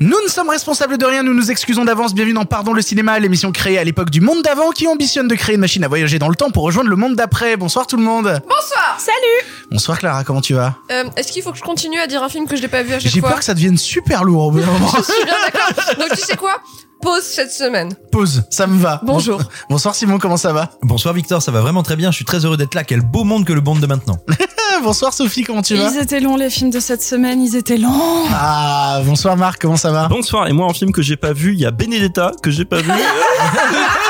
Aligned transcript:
Nous 0.00 0.16
ne 0.24 0.28
sommes 0.28 0.48
responsables 0.48 0.96
de 0.96 1.04
rien, 1.04 1.24
nous 1.24 1.34
nous 1.34 1.50
excusons 1.50 1.84
d'avance. 1.84 2.14
Bienvenue 2.14 2.34
dans 2.34 2.44
Pardon 2.44 2.72
le 2.72 2.82
cinéma, 2.82 3.18
l'émission 3.18 3.50
créée 3.50 3.78
à 3.78 3.84
l'époque 3.84 4.10
du 4.10 4.20
monde 4.20 4.42
d'avant 4.42 4.70
qui 4.70 4.86
ambitionne 4.86 5.26
de 5.26 5.34
créer 5.34 5.56
une 5.56 5.60
machine 5.60 5.82
à 5.82 5.88
voyager 5.88 6.20
dans 6.20 6.28
le 6.28 6.36
temps 6.36 6.50
pour 6.50 6.62
rejoindre 6.62 6.88
le 6.88 6.94
monde 6.94 7.16
d'après. 7.16 7.56
Bonsoir 7.56 7.88
tout 7.88 7.96
le 7.96 8.04
monde. 8.04 8.40
Bonsoir 8.48 8.96
Salut 9.00 9.66
Bonsoir 9.72 9.98
Clara, 9.98 10.22
comment 10.22 10.40
tu 10.40 10.54
vas? 10.54 10.76
Euh, 10.92 11.02
Est-ce 11.16 11.32
qu'il 11.32 11.42
faut 11.42 11.50
que 11.50 11.58
je 11.58 11.64
continue 11.64 11.98
à 11.98 12.06
dire 12.06 12.22
un 12.22 12.28
film 12.28 12.46
que 12.46 12.54
je 12.54 12.62
n'ai 12.62 12.68
pas 12.68 12.84
vu 12.84 12.92
à 12.94 13.00
chaque 13.00 13.10
J'ai 13.10 13.18
fois 13.18 13.30
peur 13.30 13.38
que 13.40 13.44
ça 13.44 13.54
devienne 13.54 13.76
super 13.76 14.22
lourd 14.22 14.44
au 14.46 14.50
bout 14.52 14.60
d'un 14.60 14.66
moment. 14.66 14.88
Je 14.98 15.02
suis 15.02 15.24
bien 15.24 15.34
d'accord. 15.44 15.94
Donc 15.98 16.10
tu 16.16 16.22
sais 16.24 16.36
quoi? 16.36 16.62
Pause 17.00 17.22
cette 17.22 17.52
semaine. 17.52 17.94
Pause, 18.10 18.44
ça 18.50 18.66
me 18.66 18.78
va. 18.78 19.00
Bonjour. 19.04 19.40
Bonsoir 19.70 19.94
Simon, 19.94 20.18
comment 20.18 20.36
ça 20.36 20.52
va 20.52 20.70
Bonsoir 20.82 21.14
Victor, 21.14 21.40
ça 21.40 21.52
va 21.52 21.60
vraiment 21.60 21.82
très 21.82 21.96
bien, 21.96 22.10
je 22.10 22.16
suis 22.16 22.24
très 22.24 22.44
heureux 22.44 22.56
d'être 22.56 22.74
là, 22.74 22.82
quel 22.82 23.00
beau 23.02 23.24
monde 23.24 23.44
que 23.44 23.52
le 23.52 23.60
monde 23.60 23.80
de 23.80 23.86
maintenant. 23.86 24.18
Bonsoir 24.82 25.12
Sophie, 25.12 25.42
comment 25.42 25.62
tu 25.62 25.74
vas 25.76 25.90
Ils 25.90 25.98
étaient 25.98 26.20
longs 26.20 26.36
les 26.36 26.50
films 26.50 26.70
de 26.70 26.80
cette 26.80 27.02
semaine, 27.02 27.40
ils 27.42 27.56
étaient 27.56 27.78
longs. 27.78 28.24
Ah, 28.30 29.00
bonsoir 29.04 29.36
Marc, 29.36 29.60
comment 29.60 29.76
ça 29.76 29.90
va 29.90 30.06
Bonsoir, 30.06 30.46
et 30.46 30.52
moi 30.52 30.66
en 30.66 30.72
film 30.72 30.92
que 30.92 31.02
j'ai 31.02 31.16
pas 31.16 31.32
vu, 31.32 31.52
il 31.52 31.58
y 31.58 31.66
a 31.66 31.72
Benedetta 31.72 32.30
que 32.42 32.50
j'ai 32.52 32.64
pas 32.64 32.80
vu. 32.80 32.90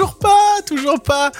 Toujours 0.00 0.16
pas, 0.16 0.62
toujours 0.66 1.02
pas. 1.02 1.30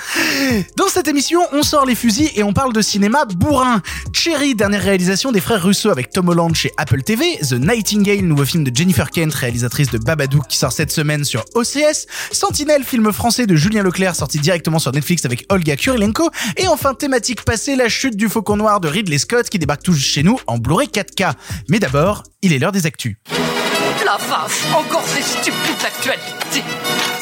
Dans 0.77 0.89
cette 0.89 1.09
émission, 1.09 1.41
on 1.53 1.63
sort 1.63 1.87
les 1.87 1.95
fusils 1.95 2.29
et 2.35 2.43
on 2.43 2.53
parle 2.53 2.75
de 2.75 2.83
cinéma 2.83 3.25
bourrin. 3.25 3.81
Cherry, 4.13 4.55
dernière 4.55 4.83
réalisation 4.83 5.33
des 5.33 5.41
frères 5.41 5.63
Russo 5.63 5.89
avec 5.89 6.11
Tom 6.11 6.29
Holland 6.29 6.55
chez 6.55 6.71
Apple 6.77 7.03
TV. 7.03 7.39
The 7.39 7.55
Nightingale, 7.55 8.21
nouveau 8.21 8.45
film 8.45 8.65
de 8.65 8.77
Jennifer 8.77 9.11
Kent, 9.11 9.33
réalisatrice 9.33 9.89
de 9.89 9.97
Babadook 9.97 10.47
qui 10.47 10.59
sort 10.59 10.73
cette 10.73 10.93
semaine 10.93 11.25
sur 11.25 11.43
OCS. 11.55 12.07
Sentinelle, 12.33 12.85
film 12.85 13.11
français 13.15 13.47
de 13.47 13.57
Julien 13.57 13.83
Leclerc 13.83 14.15
sorti 14.15 14.39
directement 14.39 14.79
sur 14.79 14.93
Netflix 14.93 15.25
avec 15.25 15.47
Olga 15.49 15.77
Kurilenko. 15.77 16.29
Et 16.59 16.69
enfin, 16.69 16.93
thématique 16.93 17.47
passée, 17.47 17.77
la 17.77 17.89
chute 17.89 18.15
du 18.15 18.29
Faucon 18.29 18.59
Noir 18.59 18.81
de 18.81 18.89
Ridley 18.89 19.17
Scott 19.17 19.49
qui 19.49 19.59
débarque 19.59 19.85
tout 19.85 19.95
chez 19.95 20.23
nous 20.23 20.39
en 20.47 20.59
Blu-ray 20.59 20.89
4K. 20.89 21.33
Mais 21.71 21.79
d'abord, 21.79 22.25
il 22.43 22.53
est 22.53 22.59
l'heure 22.59 22.73
des 22.73 22.85
actus. 22.85 23.17
La 24.05 24.19
vache, 24.19 24.67
encore 24.75 25.07
ces 25.07 25.23
stupides 25.23 25.83
actualités. 25.83 27.10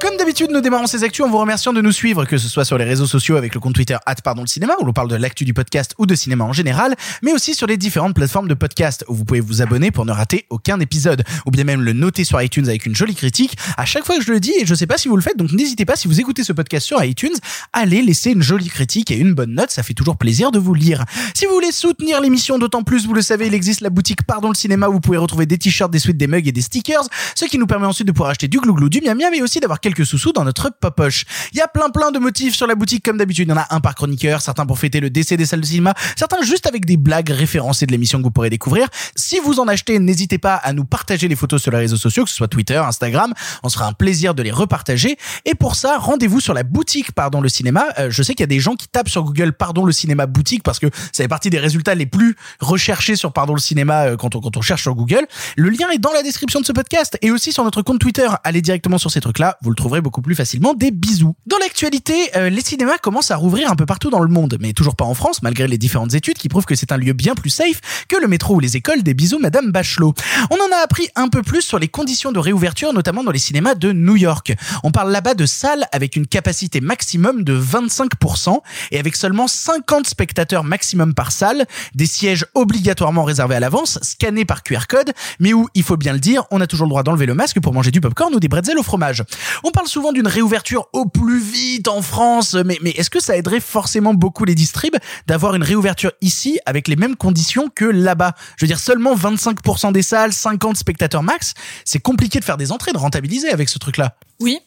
Comme 0.00 0.16
d'habitude, 0.16 0.52
nous 0.52 0.60
démarrons 0.60 0.86
ces 0.86 1.02
actus 1.02 1.24
en 1.24 1.28
vous 1.28 1.38
remerciant 1.38 1.72
de 1.72 1.80
nous 1.80 1.90
suivre, 1.90 2.24
que 2.24 2.38
ce 2.38 2.48
soit 2.48 2.64
sur 2.64 2.78
les 2.78 2.84
réseaux 2.84 3.06
sociaux 3.06 3.34
avec 3.34 3.52
le 3.52 3.58
compte 3.58 3.74
Twitter 3.74 3.96
pardon 4.22 4.42
le 4.42 4.46
cinéma, 4.46 4.74
où 4.80 4.84
l'on 4.84 4.92
parle 4.92 5.08
de 5.08 5.16
l'actu 5.16 5.44
du 5.44 5.52
podcast 5.54 5.94
ou 5.98 6.06
de 6.06 6.14
cinéma 6.14 6.44
en 6.44 6.52
général, 6.52 6.94
mais 7.20 7.32
aussi 7.32 7.52
sur 7.52 7.66
les 7.66 7.76
différentes 7.76 8.14
plateformes 8.14 8.46
de 8.46 8.54
podcast, 8.54 9.04
où 9.08 9.14
vous 9.14 9.24
pouvez 9.24 9.40
vous 9.40 9.60
abonner 9.60 9.90
pour 9.90 10.06
ne 10.06 10.12
rater 10.12 10.46
aucun 10.50 10.78
épisode, 10.78 11.24
ou 11.46 11.50
bien 11.50 11.64
même 11.64 11.82
le 11.82 11.94
noter 11.94 12.22
sur 12.22 12.40
iTunes 12.40 12.68
avec 12.68 12.86
une 12.86 12.94
jolie 12.94 13.16
critique. 13.16 13.58
À 13.76 13.86
chaque 13.86 14.04
fois 14.04 14.16
que 14.18 14.24
je 14.24 14.30
le 14.30 14.38
dis, 14.38 14.52
et 14.60 14.66
je 14.66 14.74
sais 14.74 14.86
pas 14.86 14.98
si 14.98 15.08
vous 15.08 15.16
le 15.16 15.22
faites, 15.22 15.36
donc 15.36 15.50
n'hésitez 15.50 15.84
pas, 15.84 15.96
si 15.96 16.06
vous 16.06 16.20
écoutez 16.20 16.44
ce 16.44 16.52
podcast 16.52 16.86
sur 16.86 17.02
iTunes, 17.02 17.34
allez 17.72 18.00
laisser 18.02 18.30
une 18.30 18.42
jolie 18.42 18.68
critique 18.68 19.10
et 19.10 19.16
une 19.16 19.34
bonne 19.34 19.54
note, 19.54 19.72
ça 19.72 19.82
fait 19.82 19.94
toujours 19.94 20.16
plaisir 20.16 20.52
de 20.52 20.60
vous 20.60 20.74
lire. 20.74 21.04
Si 21.34 21.46
vous 21.46 21.52
voulez 21.52 21.72
soutenir 21.72 22.20
l'émission, 22.20 22.58
d'autant 22.58 22.84
plus, 22.84 23.04
vous 23.06 23.14
le 23.14 23.22
savez, 23.22 23.48
il 23.48 23.54
existe 23.54 23.80
la 23.80 23.90
boutique 23.90 24.22
Pardon 24.22 24.48
le 24.48 24.54
cinéma, 24.54 24.88
où 24.88 24.92
vous 24.92 25.00
pouvez 25.00 25.18
retrouver 25.18 25.46
des 25.46 25.58
t-shirts, 25.58 25.90
des 25.90 25.98
suites, 25.98 26.16
des 26.16 26.28
mugs 26.28 26.46
et 26.46 26.52
des 26.52 26.62
stickers, 26.62 27.08
ce 27.34 27.46
qui 27.46 27.58
nous 27.58 27.66
permet 27.66 27.86
ensuite 27.86 28.06
de 28.06 28.12
pouvoir 28.12 28.30
acheter 28.30 28.46
du 28.46 28.60
glouglou, 28.60 28.88
du 28.88 29.00
miam 29.00 29.18
miam, 29.18 29.30
mais 29.32 29.42
aussi 29.42 29.58
d'avoir 29.58 29.80
quelques 29.88 30.06
sous-sous 30.06 30.32
dans 30.32 30.44
notre 30.44 30.70
popoche. 30.70 31.24
Il 31.52 31.58
y 31.58 31.62
a 31.62 31.68
plein 31.68 31.88
plein 31.88 32.10
de 32.10 32.18
motifs 32.18 32.54
sur 32.54 32.66
la 32.66 32.74
boutique 32.74 33.02
comme 33.02 33.16
d'habitude. 33.16 33.48
Il 33.48 33.50
y 33.50 33.54
en 33.54 33.56
a 33.56 33.66
un 33.70 33.80
par 33.80 33.94
chroniqueur, 33.94 34.42
certains 34.42 34.66
pour 34.66 34.78
fêter 34.78 35.00
le 35.00 35.08
décès 35.08 35.38
des 35.38 35.46
salles 35.46 35.62
de 35.62 35.66
cinéma, 35.66 35.94
certains 36.14 36.42
juste 36.42 36.66
avec 36.66 36.84
des 36.84 36.98
blagues 36.98 37.30
référencées 37.30 37.86
de 37.86 37.92
l'émission 37.92 38.18
que 38.18 38.24
vous 38.24 38.30
pourrez 38.30 38.50
découvrir. 38.50 38.88
Si 39.16 39.40
vous 39.40 39.60
en 39.60 39.68
achetez, 39.68 39.98
n'hésitez 39.98 40.36
pas 40.36 40.56
à 40.56 40.74
nous 40.74 40.84
partager 40.84 41.26
les 41.26 41.36
photos 41.36 41.62
sur 41.62 41.70
les 41.70 41.78
réseaux 41.78 41.96
sociaux, 41.96 42.24
que 42.24 42.30
ce 42.30 42.36
soit 42.36 42.48
Twitter, 42.48 42.76
Instagram. 42.76 43.32
On 43.62 43.70
sera 43.70 43.86
un 43.86 43.94
plaisir 43.94 44.34
de 44.34 44.42
les 44.42 44.50
repartager. 44.50 45.16
Et 45.46 45.54
pour 45.54 45.74
ça, 45.74 45.96
rendez-vous 45.96 46.40
sur 46.40 46.52
la 46.52 46.64
boutique 46.64 47.12
Pardon 47.12 47.40
le 47.40 47.48
cinéma. 47.48 47.86
Euh, 47.98 48.10
je 48.10 48.22
sais 48.22 48.34
qu'il 48.34 48.42
y 48.42 48.44
a 48.44 48.46
des 48.48 48.60
gens 48.60 48.74
qui 48.74 48.88
tapent 48.88 49.08
sur 49.08 49.24
Google 49.24 49.54
Pardon 49.54 49.86
le 49.86 49.92
cinéma 49.92 50.26
boutique 50.26 50.62
parce 50.62 50.78
que 50.78 50.88
ça 51.12 51.24
fait 51.24 51.28
partie 51.28 51.48
des 51.48 51.58
résultats 51.58 51.94
les 51.94 52.06
plus 52.06 52.36
recherchés 52.60 53.16
sur 53.16 53.32
Pardon 53.32 53.54
le 53.54 53.60
cinéma 53.60 54.08
euh, 54.08 54.16
quand 54.16 54.36
on, 54.36 54.40
quand 54.40 54.56
on 54.58 54.60
cherche 54.62 54.82
sur 54.82 54.94
Google. 54.94 55.26
Le 55.56 55.70
lien 55.70 55.88
est 55.90 55.98
dans 55.98 56.12
la 56.12 56.22
description 56.22 56.60
de 56.60 56.66
ce 56.66 56.72
podcast 56.72 57.16
et 57.22 57.30
aussi 57.30 57.52
sur 57.52 57.64
notre 57.64 57.80
compte 57.80 58.00
Twitter. 58.00 58.28
Allez 58.44 58.60
directement 58.60 58.98
sur 58.98 59.10
ces 59.10 59.22
trucs-là, 59.22 59.56
trouverez 59.78 60.00
beaucoup 60.00 60.20
plus 60.20 60.34
facilement. 60.34 60.74
Des 60.74 60.90
bisous. 60.90 61.34
Dans 61.46 61.56
l'actualité, 61.58 62.14
euh, 62.36 62.50
les 62.50 62.60
cinémas 62.60 62.98
commencent 62.98 63.30
à 63.30 63.36
rouvrir 63.36 63.70
un 63.70 63.76
peu 63.76 63.86
partout 63.86 64.10
dans 64.10 64.20
le 64.20 64.28
monde, 64.28 64.58
mais 64.60 64.72
toujours 64.72 64.96
pas 64.96 65.04
en 65.04 65.14
France, 65.14 65.40
malgré 65.42 65.66
les 65.66 65.78
différentes 65.78 66.14
études 66.14 66.36
qui 66.36 66.48
prouvent 66.48 66.66
que 66.66 66.74
c'est 66.74 66.92
un 66.92 66.96
lieu 66.96 67.12
bien 67.12 67.34
plus 67.34 67.50
safe 67.50 67.80
que 68.08 68.16
le 68.16 68.28
métro 68.28 68.56
ou 68.56 68.60
les 68.60 68.76
écoles. 68.76 69.02
Des 69.02 69.14
bisous, 69.14 69.38
Madame 69.38 69.70
Bachelot. 69.70 70.14
On 70.50 70.56
en 70.56 70.76
a 70.76 70.82
appris 70.84 71.08
un 71.16 71.28
peu 71.28 71.42
plus 71.42 71.62
sur 71.62 71.78
les 71.78 71.88
conditions 71.88 72.32
de 72.32 72.38
réouverture, 72.38 72.92
notamment 72.92 73.22
dans 73.22 73.30
les 73.30 73.38
cinémas 73.38 73.74
de 73.74 73.92
New 73.92 74.16
York. 74.16 74.52
On 74.82 74.90
parle 74.90 75.12
là-bas 75.12 75.34
de 75.34 75.46
salles 75.46 75.86
avec 75.92 76.16
une 76.16 76.26
capacité 76.26 76.80
maximum 76.80 77.44
de 77.44 77.58
25% 77.58 78.60
et 78.90 78.98
avec 78.98 79.16
seulement 79.16 79.46
50 79.46 80.06
spectateurs 80.06 80.64
maximum 80.64 81.14
par 81.14 81.30
salle, 81.30 81.66
des 81.94 82.06
sièges 82.06 82.44
obligatoirement 82.54 83.22
réservés 83.22 83.54
à 83.54 83.60
l'avance, 83.60 83.98
scannés 84.02 84.44
par 84.44 84.62
QR 84.64 84.86
code, 84.88 85.12
mais 85.38 85.52
où, 85.52 85.68
il 85.74 85.84
faut 85.84 85.96
bien 85.96 86.12
le 86.12 86.20
dire, 86.20 86.44
on 86.50 86.60
a 86.60 86.66
toujours 86.66 86.86
le 86.86 86.90
droit 86.90 87.04
d'enlever 87.04 87.26
le 87.26 87.34
masque 87.34 87.60
pour 87.60 87.72
manger 87.72 87.92
du 87.92 88.00
popcorn 88.00 88.34
ou 88.34 88.40
des 88.40 88.48
bretzels 88.48 88.78
au 88.78 88.82
fromage. 88.82 89.22
On 89.68 89.70
parle 89.70 89.86
souvent 89.86 90.12
d'une 90.12 90.26
réouverture 90.26 90.88
au 90.94 91.04
plus 91.04 91.40
vite 91.40 91.88
en 91.88 92.00
France, 92.00 92.54
mais, 92.54 92.78
est-ce 92.96 93.10
que 93.10 93.20
ça 93.20 93.36
aiderait 93.36 93.60
forcément 93.60 94.14
beaucoup 94.14 94.46
les 94.46 94.54
distribs 94.54 94.96
d'avoir 95.26 95.54
une 95.54 95.62
réouverture 95.62 96.12
ici 96.22 96.58
avec 96.64 96.88
les 96.88 96.96
mêmes 96.96 97.16
conditions 97.16 97.68
que 97.68 97.84
là-bas? 97.84 98.32
Je 98.56 98.64
veux 98.64 98.66
dire, 98.66 98.80
seulement 98.80 99.14
25% 99.14 99.92
des 99.92 100.00
salles, 100.00 100.32
50 100.32 100.78
spectateurs 100.78 101.22
max, 101.22 101.52
c'est 101.84 101.98
compliqué 101.98 102.40
de 102.40 102.46
faire 102.46 102.56
des 102.56 102.72
entrées, 102.72 102.92
de 102.92 102.98
rentabiliser 102.98 103.50
avec 103.50 103.68
ce 103.68 103.78
truc-là. 103.78 104.16
Oui. 104.40 104.60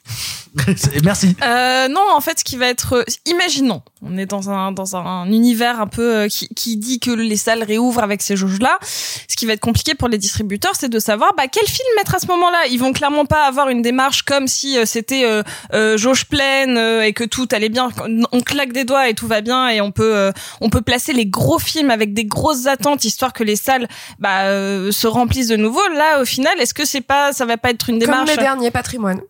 Merci. 1.03 1.35
Euh, 1.41 1.87
non, 1.87 2.01
en 2.13 2.19
fait, 2.19 2.39
ce 2.39 2.43
qui 2.43 2.57
va 2.57 2.67
être, 2.67 2.93
euh, 2.97 3.03
imaginons, 3.25 3.81
on 4.01 4.17
est 4.17 4.25
dans 4.25 4.49
un 4.49 4.73
dans 4.73 4.97
un 4.97 5.25
univers 5.27 5.79
un 5.79 5.87
peu 5.87 6.15
euh, 6.15 6.27
qui, 6.27 6.49
qui 6.49 6.75
dit 6.75 6.99
que 6.99 7.11
les 7.11 7.37
salles 7.37 7.63
réouvrent 7.63 8.03
avec 8.03 8.21
ces 8.21 8.35
jauges-là. 8.35 8.77
Ce 8.83 9.37
qui 9.37 9.45
va 9.45 9.53
être 9.53 9.61
compliqué 9.61 9.95
pour 9.95 10.09
les 10.09 10.17
distributeurs, 10.17 10.73
c'est 10.77 10.89
de 10.89 10.99
savoir 10.99 11.33
bah, 11.37 11.43
quel 11.49 11.65
film 11.65 11.87
mettre 11.95 12.15
à 12.15 12.19
ce 12.19 12.27
moment-là. 12.27 12.65
Ils 12.69 12.79
vont 12.79 12.91
clairement 12.91 13.25
pas 13.25 13.45
avoir 13.45 13.69
une 13.69 13.81
démarche 13.81 14.23
comme 14.23 14.47
si 14.47 14.77
euh, 14.77 14.83
c'était 14.85 15.23
euh, 15.23 15.41
euh, 15.73 15.97
jauge 15.97 16.25
pleine 16.25 16.77
euh, 16.77 17.03
et 17.03 17.13
que 17.13 17.23
tout 17.23 17.47
allait 17.51 17.69
bien. 17.69 17.89
On 18.33 18.41
claque 18.41 18.73
des 18.73 18.83
doigts 18.83 19.07
et 19.07 19.13
tout 19.13 19.27
va 19.27 19.39
bien 19.39 19.69
et 19.69 19.79
on 19.79 19.91
peut 19.91 20.15
euh, 20.17 20.33
on 20.59 20.69
peut 20.69 20.81
placer 20.81 21.13
les 21.13 21.25
gros 21.25 21.59
films 21.59 21.91
avec 21.91 22.13
des 22.13 22.25
grosses 22.25 22.67
attentes 22.67 23.05
histoire 23.05 23.31
que 23.31 23.45
les 23.45 23.55
salles 23.55 23.87
bah, 24.19 24.41
euh, 24.47 24.91
se 24.91 25.07
remplissent 25.07 25.47
de 25.47 25.55
nouveau. 25.55 25.81
Là, 25.95 26.21
au 26.21 26.25
final, 26.25 26.59
est-ce 26.59 26.73
que 26.73 26.83
c'est 26.83 26.99
pas 26.99 27.31
ça 27.31 27.45
va 27.45 27.55
pas 27.55 27.69
être 27.69 27.89
une 27.89 27.99
démarche 27.99 28.27
Comme 28.27 28.35
les 28.35 28.43
derniers 28.43 28.71
patrimoines. 28.71 29.21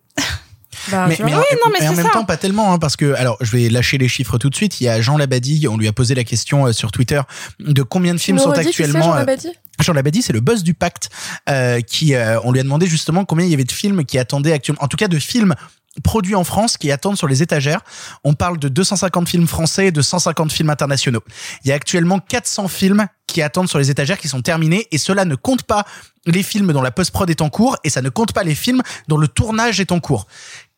Bah, 0.90 1.06
mais, 1.08 1.16
mais, 1.18 1.24
Oui, 1.26 1.32
en, 1.32 1.36
non, 1.36 1.44
mais 1.72 1.78
mais 1.80 1.88
en 1.88 1.94
même 1.94 2.06
ça. 2.06 2.12
temps 2.12 2.24
pas 2.24 2.36
tellement 2.36 2.72
hein, 2.72 2.78
parce 2.78 2.96
que 2.96 3.14
alors 3.14 3.36
je 3.40 3.50
vais 3.56 3.68
lâcher 3.68 3.98
les 3.98 4.08
chiffres 4.08 4.38
tout 4.38 4.50
de 4.50 4.54
suite 4.54 4.80
il 4.80 4.84
y 4.84 4.88
a 4.88 5.00
Jean 5.00 5.16
Labadie 5.16 5.66
on 5.68 5.76
lui 5.76 5.86
a 5.86 5.92
posé 5.92 6.14
la 6.14 6.24
question 6.24 6.66
euh, 6.66 6.72
sur 6.72 6.90
Twitter 6.90 7.20
de 7.60 7.82
combien 7.82 8.14
de 8.14 8.18
films 8.18 8.38
sont 8.38 8.50
actuellement 8.50 9.02
Jean 9.02 9.12
euh, 9.12 9.18
Labadie? 9.18 9.52
Jean 9.80 9.92
Labadie, 9.92 10.22
c'est 10.22 10.32
le 10.32 10.40
boss 10.40 10.62
du 10.62 10.74
pacte, 10.74 11.10
euh, 11.48 11.80
qui, 11.80 12.14
euh, 12.14 12.38
on 12.44 12.52
lui 12.52 12.60
a 12.60 12.62
demandé 12.62 12.86
justement 12.86 13.24
combien 13.24 13.46
il 13.46 13.50
y 13.50 13.54
avait 13.54 13.64
de 13.64 13.72
films 13.72 14.04
qui 14.04 14.18
attendaient 14.18 14.52
actuellement, 14.52 14.82
en 14.82 14.88
tout 14.88 14.96
cas 14.96 15.08
de 15.08 15.18
films 15.18 15.54
produits 16.02 16.34
en 16.34 16.44
France 16.44 16.78
qui 16.78 16.90
attendent 16.90 17.18
sur 17.18 17.28
les 17.28 17.42
étagères. 17.42 17.80
On 18.24 18.32
parle 18.32 18.58
de 18.58 18.68
250 18.68 19.28
films 19.28 19.46
français 19.46 19.88
et 19.88 19.92
de 19.92 20.00
150 20.00 20.50
films 20.50 20.70
internationaux. 20.70 21.22
Il 21.64 21.68
y 21.68 21.72
a 21.72 21.74
actuellement 21.74 22.18
400 22.18 22.68
films 22.68 23.06
qui 23.26 23.42
attendent 23.42 23.68
sur 23.68 23.78
les 23.78 23.90
étagères 23.90 24.18
qui 24.18 24.28
sont 24.28 24.40
terminés 24.40 24.88
et 24.90 24.96
cela 24.96 25.26
ne 25.26 25.34
compte 25.34 25.64
pas 25.64 25.84
les 26.24 26.42
films 26.42 26.72
dont 26.72 26.80
la 26.80 26.92
post-prod 26.92 27.28
est 27.28 27.42
en 27.42 27.50
cours 27.50 27.76
et 27.84 27.90
ça 27.90 28.00
ne 28.00 28.08
compte 28.08 28.32
pas 28.32 28.42
les 28.42 28.54
films 28.54 28.80
dont 29.08 29.18
le 29.18 29.28
tournage 29.28 29.80
est 29.80 29.92
en 29.92 30.00
cours. 30.00 30.26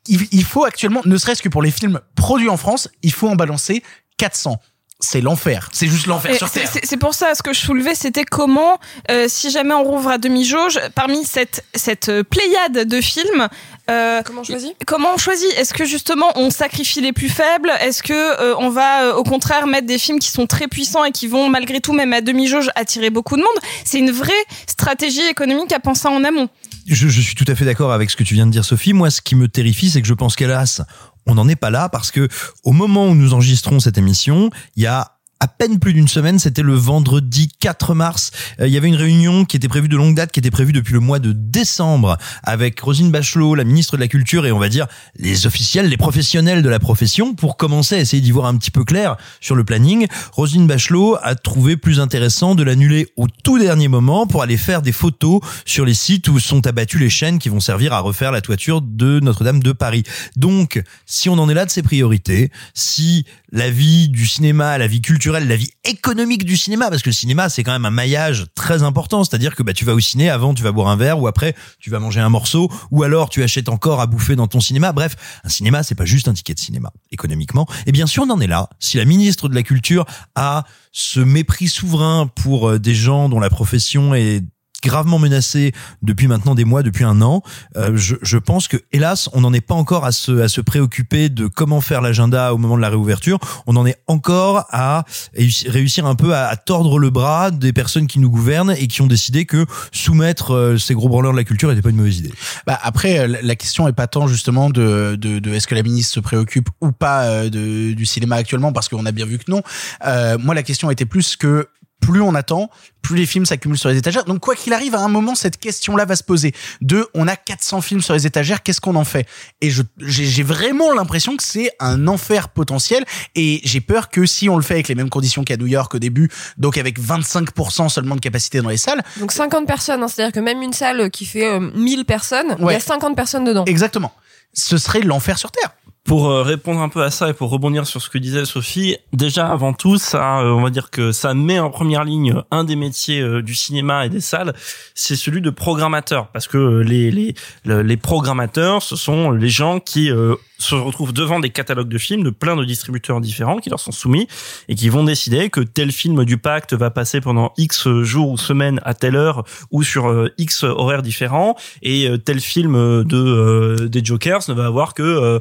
Il, 0.08 0.20
il 0.32 0.44
faut 0.44 0.64
actuellement, 0.64 1.00
ne 1.04 1.16
serait-ce 1.16 1.42
que 1.42 1.48
pour 1.48 1.62
les 1.62 1.70
films 1.70 2.00
produits 2.14 2.48
en 2.50 2.56
France, 2.56 2.88
il 3.02 3.12
faut 3.12 3.28
en 3.28 3.36
balancer 3.36 3.82
400 4.18 4.56
c'est 5.00 5.20
l'enfer. 5.20 5.68
C'est 5.72 5.88
juste 5.88 6.06
l'enfer 6.06 6.34
sur 6.36 6.48
c'est- 6.48 6.60
Terre. 6.60 6.70
c'est- 6.72 6.86
C'est 6.86 6.96
pour 6.96 7.12
ça, 7.14 7.34
ce 7.34 7.42
que 7.42 7.52
je 7.52 7.60
soulevais, 7.60 7.94
c'était 7.94 8.24
comment, 8.24 8.78
euh, 9.10 9.26
si 9.28 9.50
jamais 9.50 9.74
on 9.74 9.82
rouvre 9.82 10.08
à 10.08 10.16
demi-jauge, 10.18 10.80
parmi 10.94 11.26
cette, 11.26 11.62
cette 11.74 12.08
euh, 12.08 12.22
pléiade 12.22 12.88
de 12.88 13.00
films, 13.02 13.48
euh, 13.90 14.22
Comment 14.24 14.40
on 14.40 14.44
choisit? 14.44 14.74
comment 14.86 15.08
on 15.14 15.18
choisit? 15.18 15.52
Est-ce 15.58 15.74
que 15.74 15.84
justement 15.84 16.28
on 16.36 16.48
sacrifie 16.48 17.02
les 17.02 17.12
plus 17.12 17.28
faibles? 17.28 17.70
Est-ce 17.80 18.02
que 18.02 18.14
euh, 18.14 18.54
on 18.56 18.70
va 18.70 19.02
euh, 19.02 19.14
au 19.14 19.24
contraire 19.24 19.66
mettre 19.66 19.86
des 19.86 19.98
films 19.98 20.20
qui 20.20 20.30
sont 20.30 20.46
très 20.46 20.68
puissants 20.68 21.04
et 21.04 21.10
qui 21.12 21.26
vont 21.26 21.50
malgré 21.50 21.80
tout, 21.80 21.92
même 21.92 22.14
à 22.14 22.22
demi-jauge, 22.22 22.70
attirer 22.74 23.10
beaucoup 23.10 23.36
de 23.36 23.42
monde? 23.42 23.58
C'est 23.84 23.98
une 23.98 24.12
vraie 24.12 24.32
stratégie 24.66 25.26
économique 25.28 25.72
à 25.72 25.80
penser 25.80 26.08
en 26.08 26.24
amont. 26.24 26.48
Je, 26.86 27.08
suis 27.08 27.34
tout 27.34 27.44
à 27.48 27.54
fait 27.54 27.64
d'accord 27.64 27.92
avec 27.92 28.10
ce 28.10 28.16
que 28.16 28.24
tu 28.24 28.34
viens 28.34 28.46
de 28.46 28.50
dire, 28.50 28.64
Sophie. 28.64 28.92
Moi, 28.92 29.10
ce 29.10 29.22
qui 29.22 29.36
me 29.36 29.48
terrifie, 29.48 29.90
c'est 29.90 30.02
que 30.02 30.08
je 30.08 30.14
pense 30.14 30.36
qu'hélas, 30.36 30.82
on 31.26 31.34
n'en 31.34 31.48
est 31.48 31.56
pas 31.56 31.70
là 31.70 31.88
parce 31.88 32.10
que 32.10 32.28
au 32.62 32.72
moment 32.72 33.08
où 33.08 33.14
nous 33.14 33.32
enregistrons 33.32 33.80
cette 33.80 33.96
émission, 33.96 34.50
il 34.76 34.82
y 34.82 34.86
a 34.86 35.13
à 35.44 35.46
peine 35.46 35.78
plus 35.78 35.92
d'une 35.92 36.08
semaine. 36.08 36.38
C'était 36.38 36.62
le 36.62 36.72
vendredi 36.72 37.50
4 37.60 37.94
mars. 37.94 38.30
Euh, 38.60 38.66
Il 38.66 38.72
y 38.72 38.78
avait 38.78 38.88
une 38.88 38.94
réunion 38.94 39.44
qui 39.44 39.58
était 39.58 39.68
prévue 39.68 39.88
de 39.88 39.96
longue 39.96 40.14
date, 40.14 40.32
qui 40.32 40.40
était 40.40 40.50
prévue 40.50 40.72
depuis 40.72 40.94
le 40.94 41.00
mois 41.00 41.18
de 41.18 41.32
décembre 41.32 42.16
avec 42.42 42.80
Rosine 42.80 43.10
Bachelot, 43.10 43.54
la 43.54 43.64
ministre 43.64 43.98
de 43.98 44.00
la 44.00 44.08
Culture, 44.08 44.46
et 44.46 44.52
on 44.52 44.58
va 44.58 44.70
dire 44.70 44.86
les 45.18 45.46
officiels, 45.46 45.90
les 45.90 45.98
professionnels 45.98 46.62
de 46.62 46.68
la 46.70 46.78
profession, 46.78 47.34
pour 47.34 47.58
commencer 47.58 47.94
à 47.96 47.98
essayer 47.98 48.22
d'y 48.22 48.30
voir 48.30 48.46
un 48.46 48.56
petit 48.56 48.70
peu 48.70 48.84
clair 48.84 49.18
sur 49.42 49.54
le 49.54 49.64
planning. 49.64 50.06
Rosine 50.32 50.66
Bachelot 50.66 51.18
a 51.22 51.34
trouvé 51.34 51.76
plus 51.76 52.00
intéressant 52.00 52.54
de 52.54 52.62
l'annuler 52.62 53.08
au 53.18 53.26
tout 53.28 53.58
dernier 53.58 53.88
moment 53.88 54.26
pour 54.26 54.42
aller 54.42 54.56
faire 54.56 54.80
des 54.80 54.92
photos 54.92 55.40
sur 55.66 55.84
les 55.84 55.92
sites 55.92 56.28
où 56.28 56.40
sont 56.40 56.66
abattues 56.66 56.98
les 56.98 57.10
chaînes 57.10 57.38
qui 57.38 57.50
vont 57.50 57.60
servir 57.60 57.92
à 57.92 58.00
refaire 58.00 58.32
la 58.32 58.40
toiture 58.40 58.80
de 58.80 59.20
Notre-Dame 59.20 59.62
de 59.62 59.72
Paris. 59.72 60.04
Donc, 60.36 60.82
si 61.04 61.28
on 61.28 61.34
en 61.34 61.50
est 61.50 61.54
là 61.54 61.66
de 61.66 61.70
ses 61.70 61.82
priorités, 61.82 62.50
si 62.72 63.26
la 63.52 63.68
vie 63.68 64.08
du 64.08 64.26
cinéma, 64.26 64.78
la 64.78 64.86
vie 64.86 65.02
culturelle, 65.02 65.33
la 65.40 65.56
vie 65.56 65.70
économique 65.84 66.44
du 66.44 66.56
cinéma, 66.56 66.90
parce 66.90 67.02
que 67.02 67.10
le 67.10 67.14
cinéma 67.14 67.48
c'est 67.48 67.62
quand 67.62 67.72
même 67.72 67.84
un 67.84 67.90
maillage 67.90 68.46
très 68.54 68.82
important, 68.82 69.24
c'est-à-dire 69.24 69.56
que 69.56 69.62
bah 69.62 69.72
tu 69.72 69.84
vas 69.84 69.94
au 69.94 70.00
ciné, 70.00 70.30
avant 70.30 70.54
tu 70.54 70.62
vas 70.62 70.72
boire 70.72 70.88
un 70.88 70.96
verre 70.96 71.20
ou 71.20 71.26
après 71.26 71.54
tu 71.80 71.90
vas 71.90 71.98
manger 71.98 72.20
un 72.20 72.28
morceau 72.28 72.70
ou 72.90 73.02
alors 73.02 73.28
tu 73.28 73.42
achètes 73.42 73.68
encore 73.68 74.00
à 74.00 74.06
bouffer 74.06 74.36
dans 74.36 74.46
ton 74.46 74.60
cinéma. 74.60 74.92
Bref, 74.92 75.16
un 75.44 75.48
cinéma 75.48 75.82
c'est 75.82 75.94
pas 75.94 76.04
juste 76.04 76.28
un 76.28 76.34
ticket 76.34 76.54
de 76.54 76.60
cinéma 76.60 76.92
économiquement. 77.10 77.66
Et 77.86 77.92
bien 77.92 78.06
sûr 78.06 78.24
on 78.26 78.30
en 78.30 78.40
est 78.40 78.46
là. 78.46 78.68
Si 78.78 78.96
la 78.96 79.04
ministre 79.04 79.48
de 79.48 79.54
la 79.54 79.62
Culture 79.62 80.04
a 80.34 80.64
ce 80.92 81.20
mépris 81.20 81.68
souverain 81.68 82.28
pour 82.28 82.70
euh, 82.70 82.78
des 82.78 82.94
gens 82.94 83.28
dont 83.28 83.40
la 83.40 83.50
profession 83.50 84.14
est 84.14 84.42
gravement 84.84 85.18
menacée 85.18 85.72
depuis 86.02 86.26
maintenant 86.28 86.54
des 86.54 86.64
mois, 86.64 86.82
depuis 86.82 87.04
un 87.04 87.20
an. 87.22 87.42
Euh, 87.76 87.92
je, 87.96 88.16
je 88.22 88.38
pense 88.38 88.68
que 88.68 88.76
hélas, 88.92 89.28
on 89.32 89.40
n'en 89.40 89.52
est 89.52 89.60
pas 89.60 89.74
encore 89.74 90.04
à 90.04 90.12
se, 90.12 90.40
à 90.40 90.48
se 90.48 90.60
préoccuper 90.60 91.28
de 91.28 91.46
comment 91.46 91.80
faire 91.80 92.00
l'agenda 92.00 92.52
au 92.54 92.58
moment 92.58 92.76
de 92.76 92.82
la 92.82 92.90
réouverture. 92.90 93.38
On 93.66 93.76
en 93.76 93.86
est 93.86 93.96
encore 94.06 94.66
à 94.70 95.04
réussir- 95.36 96.04
un 96.06 96.14
peu 96.14 96.34
à, 96.34 96.46
à 96.48 96.56
tordre 96.56 96.98
le 96.98 97.10
bras 97.10 97.50
des 97.50 97.72
personnes 97.72 98.06
qui 98.06 98.18
nous 98.18 98.30
gouvernent 98.30 98.74
et 98.78 98.86
qui 98.88 99.00
ont 99.02 99.06
décidé 99.06 99.44
que 99.46 99.64
soumettre 99.92 100.52
euh, 100.54 100.78
ces 100.78 100.94
gros 100.94 101.08
branleurs 101.08 101.32
de 101.32 101.36
la 101.38 101.44
culture 101.44 101.68
n'était 101.70 101.82
pas 101.82 101.90
une 101.90 101.96
mauvaise 101.96 102.18
idée. 102.18 102.32
Bah 102.66 102.78
après, 102.82 103.18
euh, 103.18 103.26
la- 103.26 103.42
la 103.42 103.56
question 103.56 103.88
est 103.88 103.92
pas 103.92 104.06
tant 104.06 104.26
justement 104.26 104.70
de, 104.70 105.16
de, 105.18 105.38
de 105.38 105.50
est-ce 105.54 105.66
que 105.66 105.74
la 105.74 105.82
ministre 105.82 106.12
se 106.14 106.20
préoccupe 106.20 106.68
ou 106.80 106.92
pas 106.92 107.24
euh, 107.24 107.50
de, 107.50 107.92
du 107.94 108.06
cinéma 108.06 108.36
actuellement, 108.36 108.72
parce 108.72 108.88
qu'on 108.88 109.06
a 109.06 109.12
bien 109.12 109.26
vu 109.26 109.38
que 109.38 109.50
non. 109.50 109.62
Euh, 110.06 110.36
moi, 110.38 110.54
la 110.54 110.62
question 110.62 110.90
était 110.90 111.06
plus 111.06 111.36
que 111.36 111.68
plus 112.04 112.20
on 112.20 112.34
attend, 112.34 112.68
plus 113.00 113.16
les 113.16 113.26
films 113.26 113.46
s'accumulent 113.46 113.78
sur 113.78 113.88
les 113.88 113.96
étagères. 113.96 114.24
Donc 114.24 114.40
quoi 114.40 114.54
qu'il 114.54 114.72
arrive, 114.72 114.94
à 114.94 115.00
un 115.00 115.08
moment, 115.08 115.34
cette 115.34 115.58
question-là 115.58 116.04
va 116.04 116.16
se 116.16 116.22
poser. 116.22 116.52
De, 116.82 117.08
on 117.14 117.26
a 117.28 117.36
400 117.36 117.80
films 117.80 118.02
sur 118.02 118.12
les 118.14 118.26
étagères, 118.26 118.62
qu'est-ce 118.62 118.80
qu'on 118.80 118.94
en 118.94 119.04
fait? 119.04 119.26
Et 119.60 119.70
je 119.70 119.82
j'ai 119.98 120.42
vraiment 120.42 120.92
l'impression 120.92 121.36
que 121.36 121.42
c'est 121.42 121.70
un 121.80 122.06
enfer 122.08 122.50
potentiel. 122.50 123.04
Et 123.34 123.60
j'ai 123.64 123.80
peur 123.80 124.10
que 124.10 124.26
si 124.26 124.48
on 124.48 124.56
le 124.56 124.62
fait 124.62 124.74
avec 124.74 124.88
les 124.88 124.94
mêmes 124.94 125.08
conditions 125.08 125.44
qu'à 125.44 125.56
New 125.56 125.66
York 125.66 125.94
au 125.94 125.98
début, 125.98 126.30
donc 126.58 126.76
avec 126.76 127.00
25% 127.00 127.88
seulement 127.88 128.16
de 128.16 128.20
capacité 128.20 128.60
dans 128.60 128.68
les 128.68 128.76
salles, 128.76 129.02
Donc 129.18 129.32
50 129.32 129.66
personnes, 129.66 130.02
hein, 130.02 130.08
c'est-à-dire 130.08 130.32
que 130.32 130.40
même 130.40 130.60
une 130.62 130.72
salle 130.72 131.10
qui 131.10 131.24
fait 131.24 131.46
euh, 131.46 131.60
1000 131.74 132.04
personnes, 132.04 132.56
il 132.58 132.66
y 132.66 132.74
a 132.74 132.80
50 132.80 133.16
personnes 133.16 133.44
dedans. 133.44 133.64
exactement, 133.64 134.12
ce 134.52 134.76
serait 134.76 135.00
l'enfer 135.00 135.38
sur 135.38 135.50
Terre. 135.50 135.70
Pour 136.06 136.28
euh, 136.30 136.42
répondre 136.42 136.82
un 136.82 136.90
peu 136.90 137.02
à 137.02 137.10
ça 137.10 137.30
et 137.30 137.32
pour 137.32 137.48
rebondir 137.48 137.86
sur 137.86 138.02
ce 138.02 138.10
que 138.10 138.18
disait 138.18 138.44
Sophie, 138.44 138.98
déjà 139.14 139.48
avant 139.48 139.72
tout, 139.72 139.96
ça, 139.96 140.40
euh, 140.40 140.50
on 140.50 140.60
va 140.62 140.68
dire 140.68 140.90
que 140.90 141.12
ça 141.12 141.32
met 141.32 141.58
en 141.58 141.70
première 141.70 142.04
ligne 142.04 142.34
un 142.50 142.64
des 142.64 142.76
métiers 142.76 143.20
euh, 143.22 143.40
du 143.40 143.54
cinéma 143.54 144.04
et 144.04 144.10
des 144.10 144.20
salles, 144.20 144.52
c'est 144.94 145.16
celui 145.16 145.40
de 145.40 145.48
programmateur, 145.48 146.28
parce 146.28 146.46
que 146.46 146.58
les 146.80 147.10
les 147.10 147.34
le- 147.64 147.80
les 147.82 147.96
programmateurs, 147.96 148.82
ce 148.82 148.96
sont 148.96 149.30
les 149.30 149.48
gens 149.48 149.80
qui 149.80 150.10
se 150.58 150.74
retrouvent 150.74 151.12
devant 151.14 151.40
des 151.40 151.50
catalogues 151.50 151.88
de 151.88 151.98
films 151.98 152.22
de 152.22 152.30
plein 152.30 152.54
de 152.54 152.64
distributeurs 152.64 153.20
différents 153.20 153.56
qui 153.58 153.70
leur 153.70 153.80
sont 153.80 153.90
soumis 153.90 154.28
et 154.68 154.74
qui 154.74 154.88
vont 154.90 155.04
décider 155.04 155.48
que 155.50 155.60
tel 155.60 155.90
film 155.90 156.24
du 156.26 156.36
pacte 156.38 156.74
va 156.74 156.90
passer 156.90 157.20
pendant 157.22 157.52
X 157.56 157.88
jours 158.02 158.30
ou 158.30 158.36
semaines 158.38 158.78
à 158.84 158.92
telle 158.94 159.16
heure 159.16 159.44
ou 159.70 159.82
sur 159.82 160.28
X 160.38 160.62
horaires 160.64 161.02
différents 161.02 161.56
et 161.82 162.08
tel 162.24 162.40
film 162.40 162.74
de 163.04 163.16
euh, 163.16 163.88
des 163.88 164.04
Jokers 164.04 164.40
ne 164.48 164.54
va 164.54 164.66
avoir 164.66 164.94
que 164.94 165.02
euh, 165.02 165.38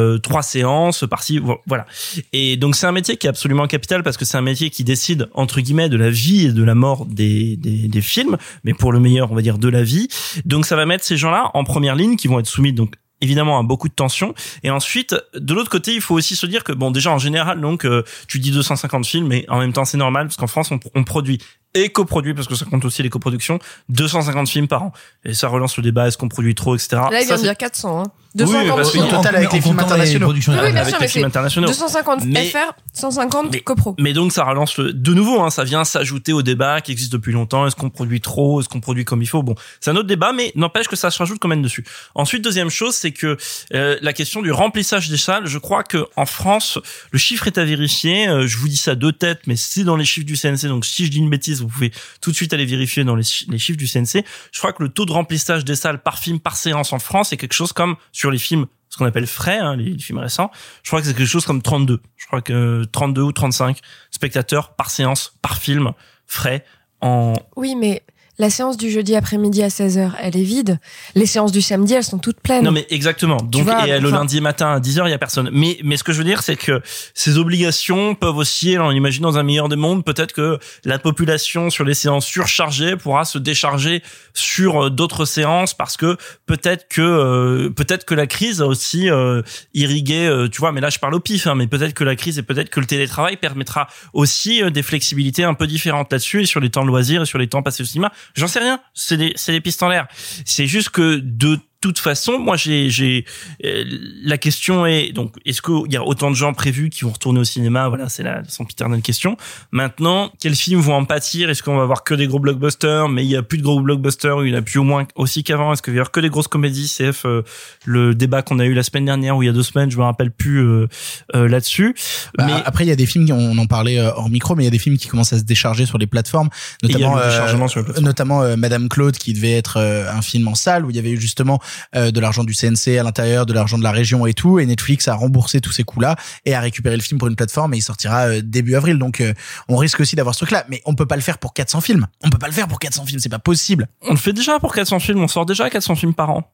euh, 0.00 0.18
trois 0.18 0.42
séances 0.42 1.04
par-ci 1.08 1.38
vo- 1.38 1.60
voilà. 1.66 1.86
Et 2.32 2.56
donc 2.56 2.74
c'est 2.76 2.86
un 2.86 2.92
métier 2.92 3.16
qui 3.16 3.26
est 3.26 3.30
absolument 3.30 3.66
capital 3.66 4.02
parce 4.02 4.16
que 4.16 4.24
c'est 4.24 4.36
un 4.38 4.42
métier 4.42 4.70
qui 4.70 4.84
décide 4.84 5.28
entre 5.34 5.60
guillemets 5.60 5.88
de 5.88 5.96
la 5.96 6.10
vie 6.10 6.46
et 6.46 6.52
de 6.52 6.62
la 6.64 6.74
mort 6.74 7.06
des, 7.06 7.56
des 7.56 7.88
des 7.88 8.00
films 8.00 8.36
mais 8.64 8.74
pour 8.74 8.92
le 8.92 9.00
meilleur 9.00 9.30
on 9.32 9.34
va 9.34 9.42
dire 9.42 9.58
de 9.58 9.68
la 9.68 9.82
vie. 9.82 10.08
Donc 10.44 10.66
ça 10.66 10.76
va 10.76 10.86
mettre 10.86 11.04
ces 11.04 11.16
gens-là 11.16 11.50
en 11.54 11.64
première 11.64 11.94
ligne 11.94 12.16
qui 12.16 12.28
vont 12.28 12.38
être 12.40 12.46
soumis 12.46 12.72
donc 12.72 12.94
évidemment 13.22 13.58
à 13.58 13.62
beaucoup 13.62 13.88
de 13.88 13.94
tensions. 13.94 14.34
Et 14.62 14.70
ensuite 14.70 15.14
de 15.34 15.52
l'autre 15.54 15.70
côté 15.70 15.94
il 15.94 16.00
faut 16.00 16.14
aussi 16.14 16.36
se 16.36 16.46
dire 16.46 16.64
que 16.64 16.72
bon 16.72 16.90
déjà 16.90 17.10
en 17.12 17.18
général 17.18 17.60
donc 17.60 17.84
euh, 17.84 18.02
tu 18.28 18.38
dis 18.38 18.50
250 18.50 19.04
films 19.06 19.26
mais 19.28 19.44
en 19.48 19.58
même 19.58 19.72
temps 19.74 19.84
c'est 19.84 19.98
normal 19.98 20.26
parce 20.26 20.36
qu'en 20.36 20.46
France 20.46 20.70
on 20.94 21.04
produit 21.04 21.38
et 21.74 21.88
coproduit 21.90 22.34
parce 22.34 22.48
que 22.48 22.54
ça 22.54 22.64
compte 22.64 22.84
aussi 22.84 23.02
les 23.02 23.10
coproductions 23.10 23.58
250 23.90 24.48
films 24.48 24.68
par 24.68 24.82
an 24.82 24.92
et 25.24 25.34
ça 25.34 25.48
relance 25.48 25.76
le 25.76 25.82
débat 25.82 26.08
est-ce 26.08 26.18
qu'on 26.18 26.28
produit 26.28 26.54
trop 26.54 26.74
etc 26.74 26.88
Là, 27.10 27.20
il 27.20 27.26
vient 27.26 27.28
Ça, 27.28 27.36
de 27.36 27.42
dire 27.42 27.56
400. 27.56 28.00
Hein. 28.00 28.04
Oui, 28.36 28.44
250 28.44 28.76
parce 28.76 28.92
films. 28.92 29.04
qu'en 29.08 29.16
total 29.16 29.36
avec 29.36 29.52
les 29.52 29.60
films 29.60 29.78
internationaux. 29.80 30.28
Oui, 30.32 30.34
oui, 30.46 30.54
bien 30.54 30.54
avec 30.54 30.84
sûr, 30.84 30.98
les 30.98 31.00
mais 31.00 31.08
films 31.08 31.22
c'est 31.22 31.26
internationaux 31.26 31.66
250 31.66 32.24
Mais- 32.26 32.44
FR, 32.48 32.58
150 32.92 33.50
mais- 33.52 33.60
copro. 33.60 33.96
mais 33.98 34.12
donc 34.12 34.32
ça 34.32 34.44
relance 34.44 34.76
le 34.78 34.92
de 34.92 35.14
nouveau 35.14 35.40
hein, 35.40 35.50
ça 35.50 35.64
vient 35.64 35.82
s'ajouter 35.84 36.32
au 36.32 36.42
débat 36.42 36.80
qui 36.80 36.92
existe 36.92 37.12
depuis 37.12 37.32
longtemps 37.32 37.66
est-ce 37.66 37.74
qu'on 37.74 37.90
produit 37.90 38.20
trop 38.20 38.60
est-ce 38.60 38.68
qu'on 38.68 38.80
produit 38.80 39.04
comme 39.04 39.20
il 39.22 39.26
faut? 39.26 39.42
Bon 39.42 39.54
c'est 39.80 39.90
un 39.90 39.96
autre 39.96 40.06
débat 40.06 40.32
mais 40.32 40.52
n'empêche 40.54 40.86
que 40.86 40.94
ça 40.96 41.10
se 41.10 41.18
rajoute 41.18 41.38
quand 41.40 41.48
même 41.48 41.62
dessus 41.62 41.84
ensuite 42.14 42.42
deuxième 42.44 42.70
chose 42.70 42.94
c'est 42.94 43.10
que 43.12 43.36
euh, 43.74 43.96
la 44.00 44.12
question 44.12 44.42
du 44.42 44.52
remplissage 44.52 45.08
des 45.08 45.16
salles 45.16 45.46
je 45.46 45.58
crois 45.58 45.82
que 45.82 46.06
en 46.16 46.26
France 46.26 46.78
le 47.10 47.18
chiffre 47.18 47.46
est 47.48 47.58
à 47.58 47.64
vérifier 47.64 48.28
Euh, 48.28 48.46
je 48.46 48.56
vous 48.58 48.68
dis 48.68 48.76
ça 48.76 48.94
de 48.94 49.10
tête 49.10 49.40
mais 49.46 49.56
c'est 49.56 49.82
dans 49.84 49.96
les 49.96 50.04
chiffres 50.04 50.26
du 50.26 50.36
CNC 50.36 50.66
donc 50.68 50.84
si 50.84 51.04
je 51.04 51.10
dis 51.10 51.18
une 51.18 51.30
bêtise 51.30 51.59
vous 51.60 51.68
pouvez 51.68 51.92
tout 52.20 52.30
de 52.30 52.36
suite 52.36 52.52
aller 52.52 52.66
vérifier 52.66 53.04
dans 53.04 53.14
les, 53.16 53.22
chi- 53.22 53.46
les 53.48 53.58
chiffres 53.58 53.78
du 53.78 53.86
CNC 53.86 54.24
je 54.52 54.58
crois 54.58 54.72
que 54.72 54.82
le 54.82 54.88
taux 54.88 55.06
de 55.06 55.12
remplissage 55.12 55.64
des 55.64 55.76
salles 55.76 56.02
par 56.02 56.18
film 56.18 56.40
par 56.40 56.56
séance 56.56 56.92
en 56.92 56.98
France 56.98 57.32
est 57.32 57.36
quelque 57.36 57.52
chose 57.52 57.72
comme 57.72 57.96
sur 58.12 58.30
les 58.30 58.38
films 58.38 58.66
ce 58.90 58.96
qu'on 58.96 59.04
appelle 59.04 59.28
frais, 59.28 59.58
hein, 59.58 59.76
les, 59.76 59.96
films 59.98 60.18
récents, 60.18 60.50
je 60.82 60.90
crois 60.90 61.00
que 61.00 61.06
c'est 61.06 61.14
quelque 61.14 61.28
chose 61.28 61.46
comme 61.46 61.62
32. 61.62 62.00
Je 62.16 62.26
crois 62.26 62.42
que 62.42 62.52
euh, 62.52 62.84
32 62.86 63.22
ou 63.22 63.30
35 63.32 63.78
spectateurs 64.10 64.74
par 64.74 64.90
séance, 64.90 65.32
par 65.42 65.58
film, 65.58 65.92
frais, 66.26 66.64
en... 67.00 67.34
Oui, 67.56 67.76
mais 67.76 68.02
la 68.40 68.48
séance 68.48 68.78
du 68.78 68.90
jeudi 68.90 69.14
après-midi 69.14 69.62
à 69.62 69.68
16h, 69.68 70.12
elle 70.18 70.34
est 70.34 70.42
vide. 70.42 70.78
Les 71.14 71.26
séances 71.26 71.52
du 71.52 71.60
samedi, 71.60 71.92
elles 71.92 72.04
sont 72.04 72.18
toutes 72.18 72.40
pleines. 72.40 72.64
Non 72.64 72.72
mais 72.72 72.86
exactement. 72.88 73.36
Donc 73.36 73.64
vois, 73.64 73.86
et 73.86 74.00
le 74.00 74.08
enfin- 74.08 74.18
lundi 74.20 74.40
matin 74.40 74.72
à 74.72 74.80
10h, 74.80 75.02
il 75.06 75.10
y 75.10 75.12
a 75.12 75.18
personne. 75.18 75.50
Mais 75.52 75.78
mais 75.84 75.98
ce 75.98 76.04
que 76.04 76.12
je 76.12 76.18
veux 76.18 76.24
dire 76.24 76.42
c'est 76.42 76.56
que 76.56 76.80
ces 77.12 77.36
obligations 77.36 78.14
peuvent 78.14 78.38
aussi 78.38 78.76
on 78.80 78.90
imagine 78.92 79.22
dans 79.22 79.36
un 79.36 79.42
meilleur 79.42 79.68
des 79.68 79.76
mondes, 79.76 80.04
peut-être 80.04 80.32
que 80.32 80.58
la 80.86 80.98
population 80.98 81.68
sur 81.68 81.84
les 81.84 81.92
séances 81.92 82.24
surchargées 82.24 82.96
pourra 82.96 83.26
se 83.26 83.36
décharger 83.36 84.02
sur 84.32 84.84
euh, 84.84 84.90
d'autres 84.90 85.26
séances 85.26 85.74
parce 85.74 85.98
que 85.98 86.16
peut-être 86.46 86.88
que 86.88 87.02
euh, 87.02 87.68
peut-être 87.70 88.06
que 88.06 88.14
la 88.14 88.26
crise 88.26 88.62
a 88.62 88.66
aussi 88.66 89.10
euh, 89.10 89.42
irrigué 89.74 90.26
euh, 90.26 90.48
tu 90.48 90.60
vois 90.60 90.72
mais 90.72 90.80
là 90.80 90.88
je 90.88 90.98
parle 90.98 91.14
au 91.14 91.20
pif 91.20 91.46
hein, 91.46 91.54
mais 91.54 91.66
peut-être 91.66 91.92
que 91.92 92.04
la 92.04 92.16
crise 92.16 92.38
et 92.38 92.42
peut-être 92.42 92.70
que 92.70 92.80
le 92.80 92.86
télétravail 92.86 93.36
permettra 93.36 93.86
aussi 94.14 94.62
euh, 94.62 94.70
des 94.70 94.82
flexibilités 94.82 95.44
un 95.44 95.52
peu 95.54 95.66
différentes 95.66 96.10
là-dessus 96.10 96.42
et 96.42 96.46
sur 96.46 96.60
les 96.60 96.70
temps 96.70 96.82
de 96.82 96.88
loisirs 96.88 97.20
et 97.22 97.26
sur 97.26 97.38
les 97.38 97.46
temps 97.46 97.62
passés 97.62 97.82
au 97.82 97.86
cinéma. 97.86 98.10
J'en 98.34 98.48
sais 98.48 98.60
rien, 98.60 98.80
c'est 98.94 99.16
des 99.16 99.34
des 99.48 99.60
pistes 99.60 99.82
en 99.82 99.88
l'air. 99.88 100.06
C'est 100.44 100.66
juste 100.66 100.90
que 100.90 101.16
de 101.22 101.58
toute 101.80 101.98
façon, 101.98 102.38
moi 102.38 102.56
j'ai 102.56 102.90
j'ai 102.90 103.24
euh, 103.64 103.84
la 104.22 104.38
question 104.38 104.86
est 104.86 105.12
donc 105.12 105.34
est-ce 105.46 105.62
qu'il 105.62 105.92
y 105.92 105.96
a 105.96 106.04
autant 106.04 106.30
de 106.30 106.36
gens 106.36 106.52
prévus 106.52 106.90
qui 106.90 107.04
vont 107.04 107.12
retourner 107.12 107.40
au 107.40 107.44
cinéma? 107.44 107.88
Voilà, 107.88 108.08
c'est 108.08 108.22
la 108.22 108.42
sempiternelle 108.48 109.02
question. 109.02 109.36
Maintenant, 109.72 110.32
quels 110.40 110.56
films 110.56 110.80
vont 110.80 110.94
en 110.94 111.04
pâtir? 111.04 111.50
Est-ce 111.50 111.62
qu'on 111.62 111.76
va 111.76 111.82
avoir 111.82 112.04
que 112.04 112.14
des 112.14 112.26
gros 112.26 112.38
blockbusters? 112.38 113.08
Mais 113.08 113.24
il 113.24 113.30
y 113.30 113.36
a 113.36 113.42
plus 113.42 113.58
de 113.58 113.62
gros 113.62 113.80
blockbusters, 113.80 114.44
il 114.44 114.52
y 114.52 114.54
en 114.54 114.58
a 114.58 114.62
plus 114.62 114.78
au 114.78 114.84
moins 114.84 115.06
aussi 115.14 115.42
qu'avant. 115.42 115.72
Est-ce 115.72 115.82
qu'il 115.82 115.92
va 115.92 115.96
y 115.96 116.00
avoir 116.00 116.10
que 116.10 116.20
des 116.20 116.30
grosses 116.30 116.48
comédies? 116.48 116.88
CF 116.88 117.24
euh, 117.24 117.42
le 117.84 118.14
débat 118.14 118.42
qu'on 118.42 118.58
a 118.58 118.64
eu 118.64 118.74
la 118.74 118.82
semaine 118.82 119.04
dernière 119.04 119.36
ou 119.36 119.42
il 119.42 119.46
y 119.46 119.48
a 119.48 119.52
deux 119.52 119.62
semaines, 119.62 119.90
je 119.90 119.96
me 119.96 120.02
rappelle 120.02 120.30
plus 120.30 120.58
euh, 120.58 120.86
euh, 121.34 121.48
là-dessus. 121.48 121.94
Bah, 122.36 122.46
mais 122.46 122.52
Après, 122.64 122.84
il 122.84 122.88
y 122.88 122.92
a 122.92 122.96
des 122.96 123.06
films, 123.06 123.26
on 123.30 123.56
en 123.58 123.66
parlait 123.66 123.98
euh, 123.98 124.12
hors 124.14 124.30
micro, 124.30 124.54
mais 124.54 124.64
il 124.64 124.66
y 124.66 124.68
a 124.68 124.72
des 124.72 124.78
films 124.78 124.96
qui 124.96 125.08
commencent 125.08 125.32
à 125.32 125.38
se 125.38 125.44
décharger 125.44 125.86
sur 125.86 125.98
les 125.98 126.06
plateformes, 126.06 126.48
il 126.82 126.90
y 126.90 126.94
a 126.94 126.98
notamment, 126.98 127.16
le 127.16 127.22
euh, 127.22 127.30
déchargement 127.30 127.68
sur 127.68 127.80
les 127.80 127.84
plateformes. 127.84 128.06
notamment 128.06 128.56
Madame 128.56 128.88
Claude, 128.88 129.16
qui 129.16 129.32
devait 129.32 129.52
être 129.52 129.78
un 129.78 130.22
film 130.22 130.48
en 130.48 130.54
salle, 130.54 130.84
où 130.84 130.90
il 130.90 130.96
y 130.96 130.98
avait 130.98 131.10
eu 131.10 131.20
justement 131.20 131.60
euh, 131.94 132.10
de 132.10 132.20
l'argent 132.20 132.44
du 132.44 132.54
CNC 132.54 132.98
à 132.98 133.02
l'intérieur, 133.02 133.46
de 133.46 133.52
l'argent 133.52 133.78
de 133.78 133.82
la 133.82 133.92
région 133.92 134.26
et 134.26 134.34
tout, 134.34 134.58
et 134.58 134.66
Netflix 134.66 135.08
a 135.08 135.14
remboursé 135.14 135.60
tous 135.60 135.72
ces 135.72 135.84
coûts-là 135.84 136.16
et 136.44 136.54
a 136.54 136.60
récupéré 136.60 136.96
le 136.96 137.02
film 137.02 137.18
pour 137.18 137.28
une 137.28 137.36
plateforme 137.36 137.74
et 137.74 137.78
il 137.78 137.82
sortira 137.82 138.28
euh, 138.28 138.40
début 138.42 138.74
avril. 138.74 138.98
Donc, 138.98 139.20
euh, 139.20 139.32
on 139.68 139.76
risque 139.76 140.00
aussi 140.00 140.16
d'avoir 140.16 140.34
ce 140.34 140.40
truc-là, 140.40 140.64
mais 140.68 140.82
on 140.84 140.94
peut 140.94 141.06
pas 141.06 141.16
le 141.16 141.22
faire 141.22 141.38
pour 141.38 141.54
400 141.54 141.80
films. 141.80 142.06
On 142.22 142.30
peut 142.30 142.38
pas 142.38 142.48
le 142.48 142.52
faire 142.52 142.68
pour 142.68 142.78
400 142.78 143.06
films, 143.06 143.20
c'est 143.20 143.28
pas 143.28 143.38
possible. 143.38 143.88
on 144.02 144.10
le 144.10 144.16
fait 144.16 144.32
déjà 144.32 144.58
pour 144.58 144.74
400 144.74 145.00
films, 145.00 145.22
on 145.22 145.28
sort 145.28 145.46
déjà 145.46 145.70
400 145.70 145.96
films 145.96 146.14
par 146.14 146.30
an. 146.30 146.44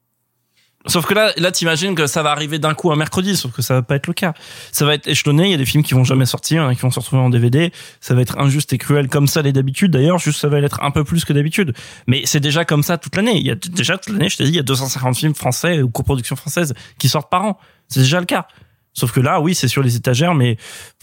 Sauf 0.88 1.06
que 1.06 1.14
là, 1.14 1.32
là, 1.36 1.50
t'imagines 1.50 1.94
que 1.94 2.06
ça 2.06 2.22
va 2.22 2.30
arriver 2.30 2.58
d'un 2.58 2.74
coup 2.74 2.92
un 2.92 2.96
mercredi, 2.96 3.36
sauf 3.36 3.52
que 3.52 3.62
ça 3.62 3.74
va 3.74 3.82
pas 3.82 3.96
être 3.96 4.06
le 4.06 4.12
cas. 4.12 4.34
Ça 4.72 4.84
va 4.84 4.94
être 4.94 5.08
échelonné, 5.08 5.46
il 5.46 5.50
y 5.50 5.54
a 5.54 5.56
des 5.56 5.66
films 5.66 5.82
qui 5.82 5.94
vont 5.94 6.04
jamais 6.04 6.26
sortir, 6.26 6.64
a 6.64 6.74
qui 6.74 6.80
vont 6.80 6.90
se 6.90 7.00
retrouver 7.00 7.22
en 7.22 7.30
DVD, 7.30 7.72
ça 8.00 8.14
va 8.14 8.22
être 8.22 8.38
injuste 8.38 8.72
et 8.72 8.78
cruel 8.78 9.08
comme 9.08 9.26
ça 9.26 9.42
l'est 9.42 9.52
d'habitude, 9.52 9.90
d'ailleurs, 9.90 10.18
juste 10.18 10.40
ça 10.40 10.48
va 10.48 10.60
l'être 10.60 10.82
un 10.82 10.90
peu 10.90 11.04
plus 11.04 11.24
que 11.24 11.32
d'habitude. 11.32 11.74
Mais 12.06 12.22
c'est 12.24 12.40
déjà 12.40 12.64
comme 12.64 12.82
ça 12.82 12.98
toute 12.98 13.16
l'année. 13.16 13.38
Il 13.38 13.46
y 13.46 13.50
a 13.50 13.54
déjà 13.54 13.98
toute 13.98 14.12
l'année, 14.12 14.28
je 14.28 14.36
t'ai 14.36 14.44
dit, 14.44 14.50
il 14.50 14.56
y 14.56 14.60
a 14.60 14.62
250 14.62 15.16
films 15.16 15.34
français 15.34 15.82
ou 15.82 15.90
coproductions 15.90 16.36
françaises 16.36 16.74
qui 16.98 17.08
sortent 17.08 17.30
par 17.30 17.44
an. 17.44 17.58
C'est 17.88 18.00
déjà 18.00 18.20
le 18.20 18.26
cas. 18.26 18.46
Sauf 18.92 19.12
que 19.12 19.20
là, 19.20 19.40
oui, 19.40 19.54
c'est 19.54 19.68
sur 19.68 19.82
les 19.82 19.96
étagères, 19.96 20.34
mais 20.34 20.56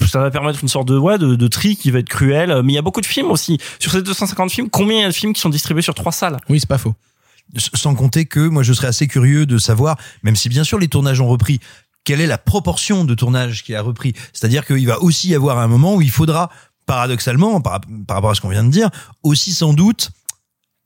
ça 0.07 0.19
va 0.19 0.31
permettre 0.31 0.59
une 0.63 0.67
sorte 0.67 0.87
de 0.87 0.97
ouais, 0.97 1.19
de, 1.19 1.35
de 1.35 1.47
tri 1.47 1.75
qui 1.75 1.91
va 1.91 1.99
être 1.99 2.09
cruel. 2.09 2.61
Mais 2.63 2.73
il 2.73 2.75
y 2.75 2.79
a 2.79 2.81
beaucoup 2.81 3.01
de 3.01 3.05
films 3.05 3.29
aussi. 3.29 3.59
Sur 3.79 3.91
ces 3.91 4.01
250 4.01 4.51
films, 4.51 4.69
combien 4.71 4.97
il 4.97 5.01
y 5.01 5.05
a 5.05 5.09
de 5.09 5.13
films 5.13 5.33
qui 5.33 5.41
sont 5.41 5.49
distribués 5.49 5.83
sur 5.83 5.93
trois 5.93 6.11
salles? 6.11 6.37
Oui, 6.49 6.59
c'est 6.59 6.67
pas 6.67 6.79
faux. 6.79 6.95
Sans 7.57 7.95
compter 7.95 8.25
que 8.25 8.39
moi, 8.39 8.63
je 8.63 8.73
serais 8.73 8.87
assez 8.87 9.07
curieux 9.07 9.45
de 9.45 9.57
savoir, 9.57 9.97
même 10.23 10.35
si 10.35 10.49
bien 10.49 10.63
sûr 10.63 10.79
les 10.79 10.87
tournages 10.87 11.21
ont 11.21 11.27
repris, 11.27 11.59
quelle 12.03 12.21
est 12.21 12.27
la 12.27 12.37
proportion 12.37 13.05
de 13.05 13.15
tournage 13.15 13.63
qui 13.63 13.75
a 13.75 13.81
repris. 13.81 14.13
C'est-à-dire 14.33 14.65
qu'il 14.65 14.85
va 14.87 15.01
aussi 15.01 15.29
y 15.29 15.35
avoir 15.35 15.59
un 15.59 15.67
moment 15.67 15.95
où 15.95 16.01
il 16.01 16.11
faudra, 16.11 16.49
paradoxalement, 16.85 17.61
par, 17.61 17.81
par 18.07 18.17
rapport 18.17 18.31
à 18.31 18.35
ce 18.35 18.41
qu'on 18.41 18.49
vient 18.49 18.63
de 18.63 18.71
dire, 18.71 18.89
aussi 19.23 19.53
sans 19.53 19.73
doute 19.73 20.11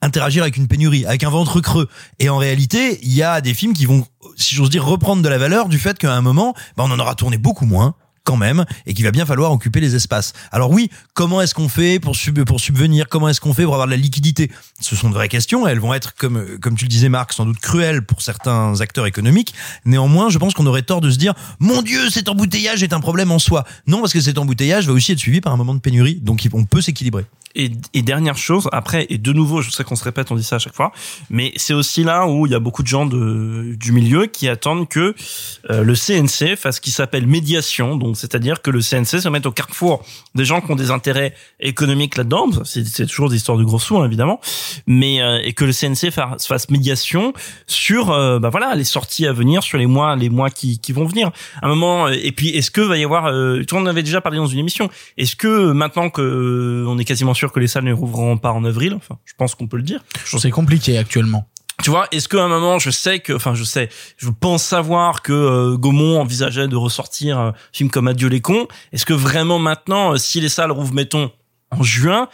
interagir 0.01 0.43
avec 0.43 0.57
une 0.57 0.67
pénurie, 0.67 1.05
avec 1.05 1.23
un 1.23 1.29
ventre 1.29 1.59
creux. 1.59 1.87
Et 2.19 2.29
en 2.29 2.37
réalité, 2.37 2.99
il 3.01 3.13
y 3.13 3.23
a 3.23 3.41
des 3.41 3.53
films 3.53 3.73
qui 3.73 3.85
vont, 3.85 4.05
si 4.35 4.55
j'ose 4.55 4.69
dire, 4.69 4.85
reprendre 4.85 5.23
de 5.23 5.29
la 5.29 5.37
valeur 5.37 5.69
du 5.69 5.79
fait 5.79 5.97
qu'à 5.97 6.13
un 6.13 6.21
moment, 6.21 6.53
bah, 6.75 6.83
on 6.85 6.91
en 6.91 6.99
aura 6.99 7.15
tourné 7.15 7.37
beaucoup 7.37 7.65
moins 7.65 7.95
quand 8.27 8.35
même 8.35 8.65
et 8.85 8.93
qu'il 8.93 9.05
va 9.05 9.11
bien 9.11 9.25
falloir 9.25 9.53
occuper 9.53 9.79
les 9.79 9.95
espaces. 9.95 10.33
Alors 10.51 10.69
oui, 10.69 10.91
comment 11.13 11.41
est-ce 11.41 11.55
qu'on 11.55 11.69
fait 11.69 11.97
pour 11.99 12.15
sub 12.17 12.43
pour 12.43 12.59
subvenir? 12.59 13.07
Comment 13.07 13.29
est-ce 13.29 13.39
qu'on 13.39 13.53
fait 13.53 13.63
pour 13.63 13.73
avoir 13.73 13.87
de 13.87 13.91
la 13.91 13.97
liquidité? 13.97 14.51
Ce 14.81 14.97
sont 14.97 15.07
de 15.09 15.13
vraies 15.13 15.29
questions. 15.29 15.65
Elles 15.65 15.79
vont 15.79 15.93
être 15.93 16.13
comme 16.13 16.59
comme 16.59 16.75
tu 16.75 16.83
le 16.83 16.89
disais 16.89 17.07
Marc, 17.07 17.31
sans 17.31 17.45
doute 17.45 17.59
cruelles 17.59 18.01
pour 18.01 18.21
certains 18.21 18.81
acteurs 18.81 19.05
économiques. 19.05 19.53
Néanmoins, 19.85 20.29
je 20.29 20.37
pense 20.39 20.53
qu'on 20.53 20.65
aurait 20.65 20.81
tort 20.81 20.99
de 20.99 21.09
se 21.09 21.17
dire 21.17 21.33
mon 21.59 21.81
Dieu, 21.81 22.09
cet 22.09 22.27
embouteillage 22.27 22.83
est 22.83 22.91
un 22.91 22.99
problème 22.99 23.31
en 23.31 23.39
soi. 23.39 23.63
Non, 23.87 24.01
parce 24.01 24.11
que 24.11 24.19
cet 24.19 24.37
embouteillage 24.37 24.87
va 24.87 24.93
aussi 24.93 25.13
être 25.13 25.19
suivi 25.19 25.39
par 25.39 25.53
un 25.53 25.57
moment 25.57 25.73
de 25.73 25.79
pénurie, 25.79 26.15
donc 26.15 26.45
on 26.53 26.65
peut 26.65 26.81
s'équilibrer. 26.81 27.25
Et, 27.55 27.71
et 27.95 28.03
dernière 28.03 28.37
chose, 28.37 28.69
après, 28.71 29.07
et 29.09 29.17
de 29.17 29.33
nouveau, 29.33 29.61
je 29.61 29.71
sais 29.71 29.83
qu'on 29.83 29.95
se 29.95 30.03
répète, 30.03 30.31
on 30.31 30.35
dit 30.35 30.43
ça 30.43 30.57
à 30.57 30.59
chaque 30.59 30.75
fois, 30.75 30.91
mais 31.31 31.53
c'est 31.55 31.73
aussi 31.73 32.03
là 32.03 32.27
où 32.27 32.45
il 32.45 32.51
y 32.51 32.55
a 32.55 32.59
beaucoup 32.59 32.83
de 32.83 32.87
gens 32.87 33.07
de, 33.07 33.73
du 33.75 33.91
milieu 33.93 34.27
qui 34.27 34.47
attendent 34.47 34.87
que 34.87 35.15
euh, 35.71 35.83
le 35.83 35.93
CNC 35.95 36.55
fasse 36.55 36.75
ce 36.75 36.81
qui 36.81 36.91
s'appelle 36.91 37.25
médiation, 37.25 37.95
donc 37.95 38.16
c'est-à-dire 38.17 38.61
que 38.61 38.71
le 38.71 38.79
CNC 38.79 39.21
se 39.21 39.29
mette 39.29 39.45
au 39.45 39.51
carrefour 39.51 40.03
des 40.35 40.45
gens 40.45 40.61
qui 40.61 40.71
ont 40.71 40.75
des 40.75 40.91
intérêts 40.91 41.33
économiques 41.59 42.17
là-dedans, 42.17 42.49
c'est 42.65 43.05
toujours 43.05 43.29
des 43.29 43.37
histoires 43.37 43.57
de 43.57 43.63
gros 43.63 43.79
sous 43.79 43.97
hein, 43.97 44.05
évidemment, 44.05 44.39
mais 44.85 45.21
euh, 45.21 45.39
et 45.43 45.53
que 45.53 45.65
le 45.65 45.71
CNC 45.71 46.11
fasse, 46.11 46.47
fasse 46.47 46.69
médiation 46.69 47.33
sur, 47.67 48.11
euh, 48.11 48.39
bah 48.39 48.49
voilà, 48.49 48.75
les 48.75 48.83
sorties 48.83 49.27
à 49.27 49.33
venir, 49.33 49.63
sur 49.63 49.77
les 49.77 49.85
mois, 49.85 50.15
les 50.15 50.29
mois 50.29 50.49
qui, 50.49 50.79
qui 50.79 50.91
vont 50.91 51.05
venir. 51.05 51.31
À 51.61 51.65
un 51.65 51.69
moment, 51.69 52.07
euh, 52.07 52.15
et 52.21 52.31
puis 52.31 52.49
est-ce 52.49 52.71
que 52.71 52.81
va 52.81 52.97
y 52.97 53.03
avoir, 53.03 53.27
euh, 53.27 53.63
tu 53.67 53.75
en 53.75 53.85
avais 53.85 54.03
déjà 54.03 54.21
parlé 54.21 54.37
dans 54.37 54.47
une 54.47 54.59
émission, 54.59 54.89
est-ce 55.17 55.35
que 55.35 55.71
maintenant 55.71 56.09
que 56.09 56.21
euh, 56.21 56.85
on 56.87 56.97
est 56.97 57.05
quasiment 57.05 57.33
sûr 57.33 57.51
que 57.51 57.59
les 57.59 57.67
salles 57.67 57.85
ne 57.85 57.93
rouvriront 57.93 58.37
pas 58.37 58.51
en 58.51 58.63
avril, 58.63 58.93
enfin, 58.93 59.17
je 59.25 59.33
pense 59.37 59.55
qu'on 59.55 59.67
peut 59.67 59.77
le 59.77 59.83
dire. 59.83 60.03
C'est 60.25 60.51
compliqué 60.51 60.97
actuellement. 60.97 61.47
Tu 61.83 61.91
vois, 61.91 62.07
est-ce 62.11 62.27
qu'à 62.27 62.43
un 62.43 62.47
moment, 62.47 62.79
je 62.79 62.89
sais 62.89 63.19
que, 63.19 63.33
enfin, 63.33 63.53
je 63.53 63.63
sais, 63.63 63.89
je 64.17 64.29
pense 64.29 64.63
savoir 64.63 65.21
que 65.21 65.31
euh, 65.31 65.77
Gaumont 65.77 66.19
envisageait 66.19 66.67
de 66.67 66.75
ressortir 66.75 67.37
un 67.37 67.53
film 67.71 67.91
comme 67.91 68.07
Adieu 68.07 68.29
les 68.29 68.41
cons. 68.41 68.67
Est-ce 68.93 69.05
que 69.05 69.13
vraiment 69.13 69.59
maintenant, 69.59 70.13
euh, 70.13 70.17
si 70.17 70.41
les 70.41 70.49
salles 70.49 70.71
rouvrent, 70.71 70.93
mettons, 70.93 71.31
en 71.69 71.83
juin, 71.83 72.29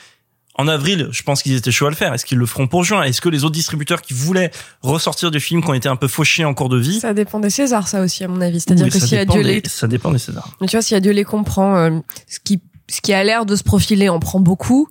en 0.55 0.67
avril, 0.67 1.09
je 1.11 1.23
pense 1.23 1.41
qu'ils 1.41 1.55
étaient 1.55 1.71
chauds 1.71 1.87
à 1.87 1.89
le 1.89 1.95
faire. 1.95 2.13
Est-ce 2.13 2.25
qu'ils 2.25 2.37
le 2.37 2.45
feront 2.45 2.67
pour 2.67 2.83
juin? 2.83 3.03
Est-ce 3.03 3.21
que 3.21 3.29
les 3.29 3.43
autres 3.43 3.55
distributeurs 3.55 4.01
qui 4.01 4.13
voulaient 4.13 4.51
ressortir 4.81 5.31
des 5.31 5.39
films 5.39 5.61
qui 5.61 5.69
ont 5.69 5.73
été 5.73 5.89
un 5.89 5.95
peu 5.95 6.07
fauchés 6.07 6.45
en 6.45 6.53
cours 6.53 6.69
de 6.69 6.77
vie 6.77 6.99
Ça 6.99 7.13
dépend 7.13 7.39
des 7.39 7.49
Césars, 7.49 7.87
ça 7.87 8.01
aussi, 8.01 8.23
à 8.23 8.27
mon 8.27 8.39
avis. 8.39 8.61
C'est-à-dire 8.61 8.89
que 8.89 8.99
si 8.99 9.17
Adieu 9.17 9.41
les 9.41 9.61
Ça 9.65 9.87
dépend 9.87 10.11
des 10.11 10.19
Césars. 10.19 10.51
Mais 10.61 10.67
tu 10.67 10.77
vois, 10.77 10.83
si 10.83 10.95
Adieu 10.95 11.11
les 11.11 11.25
comprend, 11.25 11.75
euh, 11.75 11.99
ce 12.27 12.39
qui 12.39 12.61
ce 12.89 13.01
qui 13.01 13.13
a 13.13 13.23
l'air 13.23 13.45
de 13.45 13.55
se 13.55 13.63
profiler 13.63 14.09
en 14.09 14.19
prend 14.19 14.39
beaucoup. 14.39 14.87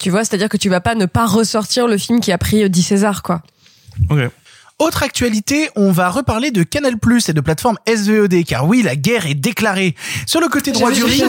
Tu 0.00 0.10
vois, 0.10 0.24
c'est-à-dire 0.24 0.48
que 0.48 0.56
tu 0.56 0.68
vas 0.68 0.80
pas 0.80 0.94
ne 0.94 1.06
pas 1.06 1.26
ressortir 1.26 1.86
le 1.86 1.98
film 1.98 2.20
qui 2.20 2.32
a 2.32 2.38
pris 2.38 2.64
euh, 2.64 2.68
10 2.68 2.82
Césars, 2.82 3.22
quoi. 3.22 3.42
Ok. 4.10 4.18
Autre 4.80 5.04
actualité, 5.04 5.70
on 5.76 5.92
va 5.92 6.10
reparler 6.10 6.50
de 6.50 6.64
Canal 6.64 6.98
Plus 6.98 7.28
et 7.28 7.32
de 7.32 7.40
plateforme 7.40 7.76
SVOD, 7.86 8.44
car 8.44 8.66
oui, 8.66 8.82
la 8.82 8.96
guerre 8.96 9.24
est 9.26 9.34
déclarée. 9.36 9.94
Sur 10.26 10.40
le 10.40 10.48
côté 10.48 10.72
droit 10.72 10.90
du 10.90 11.04
ring, 11.04 11.22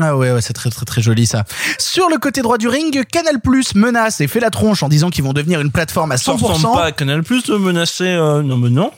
ah 0.00 0.16
ouais, 0.16 0.32
ouais 0.32 0.40
c'est 0.40 0.54
très 0.54 0.70
très 0.70 0.86
très 0.86 1.02
joli 1.02 1.26
ça. 1.26 1.44
Sur 1.78 2.08
le 2.08 2.16
côté 2.16 2.40
droit 2.40 2.56
du 2.56 2.66
ring, 2.66 3.04
Canal 3.04 3.40
Plus 3.40 3.74
menace 3.74 4.22
et 4.22 4.26
fait 4.26 4.40
la 4.40 4.48
tronche 4.48 4.82
en 4.82 4.88
disant 4.88 5.10
qu'ils 5.10 5.22
vont 5.22 5.34
devenir 5.34 5.60
une 5.60 5.70
plateforme 5.70 6.12
à 6.12 6.16
Ça 6.16 6.32
ressemble 6.32 6.54
100%. 6.54 6.72
pas 6.74 6.84
à 6.86 6.92
Canal 6.92 7.22
Plus 7.22 7.44
de 7.44 7.56
menacer. 7.56 8.06
euh, 8.06 8.42
non, 8.42 8.56
mais 8.56 8.70
non. 8.70 8.90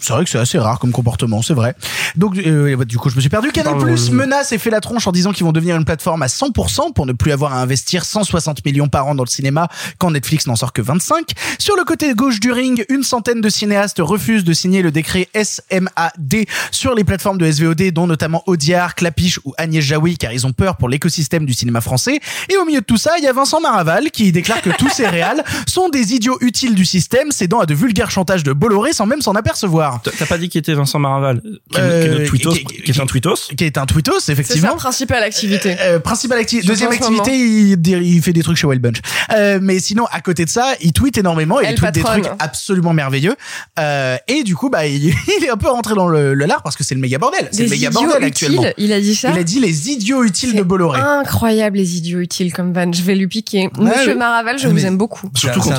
C'est 0.00 0.12
vrai 0.12 0.24
que 0.24 0.30
c'est 0.30 0.38
assez 0.38 0.58
rare 0.58 0.78
comme 0.78 0.90
comportement, 0.92 1.42
c'est 1.42 1.54
vrai. 1.54 1.74
Donc 2.16 2.36
euh, 2.38 2.76
bah, 2.76 2.84
du 2.84 2.98
coup, 2.98 3.08
je 3.10 3.14
me 3.16 3.20
suis 3.20 3.30
perdu. 3.30 3.50
Canal 3.52 3.76
Plus 3.78 4.06
je- 4.06 4.12
menace 4.12 4.52
et 4.52 4.58
fait 4.58 4.70
la 4.70 4.80
tronche 4.80 5.06
en 5.06 5.12
disant 5.12 5.32
qu'ils 5.32 5.44
vont 5.44 5.52
devenir 5.52 5.76
une 5.76 5.84
plateforme 5.84 6.22
à 6.22 6.26
100% 6.26 6.92
pour 6.92 7.06
ne 7.06 7.12
plus 7.12 7.30
avoir 7.32 7.52
à 7.52 7.60
investir 7.60 8.04
160 8.04 8.64
millions 8.64 8.88
par 8.88 9.06
an 9.06 9.14
dans 9.14 9.22
le 9.24 9.28
cinéma 9.28 9.68
quand 9.98 10.10
Netflix 10.10 10.46
n'en 10.46 10.56
sort 10.56 10.72
que 10.72 10.82
25. 10.82 11.30
Sur 11.58 11.76
le 11.76 11.84
côté 11.84 12.12
gauche 12.14 12.40
du 12.40 12.50
ring, 12.52 12.84
une 12.88 13.02
centaine 13.02 13.40
de 13.40 13.48
cinéastes 13.48 13.98
refusent 14.00 14.44
de 14.44 14.52
signer 14.52 14.82
le 14.82 14.90
décret 14.90 15.28
SMAD 15.34 16.46
sur 16.70 16.94
les 16.94 17.04
plateformes 17.04 17.38
de 17.38 17.50
SVOD, 17.50 17.90
dont 17.92 18.06
notamment 18.06 18.42
Audiard, 18.46 18.94
Clapiche 18.94 19.38
ou 19.44 19.54
Agnès 19.58 19.84
Jaoui, 19.84 20.16
car 20.18 20.32
ils 20.32 20.46
ont 20.46 20.52
peur 20.52 20.76
pour 20.76 20.88
l'écosystème 20.88 21.46
du 21.46 21.54
cinéma 21.54 21.80
français. 21.80 22.20
Et 22.48 22.56
au 22.56 22.64
milieu 22.64 22.80
de 22.80 22.84
tout 22.86 22.96
ça, 22.96 23.12
il 23.18 23.24
y 23.24 23.28
a 23.28 23.32
Vincent 23.32 23.60
Maraval 23.60 24.10
qui 24.10 24.32
déclare 24.32 24.60
que 24.62 24.70
tous 24.70 24.88
ces 24.90 25.06
réals 25.08 25.44
sont 25.66 25.88
des 25.88 26.12
idiots 26.14 26.38
utiles 26.40 26.74
du 26.74 26.84
système, 26.84 27.30
cédant 27.30 27.60
à 27.60 27.66
de 27.66 27.74
vulgaires 27.74 28.10
chantages 28.10 28.42
de 28.42 28.52
Bolloré 28.52 28.92
sans 28.92 29.06
même 29.06 29.20
s'en 29.22 29.34
apercevoir. 29.34 29.81
T'as- 30.02 30.10
T'as 30.18 30.26
pas 30.26 30.38
dit 30.38 30.48
qui 30.48 30.58
était 30.58 30.74
Vincent 30.74 30.98
Maraval, 30.98 31.40
qui 31.42 31.48
est, 31.48 31.52
qui 31.70 31.76
est 31.76 31.80
Euh, 31.80 32.08
notre 32.18 32.24
tweetos, 32.26 32.52
qui- 32.52 32.64
qui, 32.64 32.90
est 32.90 33.00
un 33.00 33.06
tweetos. 33.06 33.34
qui 33.56 33.64
est 33.64 33.78
un 33.78 33.86
tweetos 33.86 34.20
C'est 34.20 34.32
effectivement. 34.32 34.70
sa 34.70 34.76
principale 34.76 35.22
activité. 35.22 35.76
Euh, 35.80 35.98
principale 35.98 36.38
activité. 36.38 36.66
Deuxième 36.68 36.90
activité, 36.92 37.36
il, 37.36 37.78
il 38.02 38.22
fait 38.22 38.32
des 38.32 38.42
trucs 38.42 38.56
chez 38.56 38.66
Wild 38.66 38.82
Bunch. 38.82 38.96
Euh, 39.32 39.58
mais 39.62 39.78
sinon, 39.80 40.04
à 40.10 40.20
côté 40.20 40.44
de 40.44 40.50
ça, 40.50 40.74
il 40.80 40.92
tweet 40.92 41.18
énormément 41.18 41.60
et 41.60 41.68
il 41.70 41.74
tweet 41.74 41.92
des 41.92 42.02
trucs 42.02 42.26
absolument 42.38 42.92
merveilleux. 42.92 43.34
Euh, 43.78 44.16
et 44.28 44.42
du 44.44 44.54
coup, 44.56 44.70
bah, 44.70 44.86
il, 44.86 45.06
il 45.38 45.44
est 45.44 45.50
un 45.50 45.56
peu 45.56 45.68
rentré 45.68 45.94
dans 45.94 46.08
le, 46.08 46.34
le 46.34 46.44
lard 46.46 46.62
parce 46.62 46.76
que 46.76 46.84
c'est 46.84 46.94
le 46.94 47.00
méga 47.00 47.18
bordel. 47.18 47.48
C'est 47.52 47.64
le 47.64 47.70
méga 47.70 47.90
bordel 47.90 48.22
utiles, 48.24 48.46
actuellement. 48.48 48.72
il 48.78 48.92
a 48.92 49.00
dit 49.00 49.14
ça 49.14 49.30
Il 49.32 49.38
a 49.38 49.44
dit 49.44 49.60
les 49.60 49.90
idiots 49.90 50.24
utiles 50.24 50.54
de 50.54 50.62
Bolloré. 50.62 51.00
Incroyable 51.00 51.76
les 51.78 51.96
idiots 51.96 52.20
utiles 52.20 52.52
comme 52.52 52.72
van. 52.72 52.92
Je 52.92 53.02
vais 53.02 53.14
lui 53.14 53.26
piquer. 53.28 53.68
Ouais, 53.78 53.84
Monsieur 53.96 54.12
oui. 54.12 54.18
Maraval, 54.18 54.58
je 54.58 54.68
vous 54.68 54.74
mais- 54.74 54.82
aime 54.84 54.98
beaucoup. 54.98 55.30
Surtout 55.34 55.62
C'est 55.62 55.70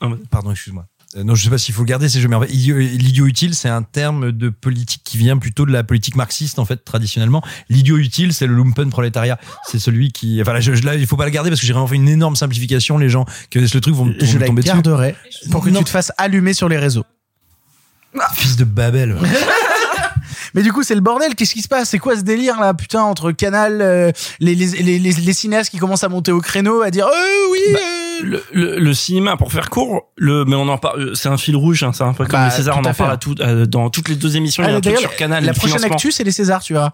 quand. 0.00 0.10
Pardon, 0.30 0.52
excuse-moi. 0.52 0.84
Euh, 1.16 1.24
non, 1.24 1.34
je 1.34 1.42
sais 1.42 1.48
pas 1.48 1.56
s'il 1.56 1.74
faut 1.74 1.80
le 1.82 1.86
garder, 1.86 2.06
je 2.08 2.28
m'en 2.28 2.38
vais. 2.38 2.48
Idiot- 2.48 2.76
L'idiot 2.78 3.26
utile, 3.26 3.54
c'est 3.54 3.70
un 3.70 3.82
terme 3.82 4.30
de 4.30 4.50
politique 4.50 5.00
qui 5.04 5.16
vient 5.16 5.38
plutôt 5.38 5.64
de 5.64 5.72
la 5.72 5.82
politique 5.82 6.16
marxiste, 6.16 6.58
en 6.58 6.66
fait, 6.66 6.84
traditionnellement. 6.84 7.42
L'idiot 7.70 7.96
utile, 7.96 8.34
c'est 8.34 8.46
le 8.46 8.54
lumpen 8.54 8.90
prolétariat. 8.90 9.38
C'est 9.66 9.78
celui 9.78 10.12
qui, 10.12 10.40
enfin 10.42 10.52
là, 10.52 10.60
je, 10.60 10.74
je- 10.74 10.82
là, 10.84 10.96
il 10.96 11.06
faut 11.06 11.16
pas 11.16 11.24
le 11.24 11.30
garder 11.30 11.48
parce 11.48 11.60
que 11.62 11.66
j'ai 11.66 11.72
vraiment 11.72 11.86
fait 11.86 11.94
une 11.96 12.08
énorme 12.08 12.36
simplification. 12.36 12.98
Les 12.98 13.08
gens 13.08 13.24
qui 13.24 13.58
connaissent 13.58 13.74
le 13.74 13.80
truc 13.80 13.94
vont, 13.94 14.04
vont 14.04 14.14
Je 14.20 14.34
me 14.34 14.38
la 14.40 14.46
tomber 14.48 14.60
dessus. 14.62 14.74
garderai 14.74 15.16
pour 15.50 15.64
que 15.64 15.70
Non. 15.70 15.78
tu 15.78 15.84
te 15.86 15.90
fasses 15.90 16.12
allumer 16.18 16.52
sur 16.52 16.68
les 16.68 16.76
réseaux. 16.76 17.04
Fils 18.34 18.56
de 18.56 18.64
Babel. 18.64 19.16
Mais 20.54 20.62
du 20.62 20.72
coup, 20.72 20.82
c'est 20.82 20.94
le 20.94 21.00
bordel. 21.02 21.34
Qu'est-ce 21.34 21.52
qui 21.54 21.62
se 21.62 21.68
passe? 21.68 21.90
C'est 21.90 21.98
quoi 21.98 22.16
ce 22.16 22.22
délire 22.22 22.58
là, 22.58 22.72
putain, 22.74 23.02
entre 23.02 23.32
Canal, 23.32 23.80
euh, 23.82 24.12
les, 24.40 24.54
les, 24.54 24.66
les, 24.82 24.98
les, 24.98 25.12
les 25.12 25.32
cinéastes 25.32 25.70
qui 25.70 25.78
commencent 25.78 26.04
à 26.04 26.08
monter 26.08 26.32
au 26.32 26.40
créneau, 26.40 26.80
à 26.82 26.90
dire, 26.90 27.06
euh, 27.06 27.50
oui. 27.52 27.58
Bah, 27.72 27.78
euh, 27.78 27.97
le, 28.22 28.42
le, 28.52 28.78
le 28.78 28.94
cinéma, 28.94 29.36
pour 29.36 29.52
faire 29.52 29.70
court, 29.70 30.08
le, 30.16 30.44
mais 30.44 30.56
on 30.56 30.68
en 30.68 30.78
parle, 30.78 31.14
c'est 31.16 31.28
un 31.28 31.36
fil 31.38 31.56
rouge, 31.56 31.82
hein, 31.82 31.92
c'est 31.92 32.04
un 32.04 32.12
peu 32.12 32.24
comme 32.24 32.32
Bah, 32.40 32.46
les 32.46 32.50
Césars, 32.50 32.76
on 32.78 32.84
en 32.84 32.94
parle 32.94 33.12
à 33.12 33.16
tout, 33.16 33.34
euh, 33.40 33.66
dans 33.66 33.90
toutes 33.90 34.08
les 34.08 34.16
deux 34.16 34.36
émissions, 34.36 34.62
il 34.62 34.66
y 34.66 34.70
a 34.70 34.74
Ah, 34.74 34.76
un 34.78 34.80
truc 34.80 34.98
sur 34.98 35.16
Canal, 35.16 35.44
la 35.44 35.52
prochaine 35.54 35.84
actu, 35.84 36.10
c'est 36.12 36.24
les 36.24 36.32
Césars, 36.32 36.62
tu 36.62 36.72
verras. 36.72 36.92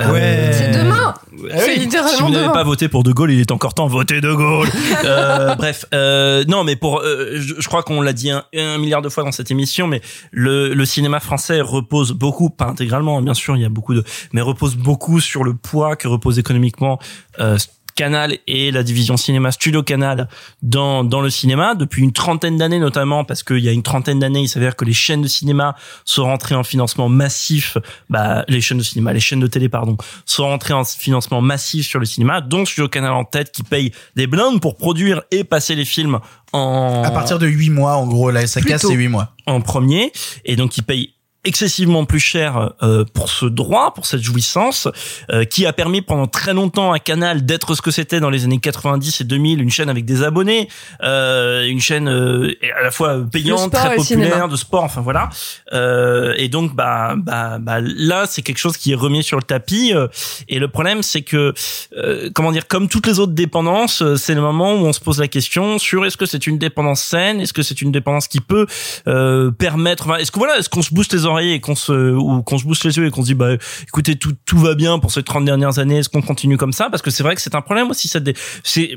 Euh, 0.00 0.50
C'est 0.52 0.70
demain. 0.72 1.14
Ah 1.52 1.56
C'est 1.58 1.72
oui. 1.74 1.78
littéralement 1.80 2.16
Si 2.16 2.22
vous 2.22 2.30
n'avez 2.30 2.52
pas 2.52 2.62
voté 2.64 2.88
pour 2.88 3.02
De 3.04 3.12
Gaulle, 3.12 3.32
il 3.32 3.40
est 3.40 3.50
encore 3.50 3.74
temps, 3.74 3.86
votez 3.86 4.20
De 4.20 4.32
Gaulle. 4.32 4.68
Euh, 5.04 5.54
bref, 5.56 5.84
euh, 5.92 6.44
non, 6.48 6.64
mais 6.64 6.76
pour, 6.76 7.00
euh, 7.00 7.32
je, 7.34 7.54
je 7.58 7.68
crois 7.68 7.82
qu'on 7.82 8.00
l'a 8.00 8.12
dit 8.12 8.30
un, 8.30 8.44
un 8.56 8.78
milliard 8.78 9.02
de 9.02 9.08
fois 9.08 9.22
dans 9.22 9.32
cette 9.32 9.50
émission, 9.50 9.86
mais 9.86 10.00
le, 10.30 10.72
le 10.72 10.84
cinéma 10.86 11.20
français 11.20 11.60
repose 11.60 12.12
beaucoup, 12.12 12.48
pas 12.50 12.66
intégralement, 12.66 13.20
bien 13.20 13.34
sûr, 13.34 13.56
il 13.56 13.62
y 13.62 13.64
a 13.64 13.68
beaucoup 13.68 13.92
de, 13.94 14.02
mais 14.32 14.40
repose 14.40 14.76
beaucoup 14.76 15.20
sur 15.20 15.44
le 15.44 15.54
poids 15.54 15.96
que 15.96 16.08
repose 16.08 16.38
économiquement 16.38 16.98
euh, 17.40 17.58
Canal 17.94 18.38
et 18.46 18.70
la 18.70 18.82
division 18.82 19.16
cinéma 19.16 19.52
Studio 19.52 19.82
Canal 19.82 20.28
dans 20.62 21.04
dans 21.04 21.20
le 21.20 21.30
cinéma 21.30 21.74
depuis 21.74 22.02
une 22.02 22.12
trentaine 22.12 22.56
d'années 22.58 22.78
notamment 22.78 23.24
parce 23.24 23.42
qu'il 23.42 23.58
y 23.58 23.68
a 23.68 23.72
une 23.72 23.82
trentaine 23.82 24.18
d'années 24.18 24.40
il 24.42 24.48
s'avère 24.48 24.76
que 24.76 24.84
les 24.84 24.92
chaînes 24.92 25.22
de 25.22 25.28
cinéma 25.28 25.76
sont 26.04 26.24
rentrées 26.24 26.54
en 26.54 26.64
financement 26.64 27.08
massif 27.08 27.78
bah 28.10 28.44
les 28.48 28.60
chaînes 28.60 28.78
de 28.78 28.82
cinéma 28.82 29.12
les 29.12 29.20
chaînes 29.20 29.40
de 29.40 29.46
télé 29.46 29.68
pardon 29.68 29.96
sont 30.26 30.44
rentrées 30.44 30.74
en 30.74 30.84
financement 30.84 31.40
massif 31.40 31.86
sur 31.86 32.00
le 32.00 32.06
cinéma 32.06 32.40
dont 32.40 32.64
Studio 32.64 32.88
Canal 32.88 33.12
en 33.12 33.24
tête 33.24 33.52
qui 33.52 33.62
paye 33.62 33.92
des 34.16 34.26
blindes 34.26 34.60
pour 34.60 34.76
produire 34.76 35.22
et 35.30 35.44
passer 35.44 35.74
les 35.74 35.84
films 35.84 36.18
en 36.52 37.02
À 37.04 37.10
partir 37.10 37.38
de 37.40 37.48
8 37.48 37.70
mois, 37.70 37.96
en 37.96 38.06
gros, 38.06 38.30
là, 38.30 38.46
ça 38.46 38.60
casse, 38.60 38.82
Plutôt. 38.82 38.88
c'est 38.90 38.94
8 38.94 39.08
mois. 39.08 39.32
en 39.46 39.60
premier 39.60 40.12
et 40.44 40.54
donc 40.54 40.76
il 40.76 40.82
paye 40.84 41.14
excessivement 41.44 42.04
plus 42.04 42.20
cher 42.20 42.72
euh, 42.82 43.04
pour 43.12 43.28
ce 43.28 43.46
droit, 43.46 43.94
pour 43.94 44.06
cette 44.06 44.22
jouissance, 44.22 44.88
euh, 45.30 45.44
qui 45.44 45.66
a 45.66 45.72
permis 45.72 46.02
pendant 46.02 46.26
très 46.26 46.54
longtemps 46.54 46.92
à 46.92 46.98
Canal 46.98 47.44
d'être 47.44 47.74
ce 47.74 47.82
que 47.82 47.90
c'était 47.90 48.20
dans 48.20 48.30
les 48.30 48.44
années 48.44 48.58
90 48.58 49.20
et 49.20 49.24
2000, 49.24 49.60
une 49.60 49.70
chaîne 49.70 49.88
avec 49.88 50.04
des 50.04 50.22
abonnés, 50.22 50.68
euh, 51.02 51.66
une 51.66 51.80
chaîne 51.80 52.08
euh, 52.08 52.52
à 52.78 52.82
la 52.82 52.90
fois 52.90 53.18
payante, 53.30 53.72
très 53.72 53.96
populaire, 53.96 54.48
de 54.48 54.56
sport, 54.56 54.84
enfin 54.84 55.00
voilà. 55.00 55.28
Euh, 55.72 56.34
et 56.36 56.48
donc 56.48 56.74
bah 56.74 57.14
bah 57.16 57.58
bah 57.60 57.78
là 57.80 58.26
c'est 58.26 58.42
quelque 58.42 58.58
chose 58.58 58.76
qui 58.76 58.92
est 58.92 58.96
remis 58.96 59.22
sur 59.22 59.36
le 59.36 59.42
tapis. 59.42 59.92
euh, 59.94 60.08
et 60.48 60.58
le 60.58 60.68
problème 60.68 61.02
c'est 61.02 61.22
que 61.22 61.52
euh, 61.96 62.30
comment 62.34 62.52
dire, 62.52 62.66
comme 62.68 62.88
toutes 62.88 63.06
les 63.06 63.18
autres 63.18 63.32
dépendances, 63.32 64.02
euh, 64.02 64.16
c'est 64.16 64.34
le 64.34 64.40
moment 64.40 64.74
où 64.74 64.86
on 64.86 64.92
se 64.92 65.00
pose 65.00 65.20
la 65.20 65.28
question 65.28 65.78
sur 65.78 66.04
est-ce 66.06 66.16
que 66.16 66.26
c'est 66.26 66.46
une 66.46 66.58
dépendance 66.58 67.02
saine, 67.02 67.40
est-ce 67.40 67.52
que 67.52 67.62
c'est 67.62 67.80
une 67.80 67.92
dépendance 67.92 68.28
qui 68.28 68.40
peut 68.40 68.66
euh, 69.06 69.50
permettre, 69.50 70.08
enfin, 70.08 70.16
est-ce 70.18 70.30
que 70.30 70.38
voilà, 70.38 70.58
est-ce 70.58 70.68
qu'on 70.68 70.82
se 70.82 70.92
booste 70.94 71.12
les 71.14 71.26
et 71.38 71.60
qu'on 71.60 71.74
se 71.74 72.14
ou 72.14 72.42
qu'on 72.42 72.58
se 72.58 72.64
bouche 72.64 72.84
les 72.84 72.96
yeux 72.96 73.06
et 73.06 73.10
qu'on 73.10 73.22
se 73.22 73.26
dit 73.26 73.34
bah 73.34 73.54
écoutez 73.82 74.16
tout 74.16 74.34
tout 74.44 74.58
va 74.58 74.74
bien 74.74 74.98
pour 74.98 75.10
ces 75.10 75.22
30 75.22 75.44
dernières 75.44 75.78
années, 75.78 75.98
est-ce 75.98 76.08
qu'on 76.08 76.22
continue 76.22 76.56
comme 76.56 76.72
ça? 76.72 76.88
Parce 76.90 77.02
que 77.02 77.10
c'est 77.10 77.22
vrai 77.22 77.34
que 77.34 77.40
c'est 77.40 77.54
un 77.54 77.62
problème 77.62 77.90
aussi 77.90 78.08
c'est 78.08 78.20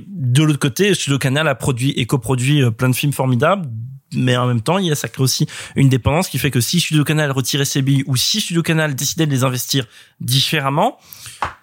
de 0.07 0.43
l'autre 0.43 0.59
côté 0.59 0.93
Studio 0.93 1.17
Canal 1.17 1.47
a 1.47 1.55
produit 1.55 1.91
et 1.91 2.05
coproduit 2.05 2.61
euh, 2.61 2.71
plein 2.71 2.89
de 2.89 2.95
films 2.95 3.13
formidables 3.13 3.67
mais 4.13 4.37
en 4.37 4.47
même 4.47 4.61
temps, 4.61 4.77
il 4.77 4.85
y 4.87 4.91
a 4.91 4.95
ça 4.95 5.07
crée 5.07 5.23
aussi 5.23 5.47
une 5.75 5.89
dépendance 5.89 6.29
qui 6.29 6.37
fait 6.37 6.51
que 6.51 6.61
si 6.61 6.79
Studio 6.79 7.03
Canal 7.03 7.31
retirait 7.31 7.65
ses 7.65 7.81
billes 7.81 8.03
ou 8.07 8.15
si 8.15 8.39
Studio 8.39 8.63
Canal 8.63 8.95
décidait 8.95 9.25
de 9.25 9.31
les 9.31 9.43
investir 9.43 9.85
différemment, 10.21 10.97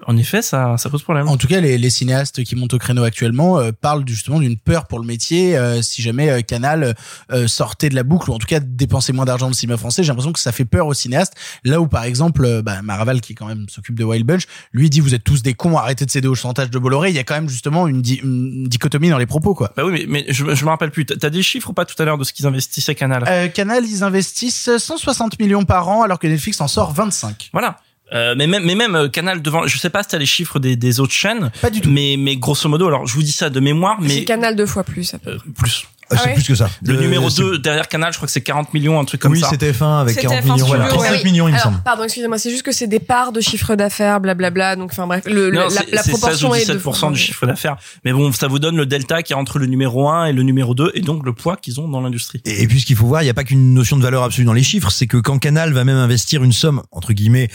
en 0.06 0.16
effet, 0.16 0.42
ça, 0.42 0.76
ça 0.78 0.90
pose 0.90 1.02
problème. 1.02 1.28
En 1.28 1.36
tout 1.36 1.46
cas, 1.46 1.60
les, 1.60 1.78
les 1.78 1.90
cinéastes 1.90 2.44
qui 2.44 2.56
montent 2.56 2.74
au 2.74 2.78
créneau 2.78 3.04
actuellement 3.04 3.58
euh, 3.58 3.72
parlent 3.72 4.04
justement 4.06 4.38
d'une 4.40 4.56
peur 4.58 4.86
pour 4.86 4.98
le 4.98 5.06
métier. 5.06 5.56
euh, 5.56 5.82
si 5.82 6.02
jamais 6.02 6.28
euh, 6.30 6.40
Canal 6.42 6.94
euh, 7.32 7.48
sortait 7.48 7.88
de 7.88 7.94
la 7.94 8.02
boucle, 8.02 8.30
ou 8.30 8.34
en 8.34 8.38
tout 8.38 8.46
cas 8.46 8.60
dépensait 8.60 9.12
moins 9.12 9.24
d'argent 9.24 9.46
dans 9.46 9.50
le 9.50 9.54
cinéma 9.54 9.76
français, 9.76 10.02
j'ai 10.02 10.08
l'impression 10.08 10.32
que 10.32 10.38
ça 10.40 10.52
fait 10.52 10.64
peur 10.64 10.86
aux 10.86 10.94
cinéastes. 10.94 11.34
Là 11.64 11.80
où, 11.80 11.86
par 11.88 12.04
exemple, 12.04 12.44
euh, 12.44 12.62
bah, 12.62 12.82
Maraval, 12.82 13.20
qui 13.20 13.34
quand 13.34 13.46
même 13.46 13.66
s'occupe 13.68 13.98
de 13.98 14.04
Wild 14.04 14.26
Bunch, 14.26 14.44
lui 14.72 14.90
dit 14.90 15.00
vous 15.00 15.14
êtes 15.14 15.24
tous 15.24 15.42
des 15.42 15.54
cons, 15.54 15.76
arrêtez 15.76 16.04
de 16.04 16.10
céder 16.10 16.28
au 16.28 16.34
chantage 16.34 16.70
de 16.70 16.78
Bolloré. 16.78 17.10
Il 17.10 17.16
y 17.16 17.18
a 17.18 17.24
quand 17.24 17.34
même 17.34 17.48
justement 17.48 17.86
une, 17.88 18.02
di- 18.02 18.20
une 18.22 18.64
dichotomie 18.68 19.08
dans 19.10 19.18
les 19.18 19.26
propos, 19.26 19.54
quoi. 19.54 19.72
Bah 19.76 19.84
oui, 19.84 19.92
mais, 19.92 20.06
mais 20.26 20.32
je, 20.32 20.54
je 20.54 20.64
me 20.64 20.70
rappelle 20.70 20.90
plus. 20.90 21.06
T'as 21.06 21.30
des 21.30 21.42
chiffres 21.42 21.70
ou 21.70 21.72
pas 21.72 21.84
tout 21.84 22.00
à 22.00 22.04
l'heure 22.04 22.18
de 22.18 22.24
ce 22.24 22.32
qu'ils 22.32 22.46
investissaient 22.46 22.94
Canal? 22.94 23.24
Euh, 23.28 23.48
Canal, 23.48 23.84
ils 23.86 24.04
investissent 24.04 24.70
160 24.76 25.38
millions 25.40 25.64
par 25.64 25.88
an, 25.88 26.02
alors 26.02 26.18
que 26.18 26.26
Netflix 26.26 26.60
en 26.60 26.68
sort 26.68 26.92
25. 26.92 27.50
Voilà. 27.52 27.78
Euh, 28.12 28.34
mais 28.36 28.46
même, 28.46 28.64
mais 28.64 28.74
même 28.74 28.94
euh, 28.94 29.08
Canal 29.08 29.40
devant, 29.42 29.66
je 29.66 29.78
sais 29.78 29.90
pas 29.90 30.02
si 30.02 30.10
t'as 30.10 30.18
les 30.18 30.26
chiffres 30.26 30.58
des, 30.58 30.76
des 30.76 31.00
autres 31.00 31.12
chaînes. 31.14 31.50
Pas 31.62 31.70
du 31.70 31.80
tout. 31.80 31.90
Mais, 31.90 32.16
mais 32.18 32.36
grosso 32.36 32.68
modo, 32.68 32.86
alors 32.86 33.06
je 33.06 33.14
vous 33.14 33.22
dis 33.22 33.32
ça 33.32 33.48
de 33.50 33.60
mémoire, 33.60 33.96
C'est 34.02 34.06
mais 34.08 34.24
Canal 34.24 34.54
deux 34.56 34.66
fois 34.66 34.84
plus. 34.84 35.14
à 35.14 35.18
peu 35.18 35.30
euh, 35.30 35.38
plus. 35.56 35.86
Ah, 36.10 36.16
c'est 36.18 36.26
ouais 36.28 36.34
plus 36.34 36.44
que 36.46 36.54
ça. 36.54 36.68
Le 36.82 36.96
Euh, 36.96 37.00
numéro 37.00 37.30
c'est- 37.30 37.40
2 37.40 37.58
derrière 37.58 37.88
Canal, 37.88 38.12
je 38.12 38.18
crois 38.18 38.26
que 38.26 38.32
c'est 38.32 38.42
40 38.42 38.74
millions, 38.74 39.00
un 39.00 39.06
truc 39.06 39.22
comme 39.22 39.32
oui, 39.32 39.40
ça. 39.40 39.48
c'était 39.48 39.72
F1 39.72 40.02
avec 40.02 40.14
C'est 40.16 40.20
40 40.20 40.36
TF1 40.44 40.52
millions. 40.52 40.66
Voilà. 40.66 40.84
Studio, 40.84 41.00
39 41.02 41.16
ouais. 41.18 41.24
millions, 41.24 41.48
il 41.48 41.52
me 41.52 41.56
Alors, 41.56 41.64
semble. 41.72 41.82
pardon, 41.82 42.04
excusez-moi, 42.04 42.36
c'est 42.36 42.50
juste 42.50 42.62
que 42.62 42.72
c'est 42.72 42.86
des 42.86 43.00
parts 43.00 43.32
de 43.32 43.40
chiffre 43.40 43.74
d'affaires, 43.74 44.20
blablabla. 44.20 44.76
Donc, 44.76 44.90
enfin 44.92 45.06
bref, 45.06 45.24
le, 45.24 45.48
le- 45.48 45.56
Non, 45.56 45.62
la, 45.64 45.70
c'est 45.70 45.90
la 45.92 46.02
c'est 46.02 46.10
16 46.10 46.20
proportion 46.20 46.54
est 46.54 46.68
de 46.68 46.78
17% 46.78 47.10
du 47.10 47.18
chiffre 47.18 47.46
d'affaires. 47.46 47.76
Mais 48.04 48.12
bon, 48.12 48.30
ça 48.32 48.48
vous 48.48 48.58
donne 48.58 48.76
le 48.76 48.84
delta 48.84 49.22
qui 49.22 49.32
est 49.32 49.36
entre 49.36 49.58
le 49.58 49.64
numéro 49.64 50.10
1 50.10 50.26
et 50.26 50.32
le 50.34 50.42
numéro 50.42 50.74
2 50.74 50.90
et 50.94 51.00
donc 51.00 51.24
le 51.24 51.32
poids 51.32 51.56
qu'ils 51.56 51.80
ont 51.80 51.88
dans 51.88 52.02
l'industrie. 52.02 52.42
Et 52.44 52.62
et 52.64 52.68
puis 52.68 52.82
ce 52.82 52.86
qu'il 52.86 52.96
faut 52.96 53.06
voir, 53.06 53.22
il 53.22 53.24
n'y 53.24 53.30
a 53.30 53.34
pas 53.34 53.44
qu'une 53.44 53.72
notion 53.72 53.96
de 53.96 54.02
valeur 54.02 54.24
absolue 54.24 54.44
dans 54.44 54.52
les 54.52 54.62
chiffres, 54.62 54.90
c'est 54.90 55.06
que 55.06 55.16
quand 55.16 55.38
Canal 55.38 55.72
va 55.72 55.84
même 55.84 55.96
investir 55.96 56.44
une 56.44 56.52
somme, 56.52 56.82
entre 56.92 57.14
guillemets, 57.14 57.48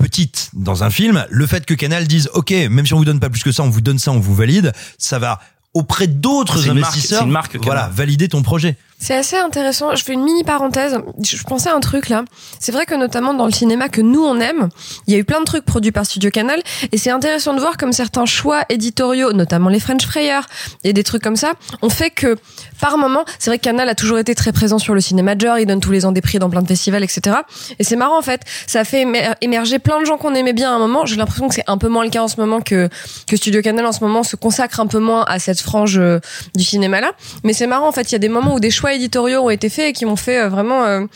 petite 0.00 0.50
dans 0.54 0.82
un 0.82 0.90
film, 0.90 1.24
le 1.28 1.46
fait 1.46 1.64
que 1.66 1.74
Canal 1.74 2.06
dise, 2.06 2.28
OK, 2.34 2.50
même 2.50 2.86
si 2.86 2.94
on 2.94 2.98
vous 2.98 3.04
donne 3.04 3.20
pas 3.20 3.30
plus 3.30 3.42
que 3.42 3.52
ça, 3.52 3.62
on 3.62 3.70
vous 3.70 3.80
donne 3.80 3.98
ça, 3.98 4.10
on 4.12 4.18
vous 4.18 4.34
valide, 4.34 4.72
ça 4.98 5.18
va 5.18 5.40
auprès 5.74 6.06
d'autres 6.06 6.56
marque, 6.56 6.68
investisseurs, 6.68 7.26
marque, 7.26 7.56
voilà, 7.62 7.88
valider 7.94 8.28
ton 8.28 8.42
projet. 8.42 8.76
C'est 9.02 9.14
assez 9.14 9.36
intéressant. 9.38 9.94
Je 9.96 10.04
fais 10.04 10.12
une 10.12 10.22
mini 10.22 10.44
parenthèse. 10.44 10.98
Je 11.24 11.42
pensais 11.44 11.70
à 11.70 11.74
un 11.74 11.80
truc 11.80 12.10
là. 12.10 12.22
C'est 12.58 12.70
vrai 12.70 12.84
que 12.84 12.94
notamment 12.94 13.32
dans 13.32 13.46
le 13.46 13.50
cinéma 13.50 13.88
que 13.88 14.02
nous 14.02 14.22
on 14.22 14.38
aime, 14.40 14.68
il 15.06 15.14
y 15.14 15.16
a 15.16 15.18
eu 15.18 15.24
plein 15.24 15.40
de 15.40 15.46
trucs 15.46 15.64
produits 15.64 15.90
par 15.90 16.04
Studio 16.04 16.30
Canal 16.30 16.60
et 16.92 16.98
c'est 16.98 17.10
intéressant 17.10 17.54
de 17.54 17.60
voir 17.60 17.78
comme 17.78 17.92
certains 17.94 18.26
choix 18.26 18.62
éditoriaux, 18.68 19.32
notamment 19.32 19.70
les 19.70 19.80
French 19.80 20.04
Frayers 20.04 20.42
et 20.84 20.92
des 20.92 21.02
trucs 21.02 21.22
comme 21.22 21.36
ça, 21.36 21.54
ont 21.80 21.88
fait 21.88 22.10
que 22.10 22.36
par 22.78 22.98
moment, 22.98 23.24
c'est 23.38 23.50
vrai 23.50 23.58
que 23.58 23.64
Canal 23.64 23.88
a 23.88 23.94
toujours 23.94 24.18
été 24.18 24.34
très 24.34 24.52
présent 24.52 24.78
sur 24.78 24.94
le 24.94 25.00
cinéma 25.00 25.34
major, 25.34 25.58
il 25.58 25.66
donne 25.66 25.80
tous 25.80 25.92
les 25.92 26.04
ans 26.06 26.12
des 26.12 26.20
prix 26.22 26.38
dans 26.38 26.50
plein 26.50 26.62
de 26.62 26.66
festivals, 26.68 27.02
etc. 27.04 27.36
Et 27.78 27.84
c'est 27.84 27.96
marrant 27.96 28.18
en 28.18 28.22
fait, 28.22 28.42
ça 28.66 28.84
fait 28.84 29.02
émer- 29.04 29.32
émerger 29.40 29.78
plein 29.78 30.00
de 30.00 30.04
gens 30.06 30.16
qu'on 30.18 30.34
aimait 30.34 30.52
bien 30.54 30.72
à 30.72 30.74
un 30.74 30.78
moment. 30.78 31.06
J'ai 31.06 31.16
l'impression 31.16 31.48
que 31.48 31.54
c'est 31.54 31.64
un 31.68 31.78
peu 31.78 31.88
moins 31.88 32.04
le 32.04 32.10
cas 32.10 32.22
en 32.22 32.28
ce 32.28 32.38
moment 32.38 32.60
que 32.60 32.88
que 33.26 33.36
Studio 33.36 33.62
Canal 33.62 33.86
en 33.86 33.92
ce 33.92 34.00
moment 34.04 34.22
se 34.22 34.36
consacre 34.36 34.80
un 34.80 34.86
peu 34.86 34.98
moins 34.98 35.24
à 35.26 35.38
cette 35.38 35.60
frange 35.60 35.98
euh, 35.98 36.20
du 36.54 36.64
cinéma 36.64 37.00
là. 37.00 37.12
Mais 37.44 37.52
c'est 37.54 37.66
marrant 37.66 37.88
en 37.88 37.92
fait, 37.92 38.10
il 38.10 38.12
y 38.12 38.16
a 38.16 38.18
des 38.18 38.28
moments 38.28 38.54
où 38.54 38.60
des 38.60 38.70
choix 38.70 38.89
éditoriaux 38.94 39.40
ont 39.40 39.50
été 39.50 39.68
faits 39.68 39.90
et 39.90 39.92
qui 39.92 40.04
m'ont 40.04 40.16
fait 40.16 40.40
euh, 40.40 40.48
vraiment 40.48 40.84
euh, 40.84 41.06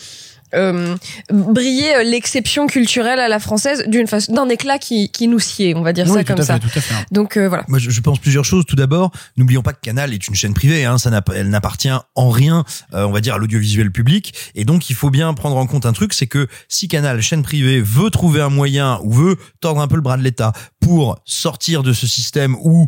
euh, 0.54 0.96
briller 1.30 2.04
l'exception 2.04 2.66
culturelle 2.66 3.18
à 3.18 3.28
la 3.28 3.40
française 3.40 3.84
d'une 3.88 4.06
façon 4.06 4.32
d'un 4.32 4.48
éclat 4.48 4.78
qui 4.78 5.10
qui 5.10 5.26
nous 5.26 5.40
sied, 5.40 5.74
on 5.74 5.82
va 5.82 5.92
dire 5.92 6.06
Oui, 6.08 6.18
ça 6.18 6.24
comme 6.24 6.42
ça. 6.42 6.54
fait, 6.54 6.68
tout 6.68 6.78
à 6.78 6.80
fait. 6.80 6.94
Donc 7.10 7.36
euh, 7.36 7.48
voilà. 7.48 7.64
Moi, 7.68 7.78
je, 7.78 8.00
pense 8.00 8.18
plusieurs 8.18 8.44
choses. 8.44 8.64
Tout 8.66 8.76
d'abord, 8.76 9.10
n'oublions 9.36 9.62
pas 9.62 9.72
que 9.72 9.80
Canal 9.80 10.12
est 10.14 10.28
une 10.28 10.34
chaîne 10.34 10.54
privée. 10.54 10.84
Hein, 10.84 10.98
ça 10.98 11.10
n'a, 11.10 11.22
elle 11.34 11.50
n'appartient 11.50 11.90
en 12.14 12.30
rien, 12.30 12.64
euh, 12.92 13.04
on 13.04 13.10
va 13.10 13.20
dire, 13.20 13.34
à 13.34 13.38
l'audiovisuel 13.38 13.90
public. 13.90 14.34
Et 14.54 14.64
donc, 14.64 14.90
il 14.90 14.94
faut 14.94 15.10
bien 15.10 15.32
prendre 15.34 15.56
en 15.56 15.66
compte 15.66 15.87
un 15.87 15.92
truc, 15.92 16.12
c'est 16.12 16.26
que 16.26 16.46
si 16.68 16.88
Canal, 16.88 17.20
chaîne 17.20 17.42
privée, 17.42 17.80
veut 17.80 18.10
trouver 18.10 18.40
un 18.40 18.50
moyen 18.50 19.00
ou 19.02 19.12
veut 19.12 19.37
tordre 19.60 19.80
un 19.80 19.88
peu 19.88 19.96
le 19.96 20.02
bras 20.02 20.16
de 20.16 20.22
l'État 20.22 20.52
pour 20.80 21.18
sortir 21.24 21.82
de 21.82 21.92
ce 21.92 22.06
système 22.06 22.56
ou 22.60 22.87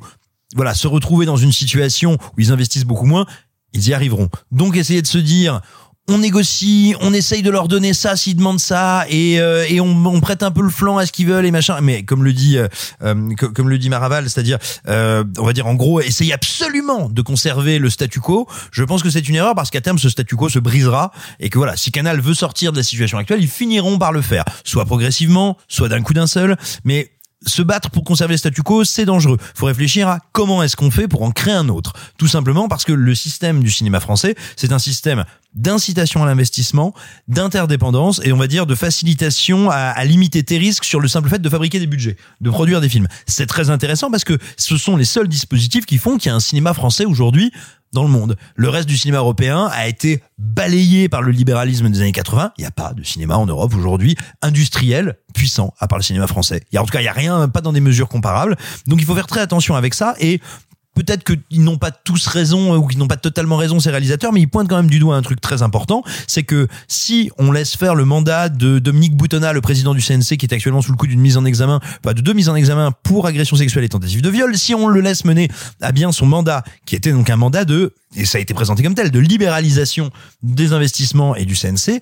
voilà 0.54 0.74
se 0.74 0.86
retrouver 0.86 1.26
dans 1.26 1.36
une 1.36 1.52
situation 1.52 2.14
où 2.14 2.40
ils 2.40 2.52
investissent 2.52 2.84
beaucoup 2.84 3.06
moins, 3.06 3.26
ils 3.76 3.88
y 3.88 3.94
arriveront. 3.94 4.28
Donc, 4.50 4.76
essayer 4.76 5.02
de 5.02 5.06
se 5.06 5.18
dire 5.18 5.60
on 6.08 6.18
négocie, 6.18 6.94
on 7.00 7.12
essaye 7.12 7.42
de 7.42 7.50
leur 7.50 7.66
donner 7.66 7.92
ça 7.92 8.14
s'ils 8.14 8.36
demandent 8.36 8.60
ça 8.60 9.04
et, 9.10 9.40
euh, 9.40 9.66
et 9.68 9.80
on, 9.80 10.06
on 10.06 10.20
prête 10.20 10.44
un 10.44 10.52
peu 10.52 10.62
le 10.62 10.68
flanc 10.70 10.98
à 10.98 11.04
ce 11.06 11.10
qu'ils 11.10 11.26
veulent 11.26 11.46
et 11.46 11.50
machin. 11.50 11.80
Mais 11.80 12.04
comme 12.04 12.22
le 12.22 12.32
dit 12.32 12.58
euh, 12.58 12.68
euh, 13.02 13.34
co- 13.36 13.48
comme 13.48 13.68
le 13.68 13.76
dit 13.76 13.88
Maraval, 13.88 14.30
c'est-à-dire 14.30 14.58
euh, 14.86 15.24
on 15.36 15.44
va 15.44 15.52
dire 15.52 15.66
en 15.66 15.74
gros 15.74 16.00
essayer 16.00 16.32
absolument 16.32 17.08
de 17.08 17.22
conserver 17.22 17.80
le 17.80 17.90
statu 17.90 18.20
quo. 18.20 18.46
Je 18.70 18.84
pense 18.84 19.02
que 19.02 19.10
c'est 19.10 19.28
une 19.28 19.34
erreur 19.34 19.56
parce 19.56 19.70
qu'à 19.70 19.80
terme 19.80 19.98
ce 19.98 20.08
statu 20.08 20.36
quo 20.36 20.48
se 20.48 20.60
brisera 20.60 21.10
et 21.40 21.50
que 21.50 21.58
voilà 21.58 21.76
si 21.76 21.90
Canal 21.90 22.20
veut 22.20 22.34
sortir 22.34 22.70
de 22.70 22.76
la 22.76 22.84
situation 22.84 23.18
actuelle, 23.18 23.40
ils 23.42 23.48
finiront 23.48 23.98
par 23.98 24.12
le 24.12 24.22
faire, 24.22 24.44
soit 24.62 24.84
progressivement, 24.84 25.56
soit 25.66 25.88
d'un 25.88 26.02
coup 26.02 26.14
d'un 26.14 26.28
seul, 26.28 26.56
mais 26.84 27.10
se 27.46 27.62
battre 27.62 27.90
pour 27.90 28.04
conserver 28.04 28.34
le 28.34 28.38
statu 28.38 28.62
quo, 28.62 28.84
c'est 28.84 29.04
dangereux. 29.04 29.38
Faut 29.54 29.66
réfléchir 29.66 30.08
à 30.08 30.20
comment 30.32 30.62
est-ce 30.62 30.76
qu'on 30.76 30.90
fait 30.90 31.08
pour 31.08 31.22
en 31.22 31.30
créer 31.30 31.54
un 31.54 31.68
autre. 31.68 31.92
Tout 32.18 32.28
simplement 32.28 32.68
parce 32.68 32.84
que 32.84 32.92
le 32.92 33.14
système 33.14 33.62
du 33.62 33.70
cinéma 33.70 34.00
français, 34.00 34.34
c'est 34.56 34.72
un 34.72 34.78
système 34.78 35.24
d'incitation 35.54 36.22
à 36.22 36.26
l'investissement, 36.26 36.92
d'interdépendance 37.28 38.20
et 38.24 38.32
on 38.32 38.36
va 38.36 38.46
dire 38.46 38.66
de 38.66 38.74
facilitation 38.74 39.70
à, 39.70 39.76
à 39.76 40.04
limiter 40.04 40.42
tes 40.42 40.58
risques 40.58 40.84
sur 40.84 41.00
le 41.00 41.08
simple 41.08 41.30
fait 41.30 41.40
de 41.40 41.48
fabriquer 41.48 41.78
des 41.78 41.86
budgets, 41.86 42.16
de 42.40 42.50
produire 42.50 42.80
des 42.80 42.90
films. 42.90 43.08
C'est 43.26 43.46
très 43.46 43.70
intéressant 43.70 44.10
parce 44.10 44.24
que 44.24 44.38
ce 44.58 44.76
sont 44.76 44.96
les 44.96 45.06
seuls 45.06 45.28
dispositifs 45.28 45.86
qui 45.86 45.96
font 45.96 46.18
qu'il 46.18 46.28
y 46.28 46.32
a 46.32 46.34
un 46.34 46.40
cinéma 46.40 46.74
français 46.74 47.06
aujourd'hui 47.06 47.52
dans 47.92 48.02
le 48.02 48.08
monde. 48.08 48.36
Le 48.54 48.68
reste 48.68 48.88
du 48.88 48.96
cinéma 48.96 49.18
européen 49.18 49.68
a 49.72 49.88
été 49.88 50.22
balayé 50.38 51.08
par 51.08 51.22
le 51.22 51.32
libéralisme 51.32 51.88
des 51.88 52.00
années 52.00 52.12
80. 52.12 52.52
Il 52.58 52.62
n'y 52.62 52.66
a 52.66 52.70
pas 52.70 52.92
de 52.92 53.02
cinéma 53.02 53.36
en 53.36 53.46
Europe 53.46 53.74
aujourd'hui 53.74 54.16
industriel 54.42 55.16
puissant 55.34 55.74
à 55.78 55.88
part 55.88 55.98
le 55.98 56.04
cinéma 56.04 56.26
français. 56.26 56.62
Il 56.70 56.74
y 56.74 56.78
a, 56.78 56.82
en 56.82 56.86
tout 56.86 56.92
cas, 56.92 57.00
il 57.00 57.04
y 57.04 57.08
a 57.08 57.12
rien, 57.12 57.48
pas 57.48 57.60
dans 57.60 57.72
des 57.72 57.80
mesures 57.80 58.08
comparables. 58.08 58.56
Donc 58.86 59.00
il 59.00 59.04
faut 59.04 59.14
faire 59.14 59.26
très 59.26 59.40
attention 59.40 59.76
avec 59.76 59.94
ça 59.94 60.14
et 60.18 60.40
peut-être 60.96 61.24
qu'ils 61.24 61.62
n'ont 61.62 61.76
pas 61.76 61.90
tous 61.90 62.26
raison 62.26 62.74
euh, 62.74 62.78
ou 62.78 62.86
qu'ils 62.86 62.98
n'ont 62.98 63.06
pas 63.06 63.18
totalement 63.18 63.56
raison 63.56 63.78
ces 63.78 63.90
réalisateurs, 63.90 64.32
mais 64.32 64.40
ils 64.40 64.48
pointent 64.48 64.68
quand 64.68 64.76
même 64.76 64.90
du 64.90 64.98
doigt 64.98 65.14
un 65.14 65.22
truc 65.22 65.40
très 65.40 65.62
important, 65.62 66.02
c'est 66.26 66.42
que 66.42 66.66
si 66.88 67.30
on 67.38 67.52
laisse 67.52 67.76
faire 67.76 67.94
le 67.94 68.04
mandat 68.04 68.48
de 68.48 68.78
Dominique 68.78 69.14
Boutonnat, 69.16 69.52
le 69.52 69.60
président 69.60 69.94
du 69.94 70.00
CNC, 70.00 70.38
qui 70.38 70.46
est 70.46 70.52
actuellement 70.52 70.80
sous 70.80 70.90
le 70.90 70.96
coup 70.96 71.06
d'une 71.06 71.20
mise 71.20 71.36
en 71.36 71.44
examen, 71.44 71.80
pas 72.02 72.14
de 72.14 72.22
deux 72.22 72.32
mises 72.32 72.48
en 72.48 72.56
examen 72.56 72.92
pour 73.02 73.26
agression 73.26 73.56
sexuelle 73.56 73.84
et 73.84 73.88
tentative 73.88 74.22
de 74.22 74.30
viol, 74.30 74.56
si 74.56 74.74
on 74.74 74.88
le 74.88 75.00
laisse 75.00 75.24
mener 75.24 75.48
à 75.82 75.92
bien 75.92 76.10
son 76.10 76.26
mandat, 76.26 76.64
qui 76.86 76.96
était 76.96 77.12
donc 77.12 77.28
un 77.28 77.36
mandat 77.36 77.64
de, 77.64 77.94
et 78.16 78.24
ça 78.24 78.38
a 78.38 78.40
été 78.40 78.54
présenté 78.54 78.82
comme 78.82 78.94
tel, 78.94 79.10
de 79.10 79.18
libéralisation 79.18 80.10
des 80.42 80.72
investissements 80.72 81.36
et 81.36 81.44
du 81.44 81.54
CNC, 81.54 82.00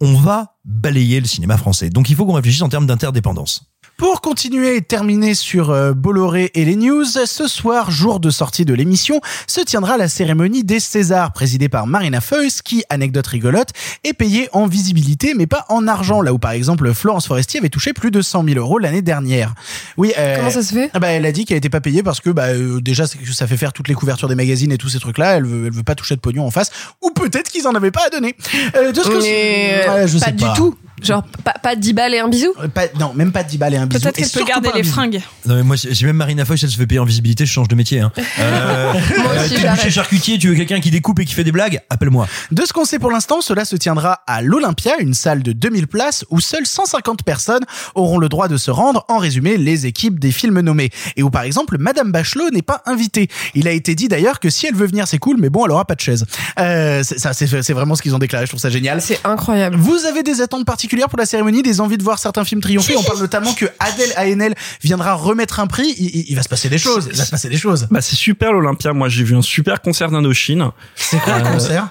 on 0.00 0.14
va 0.14 0.56
balayer 0.64 1.20
le 1.20 1.26
cinéma 1.26 1.56
français. 1.56 1.88
Donc 1.88 2.10
il 2.10 2.16
faut 2.16 2.26
qu'on 2.26 2.34
réfléchisse 2.34 2.62
en 2.62 2.68
termes 2.68 2.86
d'interdépendance. 2.86 3.73
Pour 3.96 4.20
continuer 4.20 4.76
et 4.76 4.82
terminer 4.82 5.34
sur 5.34 5.70
euh, 5.70 5.92
Bolloré 5.92 6.50
et 6.54 6.64
les 6.64 6.74
news, 6.74 7.04
ce 7.04 7.46
soir, 7.46 7.92
jour 7.92 8.18
de 8.18 8.28
sortie 8.28 8.64
de 8.64 8.74
l'émission, 8.74 9.20
se 9.46 9.60
tiendra 9.60 9.96
la 9.96 10.08
cérémonie 10.08 10.64
des 10.64 10.80
Césars, 10.80 11.32
présidée 11.32 11.68
par 11.68 11.86
Marina 11.86 12.20
Foïs, 12.20 12.60
qui, 12.60 12.82
anecdote 12.90 13.26
rigolote, 13.28 13.68
est 14.02 14.12
payée 14.12 14.48
en 14.52 14.66
visibilité, 14.66 15.34
mais 15.36 15.46
pas 15.46 15.64
en 15.68 15.86
argent, 15.86 16.22
là 16.22 16.32
où 16.32 16.38
par 16.38 16.50
exemple 16.50 16.92
Florence 16.92 17.28
Foresti 17.28 17.58
avait 17.58 17.68
touché 17.68 17.92
plus 17.92 18.10
de 18.10 18.20
100 18.20 18.44
000 18.44 18.58
euros 18.58 18.80
l'année 18.80 19.00
dernière. 19.00 19.54
Oui. 19.96 20.12
euh, 20.18 20.38
Comment 20.38 20.50
ça 20.50 20.64
se 20.64 20.74
fait? 20.74 20.90
ah 20.92 20.98
bah, 20.98 21.08
elle 21.08 21.24
a 21.24 21.30
dit 21.32 21.44
qu'elle 21.44 21.58
était 21.58 21.70
pas 21.70 21.80
payée 21.80 22.02
parce 22.02 22.20
que 22.20 22.30
bah 22.30 22.46
euh, 22.48 22.80
déjà 22.80 23.04
ça 23.06 23.46
fait 23.46 23.56
faire 23.56 23.72
toutes 23.72 23.86
les 23.88 23.94
couvertures 23.94 24.28
des 24.28 24.34
magazines 24.34 24.72
et 24.72 24.78
tous 24.78 24.88
ces 24.88 24.98
trucs 24.98 25.18
là. 25.18 25.36
Elle 25.36 25.46
veut, 25.46 25.66
elle 25.66 25.72
veut 25.72 25.84
pas 25.84 25.94
toucher 25.94 26.16
de 26.16 26.20
pognon 26.20 26.44
en 26.44 26.50
face, 26.50 26.70
ou 27.00 27.10
peut-être 27.10 27.48
qu'ils 27.48 27.68
en 27.68 27.74
avaient 27.76 27.92
pas 27.92 28.06
à 28.06 28.10
donner. 28.10 28.34
Euh, 28.76 28.90
de 28.90 29.00
ce 29.00 29.08
que 29.08 29.22
Mais, 29.22 30.06
je 30.08 30.18
pas 30.18 30.24
sais 30.26 30.32
du 30.32 30.44
tout. 30.56 30.74
Genre 31.04 31.22
pas, 31.44 31.54
pas 31.62 31.76
10 31.76 31.92
balles 31.92 32.14
et 32.14 32.18
un 32.18 32.28
bisou 32.28 32.52
Euh, 32.62 32.68
Pas, 32.68 32.86
non, 32.98 33.12
même 33.14 33.32
pas 33.32 33.42
10 33.42 33.58
balles 33.58 33.74
et 33.74 33.76
un 33.76 33.86
bisou. 33.86 34.00
Peut-être 34.02 34.16
qu'elle 34.16 34.28
peut 34.30 34.44
garder 34.44 34.70
les 34.74 34.82
fringues. 34.82 35.20
Non 35.46 35.56
mais 35.56 35.62
moi 35.62 35.76
si 35.76 36.04
même 36.04 36.16
Marina 36.16 36.44
Foïs 36.44 36.62
elle 36.62 36.70
se 36.70 36.76
fait 36.76 36.86
payer 36.86 36.98
en 36.98 37.04
visibilité, 37.04 37.44
je 37.46 37.52
change 37.52 37.68
de 37.68 37.74
métier. 37.74 38.00
Hein. 38.00 38.12
Euh, 38.40 38.92
Moi 38.92 39.30
euh, 39.32 39.44
aussi, 39.44 39.54
t'es 39.54 39.60
j'arrête. 39.60 39.78
boucher 39.78 39.90
charcutier, 39.90 40.38
tu 40.38 40.48
veux 40.48 40.54
quelqu'un 40.54 40.80
qui 40.80 40.90
découpe 40.90 41.20
et 41.20 41.24
qui 41.24 41.34
fait 41.34 41.44
des 41.44 41.52
blagues, 41.52 41.80
appelle-moi. 41.88 42.26
De 42.50 42.62
ce 42.66 42.72
qu'on 42.72 42.84
sait 42.84 42.98
pour 42.98 43.10
l'instant, 43.10 43.40
cela 43.40 43.64
se 43.64 43.76
tiendra 43.76 44.20
à 44.26 44.42
l'Olympia, 44.42 44.92
une 44.98 45.14
salle 45.14 45.42
de 45.42 45.52
2000 45.52 45.86
places 45.86 46.24
où 46.30 46.40
seules 46.40 46.66
150 46.66 47.22
personnes 47.22 47.64
auront 47.94 48.18
le 48.18 48.28
droit 48.28 48.48
de 48.48 48.56
se 48.56 48.70
rendre, 48.70 49.04
en 49.08 49.18
résumé, 49.18 49.56
les 49.56 49.86
équipes 49.86 50.18
des 50.18 50.32
films 50.32 50.60
nommés. 50.60 50.90
Et 51.16 51.22
où, 51.22 51.30
par 51.30 51.42
exemple, 51.42 51.76
Madame 51.78 52.10
Bachelot 52.12 52.50
n'est 52.50 52.62
pas 52.62 52.82
invitée. 52.86 53.28
Il 53.54 53.68
a 53.68 53.72
été 53.72 53.94
dit 53.94 54.08
d'ailleurs 54.08 54.40
que 54.40 54.50
si 54.50 54.66
elle 54.66 54.74
veut 54.74 54.86
venir, 54.86 55.06
c'est 55.06 55.18
cool, 55.18 55.36
mais 55.38 55.50
bon, 55.50 55.64
elle 55.66 55.72
aura 55.72 55.84
pas 55.84 55.94
de 55.94 56.00
chaise. 56.00 56.24
Euh, 56.58 57.02
ça, 57.02 57.32
c'est 57.32 57.72
vraiment 57.72 57.94
ce 57.94 58.02
qu'ils 58.02 58.14
ont 58.14 58.18
déclaré. 58.18 58.46
Je 58.46 58.50
trouve 58.50 58.60
ça 58.60 58.70
génial. 58.70 59.00
C'est 59.00 59.20
incroyable. 59.24 59.76
Vous 59.76 60.04
avez 60.06 60.22
des 60.22 60.40
attentes 60.40 60.64
particulières 60.66 60.93
pour 61.08 61.18
la 61.18 61.26
cérémonie, 61.26 61.62
des 61.62 61.80
envies 61.80 61.98
de 61.98 62.02
voir 62.02 62.18
certains 62.18 62.44
films 62.44 62.60
triompher 62.60 62.96
On 62.96 63.02
parle 63.02 63.18
notamment 63.18 63.52
que 63.54 63.66
Adèle 63.78 64.12
Haenel 64.16 64.54
viendra 64.82 65.14
remettre 65.14 65.60
un 65.60 65.66
prix. 65.66 65.94
Il, 65.98 66.06
il- 66.06 66.24
il 66.30 66.36
va 66.36 66.42
se 66.42 66.48
passer 66.48 66.68
des 66.68 66.78
choses. 66.78 67.08
Il 67.10 67.16
va 67.16 67.24
se 67.24 67.30
passer 67.30 67.48
des 67.48 67.56
choses. 67.56 67.86
Bah 67.90 68.00
c'est 68.00 68.16
super 68.16 68.52
l'Olympia. 68.52 68.92
Moi 68.92 69.08
j'ai 69.08 69.24
vu 69.24 69.36
un 69.36 69.42
super 69.42 69.80
concert 69.82 70.10
d'Indochine. 70.10 70.70
C'est 70.96 71.18
quoi 71.20 71.38
le 71.38 71.46
Euh, 71.46 71.52
concert? 71.52 71.88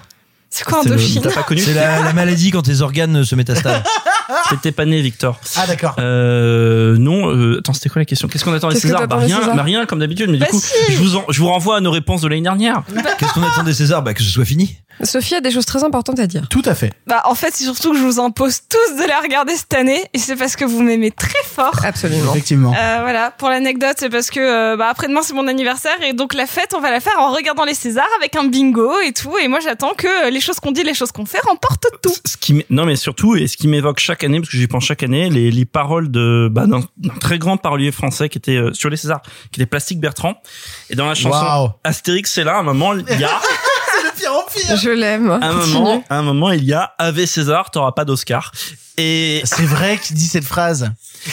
C'est 0.56 0.62
quoi 0.64 0.82
Indochine 0.82 1.20
T'as 1.20 1.32
pas 1.32 1.42
connu 1.42 1.60
C'est 1.60 1.74
la, 1.74 2.00
la 2.00 2.12
maladie 2.12 2.52
quand 2.52 2.62
tes 2.62 2.80
organes 2.80 3.24
se 3.24 3.34
métastasent. 3.34 3.82
T'étais 4.50 4.70
pas 4.76 4.84
né, 4.84 5.00
Victor. 5.00 5.40
Ah 5.56 5.66
d'accord. 5.66 5.96
Euh, 5.98 6.96
non, 6.96 7.28
euh, 7.34 7.58
attends, 7.58 7.72
c'était 7.72 7.88
quoi 7.88 7.98
la 7.98 8.04
question? 8.04 8.28
Qu'est-ce 8.28 8.44
qu'on 8.44 8.52
attend 8.52 8.68
des 8.68 8.74
Qu'est-ce 8.74 8.86
que 8.86 9.04
bah, 9.06 9.16
rien, 9.16 9.40
Césars 9.40 9.56
bah, 9.56 9.62
rien, 9.64 9.84
comme 9.84 9.98
d'habitude. 9.98 10.30
Mais 10.30 10.38
Bah 10.38 10.46
du 10.46 10.52
coup, 10.52 10.60
si. 10.60 10.92
je 10.92 10.98
vous, 10.98 11.16
en- 11.16 11.24
je 11.28 11.40
vous 11.40 11.48
renvoie 11.48 11.78
à 11.78 11.80
nos 11.80 11.90
réponses 11.90 12.20
de 12.20 12.28
l'année 12.28 12.42
dernière. 12.42 12.84
Qu'est-ce 13.18 13.32
qu'on 13.32 13.42
attend 13.42 13.64
des 13.64 13.74
Césars 13.74 14.02
Bah 14.04 14.14
que 14.14 14.22
ce 14.22 14.30
soit 14.30 14.44
fini. 14.44 14.76
Sophie 15.02 15.34
a 15.34 15.40
des 15.40 15.50
choses 15.50 15.66
très 15.66 15.82
importantes 15.82 16.20
à 16.20 16.28
dire. 16.28 16.46
Tout 16.48 16.62
à 16.66 16.76
fait. 16.76 16.92
Bah, 17.08 17.22
en 17.24 17.34
fait, 17.34 17.50
c'est 17.52 17.64
surtout 17.64 17.90
que 17.90 17.98
je 17.98 18.04
vous 18.04 18.20
impose 18.20 18.60
tous 18.68 19.02
de 19.02 19.08
la 19.08 19.18
regarder 19.18 19.56
cette 19.56 19.74
année, 19.74 20.04
et 20.14 20.18
c'est 20.18 20.36
parce 20.36 20.54
que 20.54 20.64
vous 20.64 20.82
m'aimez 20.82 21.10
très 21.10 21.42
fort. 21.44 21.80
Absolument. 21.84 22.30
Effectivement. 22.30 22.72
Euh, 22.80 22.98
voilà, 23.02 23.32
pour 23.32 23.48
l'anecdote, 23.48 23.96
c'est 23.98 24.08
parce 24.08 24.30
que 24.30 24.38
euh, 24.38 24.76
bah, 24.76 24.86
après-demain 24.90 25.22
c'est 25.24 25.34
mon 25.34 25.48
anniversaire 25.48 26.00
et 26.06 26.12
donc 26.12 26.32
la 26.32 26.46
fête, 26.46 26.74
on 26.76 26.80
va 26.80 26.92
la 26.92 27.00
faire 27.00 27.18
en 27.18 27.32
regardant 27.32 27.64
les 27.64 27.74
Césars 27.74 28.06
avec 28.20 28.36
un 28.36 28.44
bingo 28.44 28.92
et 29.04 29.12
tout. 29.12 29.36
Et 29.42 29.48
moi, 29.48 29.58
j'attends 29.58 29.94
que 29.94 30.30
les 30.30 30.40
choses 30.44 30.60
qu'on 30.60 30.72
dit, 30.72 30.82
les 30.82 30.94
choses 30.94 31.12
qu'on 31.12 31.26
fait 31.26 31.40
remportent 31.40 31.86
tout. 32.02 32.14
Ce 32.24 32.36
qui, 32.36 32.64
non, 32.70 32.86
mais 32.86 32.96
surtout, 32.96 33.36
et 33.36 33.46
ce 33.46 33.56
qui 33.56 33.68
m'évoque 33.68 33.98
chaque 33.98 34.22
année, 34.24 34.38
parce 34.38 34.50
que 34.50 34.56
j'y 34.56 34.66
pense 34.66 34.84
chaque 34.84 35.02
année, 35.02 35.30
les, 35.30 35.50
les 35.50 35.64
paroles 35.64 36.10
de, 36.10 36.48
bah, 36.50 36.66
d'un 36.66 36.84
d'un 36.96 37.14
très 37.20 37.38
grand 37.38 37.56
parolier 37.56 37.92
français 37.92 38.28
qui 38.28 38.38
était 38.38 38.56
euh, 38.56 38.72
sur 38.72 38.90
les 38.90 38.96
Césars, 38.96 39.22
qui 39.50 39.60
était 39.60 39.66
Plastique 39.66 40.00
Bertrand. 40.00 40.40
Et 40.90 40.94
dans 40.94 41.06
la 41.06 41.14
chanson. 41.14 41.72
Astérix, 41.84 42.32
c'est 42.32 42.44
là, 42.44 42.56
à 42.56 42.60
un 42.60 42.62
moment, 42.62 42.94
il 42.94 43.20
y 43.20 43.24
a, 43.24 43.30
Je 44.76 44.90
l'aime. 44.90 45.30
à 45.30 45.36
un 45.48 45.54
Continue. 45.54 45.72
moment, 45.74 46.04
à 46.08 46.18
un 46.18 46.22
moment, 46.22 46.50
il 46.50 46.64
y 46.64 46.72
a 46.72 46.94
Ave 46.98 47.24
César, 47.26 47.70
t'auras 47.70 47.92
pas 47.92 48.04
d'Oscar. 48.04 48.52
Et, 48.96 49.40
C'est 49.44 49.64
vrai 49.64 49.98
qu'il 49.98 50.14
dit 50.16 50.26
cette 50.26 50.44
phrase. 50.44 50.90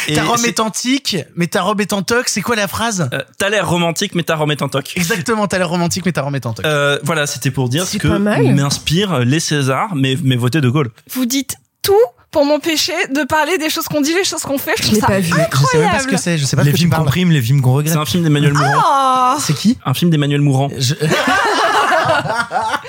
et 0.08 0.14
ta 0.16 0.24
robe 0.24 0.44
est 0.46 0.60
antique, 0.60 1.18
mais 1.36 1.46
ta 1.48 1.62
robe 1.62 1.80
est 1.82 1.94
en 1.94 2.02
toc. 2.02 2.28
C'est 2.28 2.42
quoi 2.42 2.56
la 2.56 2.68
phrase 2.68 3.08
euh, 3.14 3.20
t'as 3.38 3.50
l'air 3.50 3.70
romantique, 3.70 4.16
mais 4.16 4.24
ta 4.24 4.36
robe 4.36 4.52
est 4.52 4.62
en 4.64 4.68
toc. 4.70 4.94
Exactement, 4.96 5.48
t'as 5.48 5.60
l'air 5.60 5.70
romantique, 5.70 6.04
mais 6.06 6.12
ta 6.12 6.24
robe 6.24 6.36
est 6.36 6.46
en 6.48 6.54
toc. 6.54 6.66
Euh, 6.66 6.98
voilà, 7.04 7.28
c'était 7.28 7.52
pour 7.52 7.70
dire 7.70 7.86
ce 7.86 7.98
que 7.98 8.08
m'inspire 8.08 9.20
les 9.20 9.40
Césars, 9.40 9.94
mais, 9.96 10.18
mais 10.24 10.38
voter 10.38 10.60
de 10.62 10.70
Gaulle. 10.70 10.90
Vous 11.14 11.26
dites 11.26 11.56
tout 11.84 11.94
pour 12.32 12.46
m'empêcher 12.46 12.94
de 13.14 13.24
parler 13.26 13.58
des 13.58 13.70
choses 13.70 13.86
qu'on 13.86 14.02
dit, 14.02 14.14
les 14.16 14.24
choses 14.24 14.42
qu'on 14.42 14.58
fait. 14.58 14.72
Je 14.78 14.84
Je 14.84 14.88
trouve 14.88 14.96
l'ai 14.96 15.02
ça 15.02 15.08
pas 15.08 15.20
vu. 15.20 15.28
je 15.28 15.34
sais 15.34 15.38
même 15.38 15.50
pas 15.50 15.58
ce 15.58 15.66
incroyable. 15.68 16.06
que 16.12 16.18
c'est. 16.18 16.38
Je 16.40 16.46
sais 16.46 16.56
pas 16.56 16.64
les 16.64 16.70
ce 16.70 16.72
que 16.72 16.78
tu 16.78 16.82
films 16.88 16.94
qu'on 16.96 17.04
prime, 17.06 17.30
les 17.32 17.42
films 17.42 17.62
qu'on 17.62 17.74
regrette. 17.74 17.94
C'est 17.94 18.00
un 18.00 18.06
film 18.06 18.24
d'Emmanuel 18.24 18.54
Mourant. 18.54 18.82
Ah, 18.84 19.38
C'est 19.40 19.54
qui 19.54 19.78
Un 19.86 19.94
film 19.94 20.10
d'Emmanuel 20.10 20.42
Mourant. 20.42 20.70
Je- 20.78 20.96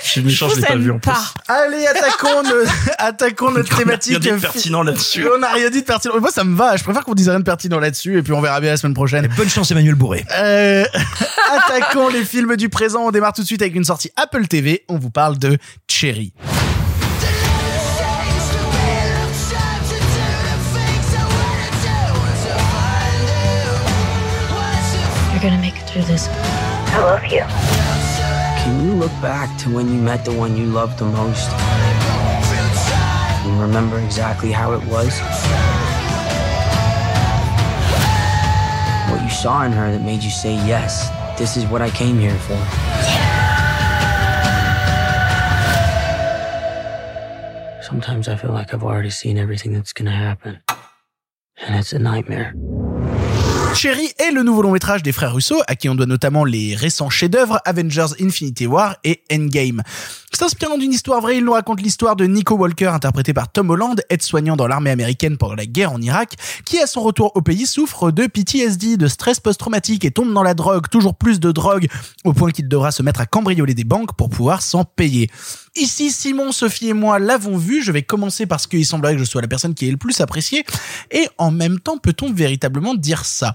Je 0.03 0.09
suis 0.09 0.21
méchant, 0.23 0.49
je 0.49 0.55
vous 0.55 0.61
l'ai 0.61 0.67
pas 0.67 0.77
vu 0.77 0.91
en 0.91 0.99
plus. 0.99 1.13
Allez, 1.49 1.87
attaquons, 1.87 2.43
le- 2.43 2.65
attaquons 2.99 3.51
notre 3.51 3.73
On 3.73 3.77
a 3.77 3.79
thématique. 3.79 4.19
rien 4.19 4.21
dit 4.21 4.31
de 4.31 4.37
pertinent 4.41 4.83
là-dessus. 4.83 5.27
On 5.35 5.39
n'a 5.39 5.49
rien 5.53 5.71
dit 5.71 5.81
de 5.83 5.87
pertinent. 5.87 6.15
Moi, 6.21 6.31
ça 6.31 6.45
me 6.45 6.57
va. 6.57 6.77
Je 6.77 6.85
préfère 6.85 7.05
qu'on 7.05 7.15
dise 7.15 7.29
rien 7.29 7.39
de 7.39 7.45
pertinent 7.45 7.79
là-dessus, 7.79 8.19
et 8.19 8.23
puis 8.23 8.33
on 8.33 8.41
verra 8.41 8.61
bien 8.61 8.71
la 8.71 8.77
semaine 8.77 8.95
prochaine. 8.95 9.25
Et 9.25 9.29
bonne 9.29 9.49
chance 9.49 9.71
Emmanuel 9.71 9.95
Bourré. 9.95 10.25
Euh, 10.37 10.85
attaquons 11.57 12.09
les 12.09 12.25
films 12.25 12.57
du 12.57 12.69
présent. 12.69 13.03
On 13.07 13.11
démarre 13.11 13.33
tout 13.33 13.43
de 13.43 13.47
suite 13.47 13.63
avec 13.63 13.75
une 13.75 13.85
sortie 13.85 14.11
Apple 14.17 14.47
TV. 14.47 14.85
On 14.89 14.99
vous 14.99 15.11
parle 15.11 15.39
de 15.39 15.59
Cherry. 15.89 16.33
You're 25.33 25.41
gonna 25.41 25.59
make 25.61 25.77
it 25.77 25.87
through 25.89 26.03
this. 26.05 26.29
I 26.29 26.99
love 26.99 27.25
you. 27.27 27.43
Can 28.63 28.87
you 28.87 28.93
look 28.93 29.11
back 29.21 29.59
to 29.63 29.75
when 29.75 29.89
you 29.93 30.01
met 30.01 30.25
the 30.25 30.33
one 30.33 30.57
you 30.57 30.67
loved 30.67 31.01
the 31.01 31.05
most? 31.05 31.51
And 33.45 33.61
remember 33.61 33.99
exactly 33.99 34.53
how 34.53 34.73
it 34.73 34.85
was? 34.87 35.19
What 39.11 39.21
you 39.21 39.31
saw 39.31 39.65
in 39.65 39.73
her 39.73 39.91
that 39.91 40.03
made 40.05 40.23
you 40.23 40.31
say, 40.31 40.55
yes, 40.55 41.11
this 41.37 41.57
is 41.57 41.67
what 41.67 41.83
I 41.83 41.91
came 41.91 42.21
here 42.21 42.39
for. 42.39 42.57
Sometimes 47.83 48.29
I 48.29 48.37
feel 48.37 48.53
like 48.53 48.73
I've 48.73 48.85
already 48.85 49.11
seen 49.11 49.39
everything 49.39 49.73
that's 49.73 49.93
gonna 49.93 50.13
happen. 50.13 50.61
And 51.57 51.75
it's 51.75 51.93
a 51.93 51.99
nightmare. 51.99 52.55
Cherry 53.75 54.13
est 54.19 54.31
le 54.31 54.43
nouveau 54.43 54.63
long 54.63 54.71
métrage 54.71 55.03
des 55.03 55.13
frères 55.13 55.35
Russo, 55.35 55.61
à 55.67 55.75
qui 55.75 55.89
on 55.89 55.95
doit 55.95 56.07
notamment 56.07 56.45
les 56.45 56.75
récents 56.77 57.11
chefs-d'œuvre 57.11 57.61
Avengers 57.65 58.15
Infinity 58.21 58.67
War 58.67 58.97
et 59.03 59.23
Endgame. 59.33 59.83
S'inspirant 60.35 60.79
d'une 60.79 60.93
histoire 60.93 61.21
vraie, 61.21 61.37
il 61.37 61.45
nous 61.45 61.53
raconte 61.53 61.83
l'histoire 61.83 62.17
de 62.17 62.25
Nico 62.25 62.55
Walker, 62.57 62.87
interprété 62.87 63.35
par 63.35 63.53
Tom 63.53 63.69
Holland, 63.71 64.03
aide-soignant 64.09 64.57
dans 64.57 64.67
l'armée 64.67 64.91
américaine 64.91 65.37
pendant 65.37 65.55
la 65.55 65.67
guerre 65.67 65.93
en 65.93 66.01
Irak, 66.01 66.37
qui 66.65 66.79
à 66.79 66.87
son 66.87 67.03
retour 67.03 67.33
au 67.37 67.43
pays 67.43 67.67
souffre 67.67 68.11
de 68.11 68.27
PTSD, 68.27 68.97
de 68.97 69.07
stress 69.09 69.41
post-traumatique 69.41 70.05
et 70.05 70.11
tombe 70.11 70.33
dans 70.33 70.43
la 70.43 70.55
drogue, 70.55 70.89
toujours 70.91 71.15
plus 71.15 71.39
de 71.39 71.53
drogue, 71.53 71.87
au 72.25 72.33
point 72.33 72.51
qu'il 72.51 72.67
devra 72.67 72.91
se 72.93 73.03
mettre 73.03 73.21
à 73.21 73.27
cambrioler 73.27 73.75
des 73.75 73.85
banques 73.85 74.17
pour 74.17 74.31
pouvoir 74.31 74.63
s'en 74.63 74.85
payer. 74.85 75.31
Ici, 75.77 76.11
Simon, 76.11 76.51
Sophie 76.51 76.89
et 76.89 76.95
moi 76.95 77.19
l'avons 77.19 77.57
vu. 77.57 77.83
Je 77.83 77.93
vais 77.93 78.03
commencer 78.03 78.47
parce 78.47 78.67
qu'il 78.67 78.85
semblerait 78.87 79.15
que 79.15 79.21
je 79.21 79.25
sois 79.25 79.43
la 79.43 79.49
personne 79.49 79.75
qui 79.75 79.89
est 79.89 79.91
le 79.91 79.97
plus 79.97 80.21
appréciée. 80.21 80.65
Et 81.11 81.29
en 81.39 81.51
même 81.51 81.79
temps, 81.79 81.99
peut-on 81.99 82.33
véritablement 82.33 82.95
dire 82.95 83.25
ça? 83.25 83.55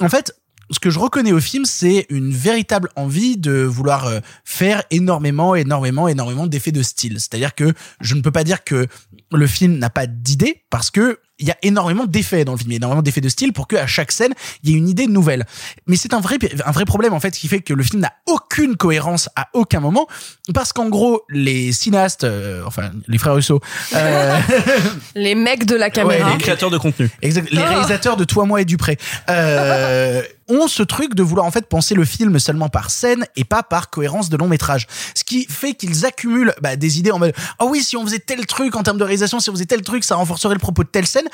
En 0.00 0.08
fait, 0.08 0.34
ce 0.70 0.78
que 0.80 0.90
je 0.90 0.98
reconnais 0.98 1.32
au 1.32 1.40
film, 1.40 1.64
c'est 1.64 2.06
une 2.08 2.32
véritable 2.32 2.88
envie 2.96 3.36
de 3.36 3.62
vouloir 3.62 4.06
euh, 4.06 4.20
faire 4.44 4.82
énormément, 4.90 5.54
énormément, 5.54 6.08
énormément 6.08 6.46
d'effets 6.46 6.72
de 6.72 6.82
style. 6.82 7.20
C'est-à-dire 7.20 7.54
que 7.54 7.72
je 8.00 8.14
ne 8.14 8.20
peux 8.22 8.32
pas 8.32 8.44
dire 8.44 8.64
que 8.64 8.86
le 9.32 9.46
film 9.46 9.78
n'a 9.78 9.90
pas 9.90 10.06
d'idée 10.06 10.62
parce 10.70 10.90
que 10.90 11.18
il 11.40 11.48
y 11.48 11.50
a 11.50 11.56
énormément 11.62 12.06
d'effets 12.06 12.44
dans 12.44 12.52
le 12.52 12.58
film, 12.58 12.70
il 12.70 12.74
y 12.74 12.76
a 12.76 12.78
énormément 12.78 13.02
d'effets 13.02 13.20
de 13.20 13.28
style 13.28 13.52
pour 13.52 13.66
que 13.66 13.74
à 13.74 13.88
chaque 13.88 14.12
scène 14.12 14.32
il 14.62 14.70
y 14.70 14.74
ait 14.74 14.76
une 14.76 14.88
idée 14.88 15.08
nouvelle. 15.08 15.44
Mais 15.88 15.96
c'est 15.96 16.14
un 16.14 16.20
vrai 16.20 16.38
un 16.64 16.70
vrai 16.70 16.84
problème 16.84 17.12
en 17.12 17.18
fait 17.18 17.32
qui 17.32 17.48
fait 17.48 17.60
que 17.60 17.74
le 17.74 17.82
film 17.82 18.00
n'a 18.02 18.12
aucune 18.26 18.76
cohérence 18.76 19.28
à 19.34 19.48
aucun 19.52 19.80
moment 19.80 20.06
parce 20.54 20.72
qu'en 20.72 20.88
gros 20.88 21.22
les 21.28 21.72
cinéastes, 21.72 22.22
euh, 22.22 22.62
enfin 22.66 22.92
les 23.08 23.18
frères 23.18 23.34
Russo, 23.34 23.60
euh, 23.96 24.38
Les 25.16 25.34
mecs 25.34 25.64
de 25.66 25.74
la 25.74 25.90
caméra. 25.90 26.30
Les 26.32 26.38
créateurs 26.38 26.70
de 26.70 26.78
contenu. 26.78 27.10
Exact. 27.20 27.50
Les 27.50 27.58
Ah. 27.60 27.68
réalisateurs 27.68 28.16
de 28.16 28.22
Toi, 28.24 28.46
moi 28.46 28.60
et 28.60 28.64
Dupré 28.64 28.96
euh, 29.28 30.22
ont 30.48 30.68
ce 30.68 30.82
truc 30.82 31.14
de 31.14 31.22
vouloir 31.22 31.46
en 31.46 31.50
fait 31.50 31.66
penser 31.66 31.94
le 31.94 32.04
film 32.04 32.38
seulement 32.38 32.68
par 32.68 32.90
scène 32.90 33.26
et 33.36 33.44
pas 33.44 33.62
par 33.62 33.90
cohérence 33.90 34.28
de 34.28 34.36
long 34.36 34.48
métrage. 34.48 34.86
Ce 35.14 35.24
qui 35.24 35.46
fait 35.46 35.74
qu'ils 35.74 36.06
accumulent 36.06 36.54
bah, 36.60 36.76
des 36.76 36.98
idées 36.98 37.10
en 37.10 37.18
mode 37.18 37.34
ah 37.58 37.66
oui 37.66 37.82
si 37.82 37.96
on 37.96 38.04
faisait 38.04 38.18
tel 38.18 38.46
truc 38.46 38.76
en 38.76 38.82
termes 38.82 38.98
de 38.98 39.04
réalisation, 39.04 39.40
si 39.40 39.50
on 39.50 39.52
faisait 39.52 39.66
tel 39.66 39.82
truc, 39.82 40.04
ça 40.04 40.16
renforcerait 40.16 40.54
le 40.54 40.60
propos 40.60 40.84
de 40.84 40.88
telle 40.88 41.06
scène. 41.06 41.28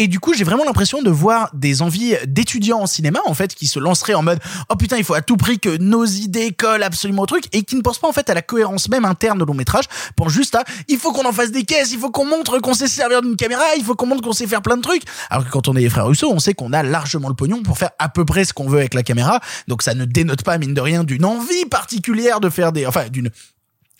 Et 0.00 0.08
du 0.08 0.18
coup, 0.18 0.32
j'ai 0.32 0.44
vraiment 0.44 0.64
l'impression 0.64 1.02
de 1.02 1.10
voir 1.10 1.50
des 1.52 1.82
envies 1.82 2.14
d'étudiants 2.26 2.80
en 2.80 2.86
cinéma, 2.86 3.20
en 3.26 3.34
fait, 3.34 3.54
qui 3.54 3.66
se 3.66 3.78
lanceraient 3.78 4.14
en 4.14 4.22
mode, 4.22 4.38
oh 4.70 4.76
putain, 4.76 4.96
il 4.96 5.04
faut 5.04 5.12
à 5.12 5.20
tout 5.20 5.36
prix 5.36 5.58
que 5.58 5.76
nos 5.76 6.06
idées 6.06 6.52
collent 6.52 6.82
absolument 6.82 7.24
au 7.24 7.26
truc, 7.26 7.44
et 7.52 7.64
qui 7.64 7.76
ne 7.76 7.82
pensent 7.82 7.98
pas, 7.98 8.08
en 8.08 8.12
fait, 8.12 8.30
à 8.30 8.32
la 8.32 8.40
cohérence 8.40 8.88
même 8.88 9.04
interne 9.04 9.42
au 9.42 9.44
long 9.44 9.52
métrage, 9.52 9.84
pensent 10.16 10.32
juste 10.32 10.54
à, 10.54 10.64
il 10.88 10.96
faut 10.96 11.12
qu'on 11.12 11.28
en 11.28 11.34
fasse 11.34 11.50
des 11.50 11.64
caisses, 11.64 11.92
il 11.92 11.98
faut 11.98 12.10
qu'on 12.10 12.24
montre 12.24 12.60
qu'on 12.60 12.72
sait 12.72 12.88
se 12.88 12.94
servir 12.94 13.20
d'une 13.20 13.36
caméra, 13.36 13.62
il 13.76 13.84
faut 13.84 13.94
qu'on 13.94 14.06
montre 14.06 14.22
qu'on 14.22 14.32
sait 14.32 14.46
faire 14.46 14.62
plein 14.62 14.78
de 14.78 14.82
trucs. 14.82 15.02
Alors 15.28 15.44
que 15.44 15.50
quand 15.50 15.68
on 15.68 15.76
est 15.76 15.82
les 15.82 15.90
frères 15.90 16.06
Russo, 16.06 16.32
on 16.32 16.38
sait 16.38 16.54
qu'on 16.54 16.72
a 16.72 16.82
largement 16.82 17.28
le 17.28 17.34
pognon 17.34 17.62
pour 17.62 17.76
faire 17.76 17.90
à 17.98 18.08
peu 18.08 18.24
près 18.24 18.46
ce 18.46 18.54
qu'on 18.54 18.70
veut 18.70 18.78
avec 18.78 18.94
la 18.94 19.02
caméra, 19.02 19.38
donc 19.68 19.82
ça 19.82 19.92
ne 19.92 20.06
dénote 20.06 20.44
pas, 20.44 20.56
mine 20.56 20.72
de 20.72 20.80
rien, 20.80 21.04
d'une 21.04 21.26
envie 21.26 21.66
particulière 21.66 22.40
de 22.40 22.48
faire 22.48 22.72
des, 22.72 22.86
enfin, 22.86 23.10
d'une, 23.10 23.28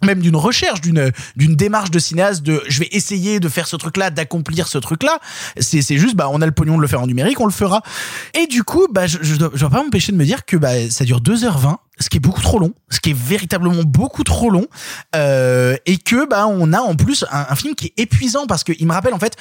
même 0.02 0.20
d'une 0.20 0.36
recherche, 0.36 0.80
d'une 0.80 1.10
d'une 1.36 1.56
démarche 1.56 1.90
de 1.90 1.98
cinéaste 1.98 2.42
de 2.42 2.62
je 2.68 2.80
vais 2.80 2.88
essayer 2.92 3.40
de 3.40 3.48
faire 3.48 3.66
ce 3.66 3.76
truc-là, 3.76 4.10
d'accomplir 4.10 4.68
ce 4.68 4.78
truc-là. 4.78 5.18
C'est 5.58 5.82
c'est 5.82 5.98
juste 5.98 6.16
bah 6.16 6.28
on 6.30 6.40
a 6.40 6.46
le 6.46 6.52
pognon 6.52 6.76
de 6.76 6.82
le 6.82 6.88
faire 6.88 7.02
en 7.02 7.06
numérique, 7.06 7.40
on 7.40 7.46
le 7.46 7.52
fera. 7.52 7.82
Et 8.34 8.46
du 8.46 8.64
coup 8.64 8.86
bah 8.90 9.06
je 9.06 9.18
je 9.22 9.36
dois, 9.36 9.50
pas 9.50 9.82
m'empêcher 9.82 10.12
de 10.12 10.16
me 10.16 10.24
dire 10.24 10.44
que 10.44 10.56
bah 10.56 10.90
ça 10.90 11.04
dure 11.04 11.20
2h20 11.20 11.76
ce 12.00 12.08
qui 12.08 12.16
est 12.16 12.20
beaucoup 12.20 12.40
trop 12.40 12.58
long, 12.58 12.72
ce 12.88 12.98
qui 12.98 13.10
est 13.10 13.18
véritablement 13.18 13.82
beaucoup 13.84 14.24
trop 14.24 14.48
long, 14.48 14.66
euh, 15.14 15.76
et 15.84 15.98
que 15.98 16.26
bah 16.26 16.46
on 16.46 16.72
a 16.72 16.80
en 16.80 16.96
plus 16.96 17.26
un, 17.30 17.46
un 17.50 17.54
film 17.54 17.74
qui 17.74 17.86
est 17.88 18.02
épuisant 18.02 18.46
parce 18.46 18.64
que 18.64 18.72
il 18.78 18.86
me 18.86 18.92
rappelle 18.92 19.12
en 19.12 19.18
fait 19.18 19.36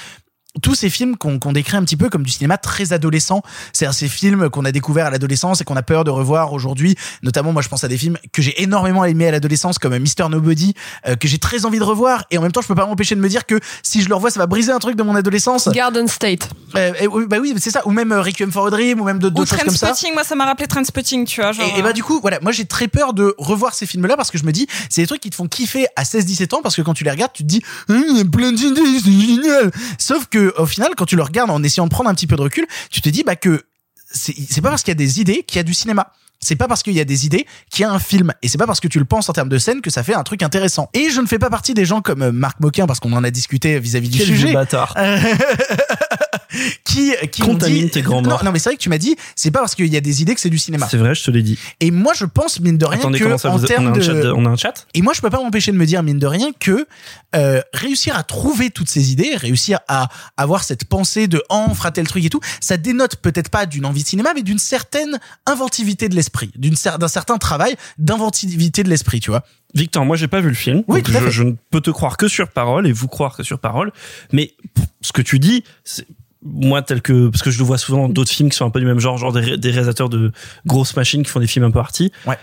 tous 0.62 0.76
ces 0.76 0.90
films 0.90 1.16
qu'on 1.16 1.38
qu'on 1.40 1.54
décrit 1.54 1.78
un 1.78 1.84
petit 1.84 1.96
peu 1.96 2.10
comme 2.10 2.24
du 2.24 2.32
cinéma 2.32 2.58
très 2.58 2.92
adolescent, 2.92 3.42
c'est-à-dire 3.72 3.94
ces 3.94 4.08
films 4.08 4.50
qu'on 4.50 4.66
a 4.66 4.72
découverts 4.72 5.06
à 5.06 5.10
l'adolescence 5.10 5.62
et 5.62 5.64
qu'on 5.64 5.76
a 5.76 5.84
peur 5.84 6.04
de 6.04 6.12
revoir 6.12 6.54
aujourd'hui. 6.54 6.96
Notamment, 7.24 7.54
moi, 7.54 7.62
je 7.62 7.70
pense 7.70 7.84
à 7.84 7.88
des 7.88 7.98
films 7.98 8.18
que 8.34 8.42
j'ai 8.42 8.62
énormément 8.62 9.06
aimés 9.06 9.28
à 9.28 9.32
l'adolescence, 9.32 9.78
comme 9.78 9.98
Mister 10.00 10.28
Nobody, 10.30 10.74
euh, 11.08 11.16
que 11.16 11.28
j'ai 11.28 11.38
très 11.38 11.66
envie 11.66 11.80
de 11.80 11.84
revoir. 11.84 12.26
Et 12.32 12.38
en 12.38 12.42
même 12.42 12.52
temps, 12.52 12.62
je 12.62 12.68
peux 12.68 12.76
pas 12.76 12.86
m'empêcher 12.86 13.16
de 13.16 13.22
me 13.22 13.30
dire 13.30 13.46
que 13.46 13.60
si 13.84 14.02
je 14.02 14.10
le 14.10 14.16
revois, 14.16 14.32
ça 14.32 14.40
va 14.40 14.48
briser 14.48 14.72
un 14.72 14.80
truc 14.80 14.96
de 14.96 15.04
mon 15.04 15.16
adolescence. 15.16 15.70
Garden 15.70 16.08
State. 16.08 16.50
Euh, 16.76 16.94
et 17.00 17.08
bah 17.28 17.38
oui, 17.40 17.54
c'est 17.58 17.72
ça. 17.72 17.88
Ou 17.88 17.92
même 17.92 18.12
euh, 18.12 18.22
Requiem 18.22 18.52
for 18.52 18.68
a 18.68 18.70
Dream, 18.72 19.00
ou 19.02 19.04
même 19.04 19.20
d'autres 19.20 19.46
choses 19.46 19.60
comme 19.60 19.76
ça. 19.76 19.94
Moi 20.14 20.24
ça 20.24 20.36
m'a 20.36 20.46
rappelé 20.46 20.68
Trainspotting, 20.68 21.26
tu 21.26 21.42
vois. 21.42 21.52
Genre, 21.52 21.66
Et, 21.76 21.80
et 21.80 21.82
bah 21.84 21.94
du 21.94 22.04
coup, 22.04 22.20
voilà, 22.22 22.40
moi 22.42 22.52
j'ai 22.52 22.66
très 22.66 22.88
peur 22.88 23.14
de 23.14 23.36
revoir 23.38 23.74
ces 23.74 23.86
films-là 23.86 24.16
parce 24.18 24.32
que 24.32 24.38
je 24.38 24.44
me 24.44 24.52
dis, 24.52 24.68
c'est 24.90 25.02
des 25.02 25.08
trucs 25.08 25.22
qui 25.22 25.30
te 25.30 25.36
font 25.36 25.48
kiffer 25.48 25.86
à 25.96 26.04
16-17 26.04 26.56
ans 26.56 26.62
parce 26.62 26.76
que 26.76 26.82
quand 26.82 26.94
tu 26.94 27.04
les 27.04 27.12
regardes, 27.12 27.34
tu 27.34 27.44
te 27.44 27.48
dis, 27.48 27.62
Hum, 27.90 28.04
il 28.10 28.18
y 28.18 28.22
a 28.22 28.26
plein 28.26 28.52
d'idées, 28.52 28.82
c'est 29.04 29.12
génial. 29.12 29.72
Sauf 29.98 30.26
que 30.30 30.38
au 30.58 30.65
final, 30.65 30.93
quand 30.95 31.06
tu 31.06 31.15
le 31.15 31.23
regardes 31.23 31.49
en 31.49 31.63
essayant 31.63 31.86
de 31.86 31.91
prendre 31.91 32.10
un 32.10 32.15
petit 32.15 32.28
peu 32.28 32.36
de 32.36 32.41
recul, 32.41 32.67
tu 32.89 33.02
te 33.02 33.10
dis 33.10 33.23
bah 33.23 33.36
que 33.36 33.63
c'est 34.12 34.36
c'est 34.49 34.62
pas 34.62 34.69
parce 34.69 34.84
qu'il 34.84 34.91
y 34.91 34.93
a 34.93 34.95
des 34.95 35.19
idées 35.19 35.43
qu'il 35.43 35.58
y 35.58 35.60
a 35.60 35.63
du 35.63 35.73
cinéma. 35.73 36.13
C'est 36.39 36.56
pas 36.56 36.67
parce 36.67 36.84
qu'il 36.84 36.93
y 36.93 36.99
a 36.99 37.06
des 37.06 37.25
idées 37.25 37.45
qu'il 37.69 37.82
y 37.84 37.86
a 37.86 37.91
un 37.91 37.99
film. 37.99 38.34
Et 38.41 38.47
c'est 38.47 38.58
pas 38.58 38.67
parce 38.67 38.80
que 38.80 38.88
tu 38.88 38.99
le 38.99 39.06
penses 39.06 39.30
en 39.30 39.34
termes 39.34 39.49
de 39.49 39.58
scène 39.58 39.82
que 39.82 39.89
ça 39.89 40.04
fait 40.04 40.13
un 40.13 40.23
truc 40.23 40.41
intéressant. 40.43 40.89
Et 40.93 41.10
je 41.10 41.19
ne 41.21 41.28
fais 41.28 41.39
pas 41.39 41.49
partie 41.49 41.73
des 41.73 41.86
gens 41.86 42.02
comme 42.02 42.21
euh, 42.21 42.32
Marc 42.32 42.60
Moquin 42.60 42.88
parce 42.88 42.99
qu'on 42.99 43.13
en 43.13 43.23
a 43.23 43.32
discuté 43.32 43.80
vis-à-vis 43.80 44.10
du 44.10 44.17
Quel 44.19 44.28
sujet. 44.28 44.54
bâtard. 44.54 44.93
Euh, 44.97 45.19
qui 46.84 47.13
qui 47.32 47.43
ont 47.43 47.47
Contamine 47.47 47.86
dit 47.86 47.89
tes 47.91 48.02
grands 48.02 48.21
non, 48.21 48.30
morts. 48.30 48.43
non 48.43 48.52
mais 48.52 48.58
c'est 48.60 48.69
vrai 48.69 48.75
que 48.78 48.82
tu 48.82 48.89
m'as 48.89 48.97
dit 48.97 49.15
c'est 49.36 49.52
pas 49.52 49.60
parce 49.60 49.75
qu'il 49.75 49.86
y 49.88 49.97
a 49.97 50.02
des 50.02 50.21
idées 50.21 50.34
que 50.34 50.41
c'est 50.41 50.49
du 50.49 50.58
cinéma 50.58 50.88
C'est 50.89 50.97
vrai, 50.97 51.13
je 51.13 51.23
te 51.23 51.30
l'ai 51.32 51.43
dit. 51.43 51.60
et 51.80 51.91
moi 51.91 52.13
je 52.15 52.25
pense 52.25 52.60
mine 52.60 52.78
de 52.78 52.86
rien 52.86 52.99
Attendez, 52.99 53.19
que 53.19 53.38
ça 53.38 53.52
en 53.52 53.60
termes 53.60 53.93
de 53.93 54.32
on 54.32 54.45
a 54.45 54.49
un 54.49 54.56
chat? 54.56 54.88
Et 54.95 55.02
moi 55.02 55.13
je 55.13 55.21
peux 55.21 55.30
pas 55.30 55.38
m'empêcher 55.38 55.71
de 55.71 55.78
me 55.78 55.86
dire 55.86 56.02
mine 56.02 56.17
de 56.17 56.25
rien 56.25 56.49
que 56.60 56.88
euh, 57.36 57.62
réussir 57.73 58.17
à 58.17 58.23
trouver 58.23 58.71
toutes 58.71 58.89
ces 58.89 59.12
idées 59.12 59.36
réussir 59.36 59.80
à 59.88 60.08
avoir 60.38 60.63
cette 60.63 60.86
pensée 60.86 61.28
de 61.28 61.43
oh, 61.49 61.65
on 61.69 61.75
fera 61.75 61.91
tel 61.91 62.08
truc 62.08 62.25
et 62.25 62.30
tout 62.30 62.41
ça 62.62 62.78
dénote 62.78 63.17
peut-être 63.17 63.49
pas 63.49 63.67
d'une 63.67 63.86
envie 63.86 64.02
de 64.04 64.08
cinéma 64.08 64.32
mais 64.34 64.41
d'une 64.41 64.60
certaine 64.60 65.19
inventivité 65.45 66.10
de 66.10 66.15
l'esprit 66.15 66.29
d'une 66.56 66.76
d'un 67.00 67.08
certain 67.08 67.38
travail 67.38 67.76
d'inventivité 67.98 68.84
de 68.84 68.89
l'esprit 68.89 69.20
tu 69.20 69.30
vois 69.30 69.44
Victor, 69.76 70.04
moi 70.04 70.15
j'ai 70.15 70.28
pas 70.28 70.42
vu 70.42 70.50
le 70.50 70.56
film, 70.56 70.84
Oui, 70.88 71.04
donc 71.04 71.30
je, 71.30 71.44
ne 71.44 71.54
peux 71.70 71.82
te 71.82 71.92
croire 71.92 72.18
que 72.18 72.28
sur 72.28 72.48
parole 72.48 72.88
et 72.88 72.92
vous 72.92 73.08
croire 73.08 73.38
que 73.38 73.44
sur 73.44 73.60
parole. 73.60 73.92
Mais 74.32 74.56
ce 75.02 75.13
que 75.13 75.22
tu 75.22 75.38
dis, 75.38 75.63
c'est 75.84 76.08
moi 76.44 76.82
tel 76.82 77.02
que 77.02 77.28
parce 77.28 77.44
que 77.44 77.52
je 77.52 77.60
le 77.60 77.65
vois 77.65 77.78
souvent 77.78 78.08
dans 78.08 78.10
d'autres 78.10 78.32
films 78.32 78.50
qui 78.50 78.58
sont 78.58 78.65
un 78.65 78.72
peu 78.72 78.80
du 78.80 78.86
même 78.88 79.00
genre, 79.00 79.18
genre 79.18 79.32
des, 79.32 79.58
des 79.58 79.70
réalisateurs 79.70 80.10
de 80.10 80.32
grosses 80.65 80.96
machines 80.96 81.22
qui 81.22 81.30
font 81.30 81.39
des 81.39 81.48
films 81.48 81.65
un 81.65 81.72
peu 81.72 81.80
arty. 81.80 82.12
Ouais. 82.26 82.38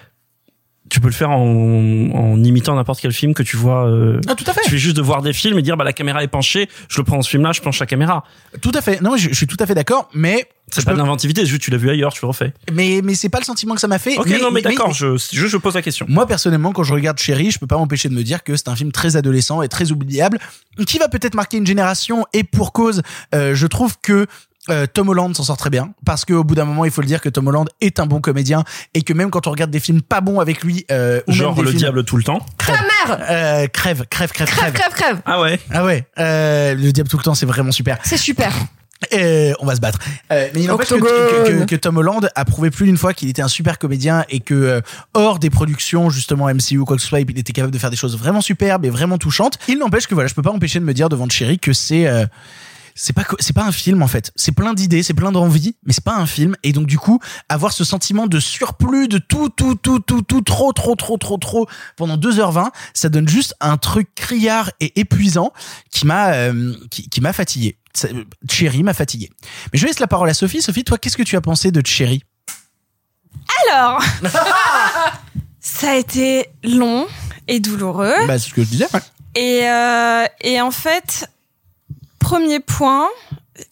Tu 0.89 1.01
peux 1.01 1.09
le 1.09 1.13
faire 1.15 1.31
en, 1.31 1.41
en 1.41 2.45
imitant 2.45 2.75
n'importe 2.77 3.01
quel 3.01 3.13
film 3.13 3.35
que 3.35 3.43
tu 3.43 3.57
vois. 3.57 3.87
Euh, 3.89 4.21
ah 4.29 4.35
tout 4.37 4.45
à 4.47 4.53
fait 4.53 4.61
tu 4.65 4.71
fais 4.71 4.79
juste 4.79 4.97
de 4.97 5.03
voir 5.03 5.21
des 5.23 5.33
films 5.33 5.59
et 5.59 5.63
dire 5.63 5.77
bah 5.77 5.83
la 5.85 5.93
caméra 5.93 6.23
est 6.23 6.29
penchée, 6.29 6.69
je 6.89 6.99
le 6.99 7.05
prends 7.05 7.17
dans 7.17 7.23
ce 7.23 7.31
film-là, 7.31 7.53
je 7.53 7.61
penche 7.61 7.79
la 7.81 7.87
caméra. 7.87 8.25
tout 8.63 8.71
à 8.75 8.81
fait 8.81 9.01
non 9.01 9.17
je, 9.17 9.29
je 9.31 9.35
suis 9.35 9.47
tout 9.49 9.57
à 9.59 9.67
fait 9.67 9.75
d'accord 9.75 10.09
mais 10.15 10.49
C'est 10.71 10.81
je 10.81 10.87
pas 10.87 10.93
peux- 10.93 10.97
de 10.99 11.03
l'inventivité, 11.03 11.45
juste 11.45 11.61
tu 11.63 11.71
l'as 11.73 11.77
vu 11.77 11.91
ailleurs, 11.91 12.13
tu 12.13 12.21
le 12.23 12.29
refais. 12.29 12.53
mais 12.73 13.01
mais 13.03 13.15
c'est 13.17 13.29
pas 13.29 13.39
le 13.41 13.45
sentiment 13.45 13.75
que 13.75 13.81
ça 13.81 13.89
m'a 13.89 13.99
fait 13.99 14.17
Ok, 14.17 14.29
non 14.41 14.51
mais, 14.53 14.63
d'accord, 14.63 14.93
je, 14.93 15.17
juste 15.17 15.49
je 15.49 15.57
pose 15.57 15.75
la 15.75 15.83
question. 15.83 16.07
Moi 16.09 16.27
personnellement, 16.27 16.73
quand 16.73 16.85
je 16.85 16.95
regarde 16.95 17.19
Chéri, 17.19 17.51
je 17.51 17.59
peux 17.59 17.67
pas 17.67 17.77
m'empêcher 17.79 18.09
de 18.09 18.15
me 18.15 18.23
dire 18.23 18.45
que 18.45 18.55
c'est 18.57 18.69
un 18.69 18.77
film 18.77 18.93
très 18.93 19.17
adolescent 19.17 19.63
et 19.63 19.69
très 19.69 19.91
oubliable, 19.91 20.39
qui 20.87 20.99
va 20.99 21.09
peut-être 21.09 21.35
marquer 21.35 21.57
une 21.57 21.67
génération. 21.67 22.27
Et 22.33 22.45
pour 22.45 22.73
cause, 22.73 23.03
euh, 23.35 23.55
je 23.57 23.67
trouve 23.67 23.97
que 24.01 24.27
euh, 24.71 24.87
Tom 24.93 25.09
Holland 25.09 25.35
s'en 25.37 25.45
sort 25.45 25.57
très 25.57 25.71
bien 25.71 25.93
parce 26.05 26.25
qu'au 26.25 26.43
bout 26.45 26.55
d'un 26.55 26.65
moment, 26.65 26.85
il 26.85 26.91
faut 26.91 27.01
le 27.01 27.07
dire 27.07 27.21
que 27.21 27.29
Tom 27.29 27.47
Holland 27.49 27.69
est 27.81 28.01
un 28.01 28.07
bon 28.07 28.21
comédien 28.21 28.65
et 28.95 29.03
que 29.03 29.13
même 29.13 29.31
quand 29.31 29.47
on 29.47 29.51
regarde 29.51 29.71
des 29.71 29.81
films 29.81 30.03
pas 30.03 30.21
bons 30.21 30.41
avec 30.41 30.63
lui, 30.65 30.85
euh, 30.91 31.21
ou 31.29 31.33
Genre 31.33 31.49
même 31.55 31.57
des 31.57 31.63
le 31.63 31.69
films- 31.71 31.79
diable 31.79 32.05
tout 32.05 32.17
le 32.17 32.25
temps. 32.25 32.45
Ta 32.59 32.73
mère 32.73 33.19
euh, 33.31 33.67
crève, 33.69 34.05
crève, 34.11 34.31
crève, 34.33 34.49
Crève, 34.49 34.73
crève. 34.73 34.73
crève, 34.73 34.93
crève 34.95 35.21
Ah 35.25 35.41
ouais. 35.41 35.61
Ah 35.73 35.85
ouais, 35.85 36.07
euh, 36.19 36.75
le 36.75 36.93
diable 36.93 37.09
tout 37.09 37.17
le 37.19 37.23
temps, 37.23 37.35
c'est 37.35 37.47
vraiment 37.47 37.73
super. 37.73 37.99
C'est 38.05 38.17
super. 38.17 38.53
Euh, 39.13 39.53
on 39.61 39.67
va 39.67 39.75
se 39.77 39.81
battre. 39.81 39.99
Euh, 40.33 40.49
mais 40.55 40.63
il 40.63 40.67
n'empêche 40.69 40.89
que, 40.89 40.95
que, 40.95 41.59
que- 41.61 41.65
que 41.67 41.77
Tom 41.77 41.99
Holland 41.99 42.31
a 42.35 42.45
prouvé 42.47 42.71
plus 42.71 42.87
d'une 42.87 42.97
fois 42.97 43.13
qu'il 43.13 43.29
était 43.29 43.43
un 43.43 43.47
super 43.49 43.79
comédien 43.79 44.25
et 44.31 44.41
que 44.41 44.55
euh, 44.55 44.81
hors 45.13 45.39
des 45.39 45.51
productions 45.51 46.09
justement 46.09 46.47
MCU 46.49 46.79
ou 46.79 46.87
quoi 46.87 46.97
que 46.97 47.03
ce 47.03 47.09
soit, 47.09 47.21
il 47.21 47.39
était 47.39 47.53
capable 47.53 47.75
de 47.75 47.79
faire 47.79 47.91
des 47.91 47.97
choses 47.97 48.17
vraiment 48.17 48.41
superbes 48.41 48.87
et 48.87 48.91
vraiment 48.91 49.19
touchantes. 49.19 49.59
Il 49.69 49.79
n'empêche 49.79 50.07
que 50.07 50.15
voilà, 50.15 50.29
je 50.29 50.35
peux 50.35 50.41
pas 50.43 50.51
empêcher 50.51 50.81
de 50.81 50.85
me 50.87 50.95
dire 50.95 51.11
devant 51.11 51.29
Cherry 51.29 51.59
que 51.59 51.75
c'est 51.75 52.07
euh, 52.07 52.25
c'est 52.99 53.13
pas 53.13 53.25
c'est 53.39 53.53
pas 53.53 53.65
un 53.65 53.73
film 53.73 54.03
en 54.03 54.09
fait. 54.09 54.33
C'est 54.35 54.53
plein 54.53 54.73
d'idées, 54.73 55.03
c'est 55.03 55.15
plein 55.15 55.31
d'envies, 55.31 55.77
mais 55.85 55.93
c'est 55.93 56.03
pas 56.03 56.17
un 56.17 56.27
film. 56.27 56.57
Et 56.63 56.73
donc 56.73 56.87
du 56.87 56.99
coup, 56.99 57.21
avoir 57.49 57.73
ce 57.73 57.85
sentiment 57.85 58.27
de 58.27 58.41
surplus 58.41 59.07
de 59.07 59.19
tout, 59.19 59.51
tout, 59.51 59.75
tout, 59.75 60.01
tout, 60.01 60.23
tout, 60.23 60.41
trop, 60.41 60.73
trop, 60.73 60.97
trop, 60.97 61.19
trop, 61.19 61.37
trop 61.37 61.69
pendant 61.97 62.17
2h20, 62.17 62.71
ça 62.95 63.09
donne 63.11 63.29
juste 63.29 63.55
un 63.61 63.77
truc 63.77 64.09
criard 64.15 64.71
et 64.81 64.99
épuisant 64.99 65.53
qui 65.91 66.07
m'a 66.07 66.33
euh, 66.33 66.75
qui, 66.91 67.09
qui 67.09 67.21
m'a 67.21 67.35
fatigué. 67.35 67.77
Cherry 68.51 68.83
m'a 68.83 68.95
fatigué. 68.95 69.31
Mais 69.73 69.79
je 69.79 69.87
laisse 69.87 70.01
la 70.01 70.07
parole 70.07 70.29
à 70.31 70.35
Sophie. 70.35 70.63
Sophie, 70.63 70.85
toi, 70.85 70.99
qu'est-ce 70.99 71.17
que 71.17 71.23
tu 71.23 71.37
as 71.37 71.41
pensé 71.41 71.71
de 71.71 71.87
Cherry 71.87 72.23
Alors, 73.69 74.03
ça 75.61 75.91
a 75.91 75.95
été 75.97 76.49
long 76.65 77.07
et 77.47 77.61
douloureux. 77.61 78.15
Bah, 78.27 78.39
c'est 78.39 78.49
ce 78.51 78.55
que 78.55 78.63
je 78.63 78.69
disais. 78.69 78.87
ouais. 78.93 79.01
Et, 79.35 79.69
euh, 79.69 80.25
et 80.41 80.61
en 80.63 80.71
fait, 80.71 81.29
premier 82.27 82.59
point, 82.59 83.09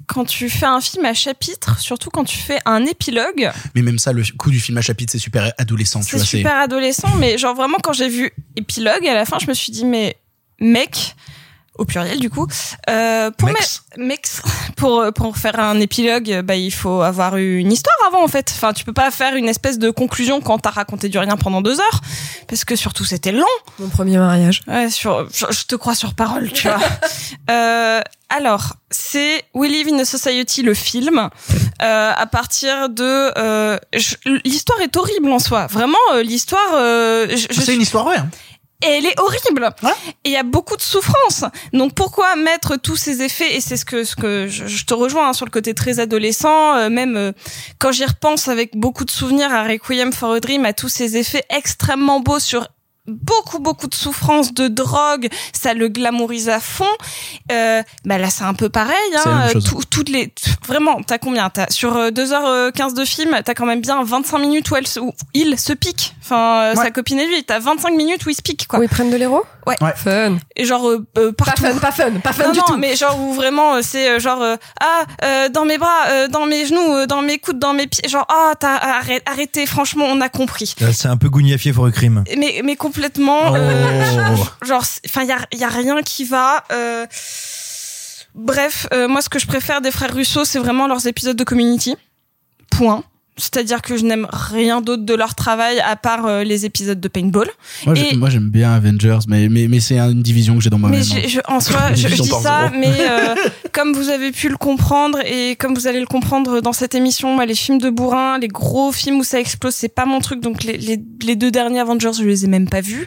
quand 0.07 0.25
tu 0.25 0.49
fais 0.49 0.67
un 0.67 0.81
film 0.81 1.05
à 1.05 1.13
chapitre, 1.13 1.81
surtout 1.81 2.09
quand 2.11 2.23
tu 2.23 2.39
fais 2.39 2.61
un 2.67 2.87
épilogue, 2.87 3.51
Mais 3.75 3.83
même 3.83 3.99
ça, 3.99 4.13
le 4.13 4.23
coup 4.39 4.51
du 4.53 4.61
film 4.61 4.79
à 4.79 4.81
chapitre, 4.81 5.11
c'est 5.11 5.19
super 5.19 5.53
adolescent. 5.59 6.03
C'est 6.03 6.21
super 6.21 6.57
adolescent, 6.59 7.17
mais 7.17 7.37
genre 7.37 7.57
vraiment 7.57 7.79
quand 7.83 7.93
j'ai 7.93 8.09
vu 8.09 8.31
épilogue, 8.55 9.07
à 9.09 9.15
la 9.15 9.25
fin, 9.25 9.39
je 9.41 9.49
me 9.49 9.55
suis 9.55 9.73
dit, 9.73 9.85
mais 9.85 10.17
mec, 10.61 11.17
au 11.77 11.85
pluriel 11.85 12.21
du 12.21 12.31
coup, 12.31 12.47
euh, 12.89 13.31
pour 13.33 13.49
Mex. 13.49 13.83
mex, 13.97 14.43
pour 14.77 15.05
pour 15.15 15.37
faire 15.37 15.59
un 15.59 15.81
épilogue, 15.81 16.41
bah 16.45 16.55
il 16.57 16.71
faut 16.73 17.03
avoir 17.03 17.37
eu 17.37 17.59
une 17.59 17.73
histoire 17.73 17.97
avant 18.07 18.23
en 18.25 18.29
fait. 18.29 18.51
Enfin, 18.55 18.73
tu 18.73 18.85
peux 18.85 18.93
pas 18.93 19.11
faire 19.11 19.35
une 19.35 19.49
espèce 19.49 19.79
de 19.79 19.91
conclusion 19.91 20.41
quand 20.41 20.59
t'as 20.59 20.71
raconté 20.71 21.09
du 21.09 21.19
rien 21.19 21.37
pendant 21.37 21.63
deux 21.63 21.81
heures, 21.81 22.01
parce 22.49 22.65
que 22.65 22.77
surtout 22.77 23.05
c'était 23.05 23.33
long. 23.33 23.45
Mon 23.79 23.89
premier 23.89 24.19
mariage. 24.19 24.63
Ouais, 24.69 24.89
sur, 24.91 25.29
je, 25.33 25.47
je 25.51 25.65
te 25.65 25.75
crois 25.75 25.95
sur 25.95 26.15
parole, 26.15 26.51
tu 26.53 26.69
vois. 26.69 26.79
euh, 27.51 28.01
alors, 28.31 28.75
c'est 28.91 29.45
We 29.55 29.71
Live 29.71 29.89
in 29.93 29.99
a 29.99 30.05
Society, 30.05 30.63
le 30.63 30.75
film, 30.75 31.29
euh, 31.83 32.13
à 32.17 32.27
partir 32.27 32.89
de... 32.89 33.03
euh, 33.39 33.79
je- 33.95 34.17
l'histoire 34.45 34.81
est 34.81 34.97
horrible 34.97 35.31
en 35.31 35.39
soi. 35.39 35.67
Vraiment, 35.69 35.99
euh, 36.15 36.23
l'histoire... 36.23 36.61
euh, 36.75 37.27
je- 37.31 37.47
je 37.51 37.61
C'est 37.61 37.75
une 37.75 37.83
histoire 37.83 38.05
vraie. 38.05 38.17
hein. 38.19 38.29
Et 38.83 38.87
elle 38.87 39.07
est 39.07 39.19
horrible. 39.19 39.71
Et 40.25 40.31
il 40.31 40.33
y 40.33 40.37
a 40.37 40.43
beaucoup 40.43 40.77
de 40.77 40.83
souffrance. 40.83 41.45
Donc 41.73 41.95
pourquoi 41.95 42.37
mettre 42.37 42.77
tous 42.77 42.97
ces 42.97 43.23
effets 43.23 43.57
Et 43.57 43.61
c'est 43.61 43.77
ce 43.77 43.85
que 43.85 44.05
ce 44.05 44.17
que 44.17 44.47
je, 44.49 44.67
je 44.67 44.85
te 44.85 44.95
rejoins 44.95 45.29
hein, 45.29 45.33
sur 45.33 45.47
le 45.47 45.51
côté 45.51 45.75
très 45.75 46.01
adolescent. 46.01 46.77
euh, 46.77 46.91
même 46.91 47.17
euh, 47.17 47.33
quand 47.79 47.93
j'y 47.93 48.05
repense 48.05 48.49
avec 48.49 48.77
beaucoup 48.77 49.05
de 49.05 49.11
souvenirs 49.11 49.53
à 49.53 49.65
Requiem 49.65 50.13
for 50.13 50.33
a 50.33 50.41
Dream, 50.41 50.65
à 50.65 50.73
tous 50.73 50.89
ces 50.89 51.17
effets 51.17 51.45
extrêmement 51.51 52.21
beaux 52.21 52.39
sur 52.39 52.69
beaucoup 53.07 53.59
beaucoup 53.59 53.87
de 53.87 53.95
souffrance 53.95 54.55
de 54.55 54.67
drogue 54.69 55.29
ça 55.53 55.75
le 55.75 55.89
glamourise 55.89 56.49
à 56.49 56.59
fond 56.59 56.85
euh, 57.53 57.83
bah 58.07 58.17
là 58.17 58.31
c'est 58.31 58.45
un 58.45 58.55
peu 58.55 58.71
pareil 58.71 58.95
hein, 59.27 59.51
euh, 59.55 59.61
tout- 59.61 59.83
toutes 59.91 60.09
les 60.09 60.33
vraiment 60.67 61.03
t'as 61.03 61.19
combien? 61.19 61.51
T'as 61.51 61.67
sur 61.69 61.97
euh, 61.97 62.11
2h15 62.11 62.95
de 62.95 63.05
film 63.05 63.37
t'as 63.45 63.53
quand 63.55 63.67
même 63.67 63.83
bien 63.83 64.03
25 64.03 64.39
minutes 64.39 64.71
où, 64.71 64.77
elle 64.77 64.87
se, 64.87 65.01
où 65.01 65.13
il 65.35 65.59
se 65.59 65.73
pique 65.75 66.15
enfin 66.23 66.61
euh, 66.63 66.75
Ouais. 66.75 66.85
sa 66.85 66.91
copine 66.91 67.19
et 67.19 67.27
lui 67.27 67.45
t'as 67.45 67.59
25 67.59 67.91
minutes 67.95 68.25
où 68.25 68.31
il 68.31 68.35
se 68.35 68.43
pique 68.43 68.67
quoi 68.67 68.79
Où 68.79 68.83
ils 68.83 68.89
prennent 68.89 69.11
de 69.11 69.17
l'héros? 69.17 69.45
Ouais. 69.67 69.77
Ouais. 69.81 69.93
Fun. 69.97 70.37
et 70.57 70.65
genre 70.65 70.87
euh, 70.89 71.07
euh, 71.17 71.33
Pas 71.33 71.45
fun, 71.57 71.79
pas 71.79 71.91
fun, 71.93 72.11
pas 72.23 72.33
fun 72.35 72.45
non, 72.49 72.53
du 72.53 72.59
non, 72.59 72.65
tout. 72.67 72.77
mais 72.77 72.97
genre 72.97 73.19
où 73.19 73.33
vraiment 73.33 73.77
euh, 73.77 73.81
c'est 73.83 74.11
euh, 74.11 74.19
genre 74.19 74.43
euh, 74.43 74.57
ah 74.81 75.05
euh, 75.25 75.49
dans 75.49 75.65
mes 75.65 75.79
bras, 75.79 76.07
euh, 76.09 76.29
dans 76.29 76.45
mes 76.47 76.67
genoux, 76.67 76.81
euh, 76.95 77.07
dans 77.07 77.23
mes 77.23 77.39
coudes, 77.39 77.59
dans 77.59 77.73
mes 77.73 77.87
pieds, 77.87 78.07
genre 78.09 78.27
ah 78.29 78.53
t'as 78.61 78.75
arrête, 78.77 79.23
arrêtez, 79.27 79.65
franchement 79.65 80.05
on 80.09 80.21
a 80.21 80.29
compris. 80.29 80.75
C'est 80.93 81.09
un 81.09 81.17
peu 81.17 81.31
gougnafié 81.31 81.73
pour 81.73 81.87
le 81.87 81.93
crime. 81.93 82.25
Mais 82.37 82.61
mais 82.63 82.77
complètement, 82.95 83.55
euh, 83.55 84.37
Oh. 84.39 84.65
genre 84.67 84.85
enfin 85.07 85.23
il 85.23 85.29
y 85.29 85.33
a 85.33 85.39
y 85.53 85.65
a 85.65 85.69
rien 85.69 86.03
qui 86.03 86.25
va. 86.25 86.65
euh, 86.73 87.07
Bref, 88.35 88.87
euh, 88.93 89.07
moi 89.07 89.21
ce 89.23 89.29
que 89.29 89.39
je 89.39 89.47
préfère 89.47 89.81
des 89.81 89.91
frères 89.93 90.13
Russo, 90.13 90.45
c'est 90.45 90.59
vraiment 90.59 90.87
leurs 90.89 91.07
épisodes 91.07 91.37
de 91.37 91.45
Community. 91.45 91.97
Point. 92.71 93.05
C'est-à-dire 93.37 93.83
que 93.83 93.97
je 93.97 94.05
n'aime 94.05 94.29
rien 94.31 94.81
d'autre 94.81 95.03
de 95.03 95.15
leur 95.15 95.35
travail 95.35 95.81
à 95.81 95.97
part 95.97 96.25
euh, 96.27 96.45
les 96.45 96.67
épisodes 96.67 97.01
de 97.01 97.09
Paintball. 97.09 97.49
Moi, 97.85 97.97
Et- 97.97 98.11
j'ai- 98.11 98.17
moi, 98.17 98.31
j'aime 98.31 98.49
bien 98.49 98.73
Avengers, 98.75 99.19
mais, 99.27 99.49
mais, 99.49 99.67
mais 99.69 99.81
c'est 99.81 99.99
une 99.99 100.23
division 100.23 100.55
que 100.57 100.61
j'ai 100.63 100.71
dans 100.71 100.79
moi-même. 100.79 101.03
Mais 101.15 101.29
je- 101.29 101.41
en 101.49 101.59
soi, 101.59 101.81
je, 101.95 102.07
dis 102.09 102.29
ça, 102.29 102.71
mais 102.79 102.93
euh, 103.01 103.35
comme 103.73 103.93
vous 103.93 104.09
avez 104.09 104.31
pu 104.31 104.49
le 104.49 104.57
comprendre 104.57 105.19
et 105.27 105.57
comme 105.57 105.75
vous 105.75 105.89
allez 105.89 105.99
le 105.99 106.07
comprendre 106.07 106.61
dans 106.61 106.73
cette 106.73 106.95
émission, 106.95 107.35
moi, 107.35 107.45
les 107.45 107.57
films 107.57 107.79
de 107.79 107.91
bourrin, 107.91 108.39
les 108.39 108.47
gros 108.49 108.93
films 108.93 109.17
où 109.19 109.25
ça 109.25 109.41
explose, 109.41 109.75
c'est 109.75 109.89
pas 109.93 110.05
mon 110.07 110.21
truc. 110.21 110.41
Donc 110.41 110.63
les, 110.63 110.77
les, 110.77 111.01
les 111.25 111.35
deux 111.37 111.51
derniers 111.51 111.81
Avengers, 111.81 112.13
je 112.17 112.23
les 112.25 112.45
ai 112.45 112.49
même 112.49 112.69
pas 112.69 112.83
vus. 112.83 113.07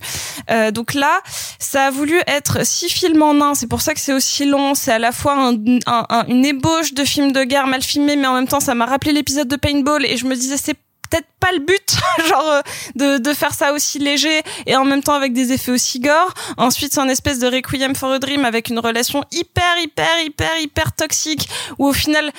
Euh, 0.51 0.71
donc 0.71 0.93
là, 0.93 1.21
ça 1.59 1.85
a 1.85 1.91
voulu 1.91 2.15
être 2.27 2.65
six 2.65 2.89
films 2.89 3.21
en 3.21 3.39
un. 3.41 3.53
C'est 3.55 3.67
pour 3.67 3.79
ça 3.81 3.93
que 3.93 3.99
c'est 4.01 4.13
aussi 4.13 4.45
long. 4.45 4.75
C'est 4.75 4.91
à 4.91 4.99
la 4.99 5.13
fois 5.13 5.35
un, 5.39 5.53
un- 5.85 6.05
un- 6.09 6.25
une 6.27 6.45
ébauche 6.45 6.93
de 6.93 7.05
film 7.05 7.31
de 7.31 7.43
guerre 7.43 7.67
mal 7.67 7.81
filmé, 7.81 8.17
mais 8.17 8.27
en 8.27 8.33
même 8.33 8.47
temps, 8.47 8.59
ça 8.59 8.75
m'a 8.75 8.85
rappelé 8.85 9.13
l'épisode 9.13 9.47
de 9.47 9.55
Paintball 9.55 10.05
et 10.05 10.16
je 10.17 10.25
me 10.25 10.35
disais 10.35 10.57
c'est 10.57 10.75
peut-être 11.09 11.27
pas 11.39 11.53
le 11.53 11.59
but, 11.59 11.95
genre 12.27 12.49
euh, 12.51 12.61
de, 12.95 13.17
de 13.17 13.33
faire 13.33 13.53
ça 13.53 13.71
aussi 13.71 13.97
léger 13.97 14.41
et 14.65 14.75
en 14.75 14.83
même 14.83 15.01
temps 15.01 15.13
avec 15.13 15.31
des 15.31 15.53
effets 15.53 15.71
aussi 15.71 16.01
gore. 16.01 16.33
Ensuite, 16.57 16.91
c'est 16.93 16.99
un 16.99 17.07
espèce 17.07 17.39
de 17.39 17.47
Requiem 17.47 17.95
for 17.95 18.11
a 18.11 18.19
Dream 18.19 18.43
avec 18.43 18.67
une 18.69 18.79
relation 18.79 19.23
hyper, 19.31 19.77
hyper, 19.81 20.19
hyper, 20.25 20.59
hyper 20.59 20.91
toxique 20.91 21.47
où 21.77 21.87
au 21.87 21.93
final, 21.93 22.29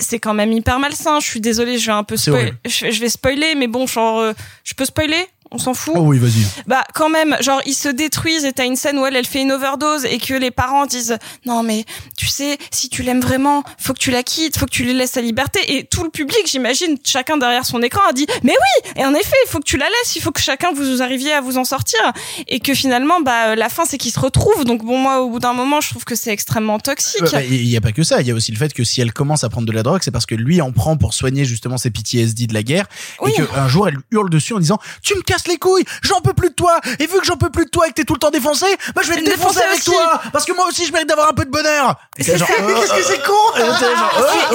c'est 0.00 0.18
quand 0.18 0.34
même 0.34 0.50
hyper 0.52 0.80
malsain. 0.80 1.20
Je 1.20 1.26
suis 1.28 1.40
désolée, 1.40 1.78
je 1.78 1.86
vais 1.86 1.92
un 1.92 2.02
peu 2.02 2.16
C'est 2.16 2.32
spoil- 2.32 2.40
horrible. 2.42 2.58
je, 2.66 2.90
je 2.90 3.00
vais 3.00 3.08
spoiler, 3.10 3.54
mais 3.54 3.68
bon, 3.68 3.86
genre, 3.86 4.18
euh, 4.18 4.32
je 4.64 4.74
peux 4.74 4.84
spoiler? 4.86 5.24
On 5.50 5.58
s'en 5.58 5.74
fout. 5.74 5.94
Oh 5.96 6.00
oui, 6.00 6.18
vas-y. 6.18 6.44
Bah 6.66 6.84
quand 6.94 7.08
même, 7.08 7.36
genre 7.40 7.60
ils 7.66 7.74
se 7.74 7.88
détruisent 7.88 8.44
et 8.44 8.52
t'as 8.52 8.64
une 8.66 8.76
scène 8.76 8.98
où 8.98 9.06
elle, 9.06 9.16
elle 9.16 9.26
fait 9.26 9.42
une 9.42 9.52
overdose 9.52 10.04
et 10.04 10.18
que 10.18 10.34
les 10.34 10.50
parents 10.50 10.86
disent 10.86 11.16
non 11.44 11.62
mais 11.62 11.84
tu 12.16 12.26
sais 12.26 12.58
si 12.70 12.88
tu 12.88 13.02
l'aimes 13.02 13.20
vraiment, 13.20 13.62
faut 13.78 13.92
que 13.92 13.98
tu 13.98 14.10
la 14.10 14.22
quittes, 14.22 14.58
faut 14.58 14.66
que 14.66 14.70
tu 14.70 14.84
lui 14.84 14.92
laisses 14.94 15.12
sa 15.12 15.20
liberté 15.20 15.60
et 15.76 15.84
tout 15.84 16.02
le 16.04 16.10
public, 16.10 16.40
j'imagine, 16.46 16.96
chacun 17.04 17.36
derrière 17.36 17.64
son 17.64 17.82
écran 17.82 18.02
a 18.08 18.12
dit 18.12 18.26
mais 18.42 18.52
oui 18.52 18.90
et 19.00 19.04
en 19.04 19.14
effet 19.14 19.36
il 19.46 19.50
faut 19.50 19.58
que 19.58 19.64
tu 19.64 19.76
la 19.76 19.86
laisses, 19.86 20.16
il 20.16 20.22
faut 20.22 20.32
que 20.32 20.40
chacun 20.40 20.72
vous 20.72 21.02
arriviez 21.02 21.32
à 21.32 21.40
vous 21.40 21.58
en 21.58 21.64
sortir 21.64 22.00
et 22.48 22.60
que 22.60 22.74
finalement 22.74 23.20
bah 23.20 23.54
la 23.56 23.68
fin 23.68 23.84
c'est 23.84 23.98
qu'ils 23.98 24.12
se 24.12 24.20
retrouvent 24.20 24.64
donc 24.64 24.84
bon 24.84 24.98
moi 24.98 25.20
au 25.20 25.30
bout 25.30 25.38
d'un 25.38 25.52
moment 25.52 25.80
je 25.80 25.90
trouve 25.90 26.04
que 26.04 26.14
c'est 26.14 26.30
extrêmement 26.32 26.78
toxique. 26.78 27.22
Euh, 27.22 27.28
bah, 27.32 27.42
Il 27.44 27.66
y 27.66 27.76
a 27.76 27.80
pas 27.80 27.92
que 27.92 28.02
ça. 28.02 28.20
Il 28.20 28.26
y 28.26 28.30
a 28.30 28.34
aussi 28.34 28.52
le 28.52 28.58
fait 28.58 28.72
que 28.72 28.84
si 28.84 29.00
elle 29.00 29.12
commence 29.12 29.44
à 29.44 29.48
prendre 29.48 29.66
de 29.66 29.72
la 29.72 29.82
drogue, 29.82 30.00
c'est 30.02 30.10
parce 30.10 30.26
que 30.26 30.34
lui 30.34 30.60
en 30.60 30.72
prend 30.72 30.96
pour 30.96 31.14
soigner 31.14 31.44
justement 31.44 31.76
ses 31.78 31.90
PTSD 31.90 32.46
de 32.46 32.54
la 32.54 32.62
guerre 32.62 32.86
Oui. 33.20 33.32
et 33.36 33.42
qu'un 33.46 33.68
jour 33.68 33.88
elle 33.88 33.98
hurle 34.10 34.30
dessus 34.30 34.52
en 34.54 34.58
disant 34.58 34.78
"Tu 35.02 35.14
me 35.14 35.22
casses 35.36 35.48
les 35.48 35.58
couilles, 35.58 35.84
j'en 36.02 36.20
peux 36.20 36.32
plus 36.32 36.48
de 36.50 36.54
toi. 36.54 36.80
Et 36.98 37.06
vu 37.06 37.18
que 37.18 37.24
j'en 37.24 37.36
peux 37.36 37.50
plus 37.50 37.64
de 37.66 37.70
toi 37.70 37.86
et 37.86 37.90
que 37.90 37.94
t'es 37.94 38.04
tout 38.04 38.14
le 38.14 38.18
temps 38.18 38.30
défoncé, 38.30 38.66
bah 38.94 39.02
je 39.04 39.10
vais 39.10 39.16
te 39.16 39.24
défoncer 39.24 39.36
défoncer 39.60 39.62
avec 39.64 39.78
aussi. 39.78 39.90
toi. 39.90 40.20
Parce 40.32 40.44
que 40.44 40.52
moi 40.52 40.66
aussi 40.68 40.86
je 40.86 40.92
mérite 40.92 41.08
d'avoir 41.08 41.28
un 41.28 41.32
peu 41.32 41.44
de 41.44 41.50
bonheur. 41.50 41.94
C'est 42.18 42.38
genre, 42.38 42.48
euh, 42.60 42.74
qu'est-ce 42.80 42.92
que 42.94 43.02
c'est 43.02 43.22
con 43.22 43.32
euh, 43.58 43.72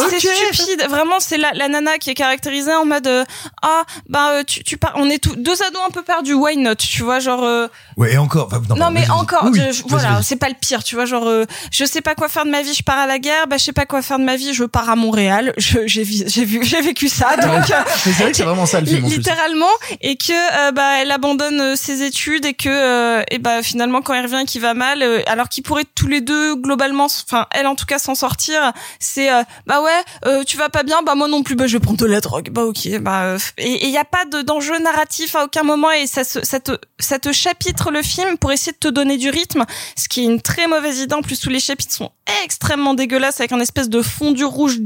c'est 0.10 0.30
ok. 0.30 0.54
stupide. 0.54 0.86
Vraiment, 0.90 1.20
c'est 1.20 1.38
la, 1.38 1.52
la 1.54 1.68
nana 1.68 1.98
qui 1.98 2.10
est 2.10 2.14
caractérisée 2.16 2.74
en 2.74 2.86
mode 2.86 3.08
euh, 3.08 3.24
ah 3.62 3.84
bah 4.10 4.30
euh, 4.34 4.44
tu 4.44 4.64
tu 4.64 4.78
pars. 4.78 4.94
On 4.96 5.10
est 5.10 5.20
tous 5.24 5.36
deux 5.36 5.62
ados 5.64 5.82
un 5.88 5.92
peu 5.92 6.02
perdus. 6.04 6.34
Why 6.34 6.58
not 6.58 6.76
Tu 6.76 7.04
vois 7.04 7.20
genre. 7.20 7.44
euh, 7.44 7.68
Ouais, 7.98 8.14
et 8.14 8.18
encore. 8.18 8.48
enfin, 8.48 8.62
non, 8.70 8.76
pardon, 8.76 8.92
mais 8.92 9.10
encore, 9.10 9.44
Oui, 9.46 9.60
je- 9.60 9.62
oui, 9.62 9.74
je- 9.74 9.82
vas-y, 9.84 9.90
voilà, 9.90 10.22
c'est 10.24 10.36
pas 10.38 10.50
le 10.50 10.56
pire, 10.60 10.84
tu 10.84 10.96
vois, 10.96 11.06
genre, 11.06 11.28
euh, 11.28 11.46
je 11.72 11.86
sais 11.86 12.02
pas 12.02 12.16
quoi 12.16 12.30
faire 12.30 12.46
de 12.46 12.50
ma 12.50 12.62
vie, 12.62 12.74
je 12.74 12.84
pars 12.84 12.98
à 12.98 13.06
la 13.06 13.20
guerre, 13.20 13.48
bah 13.48 13.58
je 13.58 13.64
sais 13.66 13.74
pas 13.74 13.86
quoi 13.86 14.02
faire 14.02 14.18
de 14.18 14.24
ma 14.24 14.36
vie, 14.38 14.54
je 14.54 14.64
pars 14.64 14.90
à 14.90 14.96
Montréal, 14.96 15.54
je- 15.58 15.86
j'ai 15.86 16.04
j'ai 16.06 16.46
vu, 16.46 16.60
j'ai 16.64 16.82
vécu 16.82 17.10
ça, 17.10 17.36
donc. 17.38 17.70
euh, 17.70 17.82
Mais 18.06 18.14
c'est 18.14 18.24
vrai 18.24 18.32
que 18.32 18.38
c'est 18.38 18.44
vraiment 18.44 18.66
ça 18.66 18.80
le 18.80 18.88
film 18.88 19.06
littéralement 19.06 19.68
et 20.02 20.16
que 20.16 20.32
euh, 20.68 20.71
bah 20.72 21.02
elle 21.02 21.12
abandonne 21.12 21.60
euh, 21.62 21.76
ses 21.76 22.04
études 22.04 22.46
et 22.46 22.54
que 22.54 22.70
euh, 22.70 23.24
et 23.30 23.40
bah 23.40 23.64
finalement 23.64 24.02
quand 24.02 24.14
elle 24.14 24.26
revient 24.26 24.42
et 24.44 24.46
qu'il 24.46 24.62
va 24.62 24.74
mal 24.74 25.02
euh, 25.04 25.22
alors 25.28 25.50
qu'ils 25.50 25.64
pourraient 25.64 25.86
tous 25.96 26.08
les 26.08 26.22
deux 26.22 26.56
globalement 26.56 27.06
enfin 27.06 27.48
elle 27.52 27.68
en 27.68 27.76
tout 27.76 27.86
cas 27.86 28.00
s'en 28.00 28.16
sortir 28.16 28.74
c'est 29.00 29.32
euh, 29.32 29.44
bah 29.68 29.82
ouais 29.82 29.92
euh, 30.26 30.44
tu 30.44 30.58
vas 30.58 30.70
pas 30.70 30.84
bien 30.84 31.02
bah 31.04 31.16
moi 31.16 31.28
non 31.28 31.44
plus 31.44 31.56
bah 31.56 31.68
je 31.68 31.74
vais 31.74 31.80
prendre 31.80 32.00
de 32.00 32.06
la 32.06 32.22
drogue. 32.22 32.50
Bah 32.52 32.64
ok 32.64 33.00
bah 33.00 33.24
euh, 33.24 33.40
et 33.58 33.86
il 33.86 33.92
y 33.92 33.98
a 33.98 34.06
pas 34.06 34.26
de 34.26 34.42
d'enjeu 34.42 34.78
narratif 34.80 35.36
à 35.36 35.46
aucun 35.46 35.64
moment 35.64 35.92
et 35.92 36.08
ça 36.08 36.24
ça 36.24 36.60
te 36.60 36.72
ça 37.00 37.20
te 37.20 37.32
chapitre 37.32 37.92
le 37.92 38.02
film 38.02 38.38
pour 38.38 38.52
essayer 38.52 38.72
de 38.72 38.78
te 38.78 38.88
donner 38.88 39.18
du 39.18 39.30
rythme 39.30 39.66
ce 39.98 40.08
qui 40.08 40.22
est 40.22 40.26
une 40.26 40.42
très 40.42 40.68
mauvaise 40.68 41.00
idée. 41.00 41.16
En 41.16 41.22
plus 41.22 41.40
tous 41.40 41.50
les 41.50 41.60
chapitres 41.60 41.94
sont 41.94 42.12
extrêmement 42.44 42.94
dégueulasses 42.94 43.40
avec 43.40 43.52
un 43.52 43.60
espèce 43.60 43.90
de 43.90 44.02
fondu 44.02 44.46
rouge 44.46 44.80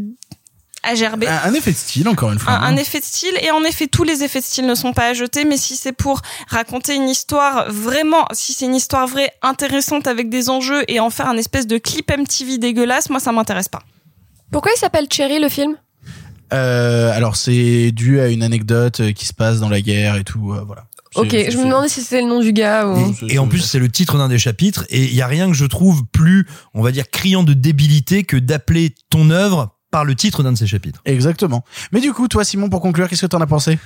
à 0.85 0.95
gerber 0.95 1.27
Un, 1.27 1.41
un 1.45 1.53
effet 1.53 1.71
de 1.71 1.77
style 1.77 2.07
encore 2.07 2.31
une 2.31 2.39
fois. 2.39 2.53
un, 2.53 2.61
un 2.63 2.77
effet 2.77 2.99
de 2.99 3.05
style 3.05 3.33
et 3.41 3.51
en 3.51 3.63
effet 3.63 3.87
tous 3.87 4.03
les 4.03 4.23
effets 4.23 4.39
de 4.39 4.45
style 4.45 4.65
ne 4.65 4.75
sont 4.75 4.93
pas 4.93 5.07
à 5.07 5.13
jeter 5.13 5.43
mais 5.45 5.57
si 5.57 5.75
c'est 5.75 5.91
pour 5.93 6.21
raconter 6.47 6.95
une 6.95 7.09
histoire 7.09 7.71
vraiment 7.71 8.25
si 8.31 8.53
c'est 8.53 8.65
une 8.65 8.75
histoire 8.75 9.07
vraie 9.07 9.31
intéressante 9.41 10.07
avec 10.07 10.29
des 10.29 10.49
enjeux 10.49 10.83
et 10.87 10.99
en 10.99 11.09
faire 11.09 11.27
un 11.27 11.37
espèce 11.37 11.67
de 11.67 11.77
clip 11.77 12.11
MTV 12.15 12.57
dégueulasse 12.57 13.09
moi 13.09 13.19
ça 13.19 13.31
m'intéresse 13.31 13.69
pas 13.69 13.81
Pourquoi 14.51 14.71
il 14.75 14.79
s'appelle 14.79 15.07
Cherry 15.11 15.39
le 15.39 15.49
film? 15.49 15.75
Euh, 16.53 17.11
alors 17.11 17.35
c'est 17.35 17.91
dû 17.91 18.19
à 18.19 18.27
une 18.27 18.43
anecdote 18.43 18.99
euh, 18.99 19.11
qui 19.11 19.25
se 19.25 19.33
passe 19.33 19.59
dans 19.59 19.69
la 19.69 19.81
guerre 19.81 20.15
et 20.15 20.23
tout. 20.23 20.53
euh, 20.53 20.63
voilà. 20.65 20.85
Ok, 21.15 21.29
je 21.31 21.57
me 21.57 21.63
demandais 21.63 21.87
si 21.87 22.01
c'était 22.01 22.21
le 22.21 22.27
nom 22.27 22.41
du 22.41 22.51
gars 22.51 22.87
ou. 22.87 23.15
Et 23.29 23.39
en 23.39 23.47
plus, 23.47 23.59
c'est 23.61 23.79
le 23.79 23.87
titre 23.89 24.17
d'un 24.17 24.27
des 24.27 24.37
chapitres, 24.37 24.85
et 24.89 25.01
il 25.05 25.15
y 25.15 25.21
a 25.21 25.27
rien 25.27 25.47
que 25.47 25.53
je 25.55 25.63
trouve 25.65 26.03
plus, 26.11 26.45
on 26.73 26.81
va 26.81 26.91
dire, 26.91 27.09
criant 27.09 27.43
de 27.43 27.53
débilité 27.53 28.23
que 28.25 28.35
d'appeler 28.35 28.93
ton 29.09 29.29
œuvre 29.29 29.74
par 29.95 30.03
le 30.03 30.13
titre 30.13 30.43
d'un 30.43 30.51
de 30.51 30.57
ces 30.57 30.67
chapitres. 30.67 30.99
Exactement. 31.05 31.63
Mais 31.93 32.01
du 32.01 32.11
coup, 32.11 32.27
toi, 32.27 32.43
Simon, 32.43 32.69
pour 32.69 32.81
conclure, 32.81 33.07
qu'est-ce 33.07 33.21
que 33.21 33.27
t'en 33.27 33.39
as 33.39 33.47
pensé? 33.47 33.79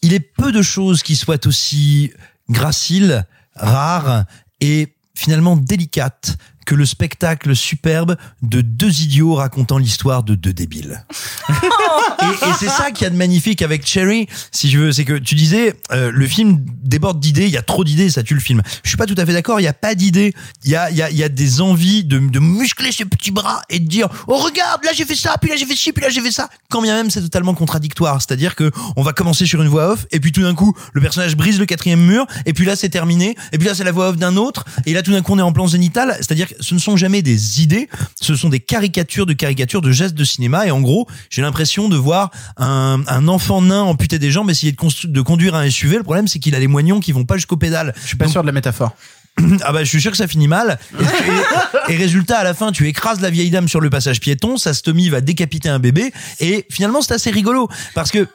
Il 0.00 0.14
est 0.14 0.20
peu 0.20 0.52
de 0.52 0.62
choses 0.62 1.02
qui 1.02 1.16
soient 1.16 1.46
aussi 1.46 2.14
graciles, 2.48 3.26
rares 3.54 4.24
et 4.62 4.94
finalement 5.14 5.54
délicates 5.54 6.38
que 6.64 6.74
le 6.74 6.86
spectacle 6.86 7.54
superbe 7.54 8.16
de 8.42 8.60
deux 8.60 9.02
idiots 9.02 9.34
racontant 9.34 9.78
l'histoire 9.78 10.22
de 10.22 10.34
deux 10.34 10.52
débiles. 10.52 11.04
et 11.50 12.44
et 12.44 12.52
c'est 12.58 12.68
ça 12.68 12.90
qu'il 12.90 13.04
y 13.04 13.06
a 13.06 13.10
de 13.10 13.16
magnifique 13.16 13.62
avec 13.62 13.86
Cherry, 13.86 14.28
si 14.50 14.70
je 14.70 14.78
veux, 14.78 14.92
c'est 14.92 15.04
que 15.04 15.14
tu 15.14 15.34
disais, 15.34 15.74
euh, 15.92 16.10
le 16.12 16.26
film 16.26 16.64
déborde 16.82 17.20
d'idées, 17.20 17.46
il 17.46 17.52
y 17.52 17.56
a 17.56 17.62
trop 17.62 17.84
d'idées, 17.84 18.10
ça 18.10 18.22
tue 18.22 18.34
le 18.34 18.40
film. 18.40 18.62
Je 18.82 18.88
suis 18.88 18.96
pas 18.96 19.06
tout 19.06 19.14
à 19.16 19.26
fait 19.26 19.32
d'accord, 19.32 19.60
il 19.60 19.64
y 19.64 19.68
a 19.68 19.72
pas 19.72 19.94
d'idées, 19.94 20.34
il 20.64 20.70
y 20.70 20.76
a, 20.76 20.90
il 20.90 20.96
y, 20.96 21.02
a, 21.02 21.10
y 21.10 21.22
a 21.22 21.28
des 21.28 21.60
envies 21.60 22.04
de, 22.04 22.18
de 22.18 22.38
muscler 22.38 22.92
ses 22.92 23.04
petits 23.04 23.30
bras 23.30 23.62
et 23.70 23.80
de 23.80 23.88
dire, 23.88 24.08
oh 24.26 24.38
regarde, 24.38 24.84
là 24.84 24.90
j'ai 24.94 25.04
fait 25.04 25.14
ça, 25.14 25.36
puis 25.40 25.50
là 25.50 25.56
j'ai 25.56 25.66
fait 25.66 25.76
ci, 25.76 25.92
puis 25.92 26.02
là 26.02 26.10
j'ai 26.10 26.20
fait 26.20 26.30
ça. 26.30 26.48
Quand 26.70 26.82
bien 26.82 26.94
même 26.94 27.10
c'est 27.10 27.22
totalement 27.22 27.54
contradictoire, 27.54 28.20
c'est-à-dire 28.20 28.54
que 28.54 28.70
on 28.96 29.02
va 29.02 29.12
commencer 29.12 29.46
sur 29.46 29.62
une 29.62 29.68
voix 29.68 29.92
off, 29.92 30.06
et 30.10 30.20
puis 30.20 30.32
tout 30.32 30.42
d'un 30.42 30.54
coup, 30.54 30.74
le 30.92 31.00
personnage 31.00 31.36
brise 31.36 31.58
le 31.58 31.66
quatrième 31.66 32.00
mur, 32.00 32.26
et 32.46 32.52
puis 32.52 32.64
là 32.64 32.76
c'est 32.76 32.88
terminé, 32.88 33.36
et 33.52 33.58
puis 33.58 33.66
là 33.66 33.74
c'est 33.74 33.84
la 33.84 33.92
voix 33.92 34.10
off 34.10 34.16
d'un 34.16 34.36
autre, 34.36 34.64
et 34.86 34.92
là 34.92 35.02
tout 35.02 35.12
d'un 35.12 35.22
coup 35.22 35.32
on 35.32 35.38
est 35.38 35.42
en 35.42 35.52
plan 35.52 35.66
zénital, 35.66 36.16
c'est-à-dire 36.18 36.48
ce 36.60 36.74
ne 36.74 36.78
sont 36.80 36.96
jamais 36.96 37.22
des 37.22 37.62
idées, 37.62 37.88
ce 38.20 38.36
sont 38.36 38.48
des 38.48 38.60
caricatures 38.60 39.26
de 39.26 39.32
caricatures 39.32 39.82
de 39.82 39.92
gestes 39.92 40.14
de 40.14 40.24
cinéma, 40.24 40.66
et 40.66 40.70
en 40.70 40.80
gros, 40.80 41.06
j'ai 41.30 41.42
l'impression 41.42 41.88
de 41.88 41.96
voir 41.96 42.30
un, 42.56 43.00
un 43.06 43.28
enfant 43.28 43.62
nain 43.62 43.82
amputé 43.82 44.18
des 44.18 44.30
jambes 44.30 44.50
essayer 44.50 44.72
de, 44.72 45.20
conduire 45.20 45.54
un 45.54 45.68
SUV. 45.70 45.96
Le 45.96 46.02
problème, 46.02 46.28
c'est 46.28 46.38
qu'il 46.38 46.54
a 46.54 46.58
les 46.58 46.66
moignons 46.66 47.00
qui 47.00 47.12
vont 47.12 47.24
pas 47.24 47.36
jusqu'aux 47.36 47.56
pédales. 47.56 47.94
Je 48.02 48.08
suis 48.08 48.16
pas 48.16 48.28
sûr 48.28 48.42
de 48.42 48.46
la 48.46 48.52
métaphore. 48.52 48.92
Ah 49.62 49.72
bah 49.72 49.82
je 49.82 49.88
suis 49.88 50.00
sûr 50.00 50.12
que 50.12 50.16
ça 50.16 50.28
finit 50.28 50.46
mal. 50.46 50.78
Et, 51.00 51.02
et- 51.02 51.92
et 51.94 51.96
résultat 51.96 52.38
à 52.38 52.44
la 52.44 52.54
fin 52.54 52.70
tu 52.70 52.86
écrases 52.86 53.20
la 53.20 53.30
vieille 53.30 53.50
dame 53.50 53.66
sur 53.66 53.80
le 53.80 53.90
passage 53.90 54.20
piéton, 54.20 54.56
sa 54.56 54.72
stomie 54.74 55.08
va 55.08 55.20
décapiter 55.20 55.68
un 55.68 55.80
bébé 55.80 56.12
et 56.38 56.66
finalement 56.70 57.02
c'est 57.02 57.14
assez 57.14 57.30
rigolo 57.32 57.68
parce 57.94 58.12
que 58.12 58.28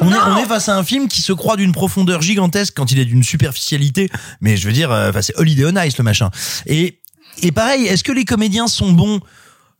on 0.00 0.10
est, 0.10 0.16
on 0.16 0.36
est 0.38 0.46
face 0.46 0.68
à 0.68 0.76
un 0.76 0.82
film 0.82 1.06
qui 1.06 1.22
se 1.22 1.32
croit 1.32 1.56
d'une 1.56 1.70
profondeur 1.72 2.20
gigantesque 2.20 2.74
quand 2.76 2.90
il 2.90 2.98
est 2.98 3.04
d'une 3.04 3.22
superficialité, 3.22 4.10
mais 4.40 4.56
je 4.56 4.66
veux 4.66 4.72
dire, 4.72 4.90
euh, 4.90 5.10
enfin, 5.10 5.22
c'est 5.22 5.36
Holiday 5.36 5.66
on 5.66 5.80
Ice 5.82 5.98
le 5.98 6.04
machin. 6.04 6.30
Et, 6.66 6.98
et 7.42 7.52
pareil, 7.52 7.86
est-ce 7.86 8.04
que 8.04 8.12
les 8.12 8.24
comédiens 8.24 8.66
sont 8.66 8.92
bons 8.92 9.20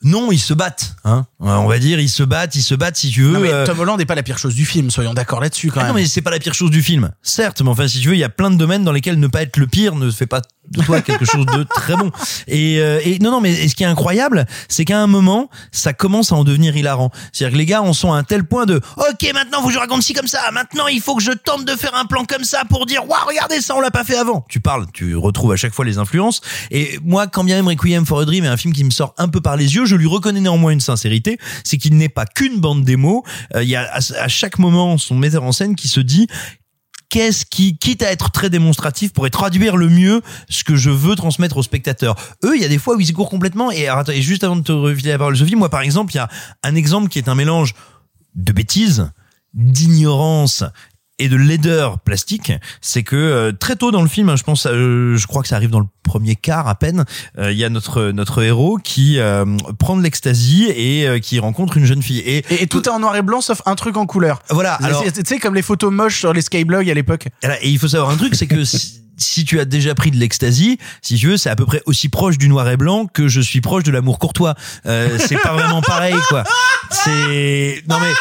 Non, 0.03 0.31
ils 0.33 0.39
se 0.39 0.53
battent. 0.53 0.97
Hein 1.05 1.27
Euh, 1.43 1.47
on 1.57 1.67
va 1.67 1.79
dire, 1.79 1.99
ils 1.99 2.09
se 2.09 2.23
battent, 2.23 2.55
ils 2.55 2.63
se 2.63 2.75
battent 2.75 2.97
si 2.97 3.11
tu 3.11 3.23
veux. 3.23 3.33
Non, 3.33 3.41
mais 3.41 3.53
euh, 3.53 3.65
Tom 3.67 3.81
Holland 3.81 3.99
n'est 3.99 4.07
pas 4.07 4.15
la 4.15 4.23
pire 4.23 4.39
chose 4.39 4.55
du 4.55 4.67
film, 4.67 4.91
soyons 4.91 5.15
d'accord 5.15 5.41
là-dessus 5.41 5.71
quand 5.71 5.81
ah 5.81 5.85
même. 5.85 5.93
non 5.93 6.01
mais 6.01 6.07
c'est 6.07 6.23
pas 6.23 6.31
la 6.31 6.39
pire 6.39 6.55
chose 6.55 6.71
du 6.71 6.83
film, 6.83 7.11
certes, 7.23 7.63
mais 7.63 7.71
enfin 7.71 7.89
si 7.89 8.01
tu 8.01 8.09
veux, 8.09 8.15
il 8.15 8.21
y 8.21 8.25
a 8.25 8.29
plein 8.29 8.51
de 8.51 8.57
domaines 8.57 8.85
dans 8.85 8.93
lesquels 8.93 9.19
ne 9.19 9.27
pas 9.27 9.43
être 9.43 9.57
le 9.57 9.67
pire 9.67 9.95
ne 9.95 10.11
fait 10.11 10.27
pas 10.27 10.43
de 10.71 10.83
toi 10.83 11.01
quelque 11.01 11.25
chose 11.25 11.47
de 11.47 11.63
très 11.63 11.97
bon. 11.97 12.11
Et, 12.49 12.81
euh, 12.81 13.01
et 13.05 13.19
non 13.19 13.31
non 13.31 13.41
mais 13.41 13.53
et 13.53 13.69
ce 13.69 13.75
qui 13.75 13.83
est 13.83 13.87
incroyable, 13.87 14.47
c'est 14.69 14.85
qu'à 14.85 14.99
un 14.99 15.07
moment, 15.07 15.51
ça 15.73 15.93
commence 15.93 16.33
à 16.33 16.37
en 16.37 16.45
devenir 16.45 16.77
hilarant. 16.77 17.11
C'est-à-dire 17.33 17.55
que 17.55 17.59
les 17.59 17.67
gars 17.67 17.83
en 17.83 17.93
sont 17.93 18.13
à 18.13 18.17
un 18.17 18.25
tel 18.25 18.45
point 18.45 18.67
de 18.67 18.81
OK, 18.97 19.33
maintenant 19.35 19.65
que 19.65 19.73
je 19.73 19.79
raconte 19.79 20.03
ci 20.03 20.13
comme 20.13 20.27
ça. 20.27 20.41
Maintenant, 20.53 20.87
il 20.87 21.01
faut 21.01 21.17
que 21.17 21.23
je 21.23 21.33
tente 21.33 21.65
de 21.65 21.73
faire 21.73 21.95
un 21.95 22.07
plan 22.07 22.25
comme 22.25 22.45
ça 22.45 22.65
pour 22.69 22.87
dire 22.87 23.09
"Waouh, 23.09 23.27
regardez 23.27 23.61
ça, 23.61 23.75
on 23.77 23.81
l'a 23.81 23.91
pas 23.91 24.05
fait 24.05 24.17
avant." 24.17 24.45
Tu 24.49 24.61
parles, 24.61 24.87
tu 24.93 25.17
retrouves 25.17 25.53
à 25.53 25.57
chaque 25.57 25.75
fois 25.75 25.85
les 25.85 25.99
influences 25.99 26.41
et 26.71 26.99
moi 27.03 27.27
quand 27.27 27.45
bien 27.45 27.57
même 27.57 27.69
Requiem 27.69 28.07
for 28.07 28.21
a 28.21 28.25
Dream 28.25 28.45
est 28.45 28.49
un 28.49 28.57
film 28.57 28.73
qui 28.73 28.85
me 28.85 28.91
sort 28.91 29.15
un 29.19 29.29
peu 29.29 29.41
par 29.41 29.57
les 29.57 29.75
yeux, 29.75 29.84
je 29.87 29.97
lui 29.97 30.07
reconnais 30.07 30.41
néanmoins 30.41 30.73
une 30.73 30.81
sincérité, 30.81 31.39
c'est 31.65 31.79
qu'il 31.79 31.97
n'est 31.97 32.09
pas 32.09 32.27
qu'une 32.27 32.61
bande 32.61 32.85
démo, 32.85 33.25
Euh, 33.55 33.63
il 33.63 33.69
y 33.69 33.77
a 33.77 33.91
à, 33.93 34.29
chaque 34.29 34.59
moment 34.59 34.99
son 34.99 35.15
metteur 35.15 35.43
en 35.43 35.53
scène 35.53 35.77
qui 35.77 35.89
se 35.89 36.01
dit 36.01 36.27
qu'est-ce 37.09 37.45
qui, 37.45 37.79
quitte 37.79 38.03
à 38.03 38.11
être 38.11 38.31
très 38.31 38.51
démonstratif, 38.51 39.13
pourrait 39.13 39.31
traduire 39.31 39.77
le 39.77 39.89
mieux 39.89 40.23
ce 40.49 40.65
que 40.65 40.75
je 40.75 40.91
veux 40.91 41.15
transmettre 41.15 41.57
aux 41.57 41.63
spectateurs. 41.63 42.17
Eux, 42.45 42.57
il 42.57 42.63
y 42.63 42.65
a 42.65 42.69
des 42.69 42.79
fois 42.79 42.97
où 42.97 43.01
ils 43.01 43.13
courent 43.13 43.31
complètement. 43.31 43.71
Et, 43.71 43.89
et 44.09 44.23
juste 44.23 44.43
avant 44.43 44.57
de 44.57 44.63
te 44.63 44.73
refiler 44.73 45.13
la 45.13 45.19
parole, 45.19 45.37
Sophie, 45.37 45.55
moi, 45.55 45.69
par 45.69 45.83
exemple, 45.83 46.13
il 46.13 46.17
y 46.17 46.21
a 46.21 46.29
un 46.63 46.75
exemple 46.75 47.09
qui 47.09 47.19
est 47.19 47.29
un 47.29 47.37
mélange 47.37 47.75
de 48.35 48.53
bêtises, 48.53 49.11
d'ignorance 49.53 50.65
et 51.19 51.29
de 51.29 51.37
laideur 51.37 52.01
plastique, 52.01 52.53
c'est 52.81 53.03
que 53.03 53.17
euh, 53.17 53.53
très 53.53 53.77
tôt 53.77 53.91
dans 53.91 54.03
le 54.03 54.09
film, 54.09 54.29
hein, 54.29 54.37
je 54.37 54.43
pense, 54.43 54.67
euh, 54.67 55.17
je 55.17 55.27
crois 55.27 55.43
que 55.43 55.49
ça 55.49 55.57
arrive 55.57 55.71
dans 55.71 55.81
le 55.81 55.87
premier 56.03 56.37
quart 56.37 56.69
à 56.69 56.75
peine, 56.75 57.05
euh, 57.39 57.53
il 57.53 57.59
y 57.59 57.65
a 57.65 57.69
notre 57.71 58.11
notre 58.11 58.43
héros 58.43 58.79
qui 58.83 59.19
euh, 59.19 59.45
prend 59.79 59.97
de 59.97 60.03
l'ecstasy 60.03 60.67
et 60.75 61.07
euh, 61.07 61.19
qui 61.19 61.39
rencontre 61.39 61.77
une 61.77 61.85
jeune 61.85 62.03
fille. 62.03 62.19
Et, 62.19 62.45
Et, 62.51 62.63
et 62.63 62.67
tout 62.67 62.83
est 62.85 62.89
en 62.93 62.99
noir 62.99 63.17
et 63.17 63.23
blanc 63.23 63.41
sauf 63.41 63.63
un 63.67 63.75
truc 63.75 63.97
en 63.97 64.07
couleur. 64.07 64.43
Voilà, 64.51 64.79
Tu 65.15 65.23
sais, 65.25 65.39
comme 65.39 65.55
les 65.55 65.63
photos 65.63 65.93
moches 65.93 66.19
sur 66.19 66.33
les 66.33 66.43
skyblogs 66.43 66.91
à 66.91 66.95
l'époque. 66.95 67.29
Et 67.63 67.71
il 67.71 67.79
faut 67.79 67.89
savoir 67.89 68.11
un 68.11 68.17
truc, 68.17 68.35
c'est 68.35 68.47
que 68.47 68.65
si, 68.65 69.01
si 69.17 69.45
tu 69.45 69.61
as 69.61 69.65
déjà 69.65 69.95
pris 69.95 70.11
de 70.11 70.17
l'ecstasy, 70.17 70.79
si 71.01 71.17
tu 71.17 71.29
veux, 71.29 71.37
c'est 71.37 71.51
à 71.51 71.57
peu 71.57 71.67
près 71.67 71.83
aussi 71.87 72.09
proche 72.09 72.39
du 72.39 72.49
noir 72.49 72.69
et 72.69 72.77
blanc 72.77 73.07
que 73.07 73.29
je 73.29 73.41
suis 73.41 73.61
proche 73.61 73.85
de 73.85 73.93
l'amour 73.93 74.19
courtois. 74.19 74.55
Euh, 74.87 75.17
c'est 75.19 75.39
pas 75.41 75.53
vraiment 75.53 75.83
pareil, 75.83 76.17
quoi. 76.29 76.45
C'est 76.91 77.83
non 77.89 77.99
mais 78.01 78.13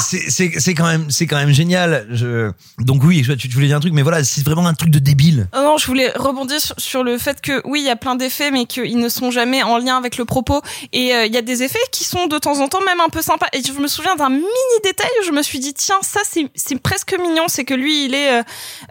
c'est 0.00 0.30
c'est 0.30 0.52
c'est 0.58 0.74
quand 0.74 0.86
même 0.86 1.10
c'est 1.10 1.26
quand 1.26 1.36
même 1.36 1.52
génial. 1.52 2.06
Je 2.10 2.50
donc 2.78 3.02
oui, 3.04 3.22
tu, 3.22 3.36
tu 3.36 3.48
voulais 3.48 3.66
dire 3.68 3.76
un 3.76 3.80
truc, 3.80 3.92
mais 3.92 4.02
voilà, 4.02 4.24
c'est 4.24 4.42
vraiment 4.44 4.66
un 4.66 4.74
truc 4.74 4.90
de 4.90 4.98
débile. 4.98 5.48
Non, 5.54 5.62
non, 5.62 5.78
je 5.78 5.86
voulais 5.86 6.10
rebondir 6.14 6.60
sur, 6.60 6.74
sur 6.78 7.04
le 7.04 7.18
fait 7.18 7.40
que 7.40 7.60
oui, 7.64 7.80
il 7.80 7.86
y 7.86 7.90
a 7.90 7.96
plein 7.96 8.14
d'effets, 8.14 8.50
mais 8.50 8.66
qu'ils 8.66 8.98
ne 8.98 9.08
sont 9.08 9.30
jamais 9.30 9.62
en 9.62 9.78
lien 9.78 9.96
avec 9.96 10.16
le 10.16 10.24
propos. 10.24 10.62
Et 10.92 11.14
euh, 11.14 11.26
il 11.26 11.34
y 11.34 11.38
a 11.38 11.42
des 11.42 11.62
effets 11.62 11.78
qui 11.92 12.04
sont 12.04 12.26
de 12.26 12.38
temps 12.38 12.60
en 12.60 12.68
temps 12.68 12.82
même 12.84 13.00
un 13.00 13.08
peu 13.08 13.22
sympas. 13.22 13.46
Et 13.52 13.62
je 13.62 13.72
me 13.72 13.88
souviens 13.88 14.16
d'un 14.16 14.30
mini 14.30 14.46
détail 14.84 15.10
où 15.22 15.24
je 15.26 15.32
me 15.32 15.42
suis 15.42 15.58
dit 15.58 15.74
tiens, 15.74 15.98
ça 16.02 16.20
c'est 16.28 16.48
c'est 16.54 16.80
presque 16.80 17.14
mignon. 17.20 17.44
C'est 17.48 17.64
que 17.64 17.74
lui, 17.74 18.06
il 18.06 18.14
est 18.14 18.38
euh, 18.38 18.42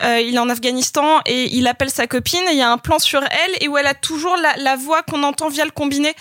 euh, 0.03 0.19
il 0.21 0.35
est 0.35 0.39
en 0.39 0.49
Afghanistan 0.49 1.19
et 1.25 1.55
il 1.55 1.67
appelle 1.67 1.89
sa 1.89 2.07
copine. 2.07 2.43
Et 2.49 2.53
il 2.53 2.57
y 2.57 2.61
a 2.61 2.71
un 2.71 2.77
plan 2.77 2.99
sur 2.99 3.21
elle 3.21 3.51
et 3.61 3.67
où 3.67 3.77
elle 3.77 3.87
a 3.87 3.93
toujours 3.95 4.35
la, 4.37 4.55
la 4.57 4.75
voix 4.75 5.01
qu'on 5.03 5.23
entend 5.23 5.49
via 5.49 5.65
le 5.65 5.71
combiné. 5.71 6.13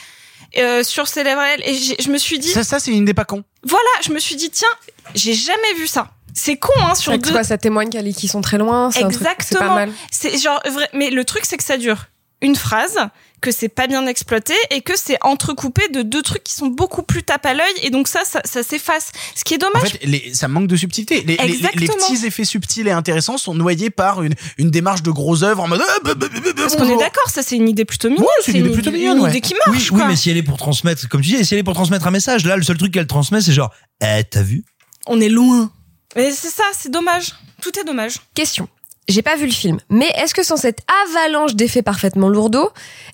euh, 0.57 0.83
sur 0.83 1.09
ses 1.09 1.25
lèvres 1.25 1.41
à 1.41 1.49
elle 1.55 1.63
et 1.69 1.75
je 1.75 2.11
me 2.11 2.17
suis 2.19 2.39
dit 2.39 2.49
Ça, 2.49 2.65
ça 2.65 2.79
c'est 2.81 2.91
une 2.91 3.03
idée 3.03 3.13
pas 3.15 3.27
con. 3.27 3.45
Voilà 3.69 3.89
je 4.03 4.13
me 4.13 4.19
suis 4.19 4.37
dit 4.37 4.51
tiens 4.51 4.69
j'ai 5.15 5.35
jamais 5.35 5.75
vu 5.77 5.87
ça 5.87 6.11
c'est 6.35 6.57
con 6.57 6.73
hein 6.79 6.95
sur 6.95 7.19
deux 7.19 7.33
quoi, 7.33 7.43
ça 7.43 7.59
témoigne 7.59 7.91
qu'ils 7.91 8.31
sont 8.31 8.41
très 8.41 8.59
loin. 8.59 8.91
Exactement. 8.91 9.37
C'est 9.41 9.59
pas 9.59 9.75
mal. 9.75 9.93
C'est 10.11 10.39
genre 10.39 10.61
vrai, 10.71 10.89
mais 10.93 11.11
le 11.11 11.25
truc 11.25 11.45
c'est 11.45 11.57
que 11.57 11.65
ça 11.65 11.77
dure 11.77 12.07
une 12.41 12.55
phrase, 12.55 12.97
que 13.41 13.51
c'est 13.53 13.69
pas 13.69 13.87
bien 13.87 14.07
exploité 14.07 14.55
et 14.71 14.81
que 14.81 14.93
c'est 14.97 15.17
entrecoupé 15.23 15.89
de 15.89 16.03
deux 16.03 16.23
trucs 16.23 16.43
qui 16.45 16.55
sont 16.55 16.67
beaucoup 16.69 17.03
plus 17.03 17.23
tape 17.23 17.47
à 17.47 17.55
l'œil 17.55 17.73
et 17.83 17.91
donc 17.91 18.09
ça, 18.09 18.21
ça, 18.25 18.41
ça 18.45 18.63
s'efface. 18.63 19.13
Ce 19.35 19.45
qui 19.45 19.55
est 19.55 19.63
En 19.65 19.69
dommage. 19.71 19.91
fait, 19.91 20.05
les- 20.05 20.35
ça 20.35 20.49
manque 20.49 20.67
de 20.67 20.77
subtilité. 20.77 21.23
Les, 21.23 21.37
les- 21.37 21.37
les- 21.37 21.49
les 21.49 21.55
Exactement. 21.67 21.95
petits 22.09 22.27
effets 22.27 22.45
subtils 22.45 22.87
et 22.89 22.91
intéressants 22.91 23.39
sont 23.39 23.55
noyés 23.55 23.91
par 23.91 24.23
une, 24.23 24.35
une 24.59 24.71
démarche 24.71 25.03
de 25.03 25.11
gros 25.11 25.43
œuvre 25.45 25.63
en 25.63 25.69
mode. 25.69 25.81
ah, 25.89 25.99
bah, 26.05 26.15
bah, 26.15 26.27
bah, 26.33 26.41
Parce 26.57 26.77
qu'on 26.77 26.89
est 26.89 26.99
d'accord, 26.99 27.31
ça 27.31 27.43
c'est 27.43 27.57
une 27.57 27.69
idée 27.69 27.85
plutôt 27.85 28.09
mignonne. 28.09 28.25
Ouais, 28.25 28.33
c'est 28.43 28.53
une 28.53 28.67
idée 28.67 28.75
plutôt 28.75 28.91
mignonne, 28.91 29.19
Une 29.19 29.23
ouais. 29.25 29.31
idée 29.31 29.41
qui 29.41 29.55
marche. 29.67 29.91
Oui, 29.93 30.03
mais 30.07 30.17
si 30.17 30.31
elle 30.31 30.37
est 30.37 30.43
pour 30.43 30.57
transmettre, 30.57 31.09
comme 31.09 31.21
tu 31.21 31.29
dis, 31.37 31.45
si 31.45 31.55
elle 31.55 31.61
est 31.61 31.65
pour 31.65 31.75
transmettre 31.75 32.07
un 32.07 32.11
message, 32.11 32.45
là, 32.45 32.57
le 32.57 32.63
seul 32.63 32.77
truc 32.77 32.93
qu'elle 32.93 33.07
transmet, 33.07 33.41
c'est 33.41 33.53
genre, 33.53 33.73
eh, 34.01 34.25
t'as 34.29 34.43
vu? 34.43 34.65
On 35.07 35.21
est 35.21 35.29
loin. 35.29 35.71
Mais 36.17 36.31
c'est 36.33 36.49
ça, 36.51 36.65
c'est 36.79 36.91
dommage. 36.91 37.35
Tout 37.63 37.71
est 37.79 37.85
dommage. 37.85 38.15
Question. 38.35 38.69
J'ai 39.09 39.23
pas 39.23 39.37
vu 39.37 39.47
le 39.47 39.53
film, 39.53 39.79
mais 39.89 40.11
est-ce 40.17 40.35
que 40.35 40.43
sans 40.43 40.59
cette 40.59 40.81
avalanche 41.07 41.55
d'effets 41.55 41.81
parfaitement 41.81 42.29
lourdeaux, 42.29 42.71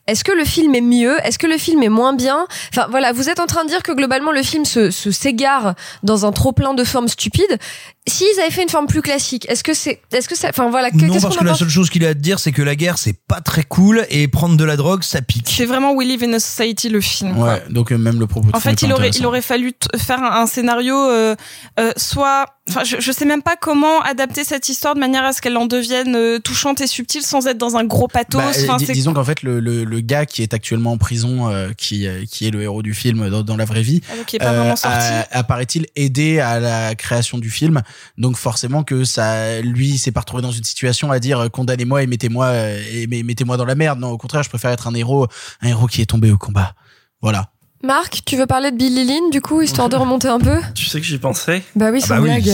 est-ce 0.08 0.24
que 0.24 0.32
le 0.32 0.44
film 0.44 0.74
est 0.74 0.80
mieux? 0.80 1.16
Est-ce 1.24 1.38
que 1.38 1.46
le 1.46 1.56
film 1.56 1.84
est 1.84 1.88
moins 1.88 2.14
bien? 2.14 2.48
Enfin 2.72 2.88
voilà, 2.90 3.12
vous 3.12 3.30
êtes 3.30 3.38
en 3.38 3.46
train 3.46 3.62
de 3.62 3.68
dire 3.68 3.84
que 3.84 3.92
globalement 3.92 4.32
le 4.32 4.42
film 4.42 4.64
se 4.64 4.90
s'égare 4.90 5.76
dans 6.02 6.26
un 6.26 6.32
trop 6.32 6.50
plein 6.50 6.74
de 6.74 6.82
formes 6.82 7.06
stupides. 7.06 7.58
S'ils 8.06 8.38
avaient 8.38 8.50
fait 8.50 8.62
une 8.62 8.68
forme 8.68 8.86
plus 8.86 9.00
classique, 9.00 9.46
est-ce 9.48 9.64
que 9.64 9.72
c'est, 9.72 10.02
est-ce 10.12 10.28
que 10.28 10.36
ça, 10.36 10.48
enfin 10.50 10.68
voilà, 10.68 10.90
que- 10.90 10.96
Non, 10.96 11.18
parce 11.20 11.36
qu'on 11.36 11.40
que 11.40 11.44
la 11.48 11.54
seule 11.54 11.70
chose 11.70 11.88
qu'il 11.88 12.04
a 12.04 12.10
à 12.10 12.14
te 12.14 12.18
dire, 12.18 12.38
c'est 12.38 12.52
que 12.52 12.60
la 12.60 12.76
guerre, 12.76 12.98
c'est 12.98 13.16
pas 13.26 13.40
très 13.40 13.62
cool 13.62 14.04
et 14.10 14.28
prendre 14.28 14.58
de 14.58 14.64
la 14.64 14.76
drogue, 14.76 15.02
ça 15.02 15.22
pique. 15.22 15.48
C'est 15.50 15.64
vraiment 15.64 15.92
We 15.94 16.06
Live 16.06 16.22
in 16.22 16.34
a 16.34 16.38
Society 16.38 16.90
le 16.90 17.00
film. 17.00 17.34
quoi. 17.34 17.44
Ouais, 17.54 17.62
donc 17.70 17.92
euh, 17.92 17.96
même 17.96 18.20
le 18.20 18.26
propos 18.26 18.50
de 18.50 18.56
En 18.56 18.60
fait, 18.60 18.82
il 18.82 18.92
aurait, 18.92 19.08
il 19.20 19.24
aurait 19.26 19.40
fallu 19.40 19.72
faire 19.96 20.22
un, 20.22 20.42
un 20.42 20.46
scénario, 20.46 20.94
euh, 20.94 21.34
euh, 21.80 21.92
soit, 21.96 22.44
enfin, 22.68 22.84
je, 22.84 22.96
je 23.00 23.10
sais 23.10 23.24
même 23.24 23.40
pas 23.42 23.56
comment 23.56 24.02
adapter 24.02 24.44
cette 24.44 24.68
histoire 24.68 24.94
de 24.94 25.00
manière 25.00 25.24
à 25.24 25.32
ce 25.32 25.40
qu'elle 25.40 25.56
en 25.56 25.64
devienne 25.64 26.14
euh, 26.14 26.38
touchante 26.38 26.82
et 26.82 26.86
subtile 26.86 27.22
sans 27.22 27.46
être 27.46 27.56
dans 27.56 27.76
un 27.76 27.84
gros 27.84 28.06
pathos. 28.08 28.38
Bah, 28.68 28.76
disons 28.92 29.14
qu'en 29.14 29.24
fait 29.24 29.42
le, 29.42 29.60
le, 29.60 29.84
le 29.84 30.00
gars 30.00 30.26
qui 30.26 30.42
est 30.42 30.52
actuellement 30.52 30.92
en 30.92 30.98
prison, 30.98 31.48
euh, 31.48 31.70
qui 31.78 32.06
euh, 32.06 32.24
qui 32.30 32.46
est 32.46 32.50
le 32.50 32.60
héros 32.60 32.82
du 32.82 32.92
film 32.92 33.30
dans, 33.30 33.42
dans 33.42 33.56
la 33.56 33.64
vraie 33.64 33.80
vie, 33.82 34.02
Ah, 34.12 34.16
donc 34.18 34.30
il 34.30 34.36
est 34.36 34.38
pas 34.40 34.52
vraiment 34.52 34.76
sorti. 34.76 34.94
a- 34.98 35.26
apparaît-il 35.30 35.86
aidé 35.96 36.38
à 36.40 36.60
la 36.60 36.94
création 36.94 37.38
du 37.38 37.48
film. 37.48 37.80
Donc 38.18 38.36
forcément 38.36 38.84
que 38.84 39.04
ça, 39.04 39.60
lui, 39.60 39.98
s'est 39.98 40.12
pas 40.12 40.20
retrouvé 40.20 40.42
dans 40.42 40.52
une 40.52 40.64
situation 40.64 41.10
à 41.10 41.18
dire 41.18 41.40
euh, 41.40 41.48
condamnez-moi 41.48 42.02
et 42.02 42.06
mettez-moi 42.06 42.46
euh, 42.46 42.82
et 42.92 43.06
met- 43.06 43.22
mettez-moi 43.22 43.56
dans 43.56 43.64
la 43.64 43.74
merde. 43.74 43.98
Non, 43.98 44.10
au 44.10 44.18
contraire, 44.18 44.42
je 44.42 44.48
préfère 44.48 44.70
être 44.70 44.86
un 44.86 44.94
héros, 44.94 45.26
un 45.60 45.68
héros 45.68 45.86
qui 45.86 46.02
est 46.02 46.06
tombé 46.06 46.30
au 46.30 46.38
combat. 46.38 46.74
Voilà. 47.22 47.50
Marc, 47.84 48.20
tu 48.24 48.36
veux 48.36 48.46
parler 48.46 48.70
de 48.70 48.76
Billy 48.76 49.04
Lynn 49.04 49.30
du 49.30 49.40
coup, 49.40 49.60
histoire 49.62 49.88
de 49.88 49.96
remonter 49.96 50.28
un 50.28 50.38
peu? 50.38 50.58
Tu 50.74 50.86
sais 50.86 51.00
que 51.00 51.06
j'y 51.06 51.18
pensais? 51.18 51.62
Bah 51.76 51.90
oui, 51.92 52.00
sans 52.00 52.20
blague. 52.20 52.46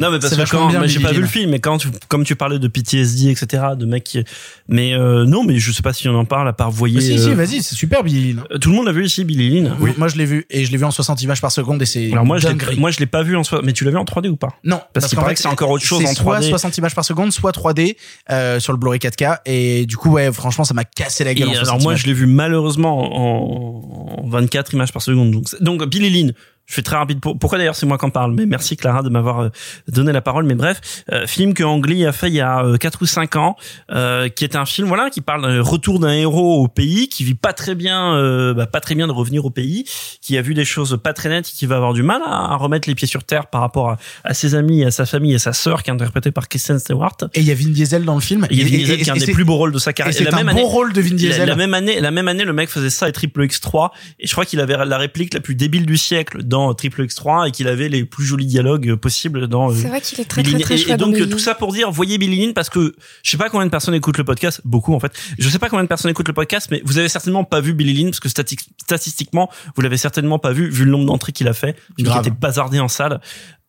Non 0.00 0.10
mais 0.10 0.18
parce 0.18 0.34
C'est 0.34 0.44
que 0.44 0.50
quand 0.50 0.70
mais 0.70 0.88
j'ai 0.88 1.00
pas 1.00 1.12
vu 1.12 1.20
le 1.20 1.26
film 1.26 1.50
mais 1.50 1.60
quand 1.60 1.78
tu, 1.78 1.88
comme 2.08 2.24
tu 2.24 2.34
parlais 2.36 2.58
de 2.58 2.68
PTSD 2.68 3.30
etc 3.30 3.62
de 3.78 3.86
mecs 3.86 4.04
qui 4.04 4.24
mais 4.68 4.94
euh, 4.94 5.24
non 5.24 5.44
mais 5.44 5.58
je 5.58 5.72
sais 5.72 5.82
pas 5.82 5.92
si 5.92 6.08
on 6.08 6.14
en 6.14 6.24
parle 6.24 6.48
à 6.48 6.52
part 6.52 6.70
voyez 6.70 7.00
si, 7.00 7.18
si, 7.18 7.30
euh, 7.30 7.34
vas-y, 7.34 7.62
c'est 7.62 7.74
super 7.74 8.02
Billy 8.02 8.32
Lynn. 8.32 8.42
euh, 8.50 8.58
tout 8.58 8.70
le 8.70 8.76
monde 8.76 8.88
a 8.88 8.92
vu 8.92 9.04
ici 9.04 9.24
Billy 9.24 9.50
Lynn 9.50 9.74
Oui, 9.80 9.92
moi 9.96 10.08
je 10.08 10.16
l'ai 10.16 10.24
vu 10.24 10.46
et 10.50 10.64
je 10.64 10.72
l'ai 10.72 10.76
vu 10.78 10.84
en 10.84 10.90
60 10.90 11.22
images 11.22 11.40
par 11.40 11.52
seconde 11.52 11.80
et 11.82 11.86
c'est 11.86 12.10
alors 12.12 12.24
moi 12.24 12.38
je 12.38 12.48
moi 12.78 12.90
je 12.90 12.98
l'ai 12.98 13.06
pas 13.06 13.22
vu 13.22 13.36
en 13.36 13.44
soi 13.44 13.60
mais 13.62 13.72
tu 13.72 13.84
l'as 13.84 13.90
vu 13.90 13.96
en 13.98 14.04
3D 14.04 14.28
ou 14.28 14.36
pas? 14.36 14.48
Non, 14.64 14.80
parce, 14.92 15.06
qu'il 15.06 15.16
qu'en 15.16 15.22
paraît 15.22 15.32
fait, 15.32 15.36
que 15.36 15.42
c'est 15.42 15.48
encore 15.48 15.70
autre 15.70 15.84
chose 15.84 16.02
c'est 16.02 16.08
en 16.10 16.14
soit 16.14 16.40
3D 16.40 16.48
60 16.48 16.78
images 16.78 16.94
par 16.94 17.04
seconde, 17.04 17.32
soit 17.32 17.52
3D 17.52 17.96
euh, 18.30 18.58
sur 18.60 18.72
le 18.72 18.78
Blu-ray 18.78 18.98
4K 18.98 19.38
et 19.46 19.86
du 19.86 19.96
coup 19.96 20.10
ouais, 20.12 20.32
franchement 20.32 20.64
ça 20.64 20.74
m'a 20.74 20.84
cassé 20.84 21.24
la 21.24 21.34
gueule 21.34 21.48
en 21.48 21.54
60 21.54 21.68
alors 21.68 21.82
moi 21.82 21.94
je 21.94 22.06
l'ai 22.06 22.14
vu 22.14 22.26
malheureusement 22.26 23.14
en, 23.14 24.24
en 24.24 24.28
24 24.28 24.63
images 24.72 24.92
par 24.92 25.02
seconde. 25.02 25.30
Donc 25.32 25.44
donc 25.60 25.84
Billy 25.86 26.10
Lynn 26.10 26.32
je 26.66 26.74
fais 26.74 26.82
très 26.82 26.96
rapide 26.96 27.20
pour, 27.20 27.38
pourquoi 27.38 27.58
d'ailleurs 27.58 27.74
c'est 27.76 27.86
moi 27.86 27.98
qui 27.98 28.04
en 28.06 28.10
parle? 28.10 28.32
Mais 28.32 28.46
merci 28.46 28.76
Clara 28.76 29.02
de 29.02 29.08
m'avoir 29.10 29.40
euh, 29.40 29.48
donné 29.88 30.12
la 30.12 30.20
parole 30.22 30.44
mais 30.44 30.54
bref 30.54 30.80
euh, 31.12 31.26
film 31.26 31.52
que 31.54 31.62
Ang 31.62 31.84
Lee 31.86 32.06
a 32.06 32.12
fait 32.12 32.28
il 32.28 32.34
y 32.34 32.40
a 32.40 32.64
euh, 32.64 32.76
4 32.78 33.02
ou 33.02 33.06
5 33.06 33.36
ans 33.36 33.56
euh, 33.90 34.28
qui 34.28 34.44
est 34.44 34.56
un 34.56 34.64
film 34.64 34.88
voilà 34.88 35.10
qui 35.10 35.20
parle 35.20 35.42
d'un 35.42 35.62
retour 35.62 35.98
d'un 36.00 36.12
héros 36.12 36.62
au 36.62 36.68
pays 36.68 37.08
qui 37.08 37.22
vit 37.24 37.34
pas 37.34 37.52
très 37.52 37.74
bien 37.74 38.14
euh, 38.16 38.54
bah, 38.54 38.66
pas 38.66 38.80
très 38.80 38.94
bien 38.94 39.06
de 39.06 39.12
revenir 39.12 39.44
au 39.44 39.50
pays 39.50 39.84
qui 40.22 40.38
a 40.38 40.42
vu 40.42 40.54
des 40.54 40.64
choses 40.64 40.98
pas 41.02 41.12
très 41.12 41.28
nettes 41.28 41.48
et 41.48 41.52
qui 41.52 41.66
va 41.66 41.76
avoir 41.76 41.92
du 41.92 42.02
mal 42.02 42.22
à, 42.24 42.52
à 42.52 42.56
remettre 42.56 42.88
les 42.88 42.94
pieds 42.94 43.08
sur 43.08 43.24
terre 43.24 43.46
par 43.48 43.60
rapport 43.60 43.90
à, 43.90 43.98
à 44.24 44.32
ses 44.34 44.54
amis 44.54 44.84
à 44.84 44.90
sa 44.90 45.04
famille 45.06 45.34
et 45.34 45.38
sa 45.38 45.52
sœur 45.52 45.82
qui 45.82 45.90
est 45.90 45.92
interprétée 45.92 46.30
par 46.30 46.48
Kristen 46.48 46.78
Stewart 46.78 47.16
Et 47.34 47.40
il 47.40 47.46
y 47.46 47.50
a 47.50 47.54
Vin 47.54 47.70
Diesel 47.70 48.04
dans 48.04 48.14
le 48.14 48.20
film. 48.20 48.46
il 48.50 48.58
y 48.58 48.62
a 48.62 48.64
Vin 48.64 48.70
Diesel 48.70 49.00
et- 49.00 49.02
qui 49.02 49.08
est 49.10 49.12
un 49.12 49.16
des 49.16 49.32
plus 49.32 49.44
beaux 49.44 49.56
rôles 49.56 49.72
de 49.72 49.78
sa 49.78 49.92
carrière. 49.92 50.14
c'est 50.14 50.24
la 50.24 50.32
un 50.32 50.36
même 50.36 50.46
bon 50.46 50.52
année, 50.52 50.62
rôle 50.62 50.92
de 50.94 51.00
Vin 51.02 51.10
la, 51.10 51.16
Diesel. 51.16 51.48
la 51.48 51.56
même 51.56 51.74
année, 51.74 52.00
la 52.00 52.10
même 52.10 52.28
année, 52.28 52.44
le 52.44 52.52
mec 52.54 52.70
faisait 52.70 52.90
ça 52.90 53.08
et 53.08 53.12
Triple 53.12 53.42
X3. 53.44 53.90
Et 54.20 54.26
je 54.26 54.32
crois 54.32 54.44
qu'il 54.46 54.60
avait 54.60 54.76
la 54.84 54.96
réplique 54.98 55.34
la 55.34 55.40
plus 55.40 55.54
débile 55.54 55.84
du 55.86 55.96
siècle 55.98 56.42
dans 56.42 56.53
Triple 56.74 57.04
X3 57.04 57.48
et 57.48 57.50
qu'il 57.50 57.68
avait 57.68 57.88
les 57.88 58.04
plus 58.04 58.24
jolis 58.24 58.46
dialogues 58.46 58.94
possibles 58.94 59.48
dans. 59.48 59.70
euh, 59.70 59.74
C'est 59.74 59.88
vrai 59.88 60.00
qu'il 60.00 60.20
est 60.20 60.24
très 60.24 60.42
très 60.42 60.58
très 60.60 60.74
et, 60.74 60.90
et 60.92 60.96
dans 60.96 61.06
donc 61.06 61.16
tout 61.30 61.38
ça 61.38 61.54
pour 61.54 61.72
dire, 61.72 61.90
voyez 61.90 62.18
Billy 62.18 62.44
Lynn 62.44 62.54
parce 62.54 62.70
que 62.70 62.94
je 63.22 63.30
sais 63.30 63.36
pas 63.36 63.50
combien 63.50 63.66
de 63.66 63.70
personnes 63.70 63.94
écoutent 63.94 64.18
le 64.18 64.24
podcast, 64.24 64.60
beaucoup 64.64 64.94
en 64.94 65.00
fait. 65.00 65.12
Je 65.38 65.48
sais 65.48 65.58
pas 65.58 65.68
combien 65.68 65.82
de 65.82 65.88
personnes 65.88 66.10
écoutent 66.10 66.28
le 66.28 66.34
podcast, 66.34 66.68
mais 66.70 66.80
vous 66.84 66.98
avez 66.98 67.08
certainement 67.08 67.44
pas 67.44 67.60
vu 67.60 67.74
Billy 67.74 67.92
Lynn 67.94 68.10
parce 68.10 68.20
que 68.20 68.28
stati- 68.28 68.58
statistiquement, 68.82 69.50
vous 69.76 69.82
l'avez 69.82 69.96
certainement 69.96 70.38
pas 70.38 70.52
vu 70.52 70.68
vu 70.70 70.84
le 70.84 70.90
nombre 70.90 71.06
d'entrées 71.06 71.32
qu'il 71.32 71.48
a 71.48 71.52
fait, 71.54 71.76
qui 71.98 72.04
était 72.20 72.30
bazardé 72.30 72.80
en 72.80 72.88
salle. 72.88 73.20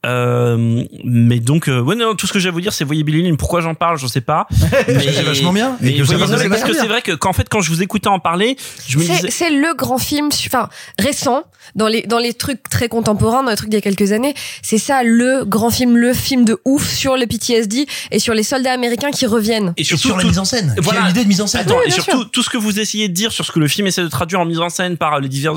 Euh, 0.06 0.84
mais 1.04 1.40
donc, 1.40 1.68
euh, 1.68 1.82
ouais, 1.82 1.96
non, 1.96 2.16
tout 2.16 2.28
ce 2.28 2.34
que 2.34 2.40
j'ai 2.40 2.50
à 2.50 2.52
vous 2.52 2.62
dire, 2.62 2.74
c'est 2.74 2.84
voyez 2.84 3.04
Billy 3.04 3.24
Lynn. 3.24 3.38
Pourquoi 3.38 3.62
j'en 3.62 3.74
parle, 3.76 3.98
je 3.98 4.08
sais 4.08 4.22
pas. 4.22 4.48
Mais 4.88 5.00
C'est 5.00 5.24
vachement 5.24 5.52
bien. 5.54 5.78
Mais 5.82 5.92
Et 5.92 5.98
que 5.98 6.06
ça 6.06 6.16
voyez- 6.18 6.50
parce 6.50 6.64
que 6.64 6.74
c'est 6.74 6.88
vrai 6.88 7.02
que 7.02 7.12
qu'en 7.14 7.34
fait, 7.34 7.48
quand 7.50 7.62
je 7.62 7.70
vous 7.70 7.82
écoutais 7.82 8.08
en 8.08 8.20
parler, 8.20 8.56
je 8.88 8.98
me 8.98 9.04
C'est 9.04 9.14
disais. 9.14 9.32
c'est 9.32 9.50
le 9.50 9.74
grand 9.76 9.98
film, 9.98 10.30
enfin 10.48 10.70
récent 11.00 11.44
dans 11.76 11.88
les 11.88 12.04
dans 12.04 12.20
les 12.20 12.34
trucs 12.34 12.62
très 12.70 12.88
contemporains, 12.90 13.44
dans 13.44 13.50
les 13.50 13.56
trucs 13.58 13.70
d'il 13.70 13.78
y 13.78 13.80
a 13.80 13.82
quelques 13.82 14.12
années. 14.12 14.34
C'est 14.62 14.78
ça 14.78 15.02
le 15.04 15.44
grand 15.46 15.70
film, 15.72 15.98
le 15.98 16.14
film 16.14 16.46
de 16.46 16.60
ouf 16.66 16.88
sur 16.88 17.18
le 17.18 17.26
PTSD 17.26 17.88
et 18.12 18.20
sur 18.20 18.34
les 18.34 18.44
soldats 18.44 18.74
américains 18.74 19.12
qui 19.12 19.26
reviennent. 19.26 19.74
Et 19.78 19.82
Et 19.82 19.84
sur 19.84 20.16
la 20.16 20.22
tout- 20.22 20.28
mise 20.28 20.40
en 20.40 20.46
scène. 20.46 20.76
Voilà. 20.80 21.00
Qui 21.02 21.06
a 21.06 21.08
l'idée 21.10 21.24
de 21.24 21.28
mise 21.30 21.42
en 21.42 21.48
scène. 21.48 21.62
Attends, 21.62 21.78
Oui, 21.78 21.86
et 21.88 21.92
surtout 21.92 22.12
sûr. 22.22 22.32
tout 22.32 22.44
ce 22.44 22.50
que 22.50 22.58
vous 22.58 22.80
essayez 22.80 23.08
de 23.08 23.14
dire 23.14 23.32
sur 23.32 23.44
ce 23.46 23.52
que 23.52 23.60
le 23.60 23.68
film 23.68 23.88
essaie 23.88 24.04
de 24.04 24.08
traduire 24.08 24.40
en 24.40 24.46
mise 24.46 24.60
en 24.60 24.70
scène 24.70 24.98
par 24.98 25.20
les 25.20 25.30
divers 25.30 25.54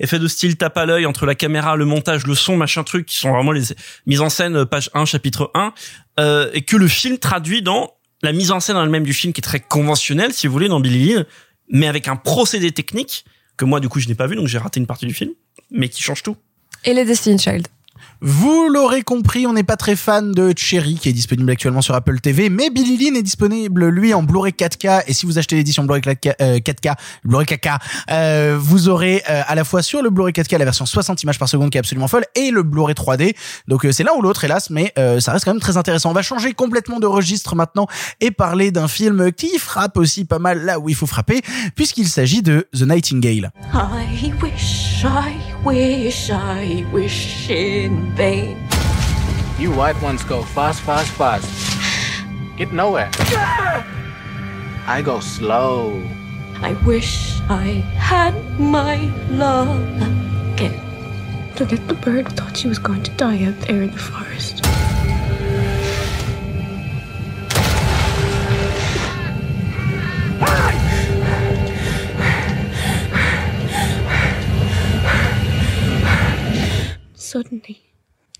effets 0.00 0.18
de 0.18 0.28
style 0.28 0.56
tape 0.56 0.76
à 0.76 0.84
l'œil 0.86 1.06
entre 1.06 1.24
la 1.26 1.34
caméra, 1.34 1.76
le 1.76 1.84
montage, 1.86 2.26
le 2.26 2.34
son, 2.34 2.56
machin 2.56 2.82
truc, 2.84 3.06
qui 3.06 3.16
sont 3.16 3.30
vraiment 3.32 3.52
les 3.52 3.69
mises 4.06 4.20
en 4.20 4.30
scène 4.30 4.56
euh, 4.56 4.64
page 4.64 4.90
1, 4.94 5.04
chapitre 5.04 5.50
1, 5.54 5.72
euh, 6.18 6.50
et 6.52 6.62
que 6.62 6.76
le 6.76 6.88
film 6.88 7.18
traduit 7.18 7.62
dans 7.62 7.92
la 8.22 8.32
mise 8.32 8.50
en 8.50 8.60
scène 8.60 8.76
en 8.76 8.84
elle-même 8.84 9.04
du 9.04 9.14
film 9.14 9.32
qui 9.32 9.40
est 9.40 9.42
très 9.42 9.60
conventionnelle, 9.60 10.32
si 10.32 10.46
vous 10.46 10.52
voulez, 10.52 10.68
dans 10.68 10.80
Billy 10.80 11.14
Lynn, 11.14 11.26
mais 11.68 11.86
avec 11.86 12.08
un 12.08 12.16
procédé 12.16 12.72
technique 12.72 13.24
que 13.56 13.64
moi 13.64 13.80
du 13.80 13.88
coup 13.88 14.00
je 14.00 14.08
n'ai 14.08 14.14
pas 14.14 14.26
vu, 14.26 14.36
donc 14.36 14.46
j'ai 14.46 14.58
raté 14.58 14.80
une 14.80 14.86
partie 14.86 15.06
du 15.06 15.14
film, 15.14 15.32
mais 15.70 15.88
qui 15.88 16.02
change 16.02 16.22
tout. 16.22 16.36
Et 16.84 16.94
les 16.94 17.04
Destiny 17.04 17.38
Child. 17.38 17.68
Vous 18.22 18.68
l'aurez 18.68 19.02
compris, 19.02 19.46
on 19.46 19.52
n'est 19.52 19.64
pas 19.64 19.76
très 19.76 19.96
fan 19.96 20.32
de 20.32 20.52
Cherry 20.56 20.96
qui 20.96 21.08
est 21.08 21.12
disponible 21.12 21.50
actuellement 21.50 21.80
sur 21.80 21.94
Apple 21.94 22.20
TV, 22.20 22.50
mais 22.50 22.68
Billy 22.68 22.96
Lynn 22.96 23.16
est 23.16 23.22
disponible 23.22 23.88
lui 23.88 24.12
en 24.12 24.22
Blu-ray 24.22 24.52
4K 24.52 25.04
et 25.06 25.14
si 25.14 25.26
vous 25.26 25.38
achetez 25.38 25.56
l'édition 25.56 25.84
Blu-ray 25.84 26.02
4K, 26.02 26.34
euh, 26.40 26.58
4K, 26.58 26.94
Blu-ray 27.24 27.46
4K, 27.46 27.78
euh, 28.10 28.58
vous 28.60 28.88
aurez 28.88 29.22
euh, 29.30 29.42
à 29.46 29.54
la 29.54 29.64
fois 29.64 29.82
sur 29.82 30.02
le 30.02 30.10
Blu-ray 30.10 30.32
4K 30.32 30.58
la 30.58 30.64
version 30.64 30.84
60 30.84 31.22
images 31.22 31.38
par 31.38 31.48
seconde 31.48 31.70
qui 31.70 31.78
est 31.78 31.80
absolument 31.80 32.08
folle 32.08 32.24
et 32.34 32.50
le 32.50 32.62
Blu-ray 32.62 32.94
3D. 32.94 33.34
Donc 33.68 33.86
euh, 33.86 33.92
c'est 33.92 34.04
l'un 34.04 34.12
ou 34.16 34.22
l'autre 34.22 34.44
hélas, 34.44 34.70
mais 34.70 34.92
ça 35.20 35.32
reste 35.32 35.44
quand 35.44 35.52
même 35.52 35.60
très 35.60 35.76
intéressant. 35.76 36.10
On 36.10 36.14
va 36.14 36.22
changer 36.22 36.52
complètement 36.52 37.00
de 37.00 37.06
registre 37.06 37.56
maintenant 37.56 37.86
et 38.20 38.30
parler 38.30 38.70
d'un 38.70 38.88
film 38.88 39.32
qui 39.32 39.58
frappe 39.58 39.96
aussi 39.96 40.24
pas 40.24 40.38
mal 40.38 40.64
là 40.64 40.78
où 40.78 40.88
il 40.88 40.94
faut 40.94 41.06
frapper 41.06 41.40
puisqu'il 41.74 42.08
s'agit 42.08 42.42
de 42.42 42.68
The 42.74 42.82
Nightingale. 42.82 43.52
I 43.72 44.32
wish, 44.42 45.04
I 45.04 45.49
wish, 45.64 46.30
I 46.30 46.86
wish 46.92 47.50
in 47.50 48.12
vain. 48.14 48.56
You 49.58 49.72
white 49.72 50.00
ones 50.02 50.24
go 50.24 50.42
fast, 50.42 50.82
fast, 50.82 51.10
fast. 51.12 51.48
Get 52.56 52.72
nowhere. 52.72 53.10
I 54.86 55.02
go 55.04 55.20
slow. 55.20 56.02
I 56.62 56.72
wish 56.86 57.40
I 57.48 57.84
had 57.96 58.34
my 58.58 59.10
love 59.30 59.80
again. 60.52 60.78
The 61.56 61.66
little 61.66 61.96
bird 61.96 62.28
thought 62.36 62.56
she 62.56 62.68
was 62.68 62.78
going 62.78 63.02
to 63.02 63.10
die 63.12 63.44
out 63.44 63.58
there 63.60 63.82
in 63.82 63.90
the 63.90 63.98
forest. 63.98 64.64
Suddenly, 77.30 77.89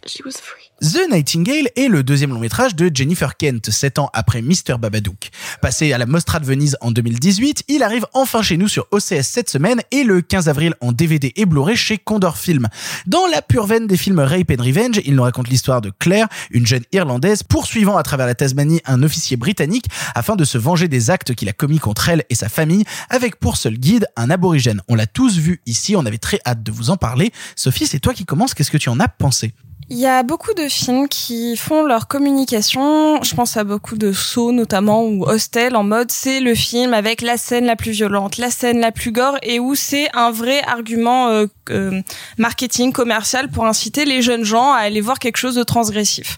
she 0.07 0.23
was 0.25 0.33
free. 0.41 0.71
The 0.83 1.11
Nightingale 1.11 1.69
est 1.77 1.89
le 1.89 2.03
deuxième 2.03 2.31
long 2.31 2.39
métrage 2.39 2.75
de 2.75 2.91
Jennifer 2.93 3.37
Kent, 3.37 3.71
sept 3.71 3.99
ans 3.99 4.09
après 4.15 4.41
Mr. 4.41 4.79
Babadook. 4.79 5.29
Passé 5.61 5.93
à 5.93 5.99
la 5.99 6.07
Mostra 6.07 6.41
de 6.41 6.47
Venise 6.47 6.79
en 6.81 6.91
2018, 6.91 7.65
il 7.69 7.83
arrive 7.83 8.07
enfin 8.15 8.41
chez 8.41 8.57
nous 8.57 8.67
sur 8.67 8.87
OCS 8.91 9.23
cette 9.23 9.51
semaine 9.51 9.83
et 9.91 10.05
le 10.05 10.23
15 10.23 10.49
avril 10.49 10.75
en 10.81 10.93
DVD 10.93 11.35
et 11.37 11.45
Blu-ray 11.45 11.77
chez 11.77 11.99
Condor 11.99 12.39
Film. 12.39 12.69
Dans 13.07 13.27
la 13.27 13.43
pure 13.43 13.67
veine 13.67 13.87
des 13.87 13.99
films 13.99 14.21
Rape 14.21 14.51
and 14.51 14.63
Revenge, 14.63 15.01
il 15.05 15.15
nous 15.15 15.23
raconte 15.23 15.49
l'histoire 15.49 15.83
de 15.83 15.91
Claire, 15.99 16.29
une 16.51 16.67
jeune 16.67 16.85
irlandaise 16.93 17.43
poursuivant 17.43 17.99
à 17.99 18.03
travers 18.03 18.27
la 18.27 18.35
Tasmanie 18.35 18.81
un 18.87 19.03
officier 19.03 19.37
britannique 19.37 19.87
afin 20.15 20.35
de 20.35 20.45
se 20.45 20.57
venger 20.57 20.89
des 20.89 21.11
actes 21.11 21.35
qu'il 21.35 21.51
a 21.51 21.53
commis 21.53 21.79
contre 21.79 22.09
elle 22.09 22.25
et 22.31 22.35
sa 22.35 22.49
famille 22.49 22.85
avec 23.11 23.37
pour 23.37 23.59
seul 23.59 23.77
guide 23.77 24.07
un 24.17 24.31
aborigène. 24.31 24.81
On 24.89 24.95
l'a 24.95 25.07
tous 25.07 25.37
vu 25.37 25.61
ici, 25.67 25.95
on 25.95 26.07
avait 26.07 26.17
très 26.17 26.41
hâte 26.47 26.63
de 26.63 26.73
vous 26.73 26.89
en 26.89 26.97
parler. 26.97 27.33
Sophie, 27.55 27.87
c'est 27.87 28.01
toi 28.01 28.15
qui 28.15 28.25
commences, 28.25 28.55
qu'est-ce 28.55 28.71
que 28.71 28.79
tu 28.79 28.89
en 28.89 28.99
as 28.99 29.09
pensé? 29.09 29.53
Il 29.89 29.99
y 29.99 30.07
a 30.07 30.23
beaucoup 30.23 30.55
de 30.55 30.69
films 30.69 31.09
qui 31.09 31.57
font 31.57 31.85
leur 31.85 32.07
communication. 32.07 33.23
Je 33.23 33.35
pense 33.35 33.57
à 33.57 33.65
beaucoup 33.65 33.97
de 33.97 34.13
sauts 34.13 34.53
notamment 34.53 35.05
ou 35.05 35.25
Hostel 35.25 35.75
en 35.75 35.83
mode 35.83 36.13
c'est 36.13 36.41
le 36.41 36.55
film 36.55 36.95
avec 36.95 37.23
la 37.23 37.37
scène 37.37 37.65
la 37.67 37.75
plus 37.75 37.91
violente, 37.91 38.37
la 38.37 38.51
scène 38.51 38.79
la 38.79 38.93
plus 38.93 39.11
gore 39.11 39.37
et 39.43 39.59
où 39.59 39.75
c'est 39.75 40.09
un 40.15 40.31
vrai 40.31 40.63
argument 40.63 41.29
euh, 41.29 41.47
euh, 41.71 42.03
marketing 42.39 42.93
commercial 42.93 43.51
pour 43.51 43.67
inciter 43.67 44.05
les 44.05 44.23
jeunes 44.23 44.45
gens 44.45 44.73
à 44.73 44.79
aller 44.79 45.01
voir 45.01 45.19
quelque 45.19 45.39
chose 45.39 45.57
de 45.57 45.65
transgressif. 45.65 46.37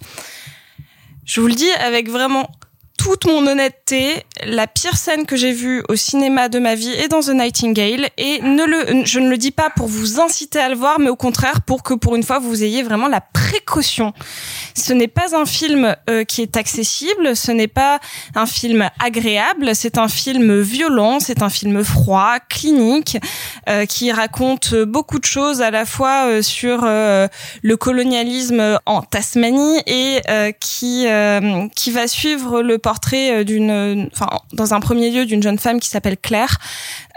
Je 1.24 1.40
vous 1.40 1.46
le 1.46 1.54
dis 1.54 1.70
avec 1.72 2.10
vraiment 2.10 2.50
toute 3.02 3.26
mon 3.26 3.44
honnêteté, 3.48 4.24
la 4.44 4.68
pire 4.68 4.96
scène 4.96 5.26
que 5.26 5.34
j'ai 5.34 5.50
vue 5.50 5.82
au 5.88 5.96
cinéma 5.96 6.48
de 6.48 6.60
ma 6.60 6.76
vie 6.76 6.92
est 6.92 7.08
dans 7.08 7.18
The 7.18 7.30
Nightingale 7.30 8.10
et 8.16 8.38
je 8.40 9.18
ne 9.18 9.28
le 9.28 9.36
dis 9.36 9.50
pas 9.50 9.70
pour 9.70 9.88
vous 9.88 10.20
inciter 10.20 10.60
à 10.60 10.68
le 10.68 10.76
voir, 10.76 11.00
mais 11.00 11.10
au 11.10 11.16
contraire 11.16 11.62
pour 11.62 11.82
que 11.82 11.94
pour 11.94 12.14
une 12.14 12.22
fois 12.22 12.38
vous 12.38 12.62
ayez 12.62 12.84
vraiment 12.84 13.08
la 13.08 13.20
précaution. 13.20 14.12
Ce 14.76 14.92
n'est 14.92 15.08
pas 15.08 15.36
un 15.36 15.46
film 15.46 15.96
euh, 16.08 16.22
qui 16.22 16.42
est 16.42 16.56
accessible, 16.56 17.34
ce 17.34 17.50
n'est 17.50 17.66
pas 17.66 17.98
un 18.36 18.46
film 18.46 18.88
agréable, 19.04 19.74
c'est 19.74 19.98
un 19.98 20.08
film 20.08 20.60
violent, 20.60 21.18
c'est 21.18 21.42
un 21.42 21.50
film 21.50 21.82
froid, 21.82 22.36
clinique, 22.48 23.18
euh, 23.68 23.84
qui 23.84 24.12
raconte 24.12 24.76
beaucoup 24.76 25.18
de 25.18 25.24
choses 25.24 25.60
à 25.60 25.72
la 25.72 25.86
fois 25.86 26.26
euh, 26.28 26.40
sur 26.40 26.82
euh, 26.84 27.26
le 27.62 27.76
colonialisme 27.76 28.78
en 28.86 29.02
Tasmanie 29.02 29.82
et 29.88 30.20
euh, 30.30 30.52
qui 30.52 31.06
euh, 31.08 31.66
qui 31.74 31.90
va 31.90 32.06
suivre 32.06 32.62
le 32.62 32.78
portrait 32.78 32.91
euh, 33.14 33.44
d'une, 33.44 34.08
enfin 34.12 34.28
dans 34.52 34.74
un 34.74 34.80
premier 34.80 35.10
lieu 35.10 35.26
d'une 35.26 35.42
jeune 35.42 35.58
femme 35.58 35.80
qui 35.80 35.88
s'appelle 35.88 36.16
Claire, 36.16 36.58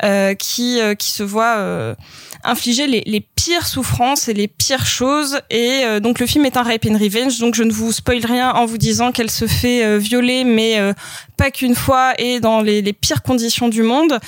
euh, 0.03 0.33
qui 0.33 0.79
euh, 0.79 0.95
qui 0.95 1.11
se 1.11 1.23
voit 1.23 1.55
euh, 1.57 1.95
infliger 2.43 2.85
les, 2.87 3.01
les 3.05 3.21
pires 3.21 3.65
souffrances 3.67 4.27
et 4.27 4.33
les 4.33 4.47
pires 4.47 4.85
choses. 4.85 5.39
Et 5.49 5.81
euh, 5.83 5.99
donc 5.99 6.19
le 6.19 6.25
film 6.27 6.45
est 6.45 6.57
un 6.57 6.63
rape 6.63 6.85
and 6.85 6.97
revenge. 6.97 7.39
Donc 7.39 7.55
je 7.55 7.63
ne 7.63 7.71
vous 7.71 7.91
spoil 7.91 8.23
rien 8.25 8.51
en 8.51 8.65
vous 8.65 8.77
disant 8.77 9.11
qu'elle 9.11 9.31
se 9.31 9.47
fait 9.47 9.83
euh, 9.83 9.97
violer, 9.97 10.43
mais 10.43 10.79
euh, 10.79 10.93
pas 11.37 11.51
qu'une 11.51 11.75
fois 11.75 12.13
et 12.17 12.39
dans 12.39 12.61
les, 12.61 12.81
les 12.81 12.93
pires 12.93 13.21
conditions 13.23 13.67
du 13.67 13.83
monde. 13.83 14.19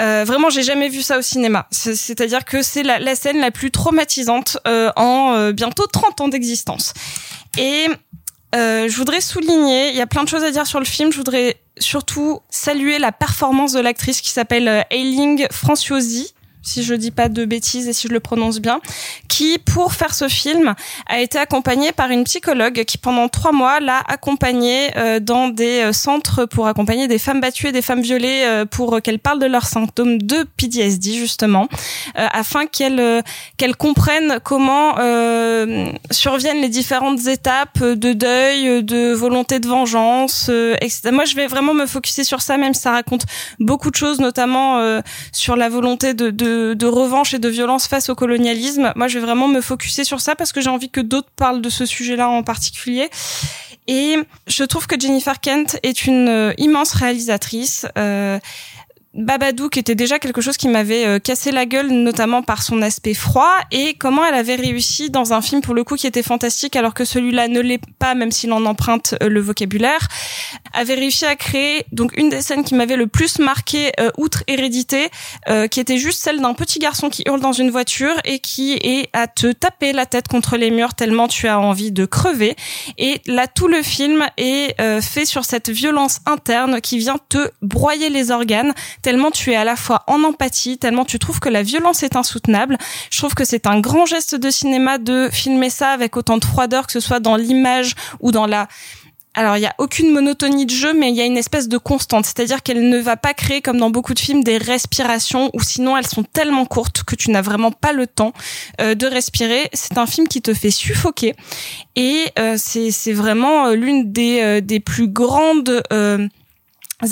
Euh, 0.00 0.24
vraiment, 0.26 0.50
j'ai 0.50 0.62
jamais 0.62 0.88
vu 0.88 1.02
ça 1.02 1.18
au 1.18 1.22
cinéma. 1.22 1.66
C'est- 1.70 1.94
C'est-à-dire 1.96 2.44
que 2.44 2.62
c'est 2.62 2.82
la, 2.82 2.98
la 2.98 3.14
scène 3.14 3.40
la 3.40 3.50
plus 3.50 3.70
traumatisante 3.70 4.58
euh, 4.66 4.90
en 4.96 5.34
euh, 5.34 5.52
bientôt 5.52 5.86
30 5.86 6.20
ans 6.22 6.28
d'existence. 6.28 6.92
Et 7.58 7.86
euh, 8.54 8.88
je 8.88 8.96
voudrais 8.96 9.20
souligner, 9.20 9.90
il 9.90 9.96
y 9.96 10.00
a 10.00 10.06
plein 10.06 10.24
de 10.24 10.28
choses 10.28 10.44
à 10.44 10.50
dire 10.50 10.66
sur 10.66 10.78
le 10.78 10.84
film. 10.84 11.12
Je 11.12 11.16
voudrais 11.18 11.56
surtout 11.78 12.40
saluer 12.48 12.98
la 12.98 13.12
performance 13.12 13.72
de 13.72 13.80
l'actrice 13.80 14.20
qui 14.20 14.30
s'appelle 14.30 14.68
euh, 14.68 14.82
Ailing 14.90 15.46
Franciosi 15.50 16.32
si 16.66 16.82
je 16.82 16.94
dis 16.94 17.10
pas 17.10 17.28
de 17.28 17.44
bêtises 17.44 17.88
et 17.88 17.92
si 17.92 18.08
je 18.08 18.12
le 18.12 18.20
prononce 18.20 18.60
bien, 18.60 18.80
qui, 19.28 19.58
pour 19.58 19.92
faire 19.92 20.14
ce 20.14 20.28
film, 20.28 20.74
a 21.08 21.20
été 21.20 21.38
accompagnée 21.38 21.92
par 21.92 22.10
une 22.10 22.24
psychologue 22.24 22.84
qui, 22.84 22.98
pendant 22.98 23.28
trois 23.28 23.52
mois, 23.52 23.80
l'a 23.80 24.02
accompagnée 24.08 24.90
euh, 24.96 25.20
dans 25.20 25.48
des 25.48 25.82
euh, 25.82 25.92
centres 25.92 26.44
pour 26.44 26.66
accompagner 26.66 27.08
des 27.08 27.18
femmes 27.18 27.40
battues 27.40 27.68
et 27.68 27.72
des 27.72 27.82
femmes 27.82 28.02
violées 28.02 28.42
euh, 28.44 28.64
pour 28.64 29.00
qu'elles 29.02 29.18
parlent 29.18 29.38
de 29.38 29.46
leurs 29.46 29.66
symptômes 29.66 30.18
de 30.18 30.44
PTSD, 30.56 31.14
justement, 31.14 31.68
afin 32.14 32.66
qu'elles 32.66 33.22
qu'elles 33.56 33.76
comprennent 33.76 34.38
comment 34.42 34.98
euh, 34.98 35.86
surviennent 36.10 36.60
les 36.60 36.68
différentes 36.68 37.26
étapes 37.26 37.82
de 37.82 38.12
deuil, 38.12 38.82
de 38.82 39.12
volonté 39.12 39.60
de 39.60 39.68
vengeance, 39.68 40.50
etc. 40.80 41.10
Moi, 41.12 41.24
je 41.24 41.36
vais 41.36 41.46
vraiment 41.46 41.74
me 41.74 41.86
focuser 41.86 42.24
sur 42.24 42.42
ça, 42.42 42.56
même 42.56 42.74
si 42.74 42.82
ça 42.82 42.92
raconte 42.92 43.24
beaucoup 43.58 43.90
de 43.90 43.96
choses, 43.96 44.20
notamment 44.20 44.78
euh, 44.78 45.00
sur 45.32 45.56
la 45.56 45.68
volonté 45.68 46.14
de, 46.14 46.30
de, 46.30 46.55
de 46.74 46.86
revanche 46.86 47.34
et 47.34 47.38
de 47.38 47.48
violence 47.48 47.86
face 47.86 48.08
au 48.08 48.14
colonialisme. 48.14 48.92
Moi, 48.96 49.08
je 49.08 49.18
vais 49.18 49.24
vraiment 49.24 49.48
me 49.48 49.60
focuser 49.60 50.04
sur 50.04 50.20
ça 50.20 50.34
parce 50.34 50.52
que 50.52 50.60
j'ai 50.60 50.70
envie 50.70 50.90
que 50.90 51.00
d'autres 51.00 51.30
parlent 51.36 51.62
de 51.62 51.70
ce 51.70 51.86
sujet-là 51.86 52.28
en 52.28 52.42
particulier. 52.42 53.08
Et 53.88 54.16
je 54.46 54.64
trouve 54.64 54.86
que 54.86 54.98
Jennifer 54.98 55.40
Kent 55.40 55.78
est 55.82 56.06
une 56.06 56.28
euh, 56.28 56.52
immense 56.58 56.92
réalisatrice. 56.92 57.86
Euh, 57.96 58.38
Babadook 59.16 59.76
était 59.78 59.94
déjà 59.94 60.18
quelque 60.18 60.40
chose 60.40 60.56
qui 60.56 60.68
m'avait 60.68 61.06
euh, 61.06 61.18
cassé 61.18 61.50
la 61.50 61.66
gueule, 61.66 61.88
notamment 61.88 62.42
par 62.42 62.62
son 62.62 62.82
aspect 62.82 63.14
froid 63.14 63.54
et 63.70 63.94
comment 63.94 64.24
elle 64.24 64.34
avait 64.34 64.56
réussi 64.56 65.10
dans 65.10 65.32
un 65.32 65.40
film 65.40 65.62
pour 65.62 65.74
le 65.74 65.84
coup 65.84 65.96
qui 65.96 66.06
était 66.06 66.22
fantastique 66.22 66.76
alors 66.76 66.94
que 66.94 67.04
celui-là 67.04 67.48
ne 67.48 67.60
l'est 67.60 67.80
pas, 67.98 68.14
même 68.14 68.30
s'il 68.30 68.52
en 68.52 68.64
emprunte 68.66 69.14
euh, 69.22 69.28
le 69.28 69.40
vocabulaire, 69.40 70.08
avait 70.72 70.94
réussi 70.94 71.24
à 71.24 71.36
créer 71.36 71.86
donc 71.92 72.16
une 72.16 72.28
des 72.28 72.42
scènes 72.42 72.64
qui 72.64 72.74
m'avait 72.74 72.96
le 72.96 73.06
plus 73.06 73.38
marqué 73.38 73.92
euh, 74.00 74.10
outre 74.18 74.44
hérédité, 74.46 75.08
euh, 75.48 75.66
qui 75.68 75.80
était 75.80 75.98
juste 75.98 76.22
celle 76.22 76.40
d'un 76.40 76.54
petit 76.54 76.78
garçon 76.78 77.08
qui 77.08 77.22
hurle 77.26 77.40
dans 77.40 77.52
une 77.52 77.70
voiture 77.70 78.14
et 78.24 78.38
qui 78.38 78.74
est 78.74 79.08
à 79.12 79.26
te 79.26 79.52
taper 79.52 79.92
la 79.92 80.06
tête 80.06 80.28
contre 80.28 80.56
les 80.56 80.70
murs 80.70 80.94
tellement 80.94 81.28
tu 81.28 81.48
as 81.48 81.58
envie 81.58 81.92
de 81.92 82.04
crever. 82.04 82.56
Et 82.98 83.20
là, 83.26 83.46
tout 83.46 83.68
le 83.68 83.82
film 83.82 84.26
est 84.36 84.76
fait 85.00 85.24
sur 85.24 85.44
cette 85.44 85.70
violence 85.70 86.20
interne 86.26 86.80
qui 86.80 86.98
vient 86.98 87.18
te 87.28 87.50
broyer 87.62 88.10
les 88.10 88.30
organes 88.30 88.74
tellement 89.06 89.30
tu 89.30 89.52
es 89.52 89.54
à 89.54 89.62
la 89.62 89.76
fois 89.76 90.02
en 90.08 90.24
empathie, 90.24 90.78
tellement 90.78 91.04
tu 91.04 91.20
trouves 91.20 91.38
que 91.38 91.48
la 91.48 91.62
violence 91.62 92.02
est 92.02 92.16
insoutenable. 92.16 92.76
Je 93.12 93.18
trouve 93.18 93.34
que 93.34 93.44
c'est 93.44 93.68
un 93.68 93.78
grand 93.78 94.04
geste 94.04 94.34
de 94.34 94.50
cinéma 94.50 94.98
de 94.98 95.28
filmer 95.30 95.70
ça 95.70 95.90
avec 95.90 96.16
autant 96.16 96.38
de 96.38 96.44
froideur, 96.44 96.88
que 96.88 96.92
ce 96.92 96.98
soit 96.98 97.20
dans 97.20 97.36
l'image 97.36 97.94
ou 98.18 98.32
dans 98.32 98.46
la 98.46 98.66
alors, 99.38 99.58
il 99.58 99.60
y 99.60 99.66
a 99.66 99.74
aucune 99.76 100.12
monotonie 100.12 100.64
de 100.64 100.70
jeu, 100.70 100.94
mais 100.94 101.10
il 101.10 101.14
y 101.14 101.20
a 101.20 101.26
une 101.26 101.36
espèce 101.36 101.68
de 101.68 101.76
constante. 101.76 102.24
C'est-à-dire 102.24 102.62
qu'elle 102.62 102.88
ne 102.88 102.98
va 102.98 103.18
pas 103.18 103.34
créer, 103.34 103.60
comme 103.60 103.76
dans 103.76 103.90
beaucoup 103.90 104.14
de 104.14 104.18
films, 104.18 104.42
des 104.42 104.56
respirations, 104.56 105.50
ou 105.52 105.60
sinon 105.60 105.94
elles 105.94 106.06
sont 106.06 106.24
tellement 106.24 106.64
courtes 106.64 107.02
que 107.02 107.14
tu 107.14 107.30
n'as 107.30 107.42
vraiment 107.42 107.70
pas 107.70 107.92
le 107.92 108.06
temps 108.06 108.32
euh, 108.80 108.94
de 108.94 109.06
respirer. 109.06 109.68
C'est 109.74 109.98
un 109.98 110.06
film 110.06 110.26
qui 110.26 110.40
te 110.40 110.54
fait 110.54 110.70
suffoquer. 110.70 111.34
Et 111.96 112.24
euh, 112.38 112.56
c'est 112.58 113.12
vraiment 113.12 113.66
euh, 113.66 113.74
l'une 113.74 114.10
des, 114.10 114.40
euh, 114.40 114.60
des 114.60 114.80
plus 114.80 115.06
grandes... 115.06 115.82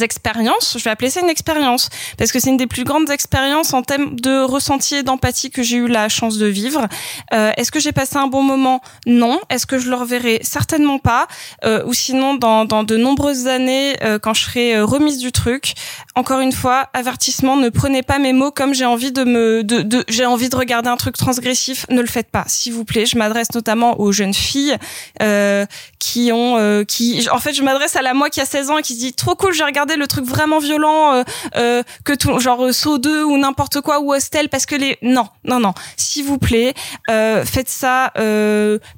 expériences, 0.01 0.77
je 0.79 0.85
vais 0.85 0.91
appeler 0.91 1.11
ça 1.11 1.21
une 1.21 1.29
expérience 1.29 1.91
parce 2.17 2.33
que 2.33 2.41
c'est 2.41 2.49
une 2.49 2.57
des 2.57 2.67
plus 2.67 2.85
grandes 2.85 3.11
expériences 3.11 3.75
en 3.75 3.83
termes 3.83 4.19
de 4.19 4.43
ressenti 4.43 4.97
et 4.97 5.03
d'empathie 5.03 5.51
que 5.51 5.63
j'ai 5.63 5.77
eu 5.77 5.89
la 5.89 6.09
chance 6.09 6.39
de 6.39 6.47
vivre. 6.47 6.89
Euh, 7.33 7.53
Est-ce 7.57 7.71
que 7.71 7.81
j'ai 7.81 7.93
passé 7.93 8.17
un 8.17 8.27
bon 8.27 8.43
moment? 8.43 8.81
Non. 9.07 9.41
Est-ce 9.51 9.67
que 9.67 9.79
je 9.79 9.91
le 9.91 9.97
reverrai? 9.97 10.41
Certainement 10.43 10.99
pas. 10.99 11.27
Euh, 11.65 11.85
ou 11.85 11.93
sinon, 11.93 12.35
dans, 12.35 12.65
dans 12.65 12.83
de 12.83 12.97
nombreuses 12.97 13.47
années, 13.47 13.97
euh, 14.03 14.19
quand 14.19 14.33
je 14.33 14.45
serai 14.45 14.81
remise 14.81 15.19
du 15.19 15.33
truc, 15.33 15.75
encore 16.17 16.41
une 16.41 16.53
fois, 16.53 16.89
avertissement, 16.93 17.57
ne 17.57 17.69
prenez 17.69 18.03
pas 18.03 18.19
mes 18.19 18.33
mots 18.33 18.53
comme 18.53 18.73
j'ai 18.73 18.85
envie 18.85 19.11
de 19.11 19.25
me, 19.25 19.65
de, 19.65 19.83
de 19.83 20.05
j'ai 20.09 20.25
envie 20.27 20.49
de 20.49 20.57
regarder 20.57 20.89
un 20.89 20.97
truc 20.97 21.17
transgressif. 21.17 21.87
Ne 21.91 22.01
le 22.01 22.07
faites 22.07 22.31
pas, 22.31 22.45
s'il 22.47 22.73
vous 22.73 22.85
plaît. 22.85 23.05
Je 23.05 23.19
m'adresse 23.19 23.53
notamment 23.53 24.01
aux 24.01 24.13
jeunes 24.13 24.35
filles 24.35 24.77
euh, 25.23 25.67
qui 25.99 26.31
ont, 26.33 26.57
euh, 26.57 26.85
qui, 26.85 27.27
en 27.31 27.39
fait, 27.39 27.53
je 27.53 27.63
m'adresse 27.63 27.97
à 27.97 28.03
la 28.03 28.15
moi 28.15 28.31
qui 28.31 28.41
a 28.41 28.45
16 28.45 28.71
ans 28.71 28.79
et 28.79 28.83
qui 28.83 28.95
se 28.95 28.99
dit 29.01 29.13
trop 29.13 29.35
cool, 29.35 29.53
j'ai 29.53 29.65
regardé 29.65 29.97
le 29.97 30.07
truc 30.07 30.25
vraiment 30.25 30.61
violent 30.61 31.15
euh, 31.15 31.23
euh, 31.57 31.83
que 32.05 32.13
tout, 32.13 32.39
genre 32.39 32.65
euh, 32.65 32.73
Saw 32.73 32.99
2 32.99 33.25
ou 33.25 33.37
n'importe 33.37 33.81
quoi 33.81 34.01
ou 34.01 34.15
Hostel 34.15 34.49
parce 34.49 34.67
que 34.67 34.77
les, 34.77 34.99
non, 35.03 35.27
non, 35.45 35.59
non, 35.59 35.75
s'il 35.97 36.25
vous 36.25 36.39
plaît, 36.39 36.75
euh, 37.11 37.45
faites 37.45 37.69
ça 37.69 38.13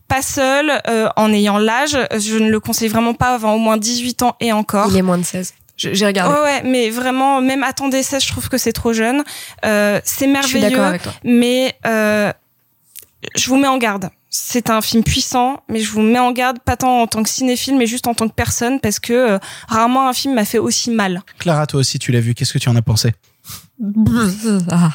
pas 0.08 0.22
seul, 0.22 0.70
en 1.16 1.32
ayant 1.32 1.58
l'âge. 1.58 1.98
Je 2.16 2.36
ne 2.36 2.50
le 2.50 2.60
conseille 2.60 2.88
vraiment 2.88 3.14
pas 3.14 3.34
avant 3.34 3.54
au 3.54 3.58
moins 3.58 3.76
18 3.76 4.22
ans 4.22 4.36
et 4.40 4.52
encore. 4.52 4.88
Il 4.90 4.96
est 4.96 5.02
moins 5.02 5.18
de 5.18 5.24
16. 5.24 5.54
Je- 5.76 5.92
J'ai 5.92 6.06
regardé. 6.06 6.34
Ouais, 6.34 6.40
ouais, 6.40 6.62
mais 6.64 6.90
vraiment, 6.90 7.40
même 7.40 7.62
attendez 7.62 8.02
ça, 8.02 8.18
je 8.18 8.28
trouve 8.28 8.48
que 8.48 8.56
c'est 8.58 8.72
trop 8.72 8.92
jeune. 8.92 9.22
Euh, 9.64 10.00
c'est 10.04 10.24
suis 10.24 10.32
merveilleux, 10.32 10.70
d'accord 10.70 10.84
avec 10.86 11.02
toi. 11.02 11.12
mais 11.24 11.74
euh, 11.86 12.32
je 13.36 13.48
vous 13.48 13.56
mets 13.56 13.68
en 13.68 13.76
garde. 13.78 14.10
C'est 14.30 14.68
un 14.70 14.80
film 14.82 15.02
puissant, 15.02 15.62
mais 15.68 15.80
je 15.80 15.90
vous 15.90 16.02
mets 16.02 16.18
en 16.18 16.32
garde 16.32 16.58
pas 16.60 16.76
tant 16.76 17.00
en 17.02 17.06
tant 17.06 17.22
que 17.22 17.28
cinéphile, 17.28 17.76
mais 17.76 17.86
juste 17.86 18.06
en 18.06 18.12
tant 18.14 18.28
que 18.28 18.34
personne, 18.34 18.80
parce 18.80 18.98
que 19.00 19.12
euh, 19.12 19.38
rarement 19.68 20.08
un 20.08 20.12
film 20.12 20.34
m'a 20.34 20.44
fait 20.44 20.58
aussi 20.58 20.90
mal. 20.90 21.22
Clara, 21.38 21.66
toi 21.66 21.80
aussi, 21.80 21.98
tu 21.98 22.12
l'as 22.12 22.20
vu. 22.20 22.34
Qu'est-ce 22.34 22.52
que 22.52 22.58
tu 22.58 22.68
en 22.68 22.76
as 22.76 22.82
pensé? 22.82 23.12
Ah. 24.70 24.90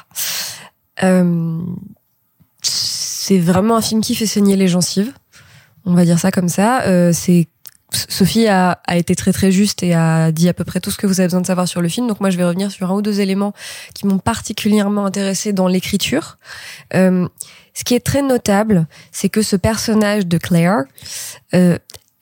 Euh, 1.03 1.59
c'est 2.61 3.39
vraiment 3.39 3.77
un 3.77 3.82
film 3.82 4.01
qui 4.01 4.15
fait 4.15 4.25
saigner 4.25 4.55
les 4.55 4.67
gencives. 4.67 5.13
On 5.86 5.93
va 5.95 6.05
dire 6.05 6.19
ça 6.19 6.32
comme 6.32 6.49
ça. 6.49 6.82
Euh, 6.84 7.11
c'est 7.13 7.47
Sophie 7.93 8.47
a, 8.47 8.79
a 8.85 8.97
été 8.97 9.15
très 9.15 9.33
très 9.33 9.51
juste 9.51 9.83
et 9.83 9.93
a 9.93 10.31
dit 10.31 10.47
à 10.49 10.53
peu 10.53 10.63
près 10.63 10.79
tout 10.79 10.91
ce 10.91 10.97
que 10.97 11.07
vous 11.07 11.19
avez 11.19 11.27
besoin 11.27 11.41
de 11.41 11.45
savoir 11.45 11.67
sur 11.67 11.81
le 11.81 11.89
film. 11.89 12.07
Donc 12.07 12.19
moi 12.19 12.29
je 12.29 12.37
vais 12.37 12.45
revenir 12.45 12.71
sur 12.71 12.89
un 12.89 12.95
ou 12.95 13.01
deux 13.01 13.19
éléments 13.19 13.53
qui 13.93 14.07
m'ont 14.07 14.19
particulièrement 14.19 15.05
intéressé 15.05 15.53
dans 15.53 15.67
l'écriture. 15.67 16.37
Euh, 16.93 17.27
ce 17.73 17.83
qui 17.83 17.95
est 17.95 17.99
très 18.05 18.21
notable, 18.21 18.87
c'est 19.11 19.29
que 19.29 19.41
ce 19.41 19.55
personnage 19.55 20.25
de 20.25 20.37
Claire, 20.37 20.83
euh, 21.53 21.77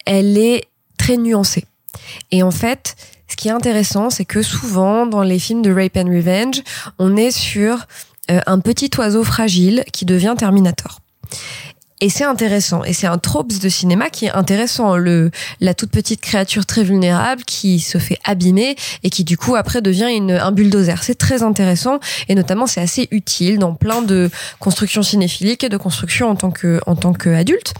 elle 0.05 0.37
est 0.37 0.67
très 0.97 1.17
nuancée. 1.17 1.65
Et 2.31 2.43
en 2.43 2.51
fait, 2.51 2.95
ce 3.27 3.35
qui 3.35 3.47
est 3.47 3.51
intéressant, 3.51 4.09
c'est 4.09 4.25
que 4.25 4.41
souvent 4.41 5.05
dans 5.05 5.23
les 5.23 5.39
films 5.39 5.61
de 5.61 5.71
rape 5.71 5.97
and 5.97 6.09
revenge, 6.09 6.61
on 6.97 7.15
est 7.15 7.31
sur 7.31 7.87
euh, 8.31 8.41
un 8.45 8.59
petit 8.59 8.91
oiseau 8.97 9.23
fragile 9.23 9.83
qui 9.91 10.05
devient 10.05 10.35
Terminator. 10.37 10.99
Et 12.01 12.09
c'est 12.09 12.23
intéressant. 12.23 12.83
Et 12.85 12.93
c'est 12.93 13.07
un 13.07 13.17
trope 13.17 13.51
de 13.51 13.67
cinéma 13.67 14.09
qui 14.09 14.25
est 14.27 14.31
intéressant. 14.31 14.95
Le, 14.95 15.31
la 15.59 15.73
toute 15.73 15.91
petite 15.91 16.21
créature 16.21 16.65
très 16.65 16.83
vulnérable 16.83 17.43
qui 17.43 17.81
se 17.81 17.97
fait 17.97 18.17
abîmer 18.23 18.77
et 19.03 19.09
qui 19.09 19.25
du 19.25 19.37
coup 19.37 19.55
après 19.55 19.81
devient 19.81 20.07
une, 20.09 20.31
un 20.31 20.51
bulldozer. 20.53 21.03
C'est 21.03 21.17
très 21.17 21.43
intéressant 21.43 21.99
et 22.29 22.35
notamment 22.35 22.67
c'est 22.67 22.79
assez 22.79 23.09
utile 23.11 23.59
dans 23.59 23.73
plein 23.75 24.01
de 24.01 24.29
constructions 24.59 25.03
cinéphiliques 25.03 25.63
et 25.65 25.69
de 25.69 25.75
constructions 25.75 26.29
en 26.29 26.35
tant 26.35 26.51
que, 26.51 26.79
en 26.85 26.95
tant 26.95 27.11
qu'adulte. 27.11 27.73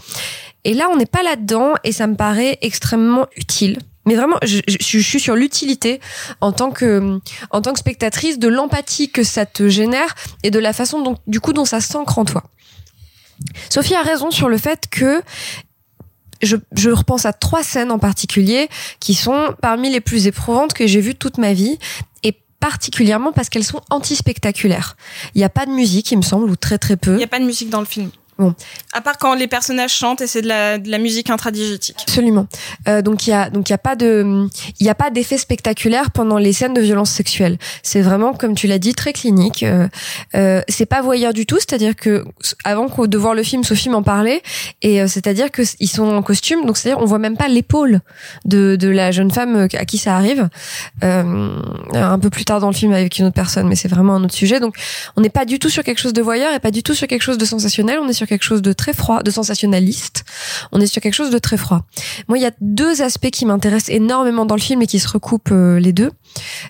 Et 0.64 0.74
là, 0.74 0.88
on 0.92 0.96
n'est 0.96 1.06
pas 1.06 1.22
là-dedans 1.22 1.72
et 1.84 1.92
ça 1.92 2.06
me 2.06 2.14
paraît 2.14 2.58
extrêmement 2.60 3.26
utile. 3.38 3.78
Mais 4.04 4.16
vraiment, 4.16 4.36
je, 4.42 4.58
je- 4.68 4.76
je 4.80 4.98
suis 4.98 5.20
sur 5.20 5.34
l'utilité 5.34 6.00
en 6.42 6.52
tant 6.52 6.70
que 6.70 7.18
en 7.50 7.60
tant 7.62 7.72
que 7.72 7.78
spectatrice 7.78 8.38
de 8.38 8.48
l'empathie 8.48 9.10
que 9.10 9.22
ça 9.22 9.46
te 9.46 9.68
génère 9.70 10.14
et 10.42 10.50
de 10.50 10.58
la 10.58 10.74
façon 10.74 11.00
dont 11.02 11.16
du 11.26 11.40
coup 11.40 11.54
dont 11.54 11.64
ça 11.64 11.80
s'ancre 11.80 12.18
en 12.18 12.24
toi. 12.26 12.44
Sophie 13.68 13.94
a 13.94 14.02
raison 14.02 14.30
sur 14.30 14.48
le 14.48 14.58
fait 14.58 14.88
que 14.90 15.22
je, 16.42 16.56
je 16.72 16.90
repense 16.90 17.26
à 17.26 17.32
trois 17.32 17.62
scènes 17.62 17.90
en 17.90 17.98
particulier 17.98 18.68
qui 18.98 19.14
sont 19.14 19.54
parmi 19.60 19.90
les 19.90 20.00
plus 20.00 20.26
éprouvantes 20.26 20.72
que 20.72 20.86
j'ai 20.86 21.00
vues 21.00 21.14
toute 21.14 21.38
ma 21.38 21.52
vie 21.52 21.78
et 22.22 22.34
particulièrement 22.60 23.32
parce 23.32 23.48
qu'elles 23.48 23.64
sont 23.64 23.80
anti-spectaculaires. 23.90 24.96
Il 25.34 25.38
n'y 25.38 25.44
a 25.44 25.50
pas 25.50 25.66
de 25.66 25.70
musique, 25.70 26.10
il 26.12 26.18
me 26.18 26.22
semble, 26.22 26.48
ou 26.50 26.56
très 26.56 26.78
très 26.78 26.96
peu. 26.96 27.12
Il 27.12 27.18
n'y 27.18 27.24
a 27.24 27.28
pas 27.28 27.40
de 27.40 27.44
musique 27.44 27.70
dans 27.70 27.80
le 27.80 27.86
film. 27.86 28.10
Bon. 28.40 28.54
À 28.94 29.02
part 29.02 29.18
quand 29.18 29.34
les 29.34 29.46
personnages 29.48 29.92
chantent 29.92 30.22
et 30.22 30.26
c'est 30.26 30.40
de 30.40 30.48
la, 30.48 30.78
de 30.78 30.90
la 30.90 30.96
musique 30.96 31.28
intradigétique. 31.28 31.96
Absolument. 32.00 32.46
Euh, 32.88 33.02
donc 33.02 33.26
il 33.26 33.30
y 33.30 33.32
a 33.34 33.50
donc 33.50 33.68
il 33.68 33.72
y 33.72 33.74
a 33.74 33.78
pas 33.78 33.96
de 33.96 34.46
il 34.80 34.86
y 34.86 34.88
a 34.88 34.94
pas 34.94 35.10
d'effet 35.10 35.36
spectaculaire 35.36 36.10
pendant 36.10 36.38
les 36.38 36.54
scènes 36.54 36.72
de 36.72 36.80
violence 36.80 37.10
sexuelle. 37.10 37.58
C'est 37.82 38.00
vraiment 38.00 38.32
comme 38.32 38.54
tu 38.54 38.66
l'as 38.66 38.78
dit 38.78 38.94
très 38.94 39.12
clinique. 39.12 39.62
Euh, 39.62 39.88
euh, 40.34 40.62
c'est 40.68 40.86
pas 40.86 41.02
voyeur 41.02 41.34
du 41.34 41.44
tout, 41.44 41.56
c'est-à-dire 41.56 41.94
que 41.94 42.24
avant 42.64 42.88
qu'on- 42.88 43.06
de 43.06 43.18
voir 43.18 43.34
le 43.34 43.42
film, 43.42 43.62
Sophie 43.62 43.90
m'en 43.90 44.02
parlait 44.02 44.42
et 44.80 45.02
euh, 45.02 45.06
c'est-à-dire 45.06 45.50
que 45.50 45.62
ils 45.78 45.88
sont 45.88 46.08
en 46.08 46.22
costume, 46.22 46.64
donc 46.64 46.78
c'est-à-dire 46.78 47.02
on 47.02 47.04
voit 47.06 47.18
même 47.18 47.36
pas 47.36 47.48
l'épaule 47.48 48.00
de 48.46 48.76
de 48.76 48.88
la 48.88 49.10
jeune 49.10 49.30
femme 49.30 49.54
euh, 49.56 49.68
à 49.74 49.84
qui 49.84 49.98
ça 49.98 50.16
arrive. 50.16 50.48
Euh, 51.04 51.60
un 51.92 52.18
peu 52.18 52.30
plus 52.30 52.46
tard 52.46 52.60
dans 52.60 52.68
le 52.68 52.74
film 52.74 52.92
avec 52.94 53.18
une 53.18 53.26
autre 53.26 53.34
personne, 53.34 53.68
mais 53.68 53.76
c'est 53.76 53.88
vraiment 53.88 54.14
un 54.14 54.24
autre 54.24 54.34
sujet. 54.34 54.60
Donc 54.60 54.76
on 55.16 55.20
n'est 55.20 55.28
pas 55.28 55.44
du 55.44 55.58
tout 55.58 55.68
sur 55.68 55.84
quelque 55.84 55.98
chose 56.00 56.14
de 56.14 56.22
voyeur 56.22 56.54
et 56.54 56.58
pas 56.60 56.70
du 56.70 56.82
tout 56.82 56.94
sur 56.94 57.06
quelque 57.06 57.22
chose 57.22 57.36
de 57.38 57.44
sensationnel. 57.44 57.98
On 58.00 58.08
est 58.08 58.12
sur 58.14 58.26
quelque 58.30 58.44
chose 58.44 58.62
de 58.62 58.72
très 58.72 58.94
froid, 58.94 59.22
de 59.22 59.30
sensationnaliste. 59.30 60.24
On 60.72 60.80
est 60.80 60.86
sur 60.86 61.02
quelque 61.02 61.14
chose 61.14 61.30
de 61.30 61.38
très 61.38 61.58
froid. 61.58 61.84
Moi, 62.28 62.38
il 62.38 62.40
y 62.40 62.46
a 62.46 62.52
deux 62.62 63.02
aspects 63.02 63.30
qui 63.30 63.44
m'intéressent 63.44 63.94
énormément 63.94 64.46
dans 64.46 64.54
le 64.54 64.60
film 64.60 64.80
et 64.80 64.86
qui 64.86 64.98
se 64.98 65.08
recoupent 65.08 65.52
euh, 65.52 65.78
les 65.78 65.92
deux. 65.92 66.10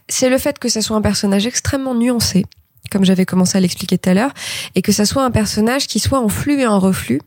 C'est 0.09 0.29
le 0.29 0.39
fait 0.39 0.59
que 0.59 0.69
ça 0.69 0.83
soit 0.83 0.97
un 0.97 1.03
personnage 1.03 1.47
extrêmement 1.47 1.95
nuancé, 1.95 2.45
comme 2.91 3.05
j'avais 3.05 3.27
commencé 3.27 3.57
à 3.57 3.61
l'expliquer 3.61 3.99
tout 3.99 4.11
à 4.11 4.15
l'heure, 4.15 4.33
et 4.75 4.83
que 4.83 4.91
ça 4.91 5.05
soit 5.05 5.23
un 5.23 5.31
personnage 5.31 5.87
qui 5.87 6.01
soit 6.01 6.19
en 6.19 6.29
flux 6.29 6.61
et 6.61 6.67
en 6.67 6.81
reflux. 6.81 7.21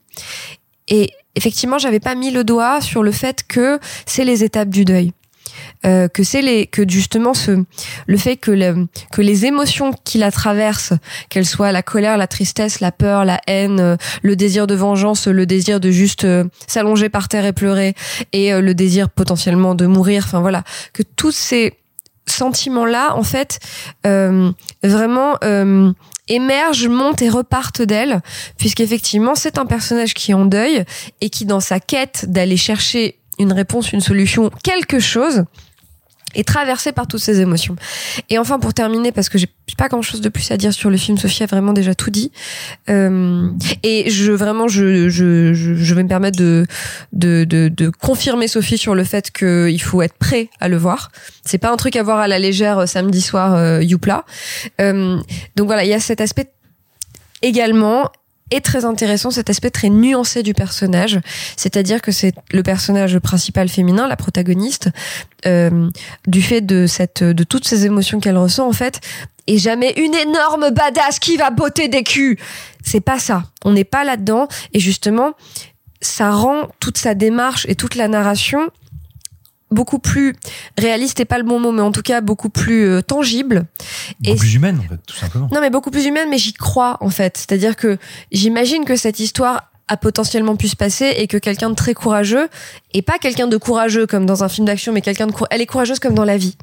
Et 0.89 1.11
effectivement, 1.36 1.77
j'avais 1.77 2.01
pas 2.01 2.15
mis 2.15 2.31
le 2.31 2.43
doigt 2.43 2.81
sur 2.81 3.03
le 3.03 3.11
fait 3.11 3.43
que 3.47 3.79
c'est 4.05 4.25
les 4.25 4.43
étapes 4.43 4.69
du 4.69 4.84
deuil. 4.84 5.13
Euh, 5.86 6.07
que 6.07 6.23
c'est 6.23 6.41
les 6.41 6.67
que 6.67 6.88
justement 6.88 7.34
ce 7.34 7.63
le 8.07 8.17
fait 8.17 8.38
que 8.38 8.51
le, 8.51 8.88
que 9.11 9.21
les 9.21 9.45
émotions 9.45 9.91
qui 10.05 10.17
la 10.17 10.31
traversent 10.31 10.93
qu'elles 11.29 11.45
soient 11.45 11.73
la 11.73 11.84
colère 11.84 12.17
la 12.17 12.27
tristesse 12.27 12.79
la 12.79 12.93
peur 12.93 13.25
la 13.25 13.41
haine 13.47 13.79
euh, 13.79 13.97
le 14.21 14.36
désir 14.38 14.65
de 14.65 14.75
vengeance 14.75 15.27
le 15.27 15.45
désir 15.45 15.81
de 15.81 15.91
juste 15.91 16.23
euh, 16.23 16.45
s'allonger 16.67 17.09
par 17.09 17.27
terre 17.27 17.45
et 17.45 17.53
pleurer 17.53 17.95
et 18.31 18.53
le 18.53 18.73
désir 18.73 19.09
potentiellement 19.09 19.75
de 19.75 19.86
mourir 19.86 20.23
enfin 20.25 20.39
voilà 20.39 20.63
que 20.93 21.03
tous 21.03 21.31
ces 21.31 21.73
sentiments 22.25 22.86
là 22.86 23.15
en 23.15 23.23
fait 23.23 23.59
euh, 24.05 24.51
vraiment 24.84 25.38
euh, 25.43 25.91
émergent, 26.27 26.88
montent 26.88 27.21
et 27.21 27.29
repartent 27.29 27.81
d'elle, 27.81 28.21
puisqu'effectivement 28.57 29.36
c'est 29.36 29.57
un 29.57 29.65
personnage 29.65 30.13
qui 30.13 30.31
est 30.31 30.36
en 30.36 30.45
deuil 30.45 30.84
et 31.21 31.29
qui 31.29 31.45
dans 31.45 31.59
sa 31.59 31.79
quête 31.79 32.25
d'aller 32.29 32.57
chercher 32.57 33.19
une 33.39 33.51
réponse, 33.51 33.91
une 33.93 34.01
solution, 34.01 34.51
quelque 34.63 34.99
chose, 34.99 35.43
est 36.36 36.47
traversé 36.47 36.91
par 36.91 37.07
toutes 37.07 37.21
ces 37.21 37.41
émotions. 37.41 37.75
Et 38.29 38.38
enfin, 38.38 38.59
pour 38.59 38.73
terminer, 38.73 39.11
parce 39.11 39.29
que 39.29 39.38
j'ai 39.38 39.47
pas 39.77 39.88
grand 39.88 40.01
chose 40.01 40.21
de 40.21 40.29
plus 40.29 40.51
à 40.51 40.57
dire 40.57 40.73
sur 40.73 40.89
le 40.89 40.97
film, 40.97 41.17
Sophie 41.17 41.43
a 41.43 41.45
vraiment 41.45 41.73
déjà 41.73 41.95
tout 41.95 42.09
dit. 42.09 42.31
Euh, 42.89 43.49
et 43.84 44.09
je 44.09 44.31
vraiment, 44.31 44.67
je, 44.67 45.09
je, 45.09 45.53
je, 45.53 45.75
je 45.75 45.95
vais 45.95 46.03
me 46.03 46.09
permettre 46.09 46.38
de, 46.38 46.65
de, 47.11 47.43
de, 47.43 47.69
de 47.69 47.89
confirmer 47.89 48.47
Sophie 48.47 48.77
sur 48.77 48.95
le 48.95 49.03
fait 49.03 49.31
qu'il 49.31 49.81
faut 49.81 50.01
être 50.01 50.15
prêt 50.15 50.49
à 50.59 50.67
le 50.67 50.77
voir. 50.77 51.11
C'est 51.45 51.57
pas 51.57 51.71
un 51.71 51.77
truc 51.77 51.95
à 51.95 52.03
voir 52.03 52.19
à 52.19 52.27
la 52.27 52.39
légère 52.39 52.79
euh, 52.79 52.86
samedi 52.86 53.21
soir, 53.21 53.55
euh, 53.55 53.81
Youpla. 53.81 54.25
Euh, 54.81 55.19
donc 55.55 55.67
voilà, 55.67 55.84
il 55.84 55.89
y 55.89 55.93
a 55.93 55.99
cet 55.99 56.21
aspect 56.21 56.51
également 57.41 58.09
est 58.53 58.61
très 58.61 58.85
intéressant 58.85 59.31
cet 59.31 59.49
aspect 59.49 59.69
très 59.69 59.89
nuancé 59.89 60.43
du 60.43 60.53
personnage, 60.53 61.19
c'est-à-dire 61.57 62.01
que 62.01 62.11
c'est 62.11 62.33
le 62.51 62.63
personnage 62.63 63.19
principal 63.19 63.69
féminin, 63.69 64.07
la 64.07 64.15
protagoniste, 64.15 64.89
euh, 65.45 65.89
du 66.27 66.41
fait 66.41 66.61
de 66.61 66.87
cette, 66.87 67.23
de 67.23 67.43
toutes 67.43 67.67
ces 67.67 67.85
émotions 67.85 68.19
qu'elle 68.19 68.37
ressent 68.37 68.67
en 68.67 68.73
fait, 68.73 68.99
et 69.47 69.57
jamais 69.57 69.93
une 69.97 70.15
énorme 70.15 70.69
badass 70.71 71.19
qui 71.19 71.37
va 71.37 71.49
botter 71.49 71.87
des 71.87 72.03
culs. 72.03 72.37
C'est 72.83 73.01
pas 73.01 73.19
ça. 73.19 73.43
On 73.65 73.71
n'est 73.71 73.83
pas 73.83 74.03
là-dedans, 74.03 74.47
et 74.73 74.79
justement, 74.79 75.33
ça 76.01 76.31
rend 76.31 76.69
toute 76.79 76.97
sa 76.97 77.13
démarche 77.13 77.65
et 77.69 77.75
toute 77.75 77.95
la 77.95 78.07
narration 78.07 78.69
beaucoup 79.74 79.99
plus 79.99 80.36
réaliste 80.78 81.19
et 81.19 81.26
pas 81.26 81.38
le 81.38 81.43
bon 81.43 81.59
mot 81.59 81.71
mais 81.71 81.82
en 81.82 81.91
tout 81.91 82.01
cas 82.01 82.21
beaucoup 82.21 82.49
plus 82.49 82.86
euh, 82.88 83.01
tangible 83.01 83.65
Beaucoup 84.21 84.38
plus 84.39 84.55
humaine, 84.55 84.80
en 84.80 84.88
fait, 84.89 84.99
tout 85.07 85.15
simplement. 85.15 85.49
non, 85.51 85.59
mais 85.61 85.69
beaucoup 85.69 85.91
plus 85.91 86.05
humaine, 86.05 86.30
mais 86.30 86.38
j'y 86.38 86.53
crois, 86.53 86.97
en 87.01 87.09
fait. 87.09 87.38
C'est-à-dire 87.38 87.76
que 87.76 87.97
j'imagine 88.32 88.86
que 88.86 88.95
cette 88.95 89.19
histoire 89.19 89.69
a 89.88 89.97
potentiellement 89.97 90.55
pu 90.55 90.67
se 90.69 90.76
passer 90.76 91.13
et 91.17 91.28
que 91.28 91.38
quelqu'un 91.38 91.69
de 91.69 91.76
très 91.76 91.93
courageux, 91.93 92.47
et 92.93 93.01
pas 93.01 93.17
quelqu'un 93.19 93.47
de 93.47 93.57
courageux 93.57 94.07
comme 94.07 94.26
dans 94.26 94.43
un 94.43 94.49
film 94.49 94.65
d'action, 94.67 94.93
mais 94.93 95.01
quelqu'un 95.01 95.28
de 95.28 95.32
cour- 95.34 95.47
elle 95.49 95.61
est 95.61 95.65
courageuse 95.65 95.99
comme 95.99 96.13
dans 96.13 96.24
la 96.26 96.38
vie. 96.38 96.55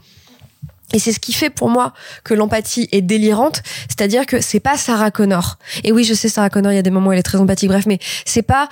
Et 0.93 0.99
c'est 0.99 1.13
ce 1.13 1.21
qui 1.21 1.33
fait 1.33 1.51
pour 1.51 1.69
moi 1.69 1.93
que 2.25 2.35
l'empathie 2.35 2.89
est 2.93 3.03
délirante, 3.03 3.63
c'est-à-dire 3.89 4.27
que 4.27 4.41
c'est 4.41 4.59
pas 4.59 4.77
Sarah 4.77 5.11
Connor. 5.13 5.59
Et 5.85 5.93
oui, 5.93 6.03
je 6.05 6.15
sais 6.15 6.29
Sarah 6.29 6.51
Connor, 6.51 6.73
il 6.73 6.77
y 6.77 6.79
a 6.79 6.83
des 6.83 6.91
moments 6.91 7.11
où 7.11 7.13
elle 7.13 7.19
est 7.19 7.23
très 7.23 7.39
empathique, 7.39 7.69
bref, 7.69 7.85
mais 7.87 7.99
c'est 8.25 8.43
pas 8.43 8.69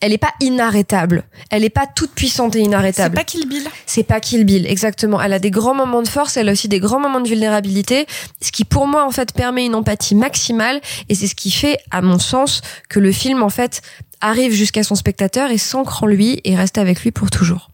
elle 0.00 0.12
est 0.12 0.18
pas 0.18 0.32
inarrêtable. 0.40 1.24
Elle 1.50 1.64
est 1.64 1.70
pas 1.70 1.86
toute 1.86 2.12
puissante 2.12 2.56
et 2.56 2.60
inarrêtable. 2.60 3.16
C'est 3.16 3.20
pas 3.20 3.24
Kill 3.24 3.48
Bill. 3.48 3.68
C'est 3.86 4.02
pas 4.02 4.20
Kill 4.20 4.44
Bill, 4.44 4.66
exactement. 4.66 5.20
Elle 5.20 5.32
a 5.32 5.38
des 5.38 5.50
grands 5.50 5.74
moments 5.74 6.02
de 6.02 6.08
force, 6.08 6.36
elle 6.36 6.48
a 6.48 6.52
aussi 6.52 6.68
des 6.68 6.80
grands 6.80 7.00
moments 7.00 7.20
de 7.20 7.28
vulnérabilité, 7.28 8.06
ce 8.40 8.50
qui 8.50 8.64
pour 8.64 8.86
moi 8.86 9.04
en 9.04 9.10
fait 9.10 9.32
permet 9.32 9.66
une 9.66 9.74
empathie 9.74 10.14
maximale 10.14 10.80
et 11.08 11.14
c'est 11.14 11.26
ce 11.26 11.34
qui 11.34 11.50
fait, 11.50 11.78
à 11.90 12.00
mon 12.02 12.18
sens, 12.18 12.62
que 12.88 12.98
le 12.98 13.12
film 13.12 13.42
en 13.42 13.50
fait 13.50 13.82
arrive 14.20 14.52
jusqu'à 14.52 14.82
son 14.82 14.94
spectateur 14.94 15.50
et 15.50 15.58
s'ancre 15.58 16.02
en 16.02 16.06
lui 16.06 16.40
et 16.44 16.56
reste 16.56 16.78
avec 16.78 17.02
lui 17.02 17.10
pour 17.10 17.30
toujours. 17.30 17.69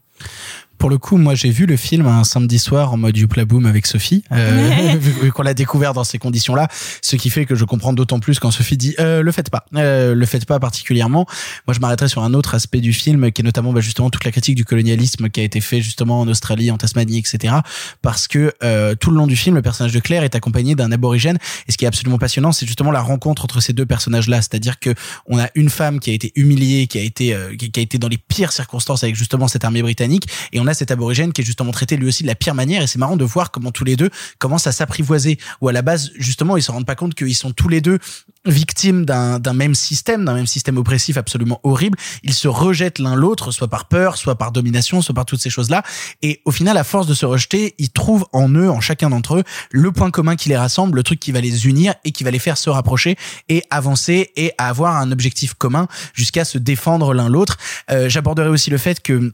Pour 0.78 0.90
le 0.90 0.98
coup, 0.98 1.16
moi, 1.16 1.34
j'ai 1.34 1.50
vu 1.50 1.66
le 1.66 1.76
film 1.76 2.06
un 2.06 2.24
samedi 2.24 2.58
soir 2.58 2.92
en 2.92 2.96
mode 2.96 3.16
Youpla 3.16 3.44
Boom 3.44 3.66
avec 3.66 3.86
Sophie, 3.86 4.24
euh, 4.32 4.94
vu, 4.98 5.32
qu'on 5.32 5.42
l'a 5.42 5.54
découvert 5.54 5.92
dans 5.92 6.04
ces 6.04 6.18
conditions-là, 6.18 6.68
ce 7.02 7.16
qui 7.16 7.30
fait 7.30 7.46
que 7.46 7.54
je 7.54 7.64
comprends 7.64 7.92
d'autant 7.92 8.20
plus 8.20 8.38
quand 8.38 8.50
Sophie 8.50 8.76
dit 8.76 8.94
euh, 8.98 9.22
le 9.22 9.32
faites 9.32 9.50
pas, 9.50 9.64
euh, 9.74 10.14
le 10.14 10.26
faites 10.26 10.44
pas 10.44 10.58
particulièrement. 10.58 11.26
Moi, 11.66 11.74
je 11.74 11.80
m'arrêterai 11.80 12.08
sur 12.08 12.22
un 12.22 12.34
autre 12.34 12.54
aspect 12.54 12.80
du 12.80 12.92
film, 12.92 13.32
qui 13.32 13.42
est 13.42 13.44
notamment 13.44 13.72
bah, 13.72 13.80
justement 13.80 14.10
toute 14.10 14.24
la 14.24 14.32
critique 14.32 14.54
du 14.54 14.64
colonialisme 14.64 15.28
qui 15.28 15.40
a 15.40 15.44
été 15.44 15.60
fait 15.60 15.80
justement 15.80 16.20
en 16.20 16.28
Australie, 16.28 16.70
en 16.70 16.76
Tasmanie, 16.76 17.18
etc. 17.18 17.54
Parce 18.02 18.28
que 18.28 18.52
euh, 18.62 18.94
tout 18.94 19.10
le 19.10 19.16
long 19.16 19.26
du 19.26 19.36
film, 19.36 19.54
le 19.54 19.62
personnage 19.62 19.92
de 19.92 20.00
Claire 20.00 20.22
est 20.24 20.34
accompagné 20.34 20.74
d'un 20.74 20.92
aborigène, 20.92 21.38
et 21.68 21.72
ce 21.72 21.76
qui 21.76 21.84
est 21.84 21.88
absolument 21.88 22.18
passionnant, 22.18 22.52
c'est 22.52 22.66
justement 22.66 22.90
la 22.90 23.00
rencontre 23.00 23.44
entre 23.44 23.60
ces 23.60 23.72
deux 23.72 23.86
personnages-là, 23.86 24.42
c'est-à-dire 24.42 24.78
que 24.78 24.94
on 25.26 25.38
a 25.38 25.48
une 25.54 25.70
femme 25.70 26.00
qui 26.00 26.10
a 26.10 26.14
été 26.14 26.32
humiliée, 26.36 26.86
qui 26.86 26.98
a 26.98 27.02
été 27.02 27.34
euh, 27.34 27.54
qui 27.56 27.70
qui 27.70 27.80
a 27.80 27.82
été 27.82 27.98
dans 27.98 28.08
les 28.08 28.18
pires 28.18 28.52
circonstances 28.52 29.02
avec 29.02 29.16
justement 29.16 29.48
cette 29.48 29.64
armée 29.64 29.82
britannique, 29.82 30.28
et 30.52 30.60
on 30.60 30.65
a 30.66 30.74
cet 30.74 30.90
aborigène 30.90 31.32
qui 31.32 31.42
est 31.42 31.44
justement 31.44 31.72
traité 31.72 31.96
lui 31.96 32.08
aussi 32.08 32.22
de 32.22 32.28
la 32.28 32.34
pire 32.34 32.54
manière, 32.54 32.82
et 32.82 32.86
c'est 32.86 32.98
marrant 32.98 33.16
de 33.16 33.24
voir 33.24 33.50
comment 33.50 33.70
tous 33.70 33.84
les 33.84 33.96
deux 33.96 34.10
commencent 34.38 34.66
à 34.66 34.72
s'apprivoiser, 34.72 35.38
ou 35.60 35.68
à 35.68 35.72
la 35.72 35.82
base 35.82 36.10
justement 36.16 36.56
ils 36.56 36.62
se 36.62 36.70
rendent 36.70 36.86
pas 36.86 36.94
compte 36.94 37.14
qu'ils 37.14 37.34
sont 37.34 37.52
tous 37.52 37.68
les 37.68 37.80
deux 37.80 37.98
victimes 38.44 39.04
d'un 39.04 39.38
d'un 39.38 39.52
même 39.52 39.74
système, 39.74 40.24
d'un 40.24 40.34
même 40.34 40.46
système 40.46 40.76
oppressif 40.76 41.16
absolument 41.16 41.60
horrible. 41.62 41.98
Ils 42.22 42.34
se 42.34 42.48
rejettent 42.48 42.98
l'un 42.98 43.14
l'autre, 43.14 43.50
soit 43.50 43.68
par 43.68 43.86
peur, 43.86 44.16
soit 44.16 44.36
par 44.36 44.52
domination, 44.52 45.02
soit 45.02 45.14
par 45.14 45.24
toutes 45.24 45.40
ces 45.40 45.50
choses-là. 45.50 45.82
Et 46.22 46.40
au 46.44 46.50
final, 46.50 46.76
à 46.76 46.84
force 46.84 47.06
de 47.06 47.14
se 47.14 47.26
rejeter, 47.26 47.74
ils 47.78 47.90
trouvent 47.90 48.26
en 48.32 48.48
eux, 48.50 48.70
en 48.70 48.80
chacun 48.80 49.10
d'entre 49.10 49.36
eux, 49.36 49.44
le 49.70 49.92
point 49.92 50.10
commun 50.10 50.36
qui 50.36 50.48
les 50.48 50.56
rassemble, 50.56 50.96
le 50.96 51.02
truc 51.02 51.20
qui 51.20 51.32
va 51.32 51.40
les 51.40 51.66
unir 51.66 51.94
et 52.04 52.12
qui 52.12 52.24
va 52.24 52.30
les 52.30 52.38
faire 52.38 52.58
se 52.58 52.70
rapprocher 52.70 53.16
et 53.48 53.62
avancer 53.70 54.30
et 54.36 54.52
avoir 54.58 54.96
un 54.96 55.12
objectif 55.12 55.54
commun 55.54 55.88
jusqu'à 56.14 56.44
se 56.44 56.58
défendre 56.58 57.14
l'un 57.14 57.28
l'autre. 57.28 57.56
Euh, 57.90 58.08
J'aborderai 58.08 58.48
aussi 58.48 58.70
le 58.70 58.78
fait 58.78 59.02
que 59.02 59.32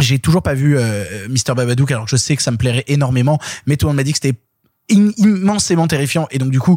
j'ai 0.00 0.18
toujours 0.18 0.42
pas 0.42 0.54
vu 0.54 0.76
euh, 0.78 1.04
Mr 1.28 1.54
Babadook 1.54 1.90
alors 1.92 2.08
je 2.08 2.16
sais 2.16 2.36
que 2.36 2.42
ça 2.42 2.50
me 2.50 2.56
plairait 2.56 2.84
énormément 2.88 3.38
mais 3.66 3.76
tout 3.76 3.86
le 3.86 3.90
monde 3.90 3.96
m'a 3.96 4.02
dit 4.02 4.12
que 4.12 4.18
c'était 4.22 4.38
im- 4.90 5.12
immensément 5.16 5.86
terrifiant 5.86 6.26
et 6.30 6.38
donc 6.38 6.50
du 6.50 6.60
coup 6.60 6.76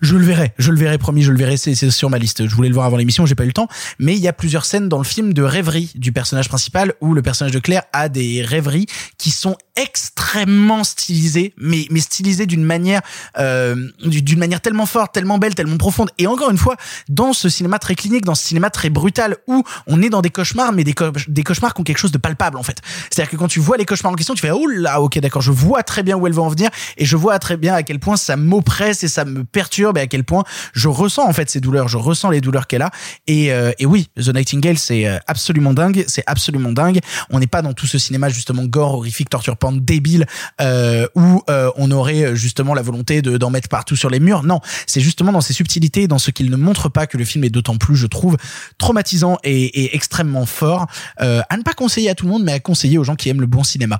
je 0.00 0.16
le 0.16 0.24
verrai, 0.24 0.52
je 0.58 0.70
le 0.70 0.78
verrai 0.78 0.96
promis, 0.96 1.22
je 1.22 1.32
le 1.32 1.38
verrai, 1.38 1.56
c'est 1.56 1.90
sur 1.90 2.08
ma 2.08 2.18
liste. 2.18 2.46
Je 2.46 2.54
voulais 2.54 2.68
le 2.68 2.74
voir 2.74 2.86
avant 2.86 2.96
l'émission, 2.96 3.26
j'ai 3.26 3.34
pas 3.34 3.44
eu 3.44 3.48
le 3.48 3.52
temps, 3.52 3.68
mais 3.98 4.14
il 4.14 4.20
y 4.20 4.28
a 4.28 4.32
plusieurs 4.32 4.64
scènes 4.64 4.88
dans 4.88 4.98
le 4.98 5.04
film 5.04 5.32
de 5.32 5.42
rêverie 5.42 5.90
du 5.96 6.12
personnage 6.12 6.48
principal 6.48 6.94
où 7.00 7.14
le 7.14 7.22
personnage 7.22 7.52
de 7.52 7.58
Claire 7.58 7.82
a 7.92 8.08
des 8.08 8.42
rêveries 8.42 8.86
qui 9.16 9.30
sont 9.30 9.56
extrêmement 9.76 10.84
stylisées, 10.84 11.54
mais 11.56 11.86
mais 11.90 12.00
stylisées 12.00 12.46
d'une 12.46 12.64
manière 12.64 13.00
euh, 13.38 13.88
d'une 14.04 14.38
manière 14.38 14.60
tellement 14.60 14.86
forte, 14.86 15.12
tellement 15.12 15.38
belle, 15.38 15.54
tellement 15.54 15.78
profonde. 15.78 16.10
Et 16.18 16.26
encore 16.26 16.50
une 16.50 16.58
fois, 16.58 16.76
dans 17.08 17.32
ce 17.32 17.48
cinéma 17.48 17.78
très 17.78 17.94
clinique, 17.94 18.24
dans 18.24 18.34
ce 18.34 18.46
cinéma 18.46 18.70
très 18.70 18.90
brutal 18.90 19.36
où 19.46 19.64
on 19.86 20.02
est 20.02 20.10
dans 20.10 20.22
des 20.22 20.30
cauchemars, 20.30 20.72
mais 20.72 20.84
des, 20.84 20.94
cauchemars 20.94 21.74
qui 21.74 21.80
ont 21.80 21.84
quelque 21.84 21.98
chose 21.98 22.12
de 22.12 22.18
palpable 22.18 22.56
en 22.56 22.62
fait. 22.62 22.80
C'est-à-dire 23.10 23.30
que 23.30 23.36
quand 23.36 23.48
tu 23.48 23.60
vois 23.60 23.76
les 23.76 23.84
cauchemars 23.84 24.12
en 24.12 24.16
question, 24.16 24.34
tu 24.34 24.42
fais 24.42 24.50
oh 24.50 24.66
là, 24.66 25.00
ok 25.00 25.18
d'accord, 25.18 25.42
je 25.42 25.52
vois 25.52 25.82
très 25.82 26.02
bien 26.02 26.16
où 26.16 26.26
elle 26.26 26.32
va 26.32 26.42
en 26.42 26.48
venir 26.48 26.70
et 26.96 27.04
je 27.04 27.16
vois 27.16 27.38
très 27.38 27.56
bien 27.56 27.74
à 27.74 27.82
quel 27.82 27.98
point 27.98 28.16
ça 28.16 28.36
m'oppresse 28.36 29.02
et 29.02 29.08
ça 29.08 29.24
me 29.24 29.44
perturbe 29.44 29.87
à 29.96 30.06
quel 30.06 30.24
point 30.24 30.44
je 30.72 30.88
ressens 30.88 31.26
en 31.26 31.32
fait 31.32 31.48
ces 31.50 31.60
douleurs, 31.60 31.88
je 31.88 31.96
ressens 31.96 32.30
les 32.30 32.40
douleurs 32.40 32.66
qu'elle 32.66 32.82
a 32.82 32.90
et, 33.26 33.52
euh, 33.52 33.72
et 33.78 33.86
oui, 33.86 34.08
The 34.16 34.34
Nightingale 34.34 34.78
c'est 34.78 35.06
euh, 35.06 35.18
absolument 35.26 35.72
dingue, 35.72 36.04
c'est 36.06 36.24
absolument 36.26 36.72
dingue. 36.72 37.00
On 37.30 37.38
n'est 37.38 37.46
pas 37.46 37.62
dans 37.62 37.72
tout 37.72 37.86
ce 37.86 37.98
cinéma 37.98 38.28
justement 38.28 38.64
gore, 38.64 38.94
horrifique, 38.94 39.30
torture 39.30 39.56
porn 39.56 39.80
débile 39.80 40.26
euh, 40.60 41.06
où 41.14 41.42
euh, 41.48 41.70
on 41.76 41.90
aurait 41.90 42.36
justement 42.36 42.74
la 42.74 42.82
volonté 42.82 43.22
de 43.22 43.36
d'en 43.36 43.50
mettre 43.50 43.68
partout 43.68 43.96
sur 43.96 44.10
les 44.10 44.20
murs. 44.20 44.42
Non, 44.42 44.60
c'est 44.86 45.00
justement 45.00 45.32
dans 45.32 45.40
ces 45.40 45.52
subtilités, 45.52 46.08
dans 46.08 46.18
ce 46.18 46.30
qu'il 46.30 46.50
ne 46.50 46.56
montre 46.56 46.88
pas 46.88 47.06
que 47.06 47.16
le 47.16 47.24
film 47.24 47.44
est 47.44 47.50
d'autant 47.50 47.76
plus, 47.76 47.96
je 47.96 48.06
trouve, 48.06 48.36
traumatisant 48.78 49.38
et, 49.44 49.84
et 49.84 49.96
extrêmement 49.96 50.46
fort. 50.46 50.86
Euh, 51.20 51.40
à 51.48 51.56
ne 51.56 51.62
pas 51.62 51.74
conseiller 51.74 52.10
à 52.10 52.14
tout 52.14 52.26
le 52.26 52.32
monde, 52.32 52.44
mais 52.44 52.52
à 52.52 52.60
conseiller 52.60 52.98
aux 52.98 53.04
gens 53.04 53.16
qui 53.16 53.28
aiment 53.28 53.40
le 53.40 53.46
bon 53.46 53.64
cinéma. 53.64 53.98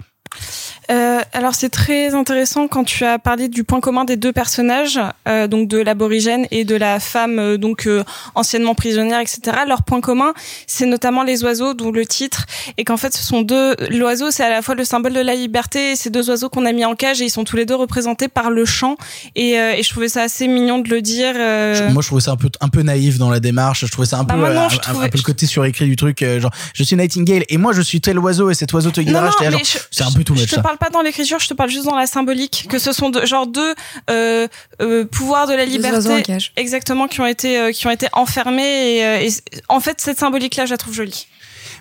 Euh, 0.90 1.20
alors 1.34 1.54
c'est 1.54 1.68
très 1.68 2.14
intéressant 2.14 2.66
quand 2.66 2.84
tu 2.84 3.04
as 3.04 3.18
parlé 3.18 3.48
du 3.48 3.62
point 3.62 3.80
commun 3.80 4.04
des 4.04 4.16
deux 4.16 4.32
personnages, 4.32 4.98
euh, 5.28 5.46
donc 5.46 5.68
de 5.68 5.76
l'aborigène 5.78 6.46
et 6.50 6.64
de 6.64 6.74
la 6.76 6.98
femme 6.98 7.38
euh, 7.38 7.56
donc 7.58 7.86
euh, 7.86 8.02
anciennement 8.34 8.74
prisonnière, 8.74 9.20
etc. 9.20 9.40
Leur 9.68 9.82
point 9.82 10.00
commun, 10.00 10.32
c'est 10.66 10.86
notamment 10.86 11.24
les 11.24 11.44
oiseaux, 11.44 11.74
dont 11.74 11.90
le 11.90 12.06
titre, 12.06 12.46
et 12.78 12.84
qu'en 12.84 12.96
fait 12.96 13.14
ce 13.14 13.22
sont 13.22 13.42
deux. 13.42 13.74
L'oiseau, 13.90 14.30
c'est 14.30 14.44
à 14.44 14.48
la 14.48 14.62
fois 14.62 14.74
le 14.74 14.84
symbole 14.84 15.12
de 15.12 15.20
la 15.20 15.34
liberté, 15.34 15.92
et 15.92 15.96
ces 15.96 16.08
deux 16.08 16.30
oiseaux 16.30 16.48
qu'on 16.48 16.64
a 16.64 16.72
mis 16.72 16.84
en 16.86 16.94
cage, 16.94 17.20
et 17.20 17.24
ils 17.26 17.30
sont 17.30 17.44
tous 17.44 17.56
les 17.56 17.66
deux 17.66 17.74
représentés 17.74 18.28
par 18.28 18.50
le 18.50 18.64
chant. 18.64 18.96
Et, 19.34 19.58
euh, 19.60 19.72
et 19.74 19.82
je 19.82 19.90
trouvais 19.90 20.08
ça 20.08 20.22
assez 20.22 20.48
mignon 20.48 20.78
de 20.78 20.88
le 20.88 21.02
dire. 21.02 21.34
euh, 21.36 21.90
Moi, 21.90 22.00
je 22.02 22.06
trouvais 22.08 22.22
ça 22.22 22.30
un 22.32 22.36
peu 22.36 22.48
un 22.60 22.68
peu 22.70 22.80
naïf 22.82 23.18
dans 23.18 23.28
la 23.30 23.40
démarche. 23.40 23.84
Je 23.84 23.90
trouvais 23.92 24.06
ça 24.08 24.18
un 24.18 24.24
Bah, 24.24 24.34
peu 24.34 24.40
non, 24.54 24.62
un- 24.62 24.68
trouvais- 24.68 25.06
un, 25.06 25.08
peu 25.10 25.18
le 25.18 25.22
côté 25.22 25.46
surécrit 25.46 25.84
du 25.86 25.96
truc. 25.96 26.22
euh, 26.22 26.40
genre, 26.40 26.50
je 26.72 26.82
suis 26.82 26.96
Nightingale 26.96 27.44
et 27.50 27.58
moi, 27.58 27.72
je 27.74 27.82
suis 27.82 28.00
tel 28.00 28.18
oiseau 28.18 28.50
et 28.50 28.54
cet 28.54 28.72
oiseau 28.72 28.90
te 28.90 29.00
guidera. 29.02 29.30
C'est 29.90 30.04
un 30.04 30.12
peu 30.18 30.24
tout 30.24 30.36
Je 30.36 30.44
te 30.44 30.54
ça. 30.56 30.62
parle 30.62 30.78
pas 30.78 30.90
dans 30.90 31.02
l'écriture, 31.02 31.38
je 31.38 31.48
te 31.48 31.54
parle 31.54 31.70
juste 31.70 31.84
dans 31.84 31.96
la 31.96 32.06
symbolique. 32.06 32.66
Que 32.68 32.78
ce 32.78 32.92
sont 32.92 33.10
de, 33.10 33.24
genre 33.24 33.46
deux 33.46 33.74
euh, 34.10 34.48
euh, 34.82 35.04
pouvoirs 35.04 35.46
de 35.46 35.54
la 35.54 35.64
liberté, 35.64 36.22
cage. 36.22 36.52
exactement, 36.56 37.08
qui 37.08 37.20
ont 37.20 37.26
été 37.26 37.58
euh, 37.58 37.72
qui 37.72 37.86
ont 37.86 37.90
été 37.90 38.08
enfermés. 38.12 38.96
Et, 38.96 39.04
euh, 39.04 39.20
et 39.20 39.30
en 39.68 39.80
fait, 39.80 40.00
cette 40.00 40.18
symbolique-là, 40.18 40.66
je 40.66 40.70
la 40.72 40.76
trouve 40.78 40.94
jolie. 40.94 41.26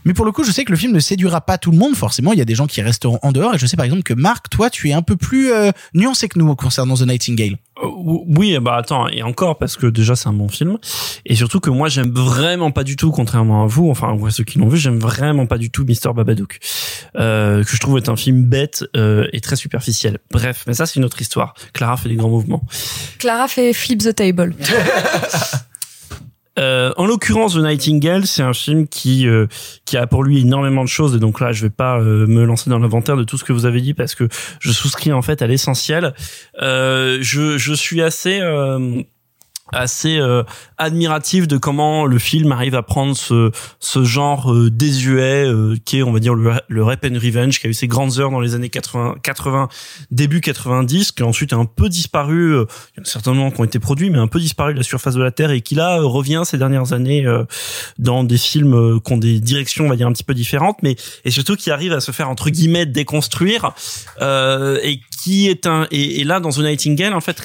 Mais 0.05 0.13
pour 0.13 0.25
le 0.25 0.31
coup, 0.31 0.43
je 0.43 0.51
sais 0.51 0.63
que 0.63 0.71
le 0.71 0.77
film 0.77 0.93
ne 0.93 0.99
séduira 0.99 1.41
pas 1.41 1.57
tout 1.57 1.71
le 1.71 1.77
monde. 1.77 1.95
Forcément, 1.95 2.31
il 2.31 2.39
y 2.39 2.41
a 2.41 2.45
des 2.45 2.55
gens 2.55 2.67
qui 2.67 2.81
resteront 2.81 3.19
en 3.23 3.31
dehors. 3.31 3.55
Et 3.55 3.57
je 3.57 3.65
sais 3.65 3.75
par 3.75 3.85
exemple 3.85 4.03
que 4.03 4.13
Marc, 4.13 4.49
toi, 4.49 4.69
tu 4.69 4.89
es 4.89 4.93
un 4.93 5.01
peu 5.01 5.17
plus 5.17 5.51
euh, 5.51 5.71
nuancé 5.93 6.29
que 6.29 6.39
nous 6.39 6.55
concernant 6.55 6.95
The 6.95 7.01
Nightingale. 7.01 7.57
Euh, 7.83 7.87
Oui, 8.37 8.57
bah 8.59 8.75
attends, 8.75 9.07
et 9.07 9.23
encore 9.23 9.57
parce 9.57 9.77
que 9.77 9.87
déjà 9.87 10.15
c'est 10.15 10.27
un 10.27 10.33
bon 10.33 10.47
film, 10.47 10.77
et 11.25 11.35
surtout 11.35 11.59
que 11.59 11.69
moi 11.69 11.89
j'aime 11.89 12.11
vraiment 12.11 12.71
pas 12.71 12.83
du 12.83 12.95
tout, 12.95 13.11
contrairement 13.11 13.63
à 13.63 13.67
vous, 13.67 13.89
enfin 13.89 14.15
à 14.25 14.29
ceux 14.31 14.43
qui 14.43 14.59
l'ont 14.59 14.67
vu, 14.67 14.77
j'aime 14.77 14.99
vraiment 14.99 15.45
pas 15.45 15.57
du 15.57 15.69
tout 15.69 15.85
Mister 15.85 16.09
Babadook, 16.15 16.59
euh, 17.17 17.63
que 17.63 17.69
je 17.71 17.79
trouve 17.79 17.97
être 17.97 18.09
un 18.09 18.15
film 18.15 18.43
bête 18.43 18.85
euh, 18.95 19.27
et 19.33 19.41
très 19.41 19.55
superficiel. 19.55 20.19
Bref, 20.31 20.63
mais 20.67 20.73
ça 20.73 20.85
c'est 20.85 20.95
une 20.95 21.05
autre 21.05 21.21
histoire. 21.21 21.53
Clara 21.73 21.97
fait 21.97 22.09
des 22.09 22.15
grands 22.15 22.29
mouvements. 22.29 22.63
Clara 23.19 23.47
fait 23.47 23.73
flip 23.73 23.99
the 24.01 24.13
table. 24.13 24.55
Euh, 26.57 26.91
en 26.97 27.05
l'occurrence, 27.05 27.53
The 27.55 27.59
Nightingale, 27.59 28.25
c'est 28.25 28.41
un 28.41 28.53
film 28.53 28.87
qui 28.87 29.27
euh, 29.27 29.47
qui 29.85 29.97
a 29.97 30.07
pour 30.07 30.23
lui 30.23 30.41
énormément 30.41 30.83
de 30.83 30.89
choses 30.89 31.15
et 31.15 31.19
donc 31.19 31.39
là, 31.39 31.51
je 31.51 31.63
vais 31.63 31.69
pas 31.69 31.99
euh, 31.99 32.25
me 32.27 32.43
lancer 32.45 32.69
dans 32.69 32.79
l'inventaire 32.79 33.15
de 33.15 33.23
tout 33.23 33.37
ce 33.37 33.43
que 33.43 33.53
vous 33.53 33.65
avez 33.65 33.81
dit 33.81 33.93
parce 33.93 34.15
que 34.15 34.27
je 34.59 34.71
souscris 34.71 35.11
en 35.11 35.21
fait 35.21 35.41
à 35.41 35.47
l'essentiel. 35.47 36.13
Euh, 36.61 37.19
je 37.21 37.57
je 37.57 37.73
suis 37.73 38.01
assez 38.01 38.39
euh, 38.41 39.01
assez 39.73 40.17
euh, 40.17 40.43
admiratif 40.77 41.47
de 41.47 41.57
comment 41.57 42.05
le 42.05 42.19
film 42.19 42.51
arrive 42.51 42.75
à 42.75 42.83
prendre 42.83 43.15
ce 43.15 43.51
ce 43.79 44.03
genre 44.03 44.51
euh, 44.51 44.69
désuet 44.69 45.45
euh, 45.45 45.75
qui 45.83 45.99
est 45.99 46.03
on 46.03 46.11
va 46.11 46.19
dire 46.19 46.33
le, 46.33 46.53
le 46.67 46.83
Rape 46.83 47.05
and 47.05 47.15
Revenge 47.15 47.59
qui 47.59 47.67
a 47.67 47.69
eu 47.69 47.73
ses 47.73 47.87
grandes 47.87 48.19
heures 48.19 48.31
dans 48.31 48.39
les 48.39 48.55
années 48.55 48.69
80 48.69 49.15
80 49.23 49.67
début 50.11 50.41
90 50.41 51.11
qui 51.11 51.23
ensuite 51.23 51.53
a 51.53 51.57
un 51.57 51.65
peu 51.65 51.89
disparu 51.89 52.53
euh, 52.53 52.65
il 52.95 52.99
y 52.99 53.01
en 53.01 53.03
a 53.03 53.05
certainement 53.05 53.51
qui 53.51 53.59
ont 53.61 53.63
été 53.65 53.79
produits 53.79 54.09
mais 54.09 54.19
un 54.19 54.27
peu 54.27 54.39
disparu 54.39 54.73
de 54.73 54.77
la 54.77 54.83
surface 54.83 55.15
de 55.15 55.23
la 55.23 55.31
terre 55.31 55.51
et 55.51 55.61
qui 55.61 55.75
là 55.75 55.99
euh, 55.99 56.05
revient 56.05 56.43
ces 56.45 56.57
dernières 56.57 56.93
années 56.93 57.25
euh, 57.25 57.43
dans 57.97 58.23
des 58.23 58.37
films 58.37 59.01
qui 59.01 59.13
ont 59.13 59.17
des 59.17 59.39
directions 59.39 59.85
on 59.85 59.89
va 59.89 59.95
dire 59.95 60.07
un 60.07 60.13
petit 60.13 60.23
peu 60.23 60.33
différentes 60.33 60.77
mais 60.83 60.95
et 61.25 61.31
surtout 61.31 61.55
qui 61.55 61.71
arrive 61.71 61.93
à 61.93 61.99
se 61.99 62.11
faire 62.11 62.29
entre 62.29 62.49
guillemets 62.49 62.85
déconstruire 62.85 63.71
et 64.21 64.99
qui 65.27 65.49
est 65.49 65.67
un 65.67 65.87
et, 65.91 66.23
là 66.23 66.39
dans 66.39 66.51
The 66.51 66.59
Nightingale 66.59 67.13
en 67.13 67.19
fait 67.19 67.43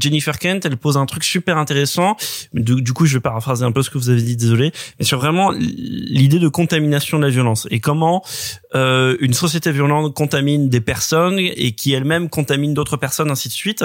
Jennifer 0.00 0.36
Kent 0.36 0.66
elle 0.66 0.76
pose 0.76 0.96
un 0.96 1.06
truc 1.06 1.22
super 1.22 1.58
intéressant. 1.58 2.16
Du, 2.52 2.82
du 2.82 2.92
coup 2.92 3.06
je 3.06 3.14
vais 3.14 3.20
paraphraser 3.20 3.64
un 3.64 3.70
peu 3.70 3.84
ce 3.84 3.90
que 3.90 3.98
vous 3.98 4.10
avez 4.10 4.20
dit 4.20 4.36
désolé 4.36 4.72
mais 4.98 5.04
sur 5.04 5.20
vraiment 5.20 5.52
l'idée 5.52 6.40
de 6.40 6.48
contamination 6.48 7.18
de 7.18 7.22
la 7.22 7.30
violence 7.30 7.68
et 7.70 7.78
comment 7.78 8.24
euh, 8.74 9.16
une 9.20 9.32
société 9.32 9.70
violente 9.70 10.12
contamine 10.12 10.68
des 10.68 10.80
personnes 10.80 11.38
et 11.38 11.70
qui 11.70 11.92
elle-même 11.92 12.28
contamine 12.28 12.74
d'autres 12.74 12.96
personnes 12.96 13.30
ainsi 13.30 13.46
de 13.46 13.52
suite. 13.52 13.84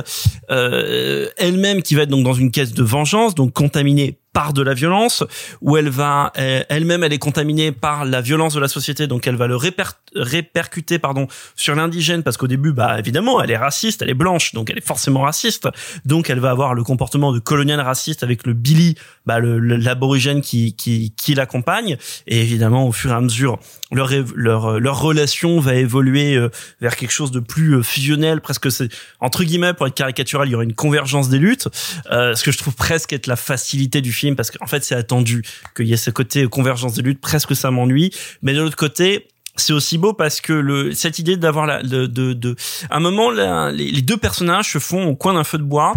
Euh, 0.49 1.29
elle-même 1.37 1.83
qui 1.83 1.93
va 1.93 2.01
être 2.03 2.09
donc 2.09 2.23
dans 2.23 2.33
une 2.33 2.49
quête 2.49 2.73
de 2.73 2.83
vengeance 2.83 3.35
donc 3.35 3.53
contaminée 3.53 4.17
par 4.35 4.51
de 4.51 4.61
la 4.61 4.73
violence, 4.73 5.23
où 5.61 5.77
elle 5.77 5.87
va 5.87 6.33
euh, 6.37 6.61
elle-même 6.67 7.05
elle 7.05 7.13
est 7.13 7.25
contaminée 7.29 7.71
par 7.71 8.03
la 8.03 8.19
violence 8.19 8.53
de 8.53 8.59
la 8.59 8.67
société, 8.67 9.07
donc 9.07 9.27
elle 9.27 9.37
va 9.37 9.47
le 9.47 9.55
réper- 9.55 9.95
répercuter 10.13 10.99
pardon 10.99 11.27
sur 11.55 11.73
l'indigène 11.73 12.21
parce 12.21 12.35
qu'au 12.35 12.49
début 12.49 12.73
bah 12.73 12.99
évidemment 12.99 13.41
elle 13.41 13.51
est 13.51 13.57
raciste, 13.57 14.01
elle 14.01 14.09
est 14.09 14.13
blanche, 14.25 14.53
donc 14.53 14.69
elle 14.69 14.77
est 14.77 14.85
forcément 14.85 15.21
raciste, 15.21 15.69
donc 16.03 16.29
elle 16.29 16.41
va 16.41 16.51
avoir 16.51 16.73
le 16.73 16.83
comportement 16.83 17.31
de 17.31 17.39
colonial 17.39 17.79
raciste 17.79 18.23
avec 18.23 18.45
le 18.45 18.51
Billy, 18.51 18.95
bah 19.25 19.39
l'aborigène 19.39 20.41
qui 20.41 20.75
qui 20.75 21.13
qui 21.15 21.33
l'accompagne, 21.33 21.97
et 22.27 22.41
évidemment 22.41 22.87
au 22.87 22.91
fur 22.91 23.11
et 23.11 23.15
à 23.15 23.21
mesure 23.21 23.59
leur 23.91 24.09
leur 24.35 24.79
leur 24.79 24.99
relation 24.99 25.59
va 25.59 25.75
évoluer 25.75 26.35
euh, 26.35 26.49
vers 26.81 26.95
quelque 26.95 27.11
chose 27.11 27.31
de 27.31 27.39
plus 27.39 27.75
euh, 27.75 27.83
fusionnel, 27.83 28.41
presque 28.41 28.71
c'est 28.71 28.89
entre 29.19 29.43
guillemets 29.43 29.73
pour 29.73 29.87
être 29.87 29.95
caricatural 29.95 30.47
il 30.47 30.51
y 30.51 30.55
aura 30.55 30.63
une 30.63 30.73
convergence 30.73 31.29
des 31.29 31.39
luttes, 31.39 31.67
euh, 32.11 32.35
ce 32.35 32.43
que 32.43 32.51
je 32.51 32.57
trouve 32.57 32.75
presque 32.75 33.13
être 33.13 33.27
la 33.27 33.35
facilité 33.35 34.01
du 34.01 34.11
film 34.11 34.35
parce 34.35 34.51
qu'en 34.51 34.67
fait 34.67 34.83
c'est 34.83 34.95
attendu 34.95 35.43
qu'il 35.75 35.87
y 35.87 35.93
ait 35.93 35.97
ce 35.97 36.11
côté 36.11 36.47
convergence 36.47 36.93
des 36.93 37.01
luttes 37.01 37.21
presque 37.21 37.55
ça 37.55 37.71
m'ennuie. 37.71 38.11
Mais 38.41 38.53
de 38.53 38.61
l'autre 38.61 38.75
côté 38.75 39.27
c'est 39.55 39.73
aussi 39.73 39.97
beau 39.97 40.13
parce 40.13 40.41
que 40.41 40.53
le 40.53 40.93
cette 40.93 41.19
idée 41.19 41.37
d'avoir 41.37 41.65
la 41.65 41.81
de 41.81 42.05
de, 42.05 42.33
de 42.33 42.55
à 42.89 42.97
un 42.97 42.99
moment 42.99 43.31
les 43.31 44.01
deux 44.01 44.17
personnages 44.17 44.71
se 44.71 44.79
font 44.79 45.05
au 45.07 45.15
coin 45.15 45.33
d'un 45.33 45.43
feu 45.43 45.57
de 45.57 45.63
bois 45.63 45.93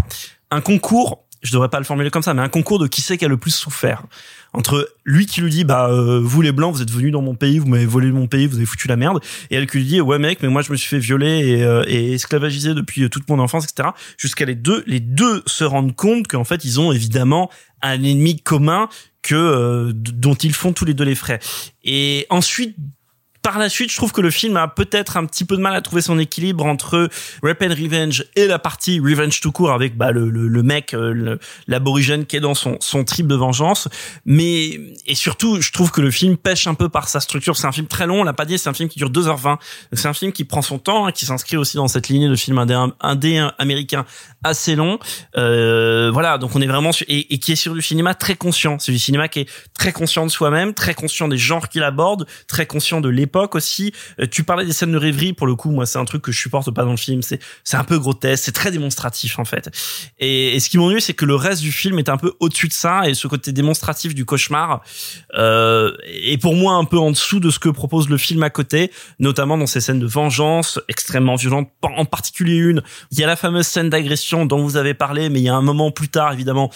un 0.50 0.60
concours 0.60 1.24
je 1.42 1.52
devrais 1.52 1.68
pas 1.68 1.78
le 1.78 1.84
formuler 1.84 2.10
comme 2.10 2.22
ça 2.22 2.34
mais 2.34 2.42
un 2.42 2.48
concours 2.48 2.78
de 2.78 2.86
qui 2.86 3.00
c'est 3.00 3.16
qui 3.16 3.24
a 3.24 3.28
le 3.28 3.36
plus 3.36 3.50
souffert. 3.50 4.04
Entre 4.54 4.88
lui 5.04 5.26
qui 5.26 5.40
lui 5.40 5.50
dit 5.50 5.64
bah 5.64 5.88
euh, 5.88 6.20
vous 6.22 6.40
les 6.42 6.52
blancs 6.52 6.74
vous 6.74 6.82
êtes 6.82 6.90
venus 6.90 7.12
dans 7.12 7.22
mon 7.22 7.34
pays 7.34 7.58
vous 7.58 7.66
m'avez 7.66 7.86
volé 7.86 8.10
mon 8.10 8.26
pays 8.26 8.46
vous 8.46 8.56
avez 8.56 8.66
foutu 8.66 8.88
la 8.88 8.96
merde. 8.96 9.20
Et 9.50 9.56
elle 9.56 9.66
qui 9.66 9.78
lui 9.78 9.84
dit 9.84 10.00
ouais 10.00 10.18
mec 10.18 10.42
mais 10.42 10.48
moi 10.48 10.62
je 10.62 10.72
me 10.72 10.76
suis 10.76 10.88
fait 10.88 10.98
violer 10.98 11.46
et, 11.46 11.62
euh, 11.62 11.84
et 11.86 12.14
esclavagiser 12.14 12.74
depuis 12.74 13.04
euh, 13.04 13.08
toute 13.08 13.28
mon 13.28 13.38
enfance 13.38 13.64
etc 13.64 13.90
jusqu'à 14.16 14.44
les 14.44 14.54
deux 14.54 14.82
les 14.86 15.00
deux 15.00 15.42
se 15.46 15.64
rendent 15.64 15.94
compte 15.94 16.28
qu'en 16.28 16.44
fait 16.44 16.64
ils 16.64 16.80
ont 16.80 16.92
évidemment 16.92 17.50
un 17.82 18.02
ennemi 18.02 18.40
commun 18.40 18.88
que 19.22 19.34
euh, 19.34 19.92
dont 19.94 20.34
ils 20.34 20.54
font 20.54 20.72
tous 20.72 20.84
les 20.84 20.94
deux 20.94 21.04
les 21.04 21.14
frais. 21.14 21.38
Et 21.84 22.26
ensuite 22.30 22.76
par 23.42 23.58
la 23.58 23.68
suite, 23.68 23.90
je 23.90 23.96
trouve 23.96 24.12
que 24.12 24.20
le 24.20 24.30
film 24.30 24.56
a 24.56 24.68
peut-être 24.68 25.16
un 25.16 25.24
petit 25.24 25.44
peu 25.44 25.56
de 25.56 25.62
mal 25.62 25.74
à 25.74 25.80
trouver 25.80 26.02
son 26.02 26.18
équilibre 26.18 26.66
entre 26.66 27.08
Rape 27.42 27.62
and 27.62 27.70
Revenge 27.70 28.24
et 28.36 28.46
la 28.46 28.58
partie 28.58 28.98
Revenge 29.00 29.40
tout 29.40 29.52
court 29.52 29.70
avec 29.70 29.96
bah, 29.96 30.10
le, 30.10 30.28
le, 30.28 30.48
le 30.48 30.62
mec, 30.62 30.92
euh, 30.94 31.38
l'aborigène 31.66 32.26
qui 32.26 32.36
est 32.36 32.40
dans 32.40 32.54
son, 32.54 32.76
son 32.80 33.04
trip 33.04 33.26
de 33.26 33.34
vengeance. 33.34 33.88
Mais 34.24 34.80
et 35.06 35.14
surtout, 35.14 35.60
je 35.60 35.72
trouve 35.72 35.90
que 35.92 36.00
le 36.00 36.10
film 36.10 36.36
pêche 36.36 36.66
un 36.66 36.74
peu 36.74 36.88
par 36.88 37.08
sa 37.08 37.20
structure. 37.20 37.56
C'est 37.56 37.66
un 37.66 37.72
film 37.72 37.86
très 37.86 38.06
long, 38.06 38.20
on 38.20 38.24
l'a 38.24 38.32
pas 38.32 38.44
dit, 38.44 38.58
c'est 38.58 38.68
un 38.68 38.74
film 38.74 38.88
qui 38.88 38.98
dure 38.98 39.10
2h20. 39.10 39.58
C'est 39.92 40.08
un 40.08 40.14
film 40.14 40.32
qui 40.32 40.44
prend 40.44 40.62
son 40.62 40.78
temps, 40.78 41.06
hein, 41.06 41.12
qui 41.12 41.24
s'inscrit 41.24 41.56
aussi 41.56 41.76
dans 41.76 41.88
cette 41.88 42.08
lignée 42.08 42.28
de 42.28 42.36
film 42.36 42.58
indé, 42.58 42.74
indé 43.00 43.48
américain 43.58 44.04
assez 44.42 44.74
long. 44.74 44.98
Euh, 45.36 46.10
voilà, 46.12 46.38
donc 46.38 46.56
on 46.56 46.60
est 46.60 46.66
vraiment 46.66 46.92
sur, 46.92 47.06
et, 47.08 47.32
et 47.32 47.38
qui 47.38 47.52
est 47.52 47.56
sur 47.56 47.74
du 47.74 47.82
cinéma 47.82 48.14
très 48.14 48.34
conscient. 48.34 48.78
C'est 48.78 48.92
du 48.92 48.98
cinéma 48.98 49.28
qui 49.28 49.40
est 49.40 49.48
très 49.74 49.92
conscient 49.92 50.26
de 50.26 50.30
soi-même, 50.30 50.74
très 50.74 50.94
conscient 50.94 51.28
des 51.28 51.38
genres 51.38 51.68
qu'il 51.68 51.82
aborde, 51.82 52.26
très 52.46 52.66
conscient 52.66 53.00
de 53.00 53.08
l'époque 53.08 53.27
aussi. 53.52 53.92
Euh, 54.20 54.26
tu 54.30 54.44
parlais 54.44 54.64
des 54.64 54.72
scènes 54.72 54.92
de 54.92 54.98
rêverie, 54.98 55.32
pour 55.32 55.46
le 55.46 55.54
coup, 55.54 55.70
moi 55.70 55.86
c'est 55.86 55.98
un 55.98 56.04
truc 56.04 56.22
que 56.22 56.32
je 56.32 56.38
supporte 56.38 56.70
pas 56.70 56.84
dans 56.84 56.90
le 56.90 56.96
film. 56.96 57.22
C'est 57.22 57.40
c'est 57.64 57.76
un 57.76 57.84
peu 57.84 57.98
grotesque, 57.98 58.44
c'est 58.44 58.52
très 58.52 58.70
démonstratif 58.70 59.38
en 59.38 59.44
fait. 59.44 59.70
Et, 60.18 60.58
ce 60.60 60.68
qui 60.68 60.78
m'ennuie, 60.78 61.00
c'est 61.00 61.14
que 61.14 61.24
le 61.24 61.34
reste 61.34 61.62
du 61.62 61.72
film 61.72 61.98
est 61.98 62.08
un 62.08 62.16
peu 62.16 62.32
au-dessus 62.40 62.68
de 62.68 62.72
ça 62.72 63.08
et 63.08 63.14
ce 63.14 63.28
côté 63.28 63.52
démonstratif 63.52 64.14
du 64.14 64.24
cauchemar 64.24 64.82
euh, 65.34 65.96
est 66.06 66.40
pour 66.40 66.54
moi 66.54 66.74
un 66.74 66.84
peu 66.84 66.98
en 66.98 67.10
dessous 67.10 67.40
de 67.40 67.50
ce 67.50 67.58
que 67.58 67.68
propose 67.68 68.08
le 68.08 68.18
film 68.18 68.42
à 68.42 68.50
côté, 68.50 68.90
notamment 69.18 69.56
dans 69.56 69.66
ces 69.66 69.80
scènes 69.80 70.00
de 70.00 70.06
vengeance 70.06 70.80
extrêmement 70.88 71.36
violentes, 71.36 71.70
en 71.82 72.04
particulier 72.04 72.56
une. 72.56 72.82
Il 73.12 73.18
y 73.18 73.24
a 73.24 73.26
la 73.26 73.36
fameuse 73.36 73.66
scène 73.66 73.90
d'agression 73.90 74.46
dont 74.46 74.62
vous 74.62 74.76
avez 74.76 74.94
parlé, 74.94 75.28
mais 75.28 75.40
il 75.40 75.44
y 75.44 75.48
a 75.48 75.54
un 75.54 75.62
moment 75.62 75.90
plus 75.90 76.08
tard, 76.08 76.32
évidemment, 76.32 76.70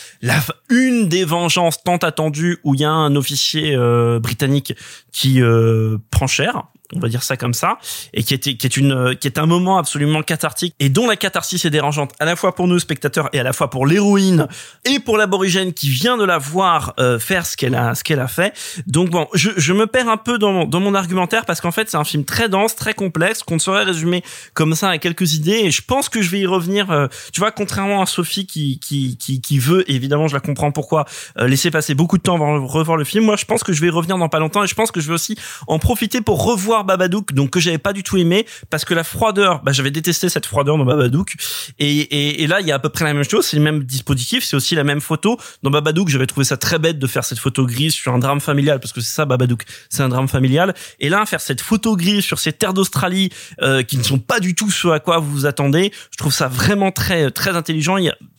une 0.71 1.09
des 1.09 1.25
vengeances 1.25 1.83
tant 1.83 1.97
attendues 1.97 2.59
où 2.65 2.75
il 2.75 2.81
y 2.81 2.85
a 2.85 2.91
un 2.91 3.17
officier 3.17 3.75
euh, 3.75 4.19
britannique 4.21 4.75
qui 5.13 5.43
euh, 5.43 5.99
prend 6.11 6.27
cher 6.27 6.42
cher 6.43 6.72
on 6.95 7.01
va 7.01 7.09
dire 7.09 7.23
ça 7.23 7.37
comme 7.37 7.55
ça, 7.55 7.79
et 8.15 8.23
qui 8.23 8.35
était 8.35 8.57
qui 8.57 8.67
est 8.67 8.77
une 8.77 9.17
qui 9.21 9.27
est 9.27 9.39
un 9.39 9.47
moment 9.47 9.79
absolument 9.79 10.23
cathartique 10.23 10.75
et 10.79 10.89
dont 10.89 11.07
la 11.09 11.17
catharsis 11.17 11.65
est 11.65 11.71
dérangeante 11.71 12.13
à 12.19 12.25
la 12.25 12.37
fois 12.37 12.55
pour 12.55 12.69
nous 12.69 12.79
spectateurs 12.79 13.29
et 13.33 13.41
à 13.41 13.43
la 13.43 13.53
fois 13.53 13.71
pour 13.71 13.87
l'héroïne 13.87 14.47
et 14.85 14.99
pour 14.99 15.17
l'aborigène 15.17 15.73
qui 15.73 15.89
vient 15.89 16.17
de 16.17 16.25
la 16.25 16.39
voir 16.39 16.95
euh, 16.99 17.19
faire 17.19 17.47
ce 17.47 17.57
qu'elle 17.57 17.75
a 17.75 17.95
ce 17.95 18.05
qu'elle 18.05 18.21
a 18.21 18.29
fait. 18.29 18.53
Donc 18.87 19.11
bon, 19.11 19.27
je, 19.35 19.51
je 19.57 19.73
me 19.73 19.87
perds 19.87 20.09
un 20.09 20.17
peu 20.17 20.39
dans 20.39 20.53
mon, 20.53 20.65
dans 20.65 20.81
mon 20.81 20.95
argumentaire 20.95 21.45
parce 21.45 21.61
qu'en 21.61 21.73
fait 21.73 21.89
c'est 21.91 21.97
un 21.97 22.05
film 22.05 22.25
très 22.25 22.49
dense, 22.49 22.77
très 22.77 22.95
complexe 22.95 23.43
qu'on 23.43 23.55
ne 23.55 23.61
saurait 23.61 23.85
résumer 23.85 24.23
comme 24.55 24.75
ça 24.75 24.91
à 24.91 24.99
quelques 24.99 25.35
idées 25.35 25.63
et 25.65 25.71
je 25.71 25.83
pense 25.83 26.09
que 26.09 26.23
je 26.23 26.31
vais 26.31 26.41
y 26.41 26.47
revenir. 26.47 26.91
euh, 26.91 27.09
tu 27.33 27.41
vois, 27.41 27.53
contrairement 27.53 28.03
à 28.03 28.07
Sophie 28.07 28.47
qui 28.47 28.79
qui 28.79 29.17
qui, 29.17 29.41
qui 29.41 29.59
veut 29.59 29.91
évidemment 29.91 30.29
je 30.29 30.35
la 30.35 30.41
comprends 30.41 30.73
pourquoi 30.73 31.05
euh, 31.39 31.49
laisser 31.49 31.71
passer 31.71 31.95
beaucoup 31.95 32.19
de 32.19 32.23
temps 32.23 32.35
avant 32.35 32.59
de 32.59 32.65
revoir 32.65 32.97
le 32.97 33.05
film. 33.05 33.25
Moi, 33.25 33.37
je 33.37 33.45
pense 33.45 33.63
que 33.63 33.73
je 33.73 33.81
vais 33.81 33.89
y 33.89 33.91
revenir 33.91 34.19
dans 34.19 34.29
pas 34.29 34.39
longtemps 34.39 34.65
et 34.65 34.67
je 34.67 34.75
pense 34.75 34.91
que 34.91 35.01
je 35.01 35.09
vais 35.09 35.15
aussi 35.15 35.37
en 35.67 35.79
profiter 35.79 36.21
pour 36.21 36.45
revoir 36.45 36.82
Babadook, 36.85 37.33
donc 37.33 37.51
que 37.51 37.61
j'avais 37.61 37.79
pas 37.79 37.93
du 37.93 38.03
tout 38.03 38.17
aimé 38.17 38.47
parce 38.71 38.85
que 38.85 38.95
la 38.95 39.05
froideur, 39.05 39.63
bah 39.63 39.73
j'avais 39.73 39.91
détesté 39.91 40.29
cette 40.29 40.47
froideur 40.47 40.77
dans 40.79 40.85
Babadook 40.85 41.35
et, 41.79 42.01
et, 42.01 42.43
et 42.43 42.47
là 42.47 42.61
il 42.61 42.67
y 42.67 42.73
a 42.73 42.77
à 42.77 42.79
peu 42.79 42.89
près 42.89 43.05
la 43.05 43.15
même 43.15 43.25
chose, 43.25 43.47
c'est 43.47 43.57
le 43.57 43.63
même 43.63 43.85
dispositif, 43.85 44.45
c'est 44.45 44.57
aussi 44.57 44.75
la 44.75 44.85
même 44.85 45.01
photo. 45.01 45.39
Dans 45.63 45.71
Babadook, 45.71 46.09
j'avais 46.09 46.27
trouvé 46.27 46.45
ça 46.45 46.57
très 46.57 46.79
bête 46.79 46.99
de 46.99 47.07
faire 47.07 47.25
cette 47.25 47.39
photo 47.39 47.67
grise 47.67 47.95
sur 47.95 48.13
un 48.13 48.19
drame 48.19 48.41
familial 48.41 48.81
parce 48.81 48.93
que 48.93 49.01
c'est 49.01 49.15
ça 49.15 49.25
Babadook, 49.25 49.65
c'est 49.89 50.03
un 50.03 50.09
drame 50.09 50.29
familial. 50.29 50.75
Et 51.01 51.09
là, 51.09 51.25
faire 51.27 51.41
cette 51.41 51.61
photo 51.61 51.97
grise 51.97 52.25
sur 52.25 52.39
ces 52.39 52.53
terres 52.53 52.75
d'Australie 52.75 53.31
euh, 53.61 53.83
qui 53.83 53.97
ne 53.97 54.03
sont 54.03 54.19
pas 54.19 54.41
du 54.41 54.55
tout 54.55 54.71
ce 54.71 54.89
à 54.89 55.01
quoi 55.01 55.19
vous 55.19 55.31
vous 55.31 55.47
attendez, 55.47 55.93
je 56.11 56.17
trouve 56.17 56.33
ça 56.33 56.49
vraiment 56.49 56.91
très 56.91 57.31
très 57.31 57.57
intelligent. 57.57 57.97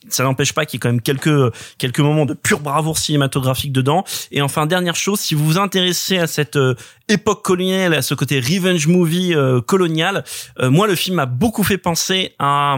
Ça 0.10 0.24
n'empêche 0.24 0.54
pas 0.54 0.66
qu'il 0.66 0.78
y 0.78 0.78
ait 0.78 0.80
quand 0.80 0.89
même 0.89 1.01
quelques 1.01 1.54
quelques 1.78 1.99
moments 1.99 2.26
de 2.26 2.34
pure 2.34 2.60
bravoure 2.60 2.97
cinématographique 2.97 3.72
dedans. 3.72 4.04
Et 4.32 4.41
enfin 4.41 4.66
dernière 4.66 4.95
chose, 4.95 5.20
si 5.20 5.36
vous 5.36 5.45
vous 5.45 5.58
intéressez 5.58 6.18
à 6.18 6.28
cette 6.28 6.56
euh, 6.56 6.76
époque 7.10 7.43
coloniale, 7.43 7.93
à 7.93 8.01
ce 8.01 8.14
côté 8.14 8.39
revenge 8.39 8.88
movie 8.88 9.34
euh, 9.36 9.62
colonial, 9.62 10.24
euh, 10.60 10.70
moi 10.70 10.88
le 10.88 10.95
film 10.95 11.18
m'a 11.18 11.26
beaucoup 11.26 11.64
fait 11.64 11.78
penser 11.78 12.34
à, 12.39 12.78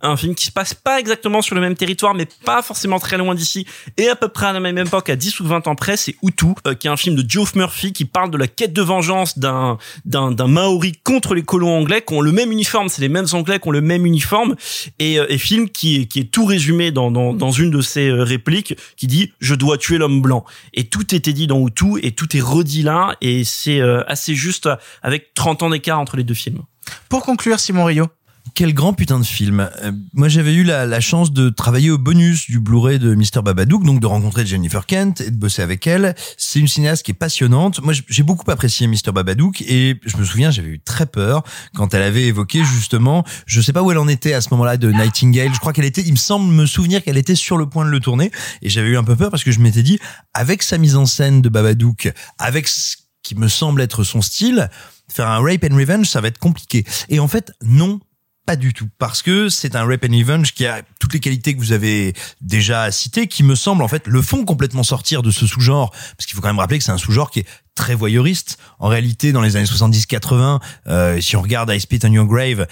à 0.00 0.08
un 0.08 0.16
film 0.16 0.34
qui 0.34 0.46
se 0.46 0.52
passe 0.52 0.74
pas 0.74 1.00
exactement 1.00 1.42
sur 1.42 1.54
le 1.54 1.60
même 1.60 1.74
territoire, 1.74 2.14
mais 2.14 2.26
pas 2.44 2.62
forcément 2.62 2.98
très 2.98 3.18
loin 3.18 3.34
d'ici, 3.34 3.66
et 3.96 4.08
à 4.08 4.16
peu 4.16 4.28
près 4.28 4.46
à 4.46 4.52
la 4.52 4.60
même 4.60 4.78
époque, 4.78 5.10
à 5.10 5.16
10 5.16 5.40
ou 5.40 5.46
20 5.46 5.66
ans 5.66 5.74
près, 5.74 5.96
c'est 5.96 6.16
Hutu, 6.22 6.46
euh, 6.66 6.74
qui 6.74 6.86
est 6.86 6.90
un 6.90 6.96
film 6.96 7.16
de 7.16 7.28
Geoff 7.28 7.54
Murphy 7.54 7.92
qui 7.92 8.04
parle 8.04 8.30
de 8.30 8.38
la 8.38 8.46
quête 8.46 8.72
de 8.72 8.82
vengeance 8.82 9.38
d'un 9.38 9.78
d'un 10.04 10.32
d'un 10.32 10.46
Maori 10.46 10.92
contre 11.04 11.34
les 11.34 11.42
colons 11.42 11.76
anglais 11.76 12.02
qui 12.06 12.14
ont 12.14 12.20
le 12.20 12.32
même 12.32 12.52
uniforme, 12.52 12.88
c'est 12.88 13.02
les 13.02 13.08
mêmes 13.08 13.26
anglais 13.32 13.58
qui 13.58 13.68
ont 13.68 13.72
le 13.72 13.80
même 13.80 14.06
uniforme, 14.06 14.54
et, 14.98 15.18
euh, 15.18 15.26
et 15.28 15.38
film 15.38 15.68
qui 15.68 16.06
qui 16.08 16.20
est 16.20 16.30
tout 16.30 16.46
résumé 16.56 16.90
dans 16.90 17.10
dans 17.10 17.34
dans 17.34 17.50
une 17.50 17.70
de 17.70 17.82
ses 17.82 18.08
euh, 18.08 18.22
répliques 18.22 18.76
qui 18.96 19.06
dit 19.06 19.32
je 19.40 19.54
dois 19.54 19.76
tuer 19.76 19.98
l'homme 19.98 20.22
blanc, 20.22 20.44
et 20.72 20.84
tout 20.84 21.14
était 21.14 21.34
dit 21.34 21.46
dans 21.46 21.66
Hutu 21.66 21.98
et 22.02 22.12
tout 22.12 22.34
est 22.36 22.40
redit 22.40 22.82
là, 22.82 23.16
et 23.20 23.44
c'est 23.44 23.80
euh, 23.80 24.02
assez 24.06 24.34
juste 24.34 24.68
avec 25.02 25.34
30 25.34 25.62
ans 25.62 25.70
d'écart 25.70 26.00
entre 26.00 26.16
les 26.16 26.24
deux 26.24 26.34
films. 26.34 26.62
Pour 27.08 27.22
conclure, 27.24 27.60
Simon 27.60 27.84
Rio. 27.84 28.06
Quel 28.54 28.74
grand 28.74 28.92
putain 28.92 29.18
de 29.18 29.24
film. 29.24 29.68
Euh, 29.82 29.92
moi, 30.12 30.28
j'avais 30.28 30.54
eu 30.54 30.62
la, 30.62 30.86
la 30.86 31.00
chance 31.00 31.32
de 31.32 31.50
travailler 31.50 31.90
au 31.90 31.98
bonus 31.98 32.46
du 32.48 32.60
Blu-ray 32.60 32.98
de 32.98 33.14
Mr. 33.14 33.42
Babadook, 33.42 33.84
donc 33.84 34.00
de 34.00 34.06
rencontrer 34.06 34.46
Jennifer 34.46 34.86
Kent 34.86 35.20
et 35.20 35.30
de 35.30 35.36
bosser 35.36 35.62
avec 35.62 35.86
elle. 35.86 36.14
C'est 36.36 36.60
une 36.60 36.68
cinéaste 36.68 37.04
qui 37.04 37.10
est 37.10 37.14
passionnante. 37.14 37.82
Moi, 37.82 37.92
j'ai 38.08 38.22
beaucoup 38.22 38.48
apprécié 38.50 38.86
Mr. 38.86 39.12
Babadook 39.12 39.62
et 39.62 40.00
je 40.04 40.16
me 40.16 40.24
souviens, 40.24 40.50
j'avais 40.50 40.68
eu 40.68 40.80
très 40.80 41.06
peur 41.06 41.42
quand 41.74 41.92
elle 41.94 42.02
avait 42.02 42.24
évoqué 42.24 42.64
justement, 42.64 43.24
je 43.46 43.60
sais 43.60 43.72
pas 43.72 43.82
où 43.82 43.90
elle 43.90 43.98
en 43.98 44.08
était 44.08 44.32
à 44.32 44.40
ce 44.40 44.48
moment-là 44.50 44.76
de 44.76 44.90
Nightingale. 44.90 45.52
Je 45.52 45.58
crois 45.60 45.72
qu'elle 45.72 45.84
était, 45.84 46.02
il 46.02 46.12
me 46.12 46.16
semble 46.16 46.52
me 46.52 46.66
souvenir 46.66 47.02
qu'elle 47.02 47.18
était 47.18 47.34
sur 47.34 47.58
le 47.58 47.68
point 47.68 47.84
de 47.84 47.90
le 47.90 48.00
tourner 48.00 48.30
et 48.62 48.70
j'avais 48.70 48.88
eu 48.88 48.96
un 48.96 49.04
peu 49.04 49.16
peur 49.16 49.30
parce 49.30 49.44
que 49.44 49.50
je 49.50 49.60
m'étais 49.60 49.82
dit, 49.82 49.98
avec 50.34 50.62
sa 50.62 50.78
mise 50.78 50.96
en 50.96 51.06
scène 51.06 51.42
de 51.42 51.48
Babadook, 51.48 52.12
avec 52.38 52.68
ce 52.68 52.96
qui 53.22 53.34
me 53.34 53.48
semble 53.48 53.80
être 53.80 54.04
son 54.04 54.22
style, 54.22 54.70
faire 55.12 55.28
un 55.28 55.40
rape 55.40 55.64
and 55.64 55.76
revenge, 55.76 56.08
ça 56.08 56.20
va 56.20 56.28
être 56.28 56.38
compliqué. 56.38 56.84
Et 57.08 57.18
en 57.18 57.28
fait, 57.28 57.52
non, 57.62 58.00
pas 58.46 58.56
du 58.56 58.72
tout, 58.72 58.88
parce 58.98 59.22
que 59.22 59.48
c'est 59.48 59.74
un 59.74 59.84
Rape 59.84 60.04
and 60.08 60.16
Revenge 60.16 60.52
qui 60.52 60.66
a 60.66 60.82
toutes 61.00 61.12
les 61.12 61.20
qualités 61.20 61.54
que 61.54 61.58
vous 61.58 61.72
avez 61.72 62.14
déjà 62.40 62.90
citées, 62.92 63.26
qui 63.26 63.42
me 63.42 63.56
semble 63.56 63.82
en 63.82 63.88
fait 63.88 64.06
le 64.06 64.22
font 64.22 64.44
complètement 64.44 64.84
sortir 64.84 65.22
de 65.22 65.32
ce 65.32 65.46
sous-genre, 65.46 65.90
parce 65.90 66.26
qu'il 66.26 66.36
faut 66.36 66.40
quand 66.40 66.48
même 66.48 66.60
rappeler 66.60 66.78
que 66.78 66.84
c'est 66.84 66.92
un 66.92 66.98
sous-genre 66.98 67.30
qui 67.30 67.40
est 67.40 67.46
très 67.74 67.96
voyeuriste. 67.96 68.58
En 68.78 68.88
réalité, 68.88 69.32
dans 69.32 69.42
les 69.42 69.56
années 69.56 69.66
70-80, 69.66 70.60
euh, 70.86 71.20
si 71.20 71.36
on 71.36 71.42
regarde 71.42 71.70
I 71.70 71.80
Spit 71.80 72.00
on 72.04 72.12
Your 72.12 72.26
Grave, 72.26 72.66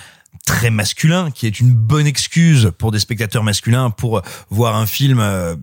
très 0.46 0.70
masculin, 0.70 1.30
qui 1.30 1.46
est 1.46 1.58
une 1.58 1.72
bonne 1.72 2.06
excuse 2.06 2.70
pour 2.78 2.92
des 2.92 3.00
spectateurs 3.00 3.42
masculins 3.42 3.90
pour 3.90 4.22
voir 4.50 4.76
un 4.76 4.86
film 4.86 5.18
euh, 5.18 5.56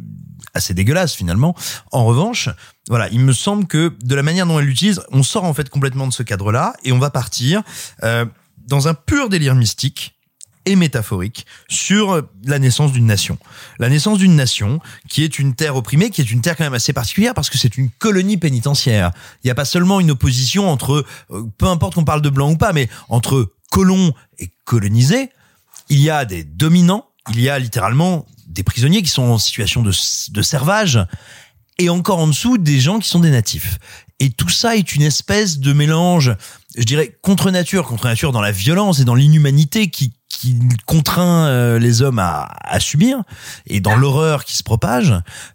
assez 0.53 0.74
dégueulasse 0.74 1.14
finalement. 1.14 1.55
En 1.91 2.05
revanche, 2.05 2.49
voilà, 2.89 3.07
il 3.09 3.20
me 3.20 3.34
semble 3.34 3.68
que 3.68 3.93
de 4.03 4.16
la 4.16 4.24
manière 4.24 4.45
dont 4.45 4.59
elle 4.59 4.66
l'utilise, 4.66 5.01
on 5.12 5.24
sort 5.24 5.45
en 5.45 5.53
fait 5.53 5.70
complètement 5.70 6.07
de 6.07 6.14
ce 6.14 6.24
cadre-là 6.24 6.74
et 6.84 6.91
on 6.91 6.99
va 6.99 7.09
partir 7.09 7.62
euh, 8.03 8.26
dans 8.72 8.88
un 8.88 8.94
pur 8.94 9.30
délire 9.30 9.54
mystique 9.54 10.16
et 10.66 10.76
métaphorique 10.76 11.46
sur 11.68 12.22
la 12.46 12.60
naissance 12.60 12.92
d'une 12.92 13.06
nation. 13.06 13.38
La 13.80 13.90
naissance 13.90 14.18
d'une 14.18 14.36
nation 14.36 14.80
qui 15.10 15.24
est 15.24 15.40
une 15.40 15.56
terre 15.56 15.76
opprimée, 15.76 16.10
qui 16.10 16.22
est 16.22 16.32
une 16.32 16.42
terre 16.42 16.56
quand 16.56 16.64
même 16.64 16.74
assez 16.74 16.94
particulière 16.94 17.34
parce 17.34 17.50
que 17.50 17.58
c'est 17.58 17.78
une 17.78 17.90
colonie 17.90 18.38
pénitentiaire. 18.38 19.12
Il 19.44 19.48
n'y 19.48 19.52
a 19.52 19.56
pas 19.56 19.66
seulement 19.66 20.00
une 20.00 20.12
opposition 20.12 20.70
entre, 20.70 21.06
euh, 21.32 21.44
peu 21.58 21.66
importe 21.66 21.96
qu'on 21.96 22.06
parle 22.06 22.22
de 22.22 22.30
blanc 22.30 22.52
ou 22.52 22.58
pas, 22.58 22.74
mais 22.74 22.90
entre 23.10 23.52
colons 23.72 24.14
et 24.40 24.52
colonisés, 24.66 25.30
il 25.90 26.00
y 26.00 26.10
a 26.10 26.26
des 26.26 26.44
dominants, 26.44 27.08
il 27.32 27.42
y 27.42 27.50
a 27.50 27.60
littéralement 27.60 28.26
des 28.48 28.64
prisonniers 28.64 29.02
qui 29.02 29.10
sont 29.10 29.24
en 29.24 29.38
situation 29.38 29.82
de, 29.82 29.92
de 30.32 30.42
servage 30.42 31.00
et 31.80 31.90
encore 31.90 32.20
en 32.20 32.28
dessous 32.28 32.58
des 32.58 32.80
gens 32.80 33.00
qui 33.00 33.10
sont 33.10 33.20
des 33.20 33.32
natifs. 33.32 33.80
Et 34.22 34.30
tout 34.30 34.50
ça 34.50 34.78
est 34.78 34.94
une 34.94 35.02
espèce 35.02 35.58
de 35.58 35.74
mélange, 35.74 36.36
je 36.78 36.84
dirais, 36.84 37.18
contre 37.22 37.52
nature, 37.52 37.86
contre 37.86 38.06
nature 38.06 38.32
dans 38.32 38.42
la 38.42 38.52
violence 38.52 39.00
et 39.00 39.06
dans 39.06 39.16
l'inhumanité 39.16 39.90
qui, 39.90 40.14
qui 40.30 40.58
contraint 40.86 41.48
euh, 41.48 41.80
les 41.80 42.02
hommes 42.02 42.20
à, 42.20 42.50
à 42.62 42.80
subir 42.80 43.22
et 43.68 43.82
dans 43.82 43.96
l'horreur 43.96 44.46
qui 44.46 44.56
se 44.56 44.64
propage. 44.64 45.14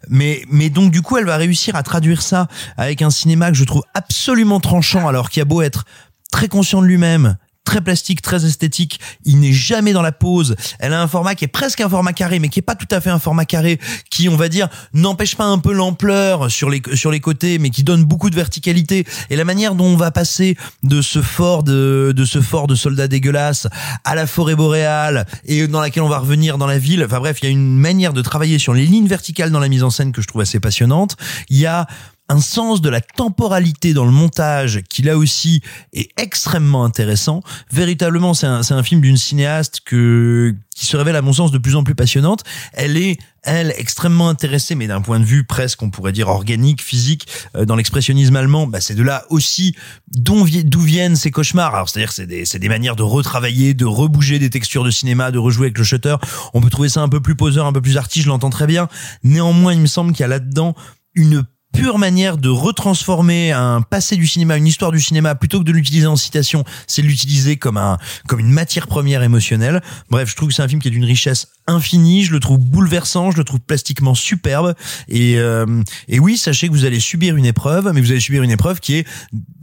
Mais, 0.09 0.43
mais 0.49 0.69
donc 0.69 0.91
du 0.91 1.01
coup, 1.01 1.17
elle 1.17 1.25
va 1.25 1.37
réussir 1.37 1.75
à 1.75 1.83
traduire 1.83 2.21
ça 2.21 2.47
avec 2.77 3.01
un 3.01 3.09
cinéma 3.09 3.49
que 3.49 3.57
je 3.57 3.63
trouve 3.63 3.83
absolument 3.93 4.59
tranchant, 4.59 5.07
alors 5.07 5.29
qu'il 5.29 5.41
a 5.41 5.45
beau 5.45 5.61
être 5.61 5.85
très 6.31 6.47
conscient 6.47 6.81
de 6.81 6.87
lui-même, 6.87 7.37
très 7.67 7.81
plastique, 7.81 8.21
très 8.21 8.45
esthétique. 8.45 9.01
Il 9.25 9.41
n'est 9.41 9.51
jamais 9.51 9.91
dans 9.91 10.01
la 10.01 10.13
pose. 10.13 10.55
Elle 10.79 10.93
a 10.93 11.01
un 11.01 11.07
format 11.07 11.35
qui 11.35 11.43
est 11.43 11.49
presque 11.49 11.81
un 11.81 11.89
format 11.89 12.13
carré, 12.13 12.39
mais 12.39 12.47
qui 12.47 12.59
est 12.59 12.63
pas 12.63 12.75
tout 12.75 12.87
à 12.91 13.01
fait 13.01 13.09
un 13.09 13.19
format 13.19 13.43
carré, 13.43 13.77
qui, 14.09 14.29
on 14.29 14.37
va 14.37 14.47
dire, 14.47 14.69
n'empêche 14.93 15.35
pas 15.35 15.43
un 15.43 15.57
peu 15.57 15.73
l'ampleur 15.73 16.49
sur 16.49 16.69
les 16.69 16.81
sur 16.93 17.11
les 17.11 17.19
côtés, 17.19 17.59
mais 17.59 17.69
qui 17.69 17.83
donne 17.83 18.05
beaucoup 18.05 18.29
de 18.29 18.35
verticalité. 18.35 19.05
Et 19.29 19.35
la 19.35 19.43
manière 19.43 19.75
dont 19.75 19.83
on 19.83 19.97
va 19.97 20.11
passer 20.11 20.55
de 20.83 21.01
ce 21.01 21.21
fort 21.21 21.63
de 21.63 22.13
de 22.15 22.23
ce 22.25 22.39
fort 22.39 22.67
de 22.67 22.75
soldats 22.75 23.09
dégueulasses 23.09 23.67
à 24.05 24.15
la 24.15 24.27
forêt 24.27 24.55
boréale 24.55 25.25
et 25.43 25.67
dans 25.67 25.81
laquelle 25.81 26.03
on 26.03 26.09
va 26.09 26.19
revenir 26.19 26.57
dans 26.57 26.67
la 26.67 26.79
ville. 26.79 27.03
Enfin 27.03 27.19
bref, 27.19 27.39
il 27.41 27.45
y 27.45 27.49
a 27.49 27.51
une 27.51 27.77
manière 27.77 28.13
de 28.13 28.21
travailler 28.21 28.59
sur 28.59 28.73
les 28.73 28.85
lignes 28.85 29.07
verticales 29.07 29.51
dans 29.51 29.59
la 29.59 29.67
mise 29.67 29.83
en 29.83 29.89
scène 29.89 30.13
que 30.13 30.21
je 30.21 30.27
trouve 30.27 30.41
assez 30.41 30.61
passionnante. 30.61 31.17
Il 31.49 31.57
y 31.57 31.65
a 31.65 31.85
un 32.29 32.41
sens 32.41 32.81
de 32.81 32.89
la 32.89 33.01
temporalité 33.01 33.93
dans 33.93 34.05
le 34.05 34.11
montage 34.11 34.81
qui 34.89 35.01
là 35.01 35.17
aussi 35.17 35.61
est 35.93 36.09
extrêmement 36.17 36.83
intéressant. 36.83 37.41
Véritablement, 37.71 38.33
c'est 38.33 38.47
un, 38.47 38.63
c'est 38.63 38.73
un 38.73 38.83
film 38.83 39.01
d'une 39.01 39.17
cinéaste 39.17 39.81
que 39.85 40.53
qui 40.75 40.85
se 40.85 40.95
révèle 40.95 41.15
à 41.15 41.21
mon 41.21 41.33
sens 41.33 41.51
de 41.51 41.57
plus 41.57 41.75
en 41.75 41.83
plus 41.83 41.95
passionnante. 41.95 42.43
Elle 42.73 42.97
est 42.97 43.17
elle 43.43 43.73
extrêmement 43.77 44.27
intéressée, 44.27 44.75
mais 44.75 44.87
d'un 44.87 44.99
point 44.99 45.19
de 45.19 45.25
vue 45.25 45.45
presque 45.45 45.81
on 45.81 45.89
pourrait 45.89 46.11
dire 46.11 46.27
organique, 46.27 46.83
physique, 46.83 47.27
euh, 47.55 47.63
dans 47.65 47.77
l'expressionnisme 47.77 48.35
allemand. 48.35 48.67
Bah, 48.67 48.81
c'est 48.81 48.93
de 48.93 49.03
là 49.03 49.25
aussi 49.29 49.75
d'où 50.13 50.43
vi- 50.45 50.65
d'où 50.65 50.81
viennent 50.81 51.15
ces 51.15 51.31
cauchemars. 51.31 51.73
Alors 51.73 51.89
c'est-à-dire 51.89 52.11
c'est 52.11 52.27
des 52.27 52.45
c'est 52.45 52.59
des 52.59 52.69
manières 52.69 52.97
de 52.97 53.03
retravailler, 53.03 53.73
de 53.73 53.85
rebouger 53.85 54.37
des 54.37 54.49
textures 54.49 54.83
de 54.83 54.91
cinéma, 54.91 55.31
de 55.31 55.39
rejouer 55.39 55.67
avec 55.67 55.77
le 55.77 55.83
shutter. 55.85 56.15
On 56.53 56.61
peut 56.61 56.69
trouver 56.69 56.89
ça 56.89 57.01
un 57.01 57.09
peu 57.09 57.21
plus 57.21 57.35
poseur, 57.35 57.65
un 57.65 57.73
peu 57.73 57.81
plus 57.81 57.97
arty, 57.97 58.21
je 58.21 58.27
l'entends 58.27 58.49
très 58.49 58.67
bien. 58.67 58.89
Néanmoins, 59.23 59.73
il 59.73 59.79
me 59.79 59.87
semble 59.87 60.11
qu'il 60.11 60.21
y 60.21 60.25
a 60.25 60.27
là-dedans 60.27 60.75
une 61.15 61.43
pure 61.77 61.99
manière 61.99 62.39
de 62.39 62.49
retransformer 62.49 63.51
un 63.51 63.81
passé 63.81 64.15
du 64.15 64.25
cinéma, 64.25 64.57
une 64.57 64.65
histoire 64.65 64.91
du 64.91 64.99
cinéma, 64.99 65.35
plutôt 65.35 65.59
que 65.59 65.63
de 65.63 65.71
l'utiliser 65.71 66.07
en 66.07 66.15
citation, 66.15 66.63
c'est 66.87 67.03
de 67.03 67.07
l'utiliser 67.07 67.57
comme 67.57 67.77
un 67.77 67.99
comme 68.27 68.39
une 68.39 68.49
matière 68.49 68.87
première 68.87 69.21
émotionnelle. 69.21 69.83
Bref, 70.09 70.27
je 70.27 70.35
trouve 70.35 70.49
que 70.49 70.55
c'est 70.55 70.63
un 70.63 70.67
film 70.67 70.81
qui 70.81 70.87
est 70.87 70.91
d'une 70.91 71.05
richesse 71.05 71.49
infinie. 71.67 72.23
Je 72.23 72.31
le 72.31 72.39
trouve 72.39 72.57
bouleversant, 72.57 73.29
je 73.29 73.37
le 73.37 73.43
trouve 73.43 73.59
plastiquement 73.59 74.15
superbe. 74.15 74.73
Et 75.07 75.37
euh, 75.37 75.83
et 76.07 76.19
oui, 76.19 76.37
sachez 76.37 76.67
que 76.67 76.73
vous 76.73 76.85
allez 76.85 76.99
subir 76.99 77.35
une 77.35 77.45
épreuve, 77.45 77.91
mais 77.93 78.01
vous 78.01 78.09
allez 78.09 78.19
subir 78.19 78.41
une 78.41 78.51
épreuve 78.51 78.79
qui 78.79 78.95
est 78.95 79.07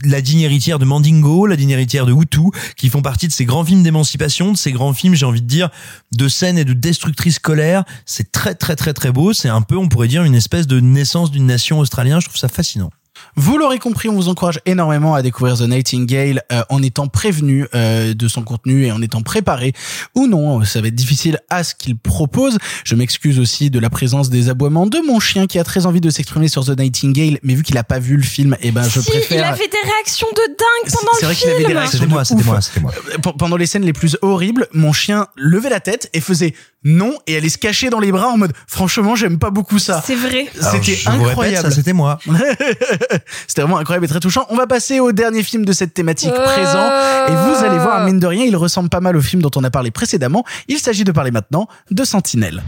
la 0.04 0.20
digne 0.20 0.40
héritière 0.40 0.78
de 0.78 0.84
Mandingo, 0.84 1.46
la 1.46 1.56
digne 1.56 1.70
héritière 1.70 2.06
de 2.06 2.12
Hutu, 2.12 2.50
qui 2.76 2.90
font 2.90 3.02
partie 3.02 3.26
de 3.26 3.32
ces 3.32 3.44
grands 3.44 3.64
films 3.64 3.82
d'émancipation, 3.82 4.52
de 4.52 4.56
ces 4.56 4.70
grands 4.70 4.92
films, 4.92 5.14
j'ai 5.14 5.26
envie 5.26 5.42
de 5.42 5.48
dire, 5.48 5.70
de 6.12 6.28
scènes 6.28 6.58
et 6.58 6.64
de 6.64 6.74
destructrices 6.74 7.40
colère. 7.40 7.84
C'est 8.06 8.30
très 8.30 8.54
très 8.54 8.76
très 8.76 8.92
très 8.92 9.10
beau. 9.10 9.32
C'est 9.32 9.48
un 9.48 9.62
peu, 9.62 9.76
on 9.76 9.88
pourrait 9.88 10.08
dire, 10.08 10.22
une 10.22 10.36
espèce 10.36 10.68
de 10.68 10.78
naissance 10.78 11.32
d'une 11.32 11.46
nation 11.46 11.80
australienne. 11.80 12.03
Je 12.20 12.26
trouve 12.26 12.36
ça 12.38 12.48
fascinant. 12.48 12.90
Vous 13.36 13.58
l'aurez 13.58 13.78
compris, 13.78 14.08
on 14.08 14.14
vous 14.14 14.28
encourage 14.28 14.60
énormément 14.66 15.14
à 15.14 15.22
découvrir 15.22 15.56
The 15.56 15.62
Nightingale 15.62 16.42
euh, 16.52 16.62
en 16.68 16.82
étant 16.82 17.06
prévenu 17.06 17.66
euh, 17.74 18.12
de 18.12 18.26
son 18.28 18.42
contenu 18.42 18.86
et 18.86 18.92
en 18.92 19.00
étant 19.02 19.22
préparé 19.22 19.72
ou 20.16 20.26
non. 20.26 20.64
Ça 20.64 20.80
va 20.80 20.88
être 20.88 20.94
difficile 20.96 21.38
à 21.48 21.62
ce 21.62 21.76
qu'il 21.76 21.96
propose. 21.96 22.58
Je 22.84 22.94
m'excuse 22.96 23.38
aussi 23.38 23.70
de 23.70 23.78
la 23.78 23.88
présence 23.88 24.30
des 24.30 24.48
aboiements 24.48 24.86
de 24.88 24.98
mon 25.06 25.20
chien 25.20 25.46
qui 25.46 25.60
a 25.60 25.64
très 25.64 25.86
envie 25.86 26.00
de 26.00 26.10
s'exprimer 26.10 26.48
sur 26.48 26.64
The 26.64 26.76
Nightingale, 26.78 27.38
mais 27.44 27.54
vu 27.54 27.62
qu'il 27.62 27.78
a 27.78 27.84
pas 27.84 28.00
vu 28.00 28.16
le 28.16 28.22
film, 28.22 28.56
eh 28.60 28.72
ben 28.72 28.82
je 28.82 29.00
si, 29.00 29.08
préfère. 29.10 29.38
il 29.38 29.44
avait 29.44 29.68
des 29.68 29.88
réactions 29.92 30.28
de 30.34 30.42
dingue 30.48 30.92
pendant 30.92 31.12
C'est 31.14 31.22
le 31.22 31.26
vrai 31.26 31.34
qu'il 31.36 31.48
film. 31.48 31.54
avait 31.56 31.66
des 31.66 31.72
réactions 31.78 31.98
C'était 32.00 32.10
moi, 32.12 32.24
c'était 32.24 32.44
moi, 32.44 32.60
c'était 32.60 32.80
moi. 32.80 32.92
Euh, 33.14 33.18
p- 33.18 33.30
Pendant 33.38 33.56
les 33.56 33.66
scènes 33.66 33.84
les 33.84 33.92
plus 33.92 34.16
horribles, 34.22 34.66
mon 34.72 34.92
chien 34.92 35.28
levait 35.36 35.70
la 35.70 35.80
tête 35.80 36.10
et 36.14 36.20
faisait 36.20 36.54
non 36.84 37.16
et 37.26 37.36
allait 37.36 37.48
se 37.48 37.58
cacher 37.58 37.90
dans 37.90 37.98
les 38.00 38.12
bras 38.12 38.28
en 38.28 38.36
mode 38.36 38.52
franchement 38.66 39.14
j'aime 39.16 39.38
pas 39.38 39.50
beaucoup 39.50 39.78
ça. 39.78 40.02
C'est 40.06 40.14
vrai. 40.14 40.46
C'était 40.54 40.92
répète, 41.10 41.28
incroyable. 41.30 41.68
ça, 41.68 41.74
c'était 41.74 41.92
moi. 41.92 42.18
C'était 43.46 43.62
vraiment 43.62 43.78
incroyable 43.78 44.04
et 44.04 44.08
très 44.08 44.20
touchant. 44.20 44.46
On 44.50 44.56
va 44.56 44.66
passer 44.66 45.00
au 45.00 45.12
dernier 45.12 45.42
film 45.42 45.64
de 45.64 45.72
cette 45.72 45.94
thématique 45.94 46.30
Euh. 46.34 46.44
présent. 46.44 46.88
Et 47.28 47.32
vous 47.48 47.64
allez 47.64 47.78
voir, 47.78 48.04
mine 48.04 48.18
de 48.20 48.26
rien, 48.26 48.44
il 48.44 48.56
ressemble 48.56 48.88
pas 48.88 49.00
mal 49.00 49.16
au 49.16 49.22
film 49.22 49.40
dont 49.42 49.50
on 49.56 49.64
a 49.64 49.70
parlé 49.70 49.90
précédemment. 49.90 50.44
Il 50.68 50.78
s'agit 50.78 51.04
de 51.04 51.12
parler 51.12 51.30
maintenant 51.30 51.68
de 51.90 52.04
Sentinelle. 52.04 52.62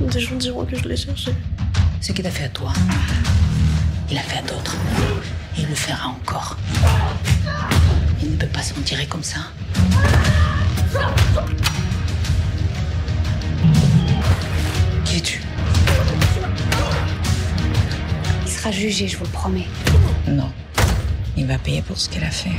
Des 0.00 0.20
gens 0.20 0.34
diront 0.36 0.64
que 0.64 0.76
je 0.76 0.84
l'ai 0.88 0.96
cherché. 0.96 1.32
Ce 2.00 2.12
qu'il 2.12 2.26
a 2.26 2.30
fait 2.30 2.44
à 2.44 2.48
toi, 2.48 2.72
il 4.10 4.16
a 4.18 4.20
fait 4.20 4.38
à 4.38 4.42
d'autres. 4.42 4.76
Et 5.56 5.60
il 5.62 5.68
le 5.68 5.74
fera 5.74 6.08
encore. 6.08 6.56
Il 8.22 8.32
ne 8.32 8.36
peut 8.36 8.46
pas 8.46 8.62
s'en 8.62 8.74
tirer 8.84 9.06
comme 9.06 9.22
ça. 9.22 9.38
Qui 15.14 15.20
es-tu 15.20 15.40
Il 18.44 18.50
sera 18.50 18.72
jugé, 18.72 19.06
je 19.06 19.16
vous 19.16 19.22
le 19.22 19.30
promets. 19.30 19.66
Non. 20.26 20.50
Il 21.36 21.46
va 21.46 21.56
payer 21.56 21.82
pour 21.82 21.96
ce 21.96 22.08
qu'il 22.08 22.24
a 22.24 22.30
fait. 22.30 22.50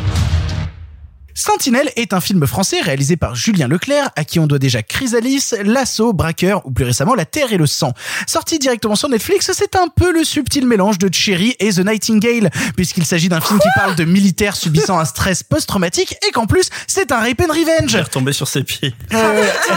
Sentinelle 1.38 1.92
est 1.98 2.14
un 2.14 2.22
film 2.22 2.48
français 2.48 2.80
réalisé 2.80 3.18
par 3.18 3.36
Julien 3.36 3.68
Leclerc, 3.68 4.10
à 4.16 4.24
qui 4.24 4.40
on 4.40 4.48
doit 4.48 4.58
déjà 4.58 4.82
Chrysalis, 4.82 5.52
L'Assaut, 5.66 6.14
Braqueur 6.14 6.66
ou 6.66 6.72
plus 6.72 6.86
récemment 6.86 7.14
La 7.14 7.26
Terre 7.26 7.52
et 7.52 7.58
le 7.58 7.68
Sang. 7.68 7.92
Sorti 8.26 8.58
directement 8.58 8.96
sur 8.96 9.10
Netflix, 9.10 9.52
c'est 9.54 9.76
un 9.76 9.90
peu 9.94 10.14
le 10.14 10.24
subtil 10.24 10.66
mélange 10.66 10.98
de 10.98 11.14
Cherry 11.14 11.54
et 11.60 11.74
The 11.74 11.80
Nightingale, 11.80 12.50
puisqu'il 12.78 13.06
s'agit 13.06 13.28
d'un 13.28 13.42
film 13.42 13.60
qui 13.60 13.68
parle 13.76 13.98
de 13.98 14.06
militaires 14.06 14.56
subissant 14.56 14.98
un 14.98 15.04
stress 15.04 15.44
post-traumatique 15.44 16.16
et 16.26 16.32
qu'en 16.32 16.46
plus, 16.46 16.70
c'est 16.88 17.12
un 17.12 17.18
rape 17.20 17.42
and 17.42 17.54
Il 17.54 17.68
est 17.68 17.76
revenge. 17.80 17.96
retombé 17.98 18.32
sur 18.32 18.48
ses 18.48 18.64
pieds. 18.64 18.94
Euh, 19.14 19.44
eh, 19.68 19.72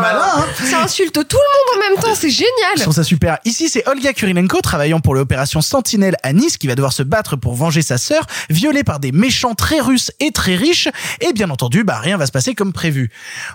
malin, 0.00 0.22
hein 0.38 0.44
Ça 0.70 0.84
insulte 0.84 1.12
tout 1.12 1.36
le 1.36 1.76
monde 1.76 1.84
en 1.84 1.90
même 1.94 2.02
temps, 2.02 2.14
c'est 2.18 2.30
Je 2.30 2.36
génial. 2.36 2.80
trouve 2.80 2.94
ça 2.94 3.04
super. 3.04 3.36
Ici, 3.44 3.68
c'est 3.68 3.86
Olga 3.86 4.14
Kurilenko 4.14 4.62
travaillant 4.62 5.00
pour 5.00 5.14
l'opération 5.14 5.60
Sentinelle 5.60 6.16
à 6.22 6.32
Nice 6.32 6.56
qui 6.56 6.66
va 6.66 6.74
devoir 6.74 6.94
se 6.94 7.02
battre 7.02 7.36
pour 7.36 7.54
venger 7.54 7.82
sa 7.82 7.98
sœur, 7.98 8.24
violée 8.48 8.84
par 8.84 9.00
des 9.00 9.12
méchants 9.12 9.54
très 9.54 9.80
russes 9.80 10.10
et 10.18 10.32
très 10.32 10.56
riches. 10.56 10.88
Et 11.20 11.32
bien 11.32 11.50
entendu, 11.50 11.84
bah 11.84 11.98
rien 11.98 12.16
va 12.16 12.26
se 12.26 12.32
passer 12.32 12.54
comme 12.54 12.72
prévu. 12.72 13.10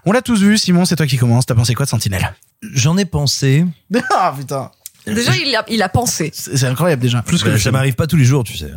On 0.06 0.12
l'a 0.12 0.22
tous 0.22 0.42
vu. 0.42 0.58
Simon, 0.58 0.86
c'est 0.86 0.96
toi 0.96 1.08
qui 1.08 1.18
commence. 1.18 1.46
T'as 1.46 1.56
pensé 1.56 1.74
quoi 1.74 1.86
de 1.86 1.90
Sentinelle? 1.90 2.34
J'en 2.74 2.98
ai 2.98 3.06
pensé. 3.06 3.66
Ah 4.12 4.34
putain, 4.38 4.72
Déjà, 5.08 5.36
il 5.38 5.56
a, 5.56 5.64
il 5.70 5.82
a 5.82 5.90
pensé. 5.90 6.30
c'est 6.34 6.66
incroyable 6.66 7.02
déjà. 7.02 7.22
Plus 7.24 7.42
que 7.42 7.58
ça 7.58 7.72
m'arrive 7.72 7.96
pas 7.96 8.06
tous 8.06 8.18
les 8.18 8.26
jours, 8.26 8.44
tu 8.44 8.56
sais. 8.58 8.72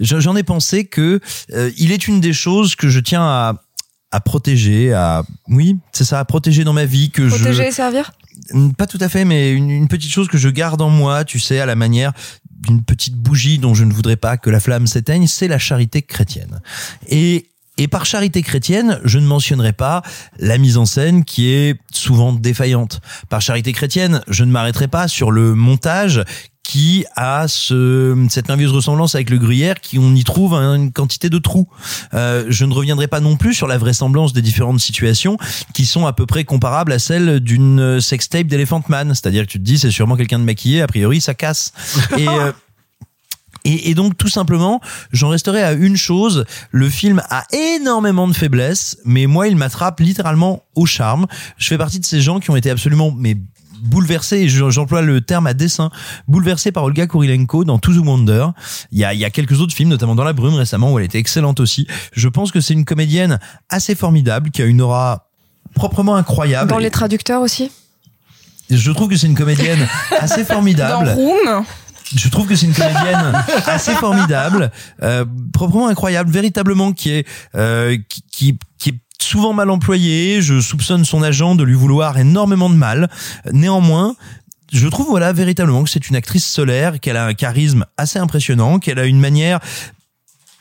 Je- 0.00 0.20
J'en 0.20 0.36
ai 0.36 0.42
pensé 0.42 0.84
que 0.84 1.20
euh, 1.52 1.70
il 1.78 1.92
est 1.92 2.06
une 2.08 2.20
des 2.20 2.32
choses 2.32 2.74
que 2.74 2.88
je 2.88 3.00
tiens 3.00 3.22
à 3.22 3.62
à 4.12 4.18
protéger, 4.18 4.92
à 4.92 5.22
oui, 5.46 5.76
c'est 5.92 6.02
ça, 6.02 6.18
à 6.18 6.24
protéger 6.24 6.64
dans 6.64 6.72
ma 6.72 6.84
vie 6.84 7.10
que 7.12 7.28
Protéger 7.28 7.52
je 7.54 7.62
et 7.62 7.70
servir? 7.70 8.10
pas 8.76 8.88
tout 8.88 8.98
à 9.00 9.08
fait, 9.08 9.24
mais 9.24 9.52
une, 9.52 9.70
une 9.70 9.86
petite 9.86 10.10
chose 10.10 10.26
que 10.26 10.36
je 10.36 10.48
garde 10.48 10.82
en 10.82 10.90
moi, 10.90 11.24
tu 11.24 11.38
sais, 11.38 11.60
à 11.60 11.66
la 11.66 11.76
manière 11.76 12.12
d'une 12.50 12.82
petite 12.82 13.14
bougie 13.14 13.58
dont 13.58 13.72
je 13.72 13.84
ne 13.84 13.92
voudrais 13.92 14.16
pas 14.16 14.36
que 14.36 14.50
la 14.50 14.58
flamme 14.58 14.88
s'éteigne, 14.88 15.28
c'est 15.28 15.46
la 15.46 15.60
charité 15.60 16.02
chrétienne. 16.02 16.60
Et 17.08 17.49
et 17.80 17.88
par 17.88 18.04
charité 18.04 18.42
chrétienne, 18.42 19.00
je 19.04 19.18
ne 19.18 19.26
mentionnerai 19.26 19.72
pas 19.72 20.02
la 20.38 20.58
mise 20.58 20.76
en 20.76 20.84
scène 20.84 21.24
qui 21.24 21.48
est 21.48 21.78
souvent 21.90 22.34
défaillante. 22.34 23.00
Par 23.30 23.40
charité 23.40 23.72
chrétienne, 23.72 24.20
je 24.28 24.44
ne 24.44 24.52
m'arrêterai 24.52 24.86
pas 24.86 25.08
sur 25.08 25.30
le 25.30 25.54
montage 25.54 26.22
qui 26.62 27.06
a 27.16 27.48
ce, 27.48 28.26
cette 28.28 28.48
merveilleuse 28.48 28.74
ressemblance 28.74 29.14
avec 29.14 29.30
le 29.30 29.38
gruyère 29.38 29.80
qui 29.80 29.98
on 29.98 30.14
y 30.14 30.24
trouve 30.24 30.52
une 30.52 30.92
quantité 30.92 31.30
de 31.30 31.38
trous. 31.38 31.68
Euh, 32.12 32.44
je 32.50 32.66
ne 32.66 32.74
reviendrai 32.74 33.08
pas 33.08 33.20
non 33.20 33.38
plus 33.38 33.54
sur 33.54 33.66
la 33.66 33.78
vraisemblance 33.78 34.34
des 34.34 34.42
différentes 34.42 34.80
situations 34.80 35.38
qui 35.72 35.86
sont 35.86 36.06
à 36.06 36.12
peu 36.12 36.26
près 36.26 36.44
comparables 36.44 36.92
à 36.92 36.98
celles 36.98 37.40
d'une 37.40 37.98
sextape 37.98 38.46
d'Elephant 38.46 38.82
Man. 38.88 39.14
C'est-à-dire 39.14 39.46
que 39.46 39.50
tu 39.52 39.58
te 39.58 39.64
dis 39.64 39.78
c'est 39.78 39.90
sûrement 39.90 40.16
quelqu'un 40.16 40.38
de 40.38 40.44
maquillé, 40.44 40.82
a 40.82 40.86
priori 40.86 41.22
ça 41.22 41.32
casse. 41.32 41.72
Euh, 42.12 42.52
et, 43.64 43.90
et 43.90 43.94
donc 43.94 44.16
tout 44.16 44.28
simplement, 44.28 44.80
j'en 45.12 45.28
resterai 45.28 45.62
à 45.62 45.72
une 45.72 45.96
chose. 45.96 46.44
Le 46.70 46.88
film 46.88 47.22
a 47.30 47.44
énormément 47.52 48.26
de 48.28 48.32
faiblesses, 48.32 48.96
mais 49.04 49.26
moi 49.26 49.48
il 49.48 49.56
m'attrape 49.56 50.00
littéralement 50.00 50.62
au 50.74 50.86
charme. 50.86 51.26
Je 51.58 51.66
fais 51.68 51.78
partie 51.78 52.00
de 52.00 52.04
ces 52.06 52.20
gens 52.20 52.40
qui 52.40 52.50
ont 52.50 52.56
été 52.56 52.70
absolument 52.70 53.10
mais 53.16 53.36
bouleversés, 53.82 54.36
et 54.40 54.48
je- 54.50 54.68
j'emploie 54.68 55.00
le 55.00 55.22
terme 55.22 55.46
à 55.46 55.54
dessein, 55.54 55.90
bouleversés 56.28 56.70
par 56.70 56.84
Olga 56.84 57.06
Kurilenko 57.06 57.64
dans 57.64 57.78
To 57.78 57.94
the 57.94 57.98
Wonder. 58.04 58.48
Il 58.92 58.98
y 58.98 59.04
a, 59.04 59.14
il 59.14 59.20
y 59.20 59.24
a 59.24 59.30
quelques 59.30 59.58
autres 59.60 59.74
films, 59.74 59.88
notamment 59.88 60.14
dans 60.14 60.24
La 60.24 60.34
Brume 60.34 60.54
récemment, 60.54 60.92
où 60.92 60.98
elle 60.98 61.06
était 61.06 61.18
excellente 61.18 61.60
aussi. 61.60 61.86
Je 62.12 62.28
pense 62.28 62.52
que 62.52 62.60
c'est 62.60 62.74
une 62.74 62.84
comédienne 62.84 63.38
assez 63.70 63.94
formidable, 63.94 64.50
qui 64.50 64.60
a 64.60 64.66
une 64.66 64.82
aura 64.82 65.28
proprement 65.74 66.16
incroyable. 66.16 66.68
Dans 66.70 66.76
les 66.78 66.90
traducteurs 66.90 67.40
aussi? 67.40 67.70
Je 68.68 68.90
trouve 68.92 69.08
que 69.08 69.16
c'est 69.16 69.26
une 69.26 69.34
comédienne 69.34 69.88
assez 70.20 70.44
formidable. 70.44 71.06
Dans 71.06 71.14
Room. 71.14 71.64
Je 72.14 72.28
trouve 72.28 72.46
que 72.46 72.56
c'est 72.56 72.66
une 72.66 72.74
comédienne 72.74 73.32
assez 73.66 73.94
formidable, 73.94 74.70
euh, 75.02 75.24
proprement 75.52 75.88
incroyable, 75.88 76.30
véritablement 76.30 76.92
qui 76.92 77.10
est 77.10 77.26
euh, 77.54 77.96
qui, 78.08 78.22
qui, 78.30 78.58
qui 78.78 78.90
est 78.90 78.98
souvent 79.20 79.52
mal 79.52 79.70
employée. 79.70 80.42
Je 80.42 80.60
soupçonne 80.60 81.04
son 81.04 81.22
agent 81.22 81.54
de 81.54 81.62
lui 81.62 81.74
vouloir 81.74 82.18
énormément 82.18 82.68
de 82.68 82.74
mal. 82.74 83.08
Néanmoins, 83.52 84.16
je 84.72 84.88
trouve 84.88 85.08
voilà 85.08 85.32
véritablement 85.32 85.84
que 85.84 85.90
c'est 85.90 86.08
une 86.08 86.16
actrice 86.16 86.46
solaire, 86.46 87.00
qu'elle 87.00 87.16
a 87.16 87.26
un 87.26 87.34
charisme 87.34 87.84
assez 87.96 88.18
impressionnant, 88.18 88.78
qu'elle 88.78 88.98
a 88.98 89.06
une 89.06 89.20
manière 89.20 89.60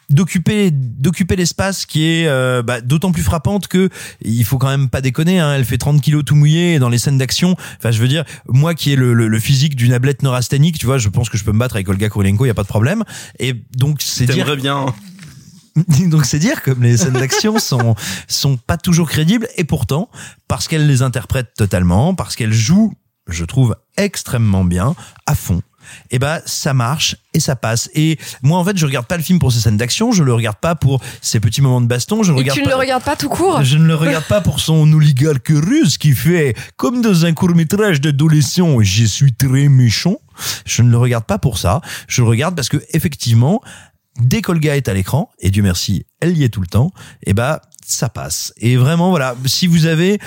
d'occuper 0.09 0.71
d'occuper 0.71 1.35
l'espace 1.35 1.85
qui 1.85 2.05
est 2.05 2.27
euh, 2.27 2.61
bah, 2.63 2.81
d'autant 2.81 3.11
plus 3.11 3.23
frappante 3.23 3.67
que 3.67 3.89
il 4.21 4.43
faut 4.43 4.57
quand 4.57 4.69
même 4.69 4.89
pas 4.89 5.01
déconner 5.01 5.39
hein, 5.39 5.53
elle 5.53 5.65
fait 5.65 5.77
30 5.77 6.01
kilos 6.01 6.23
tout 6.25 6.35
mouillé 6.35 6.75
et 6.75 6.79
dans 6.79 6.89
les 6.89 6.97
scènes 6.97 7.17
d'action 7.17 7.55
enfin 7.77 7.91
je 7.91 8.01
veux 8.01 8.07
dire 8.07 8.23
moi 8.47 8.73
qui 8.73 8.91
ai 8.91 8.95
le, 8.95 9.13
le, 9.13 9.27
le 9.27 9.39
physique 9.39 9.75
d'une 9.75 9.93
ablette 9.93 10.23
neurasthénique 10.23 10.77
tu 10.77 10.85
vois 10.85 10.97
je 10.97 11.09
pense 11.09 11.29
que 11.29 11.37
je 11.37 11.43
peux 11.43 11.51
me 11.51 11.59
battre 11.59 11.75
avec 11.75 11.87
Olga 11.89 12.09
Kurylenko 12.09 12.45
il 12.45 12.47
y 12.47 12.51
a 12.51 12.55
pas 12.55 12.63
de 12.63 12.67
problème. 12.67 13.03
Et 13.39 13.53
donc 13.75 14.01
c'est 14.01 14.25
dire 14.25 14.55
bien. 14.55 14.93
donc 16.07 16.25
c'est 16.25 16.39
dire 16.39 16.61
comme 16.61 16.83
les 16.83 16.97
scènes 16.97 17.13
d'action 17.13 17.59
sont 17.59 17.95
sont 18.27 18.57
pas 18.57 18.77
toujours 18.77 19.09
crédibles 19.09 19.47
et 19.57 19.63
pourtant 19.63 20.09
parce 20.47 20.67
qu'elle 20.67 20.87
les 20.87 21.01
interprète 21.01 21.53
totalement 21.55 22.15
parce 22.15 22.35
qu'elle 22.35 22.53
joue 22.53 22.93
je 23.27 23.45
trouve 23.45 23.75
extrêmement 23.97 24.63
bien 24.63 24.95
à 25.25 25.35
fond 25.35 25.61
et 26.11 26.19
ben 26.19 26.41
ça 26.45 26.73
marche 26.73 27.15
et 27.33 27.39
ça 27.39 27.55
passe 27.55 27.89
et 27.93 28.17
moi 28.41 28.59
en 28.59 28.63
fait 28.63 28.77
je 28.77 28.85
regarde 28.85 29.05
pas 29.05 29.17
le 29.17 29.23
film 29.23 29.39
pour 29.39 29.51
ses 29.51 29.59
scènes 29.59 29.77
d'action 29.77 30.11
je 30.11 30.23
le 30.23 30.33
regarde 30.33 30.57
pas 30.57 30.75
pour 30.75 31.01
ses 31.21 31.39
petits 31.39 31.61
moments 31.61 31.81
de 31.81 31.87
baston 31.87 32.23
je 32.23 32.31
le 32.31 32.37
Et 32.37 32.41
regarde 32.41 32.57
tu 32.57 32.63
ne 32.63 32.69
le 32.69 32.75
regardes 32.75 33.03
pas 33.03 33.15
tout 33.15 33.29
court. 33.29 33.63
je 33.63 33.77
ne 33.77 33.85
le 33.85 33.95
regarde 33.95 34.25
pas 34.25 34.41
pour 34.41 34.59
son 34.59 34.91
oligarque 34.91 35.49
russe 35.49 35.97
qui 35.97 36.13
fait 36.13 36.55
comme 36.75 37.01
dans 37.01 37.25
un 37.25 37.33
court 37.33 37.55
métrage 37.55 38.01
d'adolescent 38.01 38.81
je 38.81 39.05
suis 39.05 39.33
très 39.33 39.69
méchant 39.69 40.17
je 40.65 40.81
ne 40.81 40.89
le 40.89 40.97
regarde 40.97 41.25
pas 41.25 41.37
pour 41.37 41.57
ça 41.57 41.81
je 42.07 42.21
le 42.21 42.27
regarde 42.27 42.55
parce 42.55 42.69
que 42.69 42.77
effectivement 42.93 43.61
dès 44.19 44.41
qu'Olga 44.41 44.75
est 44.75 44.87
à 44.87 44.93
l'écran, 44.93 45.29
et 45.39 45.49
Dieu 45.49 45.63
merci, 45.63 46.05
elle 46.19 46.37
y 46.37 46.43
est 46.43 46.49
tout 46.49 46.61
le 46.61 46.67
temps, 46.67 46.91
et 47.23 47.33
bah 47.33 47.61
ça 47.85 48.09
passe. 48.09 48.53
Et 48.57 48.77
vraiment 48.77 49.09
voilà, 49.09 49.35
si 49.45 49.65
vous 49.67 49.85
avez 49.85 50.19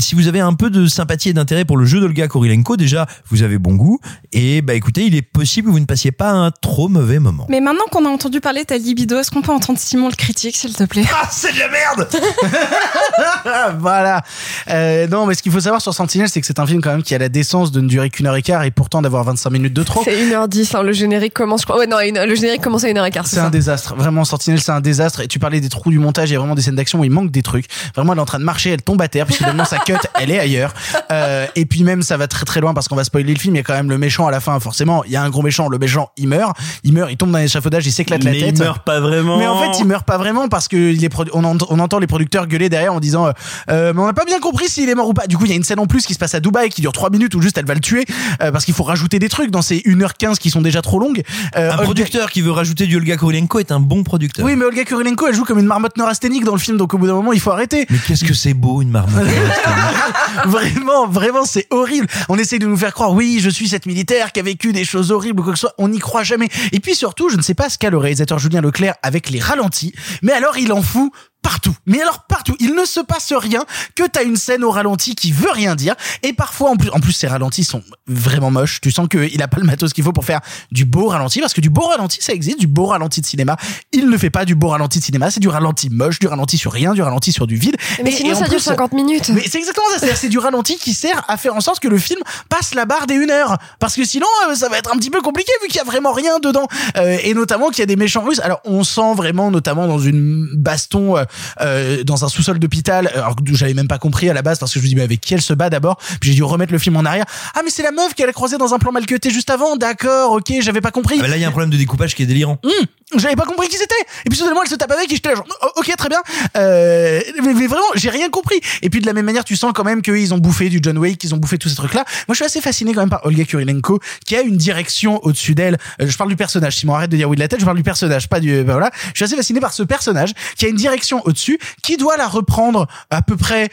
si 0.00 0.14
vous 0.14 0.28
avez 0.28 0.40
un 0.40 0.54
peu 0.54 0.70
de 0.70 0.86
sympathie 0.86 1.28
et 1.30 1.32
d'intérêt 1.32 1.64
pour 1.64 1.76
le 1.76 1.84
jeu 1.84 2.00
d'Olga 2.00 2.28
Kurilenko, 2.28 2.76
déjà 2.76 3.06
vous 3.30 3.42
avez 3.42 3.58
bon 3.58 3.74
goût 3.74 3.98
et 4.32 4.62
bah 4.62 4.74
écoutez, 4.74 5.04
il 5.06 5.14
est 5.14 5.22
possible 5.22 5.68
que 5.68 5.72
vous 5.72 5.80
ne 5.80 5.84
passiez 5.86 6.12
pas 6.12 6.30
un 6.30 6.50
trop 6.50 6.88
mauvais 6.88 7.18
moment. 7.18 7.46
Mais 7.48 7.60
maintenant 7.60 7.84
qu'on 7.90 8.04
a 8.04 8.08
entendu 8.08 8.40
parler 8.40 8.62
de 8.62 8.66
ta 8.66 8.78
libido, 8.78 9.18
est-ce 9.18 9.30
qu'on 9.30 9.42
peut 9.42 9.52
entendre 9.52 9.78
Simon 9.78 10.08
le 10.08 10.14
critique, 10.14 10.56
s'il 10.56 10.74
te 10.74 10.84
plaît? 10.84 11.04
Ah, 11.22 11.28
c'est 11.30 11.52
de 11.52 11.58
la 11.58 11.68
merde 11.68 12.08
voilà. 13.78 14.22
Euh, 14.70 15.06
non, 15.08 15.26
mais 15.26 15.34
ce 15.34 15.42
qu'il 15.42 15.52
faut 15.52 15.60
savoir 15.60 15.80
sur 15.82 15.92
Sentinelle, 15.94 16.28
c'est 16.28 16.40
que 16.40 16.46
c'est 16.46 16.58
un 16.58 16.66
film 16.66 16.80
quand 16.80 16.90
même 16.90 17.02
qui 17.02 17.14
a 17.14 17.18
la 17.18 17.28
décence 17.28 17.72
de 17.72 17.80
ne 17.80 17.88
durer 17.88 18.10
qu'une 18.10 18.26
heure 18.26 18.36
et 18.36 18.42
quart 18.42 18.64
et 18.64 18.70
pourtant 18.70 19.02
d'avoir 19.02 19.24
25 19.24 19.50
minutes 19.50 19.74
de 19.74 19.82
trop. 19.82 20.02
C'est 20.04 20.16
1h10, 20.16 20.76
hein, 20.76 20.82
le 20.82 20.92
générique 20.92 21.34
commence, 21.34 21.62
je 21.62 21.66
crois. 21.66 21.78
Ouais, 21.78 21.86
non, 21.86 21.98
une- 22.00 22.22
le 22.22 22.34
générique 22.34 22.62
commence 22.62 22.84
à 22.84 22.88
1h15. 22.88 23.22
C'est 23.26 23.38
un 23.38 23.50
désastre. 23.50 23.94
Vraiment, 23.96 24.24
Sentinelle, 24.24 24.60
c'est 24.60 24.72
un 24.72 24.80
désastre. 24.80 25.20
Et 25.20 25.28
tu 25.28 25.38
parlais 25.38 25.60
des 25.60 25.68
trous 25.68 25.90
du 25.90 25.98
montage, 25.98 26.30
il 26.30 26.34
y 26.34 26.36
a 26.36 26.38
vraiment 26.38 26.54
des 26.54 26.62
scènes 26.62 26.76
d'action 26.76 27.00
où 27.00 27.04
il 27.04 27.10
manque 27.10 27.30
des 27.30 27.42
trucs. 27.42 27.66
Vraiment, 27.94 28.12
elle 28.12 28.18
est 28.18 28.22
en 28.22 28.26
train 28.26 28.38
de 28.38 28.44
marcher, 28.44 28.70
elle 28.70 28.82
tombe 28.82 29.00
à 29.02 29.08
terre, 29.08 29.26
puis 29.26 29.34
soudainement, 29.34 29.64
ça 29.64 29.78
cut 29.92 30.06
elle 30.18 30.30
est 30.30 30.38
ailleurs. 30.38 30.72
Euh, 31.10 31.46
et 31.56 31.66
puis 31.66 31.82
même, 31.84 32.02
ça 32.02 32.16
va 32.16 32.26
très 32.28 32.44
très 32.44 32.60
loin 32.60 32.74
parce 32.74 32.88
qu'on 32.88 32.96
va 32.96 33.04
spoiler 33.04 33.32
le 33.34 33.38
film. 33.38 33.54
Il 33.54 33.58
y 33.58 33.60
a 33.60 33.64
quand 33.64 33.74
même 33.74 33.90
le 33.90 33.98
méchant 33.98 34.26
à 34.26 34.30
la 34.30 34.40
fin. 34.40 34.58
Forcément, 34.60 35.04
il 35.04 35.10
y 35.12 35.16
a 35.16 35.22
un 35.22 35.30
gros 35.30 35.42
méchant. 35.42 35.68
Le 35.68 35.78
méchant, 35.78 36.10
il 36.16 36.28
meurt, 36.28 36.56
il 36.84 36.92
meurt, 36.92 37.10
il 37.10 37.16
tombe 37.16 37.30
dans 37.30 37.38
l'échafaudage, 37.38 37.86
il 37.86 37.92
s'éclate 37.92 38.24
la 38.24 38.30
Mais 38.32 38.40
tête. 38.40 38.54
il 38.58 38.62
meurt 38.62 38.84
pas 38.84 39.00
vraiment. 39.00 39.38
Mais 39.38 39.46
en 39.46 39.60
fait, 39.60 39.78
il 39.80 39.86
meurt 39.86 40.04
pas 40.06 40.18
vraiment 40.18 40.48
parce 40.48 40.68
que 40.68 40.76
les 40.76 41.08
produ- 41.08 41.30
on, 41.32 41.44
ent- 41.44 41.56
on 41.68 41.78
entend 41.78 41.98
les 41.98 42.06
producteurs 42.06 42.46
gueuler 42.46 42.68
derrière 42.68 42.94
en 42.94 43.00
disant, 43.00 43.26
euh, 43.26 43.32
Euh, 43.70 43.92
mais 43.94 44.00
on 44.02 44.06
n'a 44.06 44.12
pas 44.12 44.24
bien 44.24 44.40
compris 44.40 44.68
s'il 44.68 44.88
est 44.88 44.94
mort 44.94 45.08
ou 45.08 45.14
pas. 45.14 45.26
Du 45.26 45.36
coup, 45.36 45.44
il 45.44 45.50
y 45.50 45.52
a 45.52 45.56
une 45.56 45.64
scène 45.64 45.78
en 45.80 45.86
plus 45.86 46.04
qui 46.06 46.14
se 46.14 46.18
passe 46.18 46.34
à 46.34 46.40
Dubaï 46.40 46.68
qui 46.70 46.80
dure 46.80 46.92
3 46.92 47.10
minutes 47.10 47.34
où 47.34 47.40
juste 47.42 47.56
elle 47.58 47.64
va 47.66 47.74
le 47.74 47.80
tuer 47.80 48.04
euh, 48.42 48.50
parce 48.52 48.64
qu'il 48.64 48.74
faut 48.74 48.82
rajouter 48.84 49.18
des 49.18 49.28
trucs 49.28 49.50
dans 49.50 49.62
ces 49.62 49.78
1h15 49.86 50.36
qui 50.38 50.50
sont 50.50 50.60
déjà 50.60 50.82
trop 50.82 50.98
longues. 50.98 51.22
Euh, 51.56 51.70
Un 51.70 51.74
Olga- 51.74 51.82
producteur 51.84 52.30
qui 52.30 52.40
veut 52.40 52.50
rajouter 52.50 52.86
du 52.86 52.96
Olga 52.96 53.16
Kurilenko 53.16 53.58
est 53.60 53.72
un 53.72 53.80
bon 53.80 54.02
producteur. 54.02 54.44
Oui, 54.44 54.56
mais 54.56 54.64
Olga 54.64 54.84
Kurilenko, 54.84 55.26
elle 55.28 55.34
joue 55.34 55.44
comme 55.44 55.58
une 55.58 55.66
marmotte 55.66 55.96
neurasthénique 55.96 56.44
dans 56.44 56.52
le 56.54 56.58
film, 56.60 56.76
donc 56.76 56.94
au 56.94 56.98
bout 56.98 57.06
d'un 57.06 57.14
moment, 57.14 57.32
il 57.32 57.40
faut 57.40 57.50
arrêter. 57.50 57.86
Mais 57.90 57.98
qu'est-ce 58.06 58.24
que 58.24 58.34
c'est 58.34 58.54
beau 58.54 58.82
une 58.82 58.90
marmotte 58.90 59.24
vraiment, 60.46 61.06
vraiment, 61.06 61.44
c'est 61.44 61.66
horrible. 61.70 62.06
On 62.28 62.38
essaye 62.38 62.58
de 62.58 62.66
nous 62.66 62.76
faire 62.76 62.94
croire, 62.94 63.12
oui, 63.12 63.38
je 63.40 63.50
suis 63.50 63.68
cette 63.68 63.86
militaire 63.86 64.32
qui 64.32 64.40
a 64.40 64.42
vécu 64.42 64.72
des 64.72 64.84
choses 64.84 65.12
horribles 65.12 65.40
ou 65.40 65.44
quoi 65.44 65.52
que 65.52 65.58
ce 65.58 65.66
soit. 65.66 65.74
On 65.78 65.88
n'y 65.88 65.98
croit 65.98 66.22
jamais. 66.22 66.48
Et 66.72 66.80
puis 66.80 66.94
surtout, 66.94 67.28
je 67.28 67.36
ne 67.36 67.42
sais 67.42 67.54
pas 67.54 67.68
ce 67.68 67.78
qu'a 67.78 67.90
le 67.90 67.98
réalisateur 67.98 68.38
Julien 68.38 68.60
Leclerc 68.60 68.94
avec 69.02 69.30
les 69.30 69.40
ralentis, 69.40 69.94
mais 70.22 70.32
alors 70.32 70.58
il 70.58 70.72
en 70.72 70.82
fout 70.82 71.12
partout. 71.42 71.74
Mais 71.86 72.00
alors 72.02 72.24
partout, 72.28 72.56
il 72.60 72.74
ne 72.74 72.84
se 72.84 73.00
passe 73.00 73.32
rien 73.32 73.64
que 73.94 74.06
t'as 74.06 74.24
une 74.24 74.36
scène 74.36 74.64
au 74.64 74.70
ralenti 74.70 75.14
qui 75.14 75.32
veut 75.32 75.50
rien 75.50 75.74
dire 75.74 75.94
et 76.22 76.32
parfois 76.32 76.70
en 76.70 76.76
plus 76.76 76.90
en 76.90 77.00
plus 77.00 77.12
ces 77.12 77.26
ralentis 77.26 77.64
sont 77.64 77.82
vraiment 78.06 78.50
moches. 78.50 78.80
Tu 78.80 78.90
sens 78.90 79.08
qu'il 79.08 79.42
a 79.42 79.48
pas 79.48 79.58
le 79.58 79.64
matos 79.64 79.92
qu'il 79.92 80.04
faut 80.04 80.12
pour 80.12 80.24
faire 80.24 80.40
du 80.70 80.84
beau 80.84 81.08
ralenti 81.08 81.40
parce 81.40 81.52
que 81.54 81.60
du 81.60 81.70
beau 81.70 81.82
ralenti 81.86 82.18
ça 82.20 82.32
existe, 82.32 82.58
du 82.60 82.66
beau 82.66 82.86
ralenti 82.86 83.20
de 83.20 83.26
cinéma. 83.26 83.56
Il 83.92 84.08
ne 84.08 84.16
fait 84.16 84.30
pas 84.30 84.44
du 84.44 84.54
beau 84.54 84.68
ralenti 84.68 84.98
de 84.98 85.04
cinéma, 85.04 85.30
c'est 85.30 85.40
du 85.40 85.48
ralenti 85.48 85.88
moche, 85.90 86.18
du 86.18 86.26
ralenti 86.26 86.58
sur 86.58 86.72
rien, 86.72 86.92
du 86.92 87.02
ralenti 87.02 87.32
sur 87.32 87.46
du 87.46 87.56
vide. 87.56 87.76
Mais 88.02 88.10
Et- 88.10 88.12
sinon, 88.16 88.30
et 88.32 88.34
ça 88.34 88.40
dure 88.42 88.50
plus, 88.50 88.60
50 88.60 88.92
minutes. 88.92 89.30
mais 89.30 89.42
c'est 89.48 89.58
exactement 89.58 89.86
ça, 89.98 90.14
c'est 90.14 90.28
du 90.28 90.38
ralenti 90.38 90.76
qui 90.76 90.94
sert 90.94 91.24
à 91.28 91.36
faire 91.36 91.54
en 91.54 91.60
sorte 91.60 91.80
que 91.80 91.88
le 91.88 91.98
film 91.98 92.20
passe 92.48 92.74
la 92.74 92.84
barre 92.84 93.06
des 93.06 93.14
une 93.14 93.30
heure. 93.30 93.56
Parce 93.78 93.94
que 93.96 94.04
sinon, 94.04 94.26
euh, 94.48 94.54
ça 94.54 94.68
va 94.68 94.78
être 94.78 94.92
un 94.94 94.98
petit 94.98 95.10
peu 95.10 95.20
compliqué 95.20 95.52
vu 95.62 95.68
qu'il 95.68 95.76
y 95.76 95.80
a 95.80 95.84
vraiment 95.84 96.12
rien 96.12 96.38
dedans. 96.38 96.66
Euh, 96.96 97.16
et 97.22 97.34
notamment 97.34 97.68
qu'il 97.70 97.78
y 97.80 97.82
a 97.82 97.86
des 97.86 97.96
méchants 97.96 98.22
russes. 98.22 98.40
Alors 98.40 98.60
on 98.64 98.84
sent 98.84 99.14
vraiment, 99.14 99.50
notamment 99.50 99.86
dans 99.86 99.98
une 99.98 100.48
baston 100.54 101.16
euh, 101.16 101.24
euh, 101.60 102.04
dans 102.04 102.24
un 102.24 102.28
sous-sol 102.28 102.58
d'hôpital, 102.58 103.10
alors 103.14 103.36
que 103.36 103.42
j'avais 103.54 103.74
même 103.74 103.88
pas 103.88 103.98
compris 103.98 104.28
à 104.28 104.34
la 104.34 104.42
base 104.42 104.58
parce 104.58 104.72
que 104.72 104.78
je 104.78 104.84
me 104.84 104.88
dis 104.88 104.94
mais 104.94 105.02
avec 105.02 105.20
qui 105.20 105.34
elle 105.34 105.42
se 105.42 105.52
bat 105.52 105.70
d'abord? 105.70 105.98
Puis 106.20 106.30
j'ai 106.30 106.34
dû 106.34 106.42
remettre 106.42 106.72
le 106.72 106.78
film 106.78 106.96
en 106.96 107.04
arrière. 107.04 107.24
Ah 107.54 107.60
mais 107.64 107.70
c'est 107.70 107.82
la 107.82 107.92
meuf 107.92 108.14
qu'elle 108.14 108.28
a 108.28 108.32
croisée 108.32 108.58
dans 108.58 108.74
un 108.74 108.78
plan 108.78 108.92
mal 108.92 109.06
cuté 109.06 109.30
juste 109.30 109.50
avant. 109.50 109.76
D'accord, 109.76 110.32
ok, 110.32 110.52
j'avais 110.60 110.80
pas 110.80 110.90
compris. 110.90 111.16
Ah 111.18 111.22
bah 111.22 111.28
là, 111.28 111.36
il 111.36 111.42
y 111.42 111.44
a 111.44 111.48
un 111.48 111.52
problème 111.52 111.70
de 111.70 111.76
découpage 111.76 112.14
qui 112.14 112.22
est 112.22 112.26
délirant. 112.26 112.58
Hum, 112.64 112.86
j'avais 113.16 113.36
pas 113.36 113.44
compris 113.44 113.68
qui 113.68 113.76
c'était. 113.76 113.94
Et 114.24 114.30
puis 114.30 114.38
soudainement, 114.38 114.62
elle 114.62 114.68
se 114.68 114.74
tape 114.74 114.90
avec 114.90 115.10
et 115.10 115.14
j'étais 115.14 115.30
là 115.30 115.34
genre, 115.36 115.46
oh, 115.62 115.68
ok, 115.76 115.96
très 115.96 116.08
bien. 116.08 116.22
Euh, 116.56 117.20
mais, 117.42 117.54
mais 117.54 117.66
vraiment, 117.66 117.82
j'ai 117.94 118.10
rien 118.10 118.28
compris. 118.28 118.60
Et 118.82 118.90
puis 118.90 119.00
de 119.00 119.06
la 119.06 119.12
même 119.12 119.24
manière, 119.24 119.44
tu 119.44 119.56
sens 119.56 119.72
quand 119.74 119.84
même 119.84 120.02
qu'ils 120.02 120.32
ont 120.34 120.38
bouffé 120.38 120.68
du 120.68 120.80
John 120.82 120.96
Wick, 120.98 121.18
qu'ils 121.18 121.34
ont 121.34 121.38
bouffé 121.38 121.58
tous 121.58 121.68
ces 121.68 121.74
trucs-là. 121.74 122.04
Moi, 122.28 122.34
je 122.34 122.36
suis 122.36 122.44
assez 122.44 122.60
fasciné 122.60 122.92
quand 122.92 123.00
même 123.00 123.10
par 123.10 123.24
Olga 123.26 123.44
Kurilenko, 123.44 124.00
qui 124.24 124.36
a 124.36 124.42
une 124.42 124.56
direction 124.56 125.24
au-dessus 125.24 125.54
d'elle. 125.54 125.78
Euh, 126.00 126.08
je 126.08 126.16
parle 126.16 126.30
du 126.30 126.36
personnage. 126.36 126.76
Simon, 126.76 126.94
arrête 126.94 127.10
de 127.10 127.16
dire 127.16 127.28
oui 127.28 127.36
de 127.36 127.40
la 127.40 127.48
tête. 127.48 127.60
Je 127.60 127.64
parle 127.64 127.76
du 127.76 127.82
personnage, 127.82 128.28
pas 128.28 128.40
du. 128.40 128.62
ben 128.62 128.72
voilà. 128.72 128.90
Je 129.14 129.18
suis 129.18 129.24
assez 129.24 129.36
fasciné 129.36 129.60
par 129.60 129.72
ce 129.72 129.82
personnage 129.82 130.32
qui 130.56 130.66
a 130.66 130.68
une 130.68 130.76
direction 130.76 131.19
au-dessus, 131.24 131.58
qui 131.82 131.96
doit 131.96 132.16
la 132.16 132.28
reprendre 132.28 132.86
à 133.10 133.22
peu 133.22 133.36
près 133.36 133.70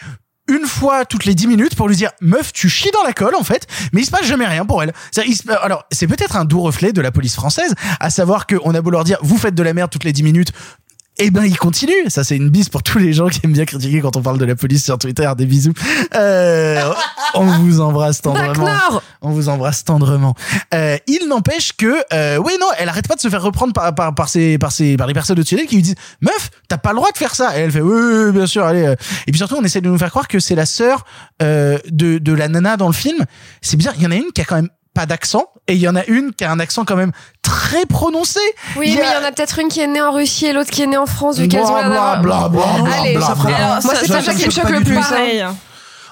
une 0.48 0.66
fois 0.66 1.06
toutes 1.06 1.26
les 1.26 1.36
10 1.36 1.48
minutes 1.48 1.76
pour 1.76 1.90
lui 1.90 1.96
dire 1.96 2.12
meuf 2.22 2.54
tu 2.54 2.70
chies 2.70 2.92
dans 2.92 3.04
la 3.04 3.12
colle 3.12 3.36
en 3.36 3.44
fait 3.44 3.68
mais 3.92 4.02
il 4.02 4.06
se 4.06 4.12
passe 4.12 4.26
jamais 4.26 4.46
rien 4.46 4.66
pour 4.66 4.82
elle 4.82 4.94
alors 5.62 5.84
c'est 5.92 6.08
peut-être 6.08 6.38
un 6.38 6.46
doux 6.46 6.62
reflet 6.62 6.94
de 6.94 7.02
la 7.02 7.12
police 7.12 7.36
française 7.36 7.76
à 8.00 8.10
savoir 8.10 8.48
qu'on 8.48 8.74
a 8.74 8.82
beau 8.82 8.90
leur 8.90 9.04
dire 9.04 9.18
vous 9.22 9.38
faites 9.38 9.56
de 9.56 9.64
la 9.64 9.74
merde 9.74 9.90
toutes 9.92 10.06
les 10.06 10.14
10 10.14 10.24
minutes 10.24 10.54
eh 11.20 11.32
ben, 11.32 11.44
il 11.44 11.58
continue. 11.58 12.10
Ça, 12.10 12.24
c'est 12.24 12.36
une 12.36 12.50
bise 12.50 12.70
pour 12.70 12.84
tous 12.84 13.00
les 13.00 13.12
gens 13.12 13.28
qui 13.28 13.40
aiment 13.44 13.54
bien 13.54 13.66
critiquer 13.66 14.02
quand 14.02 14.16
on 14.16 14.22
parle 14.22 14.38
de 14.38 14.46
la 14.46 14.56
police 14.56 14.84
sur 14.84 14.98
Twitter. 15.00 15.30
Des 15.36 15.46
bisous. 15.46 15.74
Euh, 16.14 16.94
on 17.34 17.46
vous 17.46 17.82
embrasse 17.82 18.22
tendrement. 18.22 18.66
Nord. 18.66 19.02
On 19.22 19.30
vous 19.32 19.50
embrasse 19.50 19.84
tendrement. 19.84 20.36
Euh, 20.74 20.98
il 21.08 21.28
n'empêche 21.28 21.74
que, 21.74 21.96
euh, 22.14 22.38
oui, 22.38 22.54
non, 22.60 22.68
elle 22.78 22.90
arrête 22.90 23.08
pas 23.08 23.16
de 23.16 23.20
se 23.20 23.30
faire 23.30 23.42
reprendre 23.42 23.74
par, 23.74 23.94
par, 23.96 24.14
par, 24.16 24.30
ses, 24.30 24.58
par, 24.58 24.72
ses, 24.72 24.98
par 24.98 25.08
les 25.08 25.14
personnes 25.14 25.38
au-dessus 25.40 25.56
d'elle 25.56 25.66
qui 25.68 25.76
lui 25.76 25.82
disent, 25.82 25.96
meuf, 26.22 26.50
t'as 26.70 26.78
pas 26.78 26.92
le 26.92 26.98
droit 26.98 27.12
de 27.12 27.18
faire 27.18 27.36
ça. 27.36 27.58
Et 27.58 27.62
elle 27.62 27.72
fait, 27.72 27.82
oui, 27.82 27.92
oui, 28.00 28.24
oui, 28.26 28.32
bien 28.32 28.48
sûr, 28.48 28.66
allez. 28.66 28.86
euh. 28.86 28.96
Et 29.28 29.32
puis 29.32 29.38
surtout, 29.40 29.56
on 29.60 29.64
essaie 29.64 29.82
de 29.82 29.90
nous 29.90 29.98
faire 29.98 30.10
croire 30.12 30.28
que 30.28 30.40
c'est 30.40 30.56
la 30.56 30.66
sœur 30.66 31.06
euh, 31.42 31.78
de, 31.90 32.18
de 32.20 32.34
la 32.34 32.48
nana 32.48 32.78
dans 32.78 32.88
le 32.88 32.94
film. 32.94 33.26
C'est 33.62 33.78
bizarre. 33.78 33.94
Il 33.98 34.04
y 34.04 34.08
en 34.08 34.12
a 34.12 34.16
une 34.16 34.32
qui 34.34 34.42
a 34.42 34.46
quand 34.46 34.56
même 34.56 34.70
pas 34.94 35.06
d'accent 35.06 35.46
et 35.68 35.74
il 35.74 35.80
y 35.80 35.88
en 35.88 35.96
a 35.96 36.04
une 36.06 36.34
qui 36.34 36.44
a 36.44 36.52
un 36.52 36.60
accent 36.60 36.84
quand 36.84 36.96
même 36.96 37.12
très 37.44 37.86
prononcé. 37.86 38.40
Oui, 38.78 38.96
mais 38.98 39.04
il 39.06 39.14
y 39.22 39.24
en 39.24 39.28
a 39.28 39.32
peut-être 39.32 39.60
une 39.60 39.68
qui 39.68 39.80
est 39.80 39.86
née 39.88 40.02
en 40.02 40.12
Russie 40.12 40.48
et 40.48 40.54
l'autre 40.54 40.72
qui 40.72 40.82
est 40.82 40.88
née 40.88 40.98
en 40.98 41.06
France, 41.06 41.38
vu 41.38 41.48
qu'elles 41.48 41.62
ont 41.66 41.76
rien 41.76 41.86
à 41.92 42.18
bla, 42.18 42.48
voir. 42.48 42.50
bla, 42.50 42.64
bla, 42.82 42.94
Allez, 43.00 43.16
moi, 43.18 43.36
c'est 43.94 44.08
pas 44.12 44.22
ça 44.24 44.34
qui 44.34 44.46
me 44.46 44.52
choque 44.52 44.70
le 44.70 44.80
plus. 44.82 44.98
hein. 44.98 45.56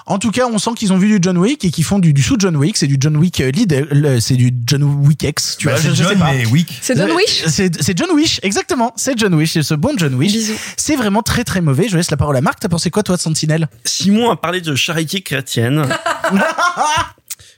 En 0.08 0.18
tout 0.20 0.30
cas, 0.30 0.46
on 0.46 0.58
sent 0.58 0.70
qu'ils 0.76 0.92
ont 0.92 0.98
vu 0.98 1.08
du 1.08 1.18
John 1.20 1.36
Wick 1.36 1.64
et 1.64 1.70
qu'ils 1.72 1.82
font 1.82 1.98
du, 1.98 2.12
du 2.12 2.22
sous 2.22 2.36
John 2.38 2.54
Wick. 2.56 2.76
C'est 2.76 2.86
du 2.86 2.96
John 3.00 3.16
Wick 3.16 3.40
euh, 3.40 3.50
lead, 3.50 4.20
c'est 4.20 4.36
du 4.36 4.52
John 4.64 4.84
Wick 4.84 5.24
X. 5.24 5.56
Tu 5.58 5.66
Bah, 5.66 5.72
vois, 5.72 5.82
c'est 5.82 5.88
je, 5.88 5.94
je 5.94 6.02
John, 6.04 6.12
sais 6.12 6.18
pas. 6.18 6.32
mais 6.32 6.46
Wick. 6.46 6.78
C'est 6.80 6.96
John 6.96 7.10
Wish 7.10 7.44
C'est 7.48 7.82
c'est 7.82 7.98
John 7.98 8.10
Wish, 8.12 8.38
exactement. 8.44 8.92
C'est 8.96 9.18
John 9.18 9.34
Wish, 9.34 9.52
c'est 9.54 9.64
ce 9.64 9.74
bon 9.74 9.94
John 9.96 10.14
Wish. 10.14 10.32
C'est 10.76 10.94
vraiment 10.94 11.22
très 11.22 11.42
très 11.42 11.60
mauvais. 11.60 11.88
Je 11.88 11.96
laisse 11.96 12.10
la 12.12 12.16
parole 12.16 12.36
à 12.36 12.40
Marc. 12.40 12.60
T'as 12.60 12.68
pensé 12.68 12.90
quoi 12.90 13.02
toi 13.02 13.16
de 13.16 13.20
Sentinelle? 13.20 13.68
Simon 13.84 14.30
a 14.30 14.36
parlé 14.36 14.60
de 14.60 14.74
charité 14.76 15.22
chrétienne. 15.22 15.88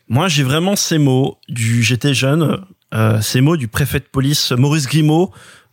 Moi, 0.08 0.28
j'ai 0.28 0.42
vraiment 0.42 0.74
ces 0.74 0.96
mots 0.98 1.36
du 1.48 1.82
j'étais 1.82 2.14
jeune, 2.14 2.60
euh, 2.94 3.20
ces 3.20 3.42
mots 3.42 3.58
du 3.58 3.68
préfet 3.68 3.98
de 4.00 4.06
police 4.10 4.52
Maurice 4.52 4.86
Grimaud 4.86 5.30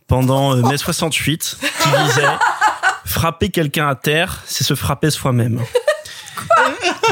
pendant 0.08 0.54
euh, 0.54 0.60
mai 0.62 0.76
68 0.76 1.56
qui 1.82 1.88
disait 2.06 2.22
frapper 3.06 3.48
quelqu'un 3.48 3.88
à 3.88 3.94
terre, 3.94 4.42
c'est 4.46 4.62
se 4.64 4.74
frapper 4.74 5.10
soi-même. 5.10 5.60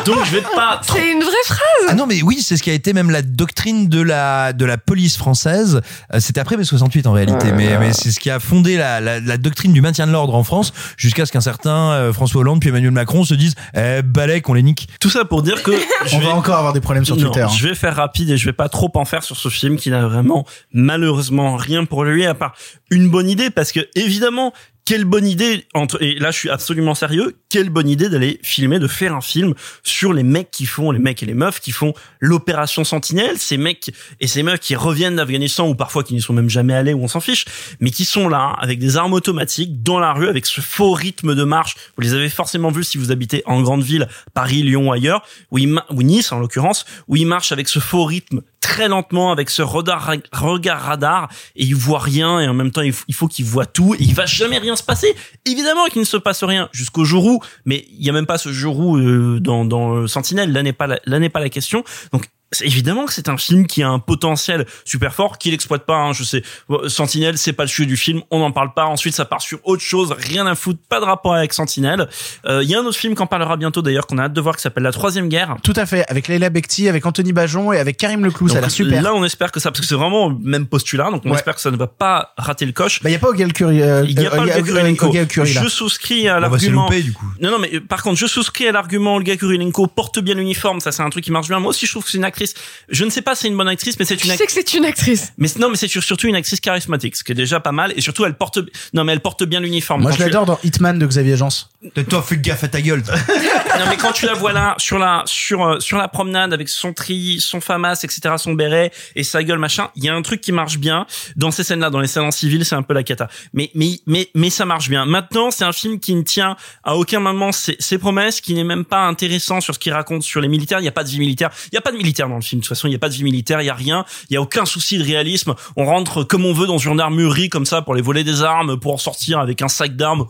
Donc 0.06 0.18
je 0.24 0.30
vais 0.32 0.42
pas 0.54 0.80
trop 0.84 0.96
C'est 0.98 1.10
une 1.12 1.22
vraie 1.22 1.32
phrase. 1.46 1.60
Ah 1.88 1.94
non, 1.94 2.06
mais 2.06 2.22
oui, 2.22 2.42
c'est 2.42 2.56
ce 2.56 2.62
qui 2.62 2.70
a 2.70 2.74
été 2.74 2.92
même 2.92 3.10
la 3.10 3.22
doctrine 3.22 3.88
de 3.88 4.00
la 4.02 4.52
de 4.52 4.64
la 4.64 4.76
police 4.78 5.16
française. 5.16 5.80
Euh, 6.12 6.20
C'était 6.20 6.40
après 6.40 6.56
mai 6.56 6.64
68 6.64 7.06
en 7.06 7.12
réalité, 7.12 7.52
mais, 7.52 7.78
mais 7.78 7.92
c'est 7.92 8.10
ce 8.10 8.20
qui 8.20 8.30
a 8.30 8.40
fondé 8.40 8.76
la, 8.76 9.00
la, 9.00 9.20
la 9.20 9.36
doctrine 9.36 9.72
du 9.72 9.80
maintien 9.80 10.06
de 10.06 10.12
l'ordre 10.12 10.34
en 10.34 10.44
France 10.44 10.72
jusqu'à 10.96 11.26
ce 11.26 11.32
qu'un 11.32 11.40
certain 11.40 11.92
euh, 11.92 12.12
François 12.12 12.40
Hollande 12.42 12.60
puis 12.60 12.68
Emmanuel 12.70 12.90
Macron 12.92 13.24
se 13.24 13.34
disent 13.34 13.54
eh, 13.74 14.02
balèque, 14.02 14.48
on 14.48 14.54
les 14.54 14.62
nique. 14.62 14.88
Tout 15.00 15.10
ça 15.10 15.24
pour 15.24 15.42
dire 15.42 15.62
que 15.62 15.72
je 16.06 16.16
On 16.16 16.20
vais 16.20 16.26
va 16.26 16.34
encore 16.34 16.56
avoir 16.58 16.72
des 16.72 16.80
problèmes 16.80 17.04
sur 17.04 17.16
Non, 17.16 17.24
Twitter. 17.24 17.42
hein. 17.42 17.48
Je 17.56 17.68
vais 17.68 17.74
faire 17.74 17.96
rapide 17.96 18.30
et 18.30 18.36
je 18.36 18.44
vais 18.46 18.52
pas 18.52 18.68
trop 18.68 18.90
en 18.94 19.04
faire 19.04 19.22
sur 19.22 19.36
ce 19.36 19.48
film 19.48 19.76
qui 19.76 19.90
n'a 19.90 20.06
vraiment 20.06 20.46
malheureusement 20.72 21.56
rien 21.56 21.84
pour 21.84 22.04
lui 22.04 22.26
à 22.26 22.34
part 22.34 22.54
une 22.90 23.08
bonne 23.08 23.28
idée 23.28 23.50
parce 23.50 23.72
que 23.72 23.80
évidemment 23.94 24.52
quelle 24.84 25.04
bonne 25.06 25.26
idée 25.26 25.66
entre 25.72 26.02
et 26.02 26.18
là 26.18 26.30
je 26.30 26.38
suis 26.38 26.50
absolument 26.50 26.94
sérieux 26.94 27.36
quelle 27.54 27.70
bonne 27.70 27.88
idée 27.88 28.08
d'aller 28.08 28.40
filmer 28.42 28.80
de 28.80 28.88
faire 28.88 29.14
un 29.14 29.20
film 29.20 29.54
sur 29.84 30.12
les 30.12 30.24
mecs 30.24 30.50
qui 30.50 30.66
font 30.66 30.90
les 30.90 30.98
mecs 30.98 31.22
et 31.22 31.26
les 31.26 31.34
meufs 31.34 31.60
qui 31.60 31.70
font 31.70 31.94
l'opération 32.18 32.82
Sentinelle 32.82 33.38
ces 33.38 33.58
mecs 33.58 33.92
et 34.18 34.26
ces 34.26 34.42
meufs 34.42 34.58
qui 34.58 34.74
reviennent 34.74 35.14
d'Afghanistan 35.14 35.68
ou 35.68 35.76
parfois 35.76 36.02
qui 36.02 36.14
n'y 36.14 36.20
sont 36.20 36.32
même 36.32 36.50
jamais 36.50 36.74
allés 36.74 36.94
ou 36.94 37.04
on 37.04 37.06
s'en 37.06 37.20
fiche 37.20 37.44
mais 37.78 37.92
qui 37.92 38.04
sont 38.04 38.28
là 38.28 38.56
avec 38.58 38.80
des 38.80 38.96
armes 38.96 39.12
automatiques 39.12 39.84
dans 39.84 40.00
la 40.00 40.12
rue 40.12 40.26
avec 40.26 40.46
ce 40.46 40.60
faux 40.60 40.94
rythme 40.94 41.36
de 41.36 41.44
marche. 41.44 41.76
Vous 41.96 42.02
les 42.02 42.12
avez 42.14 42.28
forcément 42.28 42.72
vus 42.72 42.82
si 42.82 42.98
vous 42.98 43.12
habitez 43.12 43.44
en 43.46 43.62
grande 43.62 43.84
ville 43.84 44.08
Paris 44.32 44.64
Lyon 44.64 44.88
ou 44.88 44.92
ailleurs 44.92 45.24
ou 45.52 46.02
Nice 46.02 46.32
en 46.32 46.40
l'occurrence 46.40 46.84
où 47.06 47.14
ils 47.14 47.24
marchent 47.24 47.52
avec 47.52 47.68
ce 47.68 47.78
faux 47.78 48.04
rythme 48.04 48.40
très 48.64 48.88
lentement 48.88 49.30
avec 49.30 49.50
ce 49.50 49.62
regard 49.62 50.02
radar 50.32 51.28
et 51.54 51.64
il 51.64 51.76
voit 51.76 52.00
rien 52.00 52.40
et 52.40 52.48
en 52.48 52.54
même 52.54 52.72
temps 52.72 52.80
il 52.80 53.14
faut 53.14 53.28
qu'il 53.28 53.44
voit 53.44 53.66
tout 53.66 53.94
et 53.94 53.98
il 54.00 54.14
va 54.14 54.26
jamais 54.26 54.58
rien 54.58 54.74
se 54.74 54.82
passer. 54.82 55.14
Évidemment 55.44 55.84
qu'il 55.86 56.00
ne 56.00 56.06
se 56.06 56.16
passe 56.16 56.42
rien. 56.42 56.68
Jusqu'au 56.72 57.04
jour 57.04 57.26
où 57.26 57.43
mais 57.64 57.84
il 57.90 58.04
y 58.04 58.10
a 58.10 58.12
même 58.12 58.26
pas 58.26 58.38
ce 58.38 58.52
jour 58.52 58.78
où 58.78 58.96
euh, 58.96 59.40
dans, 59.40 59.64
dans 59.64 59.94
euh, 59.94 60.06
Sentinelle 60.06 60.52
là 60.52 60.62
n'est 60.62 60.72
pas 60.72 60.86
la, 60.86 60.98
là 61.04 61.18
n'est 61.18 61.28
pas 61.28 61.40
la 61.40 61.50
question. 61.50 61.84
Donc 62.12 62.28
évidemment 62.60 63.06
que 63.06 63.12
c'est 63.12 63.28
un 63.28 63.36
film 63.36 63.66
qui 63.66 63.82
a 63.82 63.88
un 63.88 63.98
potentiel 63.98 64.64
super 64.84 65.12
fort 65.14 65.38
qu'il 65.38 65.52
exploite 65.54 65.84
pas 65.86 65.96
hein, 65.96 66.12
je 66.12 66.22
sais 66.22 66.42
Sentinelle 66.88 67.36
c'est 67.36 67.52
pas 67.52 67.64
le 67.64 67.68
sujet 67.68 67.86
du 67.86 67.96
film 67.96 68.22
on 68.30 68.38
n'en 68.38 68.52
parle 68.52 68.72
pas 68.74 68.84
ensuite 68.86 69.14
ça 69.14 69.24
part 69.24 69.42
sur 69.42 69.58
autre 69.64 69.82
chose 69.82 70.14
rien 70.16 70.46
à 70.46 70.54
foutre 70.54 70.78
pas 70.88 71.00
de 71.00 71.04
rapport 71.04 71.34
avec 71.34 71.52
Sentinelle 71.52 72.08
Euh, 72.46 72.62
il 72.62 72.68
y 72.70 72.74
a 72.74 72.80
un 72.80 72.84
autre 72.84 72.96
film 72.98 73.14
qu'on 73.14 73.26
parlera 73.26 73.56
bientôt 73.56 73.82
d'ailleurs 73.82 74.06
qu'on 74.06 74.18
a 74.18 74.24
hâte 74.24 74.32
de 74.32 74.40
voir 74.40 74.56
qui 74.56 74.62
s'appelle 74.62 74.82
La 74.84 74.92
Troisième 74.92 75.28
Guerre 75.28 75.56
Tout 75.62 75.72
à 75.76 75.86
fait. 75.86 76.04
Avec 76.08 76.28
Leila 76.28 76.50
Bekti, 76.50 76.88
avec 76.88 77.04
Anthony 77.06 77.32
Bajon 77.32 77.72
et 77.72 77.78
avec 77.78 77.96
Karim 77.96 78.24
Leclou. 78.24 78.48
Ça 78.48 78.54
a 78.58 78.60
donc 78.60 78.62
l'air 78.62 78.70
super. 78.70 79.02
Là, 79.02 79.14
on 79.14 79.24
espère 79.24 79.50
que 79.50 79.60
ça, 79.60 79.70
parce 79.70 79.80
que 79.80 79.86
c'est 79.86 79.94
vraiment 79.94 80.28
le 80.28 80.36
même 80.40 80.66
postulat, 80.66 81.10
donc 81.10 81.22
on 81.24 81.30
Ouais. 81.30 81.36
espère 81.36 81.54
que 81.54 81.60
ça 81.60 81.70
ne 81.70 81.76
va 81.76 81.86
pas 81.86 82.32
rater 82.36 82.66
le 82.66 82.72
coche. 82.72 83.02
Bah, 83.02 83.10
y 83.10 83.14
a 83.14 83.18
pas 83.18 83.28
Olga 83.28 83.46
Curie, 83.48 83.82
euh, 83.82 84.04
Il 84.06 84.18
n'y 84.18 84.26
a 84.26 84.30
pas 84.30 84.36
euh, 84.36 84.40
Olga 84.40 84.62
Kurilenko. 84.62 85.12
Curie. 85.28 85.52
Je 85.52 85.68
souscris 85.68 86.28
à 86.28 86.38
l'argument. 86.40 86.84
louper 86.84 87.02
du 87.02 87.12
coup. 87.12 87.26
Non, 87.40 87.50
non, 87.50 87.58
mais 87.58 87.70
euh, 87.74 87.80
par 87.80 88.02
contre, 88.02 88.18
je 88.18 88.26
souscris 88.26 88.66
à 88.68 88.72
l'argument 88.72 89.16
Olga 89.16 89.36
Kurilenko 89.36 89.86
porte 89.86 90.18
bien 90.20 90.34
l'uniforme. 90.34 90.80
Ça, 90.80 90.92
c'est 90.92 91.02
un 91.02 91.10
truc 91.10 91.24
qui 91.24 91.32
marche 91.32 91.48
bien. 91.48 91.58
Moi 91.60 91.70
aussi, 91.70 91.86
je 91.86 91.92
trouve 91.92 92.04
que 92.04 92.10
c'est 92.10 92.18
une 92.18 92.24
actrice 92.24 92.43
actrice. 92.44 92.54
Je 92.88 93.04
ne 93.04 93.10
sais 93.10 93.22
pas 93.22 93.34
si 93.34 93.42
c'est 93.42 93.48
une 93.48 93.56
bonne 93.56 93.68
actrice, 93.68 93.98
mais 93.98 94.04
c'est 94.04 94.16
Tu 94.16 94.24
une 94.26 94.28
sais 94.36 94.42
actrice. 94.42 94.62
que 94.64 94.70
c'est 94.70 94.76
une 94.78 94.84
actrice. 94.84 95.32
Mais 95.38 95.48
non, 95.58 95.68
mais 95.70 95.76
c'est 95.76 95.88
sur- 95.88 96.02
surtout 96.02 96.26
une 96.28 96.36
actrice 96.36 96.60
charismatique, 96.60 97.16
ce 97.16 97.24
qui 97.24 97.32
est 97.32 97.34
déjà 97.34 97.60
pas 97.60 97.72
mal. 97.72 97.92
Et 97.96 98.00
surtout, 98.00 98.24
elle 98.24 98.34
porte. 98.34 98.58
Non, 98.92 99.04
mais 99.04 99.12
elle 99.12 99.20
porte 99.20 99.44
bien 99.44 99.60
l'uniforme. 99.60 100.02
Moi, 100.02 100.10
Quand 100.10 100.16
je 100.18 100.22
tu- 100.22 100.28
l'adore 100.28 100.46
dans 100.46 100.58
Hitman 100.62 100.98
de 100.98 101.06
Xavier 101.06 101.34
Agence. 101.34 101.70
Toi, 102.08 102.22
fais 102.22 102.36
gaffe 102.38 102.64
à 102.64 102.68
ta 102.68 102.80
gueule. 102.80 103.02
non 103.78 103.84
mais 103.88 103.96
quand 103.96 104.12
tu 104.12 104.24
la 104.26 104.32
vois 104.34 104.52
là 104.52 104.74
sur 104.78 104.98
la 104.98 105.22
sur 105.26 105.64
euh, 105.66 105.80
sur 105.80 105.98
la 105.98 106.08
promenade 106.08 106.52
avec 106.52 106.68
son 106.68 106.92
tri, 106.92 107.38
son 107.40 107.60
famas, 107.60 108.00
etc., 108.02 108.34
son 108.38 108.54
béret 108.54 108.90
et 109.16 109.22
sa 109.24 109.42
gueule 109.42 109.58
machin, 109.58 109.90
il 109.96 110.04
y 110.04 110.08
a 110.08 110.14
un 110.14 110.22
truc 110.22 110.40
qui 110.40 110.52
marche 110.52 110.78
bien 110.78 111.06
dans 111.36 111.50
ces 111.50 111.62
scènes-là, 111.64 111.90
dans 111.90 112.00
les 112.00 112.06
scènes 112.06 112.22
en 112.24 112.30
civil, 112.30 112.64
c'est 112.64 112.74
un 112.74 112.82
peu 112.82 112.94
la 112.94 113.02
cata. 113.02 113.28
Mais 113.52 113.70
mais 113.74 114.00
mais 114.06 114.30
mais 114.34 114.48
ça 114.50 114.64
marche 114.64 114.88
bien. 114.88 115.04
Maintenant, 115.04 115.50
c'est 115.50 115.64
un 115.64 115.72
film 115.72 116.00
qui 116.00 116.14
ne 116.14 116.22
tient 116.22 116.56
à 116.84 116.96
aucun 116.96 117.20
moment 117.20 117.52
ses, 117.52 117.76
ses 117.78 117.98
promesses, 117.98 118.40
qui 118.40 118.54
n'est 118.54 118.64
même 118.64 118.84
pas 118.86 119.04
intéressant 119.06 119.60
sur 119.60 119.74
ce 119.74 119.78
qu'il 119.78 119.92
raconte 119.92 120.22
sur 120.22 120.40
les 120.40 120.48
militaires. 120.48 120.80
Il 120.80 120.84
y 120.84 120.88
a 120.88 120.92
pas 120.92 121.04
de 121.04 121.08
vie 121.10 121.18
militaire. 121.18 121.50
Il 121.70 121.74
y 121.74 121.78
a 121.78 121.82
pas 121.82 121.92
de 121.92 121.96
militaire 121.98 122.23
dans 122.28 122.36
le 122.36 122.42
film. 122.42 122.60
De 122.60 122.64
toute 122.64 122.68
façon, 122.68 122.88
il 122.88 122.92
y 122.92 122.96
a 122.96 122.98
pas 122.98 123.08
de 123.08 123.14
vie 123.14 123.24
militaire. 123.24 123.60
Il 123.60 123.66
y 123.66 123.70
a 123.70 123.74
rien. 123.74 124.04
Il 124.30 124.34
y 124.34 124.36
a 124.36 124.42
aucun 124.42 124.64
souci 124.64 124.98
de 124.98 125.04
réalisme. 125.04 125.54
On 125.76 125.84
rentre 125.84 126.24
comme 126.24 126.44
on 126.44 126.52
veut 126.52 126.66
dans 126.66 126.78
une 126.78 127.00
armurerie 127.00 127.48
comme 127.48 127.66
ça 127.66 127.82
pour 127.82 127.94
les 127.94 128.02
voler 128.02 128.24
des 128.24 128.42
armes, 128.42 128.78
pour 128.78 128.94
en 128.94 128.98
sortir 128.98 129.38
avec 129.38 129.62
un 129.62 129.68
sac 129.68 129.96
d'armes. 129.96 130.26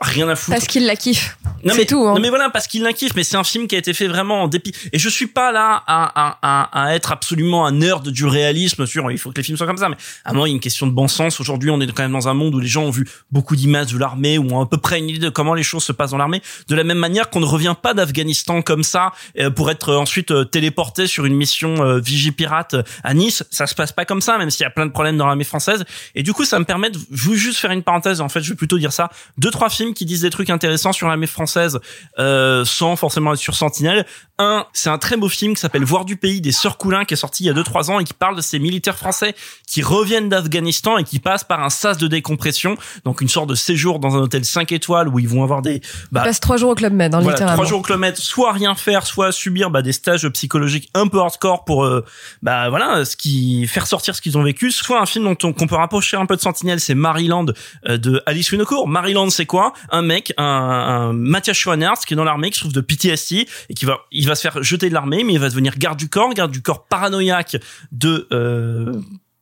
Rien 0.00 0.28
à 0.28 0.36
foutre. 0.36 0.56
Parce 0.56 0.68
qu'il 0.68 0.86
la 0.86 0.94
kiffe. 0.94 1.36
Non 1.64 1.72
C'est 1.72 1.78
mais, 1.78 1.86
tout, 1.86 2.06
hein. 2.06 2.14
non 2.14 2.20
mais 2.20 2.28
voilà, 2.28 2.50
parce 2.50 2.68
qu'il 2.68 2.82
l'inkiffe, 2.84 3.16
mais 3.16 3.24
c'est 3.24 3.36
un 3.36 3.42
film 3.42 3.66
qui 3.66 3.74
a 3.74 3.78
été 3.78 3.92
fait 3.92 4.06
vraiment 4.06 4.44
en 4.44 4.48
dépit. 4.48 4.72
Et 4.92 4.98
je 4.98 5.08
suis 5.08 5.26
pas 5.26 5.50
là 5.50 5.82
à, 5.88 6.04
à, 6.14 6.38
à, 6.40 6.84
à 6.84 6.94
être 6.94 7.10
absolument 7.10 7.66
un 7.66 7.72
nerd 7.72 8.08
du 8.08 8.24
réalisme 8.24 8.86
sur 8.86 9.10
il 9.10 9.18
faut 9.18 9.32
que 9.32 9.36
les 9.38 9.42
films 9.42 9.56
soient 9.56 9.66
comme 9.66 9.76
ça. 9.76 9.88
Mais 9.88 9.96
à 10.24 10.32
moi, 10.32 10.46
il 10.46 10.52
y 10.52 10.54
a 10.54 10.54
une 10.54 10.60
question 10.60 10.86
de 10.86 10.92
bon 10.92 11.08
sens. 11.08 11.40
Aujourd'hui, 11.40 11.70
on 11.70 11.80
est 11.80 11.86
quand 11.88 12.04
même 12.04 12.12
dans 12.12 12.28
un 12.28 12.34
monde 12.34 12.54
où 12.54 12.60
les 12.60 12.68
gens 12.68 12.84
ont 12.84 12.90
vu 12.90 13.08
beaucoup 13.32 13.56
d'images 13.56 13.92
de 13.92 13.98
l'armée, 13.98 14.38
ou 14.38 14.48
ont 14.54 14.60
à 14.60 14.66
peu 14.66 14.76
près 14.76 15.00
une 15.00 15.08
idée 15.08 15.18
de 15.18 15.30
comment 15.30 15.54
les 15.54 15.64
choses 15.64 15.82
se 15.82 15.92
passent 15.92 16.12
dans 16.12 16.16
l'armée. 16.16 16.42
De 16.68 16.76
la 16.76 16.84
même 16.84 16.98
manière 16.98 17.28
qu'on 17.28 17.40
ne 17.40 17.46
revient 17.46 17.74
pas 17.80 17.92
d'Afghanistan 17.92 18.62
comme 18.62 18.84
ça 18.84 19.10
euh, 19.40 19.50
pour 19.50 19.68
être 19.68 19.88
euh, 19.88 19.98
ensuite 19.98 20.30
euh, 20.30 20.44
téléporté 20.44 21.08
sur 21.08 21.24
une 21.24 21.34
mission 21.34 21.98
Vigie 21.98 22.30
Pirate 22.30 22.74
euh, 22.74 22.82
à 23.02 23.14
Nice. 23.14 23.42
Ça 23.50 23.66
se 23.66 23.74
passe 23.74 23.90
pas 23.90 24.04
comme 24.04 24.20
ça, 24.20 24.38
même 24.38 24.50
s'il 24.50 24.62
y 24.62 24.66
a 24.66 24.70
plein 24.70 24.86
de 24.86 24.92
problèmes 24.92 25.16
dans 25.16 25.26
l'armée 25.26 25.42
française. 25.42 25.84
Et 26.14 26.22
du 26.22 26.32
coup, 26.32 26.44
ça 26.44 26.60
me 26.60 26.64
permet 26.64 26.90
de 26.90 26.98
veux 27.10 27.34
juste 27.34 27.58
faire 27.58 27.72
une 27.72 27.82
parenthèse. 27.82 28.20
En 28.20 28.28
fait, 28.28 28.42
je 28.42 28.50
vais 28.50 28.56
plutôt 28.56 28.78
dire 28.78 28.92
ça. 28.92 29.10
Deux, 29.38 29.50
trois 29.50 29.68
films 29.70 29.87
qui 29.94 30.04
disent 30.04 30.22
des 30.22 30.30
trucs 30.30 30.50
intéressants 30.50 30.92
sur 30.92 31.08
l'armée 31.08 31.26
française 31.26 31.78
euh, 32.18 32.64
sans 32.64 32.96
forcément 32.96 33.32
être 33.32 33.38
sur 33.38 33.54
Sentinelle. 33.54 34.06
Un, 34.38 34.66
c'est 34.72 34.90
un 34.90 34.98
très 34.98 35.16
beau 35.16 35.28
film 35.28 35.54
qui 35.54 35.60
s'appelle 35.60 35.84
Voir 35.84 36.04
du 36.04 36.16
pays 36.16 36.40
des 36.40 36.52
Sœurs 36.52 36.78
Coulin 36.78 37.04
qui 37.04 37.14
est 37.14 37.16
sorti 37.16 37.42
il 37.42 37.46
y 37.48 37.50
a 37.50 37.52
deux 37.52 37.64
trois 37.64 37.90
ans 37.90 37.98
et 37.98 38.04
qui 38.04 38.14
parle 38.14 38.36
de 38.36 38.40
ces 38.40 38.58
militaires 38.58 38.96
français 38.96 39.34
qui 39.66 39.82
reviennent 39.82 40.28
d'Afghanistan 40.28 40.96
et 40.98 41.04
qui 41.04 41.18
passent 41.18 41.44
par 41.44 41.62
un 41.62 41.70
sas 41.70 41.98
de 41.98 42.06
décompression, 42.06 42.76
donc 43.04 43.20
une 43.20 43.28
sorte 43.28 43.48
de 43.48 43.54
séjour 43.54 43.98
dans 43.98 44.16
un 44.16 44.20
hôtel 44.20 44.44
5 44.44 44.70
étoiles 44.72 45.08
où 45.08 45.18
ils 45.18 45.28
vont 45.28 45.42
avoir 45.42 45.60
des 45.60 45.80
bah, 46.12 46.20
Il 46.22 46.28
passe 46.28 46.40
trois 46.40 46.56
jours 46.56 46.70
au 46.70 46.74
Club 46.74 46.92
Med, 46.92 47.14
hein, 47.14 47.20
voilà, 47.20 47.34
littéralement. 47.34 47.56
trois 47.56 47.68
jours 47.68 47.80
au 47.80 47.82
kilomètre, 47.82 48.18
soit 48.18 48.52
rien 48.52 48.74
faire, 48.74 49.06
soit 49.06 49.32
subir 49.32 49.70
bah, 49.70 49.82
des 49.82 49.92
stages 49.92 50.28
psychologiques 50.28 50.88
un 50.94 51.08
peu 51.08 51.18
hardcore 51.20 51.64
pour 51.64 51.84
euh, 51.84 52.04
bah 52.42 52.68
voilà 52.70 53.04
ce 53.04 53.16
qui 53.16 53.66
faire 53.66 53.86
sortir 53.86 54.14
ce 54.14 54.22
qu'ils 54.22 54.38
ont 54.38 54.42
vécu, 54.42 54.70
soit 54.70 55.00
un 55.00 55.06
film 55.06 55.24
dont 55.24 55.36
on 55.42 55.52
qu'on 55.52 55.66
peut 55.66 55.74
rapprocher 55.74 56.16
un 56.16 56.26
peu 56.26 56.36
de 56.36 56.40
Sentinelle, 56.40 56.80
c'est 56.80 56.94
Maryland 56.94 57.46
euh, 57.88 57.98
de 57.98 58.22
Alice 58.26 58.50
Winocourt. 58.52 58.88
Maryland, 58.88 59.28
c'est 59.30 59.46
quoi? 59.46 59.72
Un 59.90 60.02
mec, 60.02 60.32
un, 60.36 60.44
un 60.44 61.12
Mathias 61.12 61.56
Schoenaerts 61.56 62.00
qui 62.06 62.14
est 62.14 62.16
dans 62.16 62.24
l'armée, 62.24 62.50
qui 62.50 62.58
souffre 62.58 62.72
de 62.74 62.80
PTSD 62.80 63.46
et 63.68 63.74
qui 63.74 63.84
va 63.84 63.98
il 64.10 64.26
va 64.26 64.34
se 64.34 64.42
faire 64.42 64.62
jeter 64.62 64.88
de 64.88 64.94
l'armée, 64.94 65.24
mais 65.24 65.34
il 65.34 65.40
va 65.40 65.48
devenir 65.48 65.76
garde 65.76 65.98
du 65.98 66.08
corps, 66.08 66.32
garde 66.34 66.50
du 66.50 66.62
corps 66.62 66.84
paranoïaque 66.86 67.56
de 67.92 68.26
euh, 68.32 68.92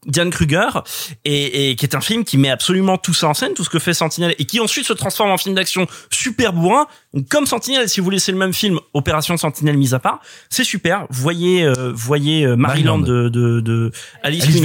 Diane 0.07 0.31
Kruger 0.31 0.69
et, 1.25 1.71
et 1.71 1.77
qui 1.77 1.85
est 1.85 1.95
un 1.95 2.01
film 2.01 2.25
qui 2.25 2.39
met 2.39 2.51
absolument 2.51 2.97
tout 2.97 3.15
ça 3.15 3.29
en 3.29 3.35
scène, 3.35 3.55
tout 3.55 3.65
ce 3.65 3.71
que 3.71 3.79
fait 3.79 3.95
Sentinelle 3.95 4.35
et 4.39 4.45
qui 4.45 4.61
ensuite 4.61 4.87
se 4.87 4.93
transforme 4.93 5.31
en 5.31 5.37
film 5.37 5.55
d'action 5.55 5.87
super 6.11 6.53
bourrin. 6.53 6.87
Donc, 7.13 7.29
comme 7.29 7.47
Sentinelle, 7.47 7.89
si 7.89 8.01
vous 8.01 8.05
voulez, 8.05 8.19
c'est 8.19 8.33
le 8.33 8.39
même 8.39 8.53
film, 8.53 8.79
Opération 8.95 9.37
Sentinelle 9.37 9.77
mise 9.77 9.95
à 9.95 9.99
part, 9.99 10.21
c'est 10.49 10.65
super. 10.65 11.07
Voyez, 11.11 11.65
euh, 11.65 11.93
voyez 11.95 12.45
euh, 12.45 12.57
Maryland, 12.57 12.99
Maryland. 12.99 13.25
de, 13.25 13.29
de, 13.29 13.61
de 13.61 13.91
Alice, 14.23 14.45
Alice. 14.45 14.63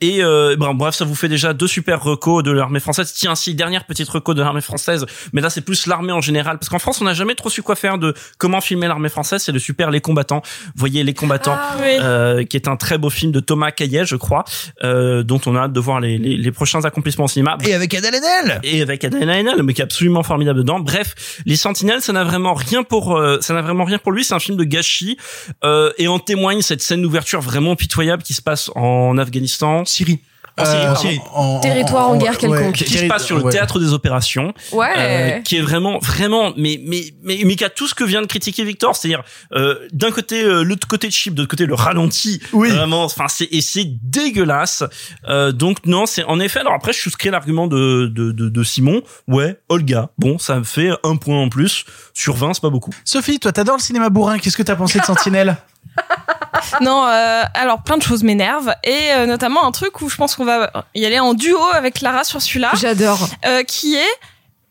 Et 0.00 0.22
euh, 0.22 0.54
bon, 0.56 0.74
bref, 0.74 0.94
ça 0.94 1.04
vous 1.04 1.16
fait 1.16 1.28
déjà 1.28 1.52
deux 1.54 1.66
super 1.66 2.00
recos 2.02 2.44
de 2.44 2.52
l'armée 2.52 2.78
française. 2.78 3.12
Tiens, 3.12 3.34
si 3.34 3.54
dernière 3.54 3.84
petite 3.84 4.08
reco 4.08 4.32
de 4.32 4.40
l'armée 4.42 4.60
française, 4.60 5.04
mais 5.32 5.40
là 5.40 5.50
c'est 5.50 5.60
plus 5.60 5.86
l'armée 5.86 6.12
en 6.12 6.20
général, 6.20 6.58
parce 6.58 6.68
qu'en 6.68 6.78
France 6.78 7.00
on 7.00 7.04
n'a 7.04 7.14
jamais 7.14 7.34
trop 7.34 7.50
su 7.50 7.62
quoi 7.62 7.74
faire 7.74 7.98
de 7.98 8.14
comment 8.38 8.60
filmer 8.60 8.86
l'armée 8.86 9.08
française. 9.08 9.42
C'est 9.42 9.50
le 9.52 9.58
super 9.58 9.90
Les 9.90 10.00
Combattants. 10.00 10.42
Voyez 10.76 11.02
Les 11.02 11.14
Combattants, 11.14 11.56
Ah 11.58 11.76
oui. 11.80 11.96
euh, 12.00 12.44
qui 12.44 12.56
est 12.56 12.68
un 12.68 12.76
très 12.76 12.96
beau 12.96 13.10
film 13.10 13.32
de 13.32 13.40
Thomas 13.40 13.72
Caillet, 13.72 14.04
je 14.06 14.14
crois, 14.16 14.44
euh, 14.84 15.22
dont 15.24 15.40
on 15.46 15.56
a 15.56 15.62
hâte 15.62 15.72
de 15.72 15.80
voir 15.80 16.00
les, 16.00 16.16
les, 16.16 16.36
les 16.36 16.52
prochains 16.52 16.84
accomplissements 16.84 17.24
au 17.24 17.28
cinéma. 17.28 17.58
Et 17.66 17.74
avec 17.74 17.92
Adèle 17.94 18.14
Haenel. 18.14 18.60
Et 18.62 18.82
avec 18.82 19.04
Adèle 19.04 19.28
Haenel, 19.28 19.62
mais 19.64 19.74
qui 19.74 19.80
est 19.80 19.84
absolument 19.84 20.22
formidable 20.22 20.58
dedans. 20.60 20.78
Bref, 20.78 21.40
Les 21.44 21.56
Sentinelles, 21.56 22.02
ça 22.02 22.12
n'a 22.12 22.22
vraiment 22.22 22.54
rien 22.54 22.84
pour, 22.84 23.16
euh, 23.16 23.38
ça 23.40 23.52
n'a 23.52 23.62
vraiment 23.62 23.84
rien 23.84 23.98
pour 23.98 24.12
lui. 24.12 24.22
C'est 24.22 24.34
un 24.34 24.38
film 24.38 24.56
de 24.56 24.64
gâchis, 24.64 25.16
euh, 25.64 25.90
et 25.98 26.06
en 26.06 26.20
témoigne 26.20 26.62
cette 26.62 26.82
scène 26.82 27.02
d'ouverture 27.02 27.40
vraiment 27.40 27.74
pitoyable 27.74 28.22
qui 28.22 28.34
se 28.34 28.42
passe 28.42 28.70
en 28.76 29.18
Afghanistan, 29.18 29.84
Syrie. 29.88 30.20
en 30.60 30.64
Syrie, 30.64 30.86
Euh. 30.86 30.94
Syrie. 30.96 31.20
En- 31.34 31.60
Territoire 31.60 32.08
en 32.10 32.16
guerre 32.16 32.36
quelconque. 32.36 32.74
qui 32.74 32.84
se 32.98 33.04
passe 33.04 33.24
sur 33.24 33.36
le 33.38 33.44
ouais. 33.44 33.52
théâtre 33.52 33.78
des 33.78 33.92
opérations, 33.92 34.52
Ouais. 34.72 34.88
euh, 34.96 35.38
qui 35.42 35.54
est 35.56 35.60
vraiment, 35.60 36.00
vraiment, 36.00 36.52
mais, 36.56 36.80
mais, 36.84 37.02
mais, 37.22 37.38
mais 37.44 37.54
qui 37.54 37.62
a 37.62 37.70
tout 37.70 37.86
ce 37.86 37.94
que 37.94 38.02
vient 38.02 38.22
de 38.22 38.26
critiquer 38.26 38.64
Victor, 38.64 38.96
c'est-à-dire 38.96 39.22
euh, 39.52 39.76
d'un 39.92 40.10
côté 40.10 40.42
euh, 40.42 40.62
l'autre 40.64 40.88
côté 40.88 41.06
de 41.06 41.12
chip, 41.12 41.32
de 41.34 41.42
l'autre 41.42 41.50
côté 41.52 41.64
le 41.64 41.74
ralenti, 41.74 42.40
Oui. 42.52 42.70
vraiment, 42.70 43.04
enfin 43.04 43.26
c'est 43.28 43.46
et 43.52 43.60
c'est 43.60 43.84
dégueulasse. 44.02 44.82
Euh, 45.28 45.52
donc 45.52 45.86
non, 45.86 46.06
c'est 46.06 46.24
en 46.24 46.40
effet. 46.40 46.58
Alors 46.58 46.72
après, 46.74 46.92
je 46.92 46.98
souscris 46.98 47.28
à 47.28 47.32
l'argument 47.32 47.68
de, 47.68 48.10
de, 48.12 48.32
de, 48.32 48.48
de 48.48 48.62
Simon. 48.64 49.02
Ouais, 49.28 49.60
Olga. 49.68 50.10
Bon, 50.18 50.38
ça 50.40 50.56
me 50.58 50.64
fait 50.64 50.90
un 51.04 51.14
point 51.14 51.40
en 51.40 51.48
plus 51.50 51.84
sur 52.14 52.34
20, 52.34 52.54
c'est 52.54 52.62
pas 52.62 52.70
beaucoup. 52.70 52.90
Sophie, 53.04 53.38
toi, 53.38 53.52
t'adores 53.52 53.76
le 53.76 53.82
cinéma 53.82 54.08
bourrin. 54.10 54.38
Qu'est-ce 54.40 54.56
que 54.56 54.64
t'as 54.64 54.74
pensé 54.74 54.98
de 54.98 55.04
Sentinelle? 55.04 55.56
Non, 56.80 57.06
euh, 57.06 57.42
alors 57.54 57.82
plein 57.82 57.96
de 57.96 58.02
choses 58.02 58.22
m'énervent 58.22 58.74
et 58.84 59.12
euh, 59.12 59.26
notamment 59.26 59.66
un 59.66 59.72
truc 59.72 60.00
où 60.00 60.08
je 60.08 60.16
pense 60.16 60.34
qu'on 60.36 60.44
va 60.44 60.70
y 60.94 61.04
aller 61.06 61.18
en 61.18 61.34
duo 61.34 61.58
avec 61.72 61.94
Clara 61.94 62.24
sur 62.24 62.40
celui-là, 62.42 62.70
J'adore. 62.80 63.18
euh, 63.46 63.62
qui 63.64 63.96
est 63.96 64.14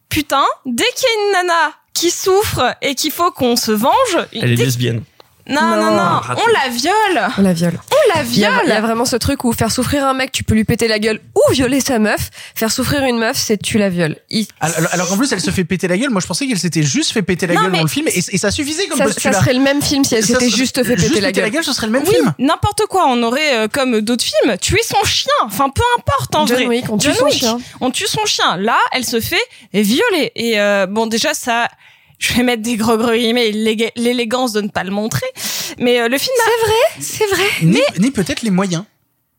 putain 0.09 0.43
dès 0.65 0.85
qu'il 0.95 1.07
y 1.07 1.11
a 1.11 1.25
une 1.41 1.47
nana 1.47 1.71
qui 1.93 2.11
souffre 2.11 2.75
et 2.81 2.95
qu'il 2.95 3.11
faut 3.11 3.31
qu'on 3.31 3.55
se 3.55 3.71
venge, 3.71 3.93
Elle 4.33 4.51
est 4.51 4.55
dès- 4.55 4.65
lesbienne. 4.65 5.03
Non 5.49 5.61
non 5.61 5.91
non, 5.91 6.19
on 6.29 6.47
la 6.53 6.69
viole, 6.69 7.31
On 7.37 7.41
la 7.41 7.53
viole. 7.53 7.79
on 7.91 8.17
la 8.17 8.23
viole. 8.23 8.61
il 8.65 8.69
y 8.69 8.71
a 8.73 8.81
vraiment 8.81 9.05
ce 9.05 9.15
truc 9.15 9.43
où 9.43 9.53
faire 9.53 9.71
souffrir 9.71 10.05
un 10.05 10.13
mec, 10.13 10.31
tu 10.31 10.43
peux 10.43 10.53
lui 10.55 10.63
péter 10.63 10.87
la 10.87 10.99
gueule 10.99 11.19
ou 11.35 11.53
violer 11.53 11.79
sa 11.79 11.99
meuf. 11.99 12.29
Faire 12.55 12.71
souffrir 12.71 13.03
une 13.03 13.17
meuf, 13.17 13.37
c'est 13.37 13.57
tu 13.57 13.77
la 13.77 13.89
violes. 13.89 14.17
Il- 14.29 14.47
Alors, 14.59 14.89
alors 14.91 15.07
qu'en 15.09 15.17
plus, 15.17 15.31
elle 15.31 15.39
se 15.41 15.51
fait 15.51 15.63
péter 15.63 15.87
la 15.87 15.97
gueule. 15.97 16.09
Moi, 16.09 16.21
je 16.21 16.27
pensais 16.27 16.47
qu'elle 16.47 16.59
s'était 16.59 16.83
juste 16.83 17.11
fait 17.11 17.21
péter 17.21 17.47
la 17.47 17.53
Non, 17.55 17.61
gueule 17.63 17.71
dans 17.73 17.81
le 17.81 17.87
film 17.87 18.07
et, 18.07 18.17
et 18.17 18.37
ça 18.37 18.51
suffisait 18.51 18.87
comme 18.87 18.97
ça, 18.97 19.05
postulat. 19.05 19.33
ça 19.33 19.39
serait 19.39 19.53
le 19.53 19.61
même 19.61 19.81
film 19.81 20.03
si 20.03 20.15
elle 20.15 20.25
s'était 20.25 20.49
juste 20.49 20.83
fait 20.83 20.95
péter 20.95 21.07
juste 21.07 21.21
la 21.21 21.49
gueule. 21.49 21.63
ce 21.63 21.73
serait 21.73 21.87
le 21.87 21.93
même 21.93 22.03
Oui, 22.07 22.13
film. 22.15 22.33
n'importe 22.39 22.81
quoi. 22.89 23.05
On 23.07 23.21
aurait, 23.23 23.55
euh, 23.55 23.67
comme 23.67 24.01
d'autres 24.01 24.23
films, 24.25 24.57
tué 24.57 24.79
son 24.83 25.03
chien. 25.05 25.31
Enfin, 25.45 25.69
peu 25.69 25.83
importe 25.97 26.35
en 26.35 26.45
John 26.45 26.57
vrai. 26.57 26.67
Wick, 26.67 26.85
on 26.91 26.97
tue 26.97 27.07
John 27.07 27.15
son 27.15 27.25
Wick. 27.25 27.33
chien. 27.39 27.57
On 27.79 27.91
tue 27.91 28.07
son 28.07 28.25
chien. 28.25 28.57
Là, 28.57 28.77
elle 28.91 29.05
se 29.05 29.19
fait 29.21 29.41
violer. 29.73 30.31
Et 30.35 30.59
euh, 30.59 30.85
bon, 30.87 31.07
déjà, 31.07 31.33
ça, 31.33 31.67
je 32.19 32.34
vais 32.34 32.44
mettre 32.44 32.64
des 32.64 32.77
gros 32.77 32.98
gros 32.98 33.11
guillemets, 33.14 33.52
l'élég- 33.52 33.91
l'élégance 33.95 34.53
de 34.53 34.61
ne 34.61 34.69
pas 34.69 34.84
le 34.84 34.91
montrer. 34.91 35.26
Mais 35.77 35.99
euh, 36.02 36.07
le 36.07 36.18
film, 36.18 36.34
C'est 36.99 37.27
vrai. 37.27 37.44
Ni, 37.64 37.80
ni 37.99 38.11
peut-être 38.11 38.41
les 38.41 38.49
moyens. 38.52 38.84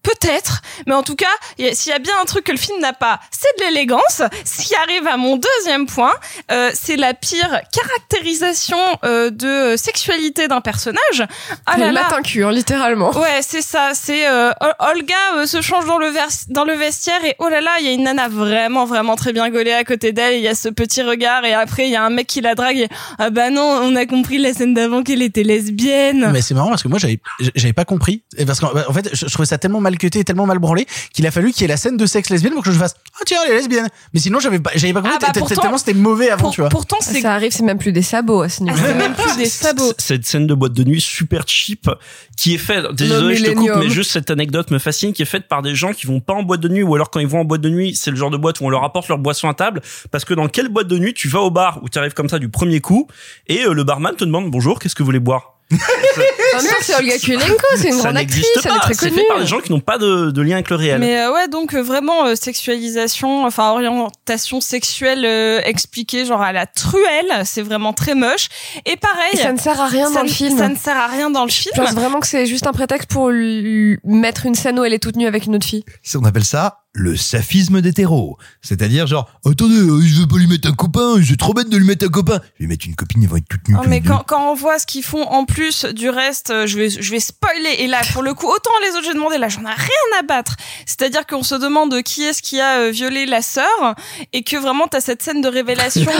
Peut-être. 0.09 0.63
Mais 0.87 0.95
en 0.95 1.03
tout 1.03 1.17
cas, 1.17 1.27
s'il 1.73 1.91
y 1.93 1.95
a 1.95 1.99
bien 1.99 2.15
un 2.21 2.25
truc 2.25 2.45
que 2.45 2.53
le 2.53 2.59
film 2.59 2.81
n'a 2.81 2.93
pas, 2.93 3.21
c'est 3.31 3.49
de 3.59 3.65
l'élégance. 3.67 4.23
Ce 4.45 4.63
qui 4.67 4.75
arrive 4.75 5.07
à 5.07 5.17
mon 5.17 5.37
deuxième 5.37 5.87
point, 5.87 6.15
euh, 6.51 6.71
c'est 6.75 6.97
la 6.97 7.15
pire 7.15 7.61
caractérisation 7.73 8.79
euh, 9.05 9.31
de 9.31 9.77
sexualité 9.77 10.49
d'un 10.49 10.61
personnage. 10.61 11.27
Ah 11.67 11.75
Le 11.77 11.85
là 11.85 11.93
là. 11.93 12.03
matin 12.05 12.23
cul, 12.23 12.45
hein, 12.45 12.53
littéralement. 12.53 13.11
Ouais, 13.19 13.41
c'est 13.43 13.63
ça. 13.63 13.91
C'est 13.95 14.27
euh, 14.29 14.51
Ol- 14.61 14.75
Olga 14.93 15.15
euh, 15.37 15.47
se 15.47 15.61
change 15.61 15.85
dans 15.87 15.99
le 15.99 16.09
dans 16.49 16.65
le 16.65 16.73
vestiaire 16.75 17.25
et 17.25 17.35
oh 17.39 17.49
là 17.49 17.61
là, 17.61 17.73
il 17.81 17.87
y 17.87 17.89
a 17.89 17.93
une 17.93 18.05
nana 18.05 18.29
vraiment 18.29 18.85
vraiment 18.87 19.15
très 19.17 19.33
bien 19.33 19.49
gaulée 19.51 19.73
à 19.73 19.85
côté 19.85 20.13
d'elle. 20.13 20.35
Il 20.37 20.43
y 20.43 20.49
a 20.49 20.55
ce 20.55 20.69
petit 20.69 21.03
regard 21.03 21.45
et 21.45 21.55
après 21.55 21.87
il 21.87 21.91
y 21.91 21.97
a 21.97 22.03
un 22.03 22.11
mec 22.11 22.27
qui 22.27 22.41
la 22.41 22.55
drague. 22.55 22.79
Et, 22.79 22.89
ah 23.19 23.31
bah 23.31 23.51
non, 23.51 23.63
on 23.83 23.95
a 23.97 24.07
compris 24.07 24.39
la 24.39 24.53
scène 24.55 24.75
d'avant 24.75 25.03
qu'elle 25.03 25.23
était 25.23 25.43
lesbienne. 25.43 26.31
Mais 26.33 26.41
c'est 26.43 26.55
marrant 26.55 26.71
parce 26.71 26.83
que 26.83 26.89
moi 26.89 26.99
j'avais 26.99 27.21
j'avais 27.55 27.73
pas 27.73 27.85
compris 27.85 28.23
Et 28.37 28.45
parce 28.47 28.61
qu'en 28.61 28.71
en 28.77 28.93
fait 28.93 29.11
je, 29.13 29.27
je 29.27 29.33
trouvais 29.33 29.47
ça 29.47 29.59
tellement 29.59 29.81
mal 29.81 29.98
cuté 29.99 30.21
et 30.21 30.25
tellement 30.25 30.47
mal 30.47 30.59
branlé 30.59 30.87
qu'il 31.13 31.27
a 31.27 31.31
fallu 31.31 31.53
qu'il 31.53 31.63
y 31.63 31.65
ait 31.65 31.69
la 31.69 31.77
scène 31.77 31.97
de 31.97 32.07
sexe 32.07 32.31
lesbienne 32.31 32.55
pour 32.55 32.63
que 32.65 32.71
je 32.73 32.79
fasse 32.79 32.95
ah 33.21 33.23
tiens 33.27 33.39
elle 33.47 33.53
est 33.53 33.57
lesbienne 33.59 33.89
mais 34.15 34.21
sinon 34.21 34.41
j'avais 34.41 34.59
pas 34.61 34.71
j'avais 34.75 34.93
pas 34.95 35.03
compris 35.03 35.17
Ah 35.21 35.27
bah 35.33 35.33
pourtant- 35.39 35.61
tellement 35.63 35.79
c'était 35.79 35.95
mauvais 35.95 36.31
avant 36.31 36.43
Pour- 36.45 36.51
tu 36.53 36.61
vois 36.63 36.71
pourtant 36.71 36.97
c'est 37.01 37.21
Ça 37.21 37.35
arrive, 37.35 37.53
c'est 37.53 37.63
même 37.65 37.79
plus 37.79 37.93
des 37.93 38.03
sabots 38.03 38.43
à 38.43 38.49
ce 38.49 38.63
niveau. 38.63 38.77
ah, 38.81 38.85
c'est 38.87 38.95
même 38.95 39.15
plus 39.15 39.37
des 39.37 39.45
sabots. 39.51 39.93
Cette 39.99 40.25
scène 40.25 40.47
de 40.47 40.55
boîte 40.55 40.73
de 40.73 40.85
nuit 40.85 41.01
super 41.01 41.43
cheap 41.47 41.91
qui 42.37 42.55
est 42.55 42.59
faite, 42.59 42.85
désolé 42.95 43.35
je 43.37 43.45
te 43.45 43.51
coupe, 43.53 43.71
mais 43.81 43.91
juste 43.91 44.13
cette 44.13 44.31
anecdote 44.31 44.71
me 44.71 44.79
fascine, 44.79 45.13
qui 45.13 45.23
est 45.23 45.27
faite 45.27 45.49
par 45.49 45.63
des 45.63 45.75
gens 45.75 45.93
qui 45.93 46.07
vont 46.07 46.21
pas 46.21 46.35
en 46.35 46.43
boîte 46.45 46.61
de 46.61 46.69
nuit 46.69 46.83
ou 46.85 46.95
alors 46.95 47.11
quand 47.11 47.19
ils 47.21 47.27
vont 47.27 47.41
en 47.41 47.45
boîte 47.45 47.61
de 47.61 47.69
nuit, 47.71 47.97
c'est 47.97 48.11
le 48.13 48.17
genre 48.17 48.31
de 48.31 48.37
boîte 48.37 48.61
où 48.61 48.65
on 48.65 48.71
leur 48.71 48.85
apporte 48.85 49.09
leur 49.09 49.19
boisson 49.19 49.49
à 49.49 49.55
table 49.55 49.83
parce 50.13 50.25
que 50.25 50.35
dans 50.35 50.47
quelle 50.49 50.69
boîte 50.69 50.87
de 50.87 50.99
nuit 50.99 51.15
tu 51.15 51.29
vas 51.29 51.41
au 51.41 51.51
bar 51.51 51.81
où 51.83 51.89
tu 51.89 51.99
arrives 51.99 52.15
comme 52.15 52.29
ça 52.29 52.39
du 52.39 52.49
premier 52.49 52.81
coup 52.81 53.09
et 53.49 53.65
euh, 53.65 53.73
le 53.75 53.83
barman 53.85 54.15
te 54.15 54.25
demande 54.25 54.51
bonjour, 54.51 54.79
qu'est-ce 54.79 54.95
que 54.95 55.03
vous 55.03 55.07
voulez 55.09 55.19
boire? 55.19 55.58
C'est 55.71 56.95
Olga 56.97 57.19
Kurylenko, 57.19 57.57
c'est 57.77 57.89
une 57.89 57.93
ça 57.95 58.03
grande 58.05 58.17
actrice, 58.17 58.37
n'existe 58.37 58.61
elle 58.65 58.71
est 58.71 58.75
pas. 58.75 58.81
très 58.81 58.95
C'est 58.95 59.09
connue. 59.11 59.21
fait 59.21 59.29
par 59.29 59.39
des 59.41 59.47
gens 59.47 59.61
qui 59.61 59.71
n'ont 59.73 59.81
pas 59.81 59.99
de, 59.99 60.31
de 60.31 60.43
lien 60.43 60.55
avec 60.55 60.71
le 60.71 60.77
réel. 60.77 60.99
Mais 61.01 61.19
euh, 61.21 61.33
ouais, 61.33 61.49
donc 61.49 61.75
euh, 61.75 61.83
vraiment 61.83 62.25
euh, 62.27 62.35
sexualisation, 62.35 63.45
enfin 63.45 63.71
orientation 63.73 64.61
sexuelle 64.61 65.25
euh, 65.25 65.61
expliquée 65.65 66.25
genre 66.25 66.41
à 66.43 66.53
la 66.53 66.67
truelle, 66.67 67.43
c'est 67.45 67.63
vraiment 67.63 67.93
très 67.93 68.15
moche. 68.15 68.49
Et 68.87 68.97
pareil, 68.97 69.31
Et 69.35 69.37
ça 69.39 69.53
ne 69.53 69.59
sert 69.59 69.81
à 69.81 69.87
rien 69.89 70.09
ça 70.09 70.15
dans 70.15 70.23
le 70.23 70.29
ne- 70.29 70.33
film. 70.33 70.57
Ça 70.59 70.69
ne 70.69 70.77
sert 70.77 70.97
à 70.97 71.07
rien 71.07 71.31
dans 71.31 71.45
le 71.45 71.51
film. 71.51 71.73
Je 71.77 71.81
pense 71.83 71.93
vraiment 71.95 72.21
que 72.21 72.27
c'est 72.27 72.47
juste 72.47 72.67
un 72.67 72.73
prétexte 72.73 73.11
pour 73.11 73.29
lui 73.31 73.99
mettre 74.05 74.47
une 74.47 74.55
scène 74.55 74.79
où 74.79 74.85
elle 74.85 74.95
est 74.95 74.99
toute 75.03 75.17
nue 75.17 75.27
avec 75.27 75.47
une 75.47 75.57
autre 75.57 75.67
fille. 75.67 75.85
On 76.15 76.25
appelle 76.25 76.45
ça 76.45 76.79
le 76.93 77.17
saphisme 77.17 77.81
d'hétéro. 77.81 78.39
C'est-à-dire 78.63 79.07
genre, 79.07 79.31
attendez, 79.47 79.77
euh, 79.77 80.01
je 80.03 80.21
veux 80.21 80.27
pas 80.27 80.37
lui 80.37 80.47
mettre 80.47 80.69
un 80.69 80.73
copain, 80.73 81.15
c'est 81.27 81.39
trop 81.39 81.55
bête 81.55 81.69
de 81.69 81.77
lui 81.77 81.87
mettre 81.87 82.07
un 82.07 82.09
copain. 82.09 82.41
Je 82.59 82.65
vais 82.65 82.69
mettre 82.69 82.87
une 82.87 82.95
copine, 82.95 83.23
ils 83.23 83.29
vont 83.29 83.37
être 83.37 83.49
toutes 83.49 83.69
nues. 83.69 83.77
Oh, 83.79 83.85
mais 83.87 84.01
quand, 84.01 84.25
quand 84.27 84.51
on 84.51 84.55
voit 84.55 84.79
ce 84.79 84.87
qu'ils 84.87 85.05
font 85.05 85.23
en 85.23 85.45
plus 85.45 85.85
du 85.85 86.11
reste, 86.11 86.51
euh, 86.51 86.67
je 86.67 86.77
vais, 86.77 86.91
je 86.91 87.11
vais 87.11 87.21
spoiler. 87.21 87.77
Et 87.79 87.87
là, 87.87 88.01
pour 88.13 88.23
le 88.23 88.35
coup, 88.35 88.47
autant 88.47 88.71
les 88.83 88.91
autres, 88.97 89.05
j'ai 89.05 89.15
demandé, 89.15 89.39
là, 89.39 89.49
j'en 89.49 89.63
ai 89.63 89.75
rien 89.75 90.19
à 90.19 90.23
battre. 90.23 90.57
C'est-à-dire 90.87 91.27
qu'on 91.27 91.43
se 91.43 91.55
demande 91.55 92.03
qui 92.03 92.25
est-ce 92.25 92.43
qui 92.43 92.61
a 92.61 92.79
euh, 92.81 92.91
violé 92.91 93.27
la 93.27 93.43
sœur 93.43 93.95
et 94.33 94.43
que 94.43 94.57
vraiment 94.57 94.89
t'as 94.89 95.01
cette 95.01 95.23
scène 95.23 95.41
de 95.41 95.49
révélation. 95.49 96.11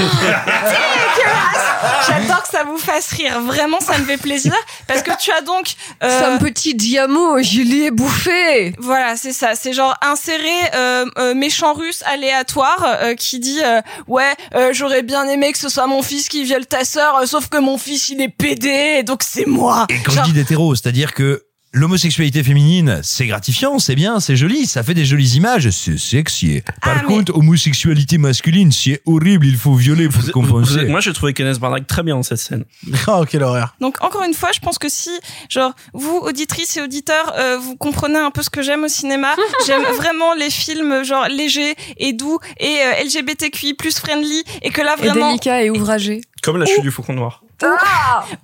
J'adore 2.07 2.43
que 2.43 2.49
ça 2.49 2.65
vous 2.65 2.79
fasse 2.79 3.11
rire. 3.13 3.41
Vraiment, 3.41 3.81
ça 3.81 3.99
me 3.99 4.05
fait 4.05 4.17
plaisir 4.17 4.55
parce 4.87 5.03
que 5.03 5.11
tu 5.19 5.31
as 5.33 5.43
donc 5.43 5.75
euh, 6.03 6.09
C'est 6.09 6.25
un 6.27 6.39
petit 6.39 6.75
diamant, 6.75 7.43
je 7.43 7.63
l'ai 7.63 7.91
bouffé. 7.91 8.75
Voilà, 8.79 9.17
c'est 9.17 9.33
ça. 9.33 9.55
C'est 9.55 9.73
genre 9.73 9.95
insérer 10.03 10.68
euh, 10.75 11.05
euh, 11.19 11.35
méchant 11.35 11.73
russe 11.75 12.03
aléatoire 12.07 12.85
euh, 13.03 13.15
qui 13.15 13.39
dit 13.39 13.61
euh, 13.65 13.81
ouais, 14.07 14.33
euh, 14.55 14.71
j'aurais 14.73 15.03
bien 15.03 15.27
aimé 15.29 15.53
que 15.53 15.59
ce 15.59 15.69
soit 15.69 15.87
mon 15.87 16.03
fils 16.03 16.29
qui 16.29 16.45
viole 16.45 16.67
ta 16.67 16.85
sœur, 16.85 17.17
euh, 17.17 17.27
sauf 17.27 17.49
que 17.49 17.59
mon 17.59 17.79
fils 17.79 18.09
il 18.11 18.21
est 18.21 18.29
pédé, 18.29 19.03
donc 19.03 19.23
c'est 19.23 19.47
moi. 19.47 19.87
Et 19.89 19.99
quand 20.05 20.13
Genre- 20.13 20.25
je 20.25 20.31
dis 20.31 20.35
d'hétéro, 20.39 20.75
c'est-à-dire 20.75 21.15
que 21.15 21.45
l'homosexualité 21.73 22.43
féminine, 22.43 23.01
c'est 23.03 23.27
gratifiant, 23.27 23.79
c'est 23.79 23.95
bien, 23.95 24.21
c'est 24.21 24.37
joli, 24.37 24.67
ça 24.67 24.83
fait 24.83 24.95
des 24.95 25.05
jolies 25.05 25.37
images, 25.37 25.69
c'est 25.71 25.99
sexy. 25.99 26.63
Par 26.83 26.95
Ah, 26.99 27.03
mais- 27.03 27.15
contre, 27.15 27.35
homosexualité 27.37 28.19
masculine, 28.19 28.73
c'est 28.73 29.01
horrible, 29.07 29.47
il 29.47 29.57
faut 29.57 29.75
violer 29.75 30.09
pour 30.09 30.23
Vous- 30.23 30.31
compenser. 30.33 30.85
vous- 30.85 30.91
moi, 30.91 31.01
j'ai 31.01 31.13
trouvé 31.13 31.35
Kenneth 31.35 31.59
Branagh 31.59 31.87
très 31.87 32.03
bien 32.03 32.15
dans 32.17 32.23
cette 32.23 32.39
scène. 32.39 32.65
Oh, 33.09 33.25
quelle 33.29 33.43
horreur. 33.43 33.75
Donc 33.81 33.97
encore 34.03 34.23
une 34.25 34.35
fois, 34.35 34.51
je 34.55 34.61
pense 34.61 34.79
que 34.79 34.89
si, 34.89 35.11
genre, 35.49 35.73
vous 35.95 36.19
auditrices 36.23 36.77
et 36.77 36.83
auditeurs, 36.83 37.33
euh, 37.39 37.59
vous 37.59 37.77
comprenez 37.77 38.19
un 38.19 38.31
peu 38.31 38.43
ce 38.43 38.51
que 38.51 38.63
j'aime 38.63 38.85
au 38.85 38.89
cinéma, 38.89 39.35
j'aime 39.67 39.83
vraiment 39.97 40.35
les 40.35 40.51
films 40.51 41.05
genre 41.05 41.27
légers 41.29 41.75
et 41.97 42.13
doux 42.13 42.39
et 42.59 42.67
euh, 42.67 43.05
LGBTQI 43.05 43.75
plus 43.75 43.99
friendly 43.99 44.43
et 44.63 44.71
que 44.71 44.83
là 44.83 44.97
Et 44.99 45.07
vraiment 45.07 45.29
délicat 45.29 45.63
et 45.63 45.71
ouvragé. 45.71 46.21
Comme 46.43 46.59
la 46.59 46.67
chute 46.67 46.83
du 46.83 46.91
faucon 46.91 47.13
noir. 47.13 47.43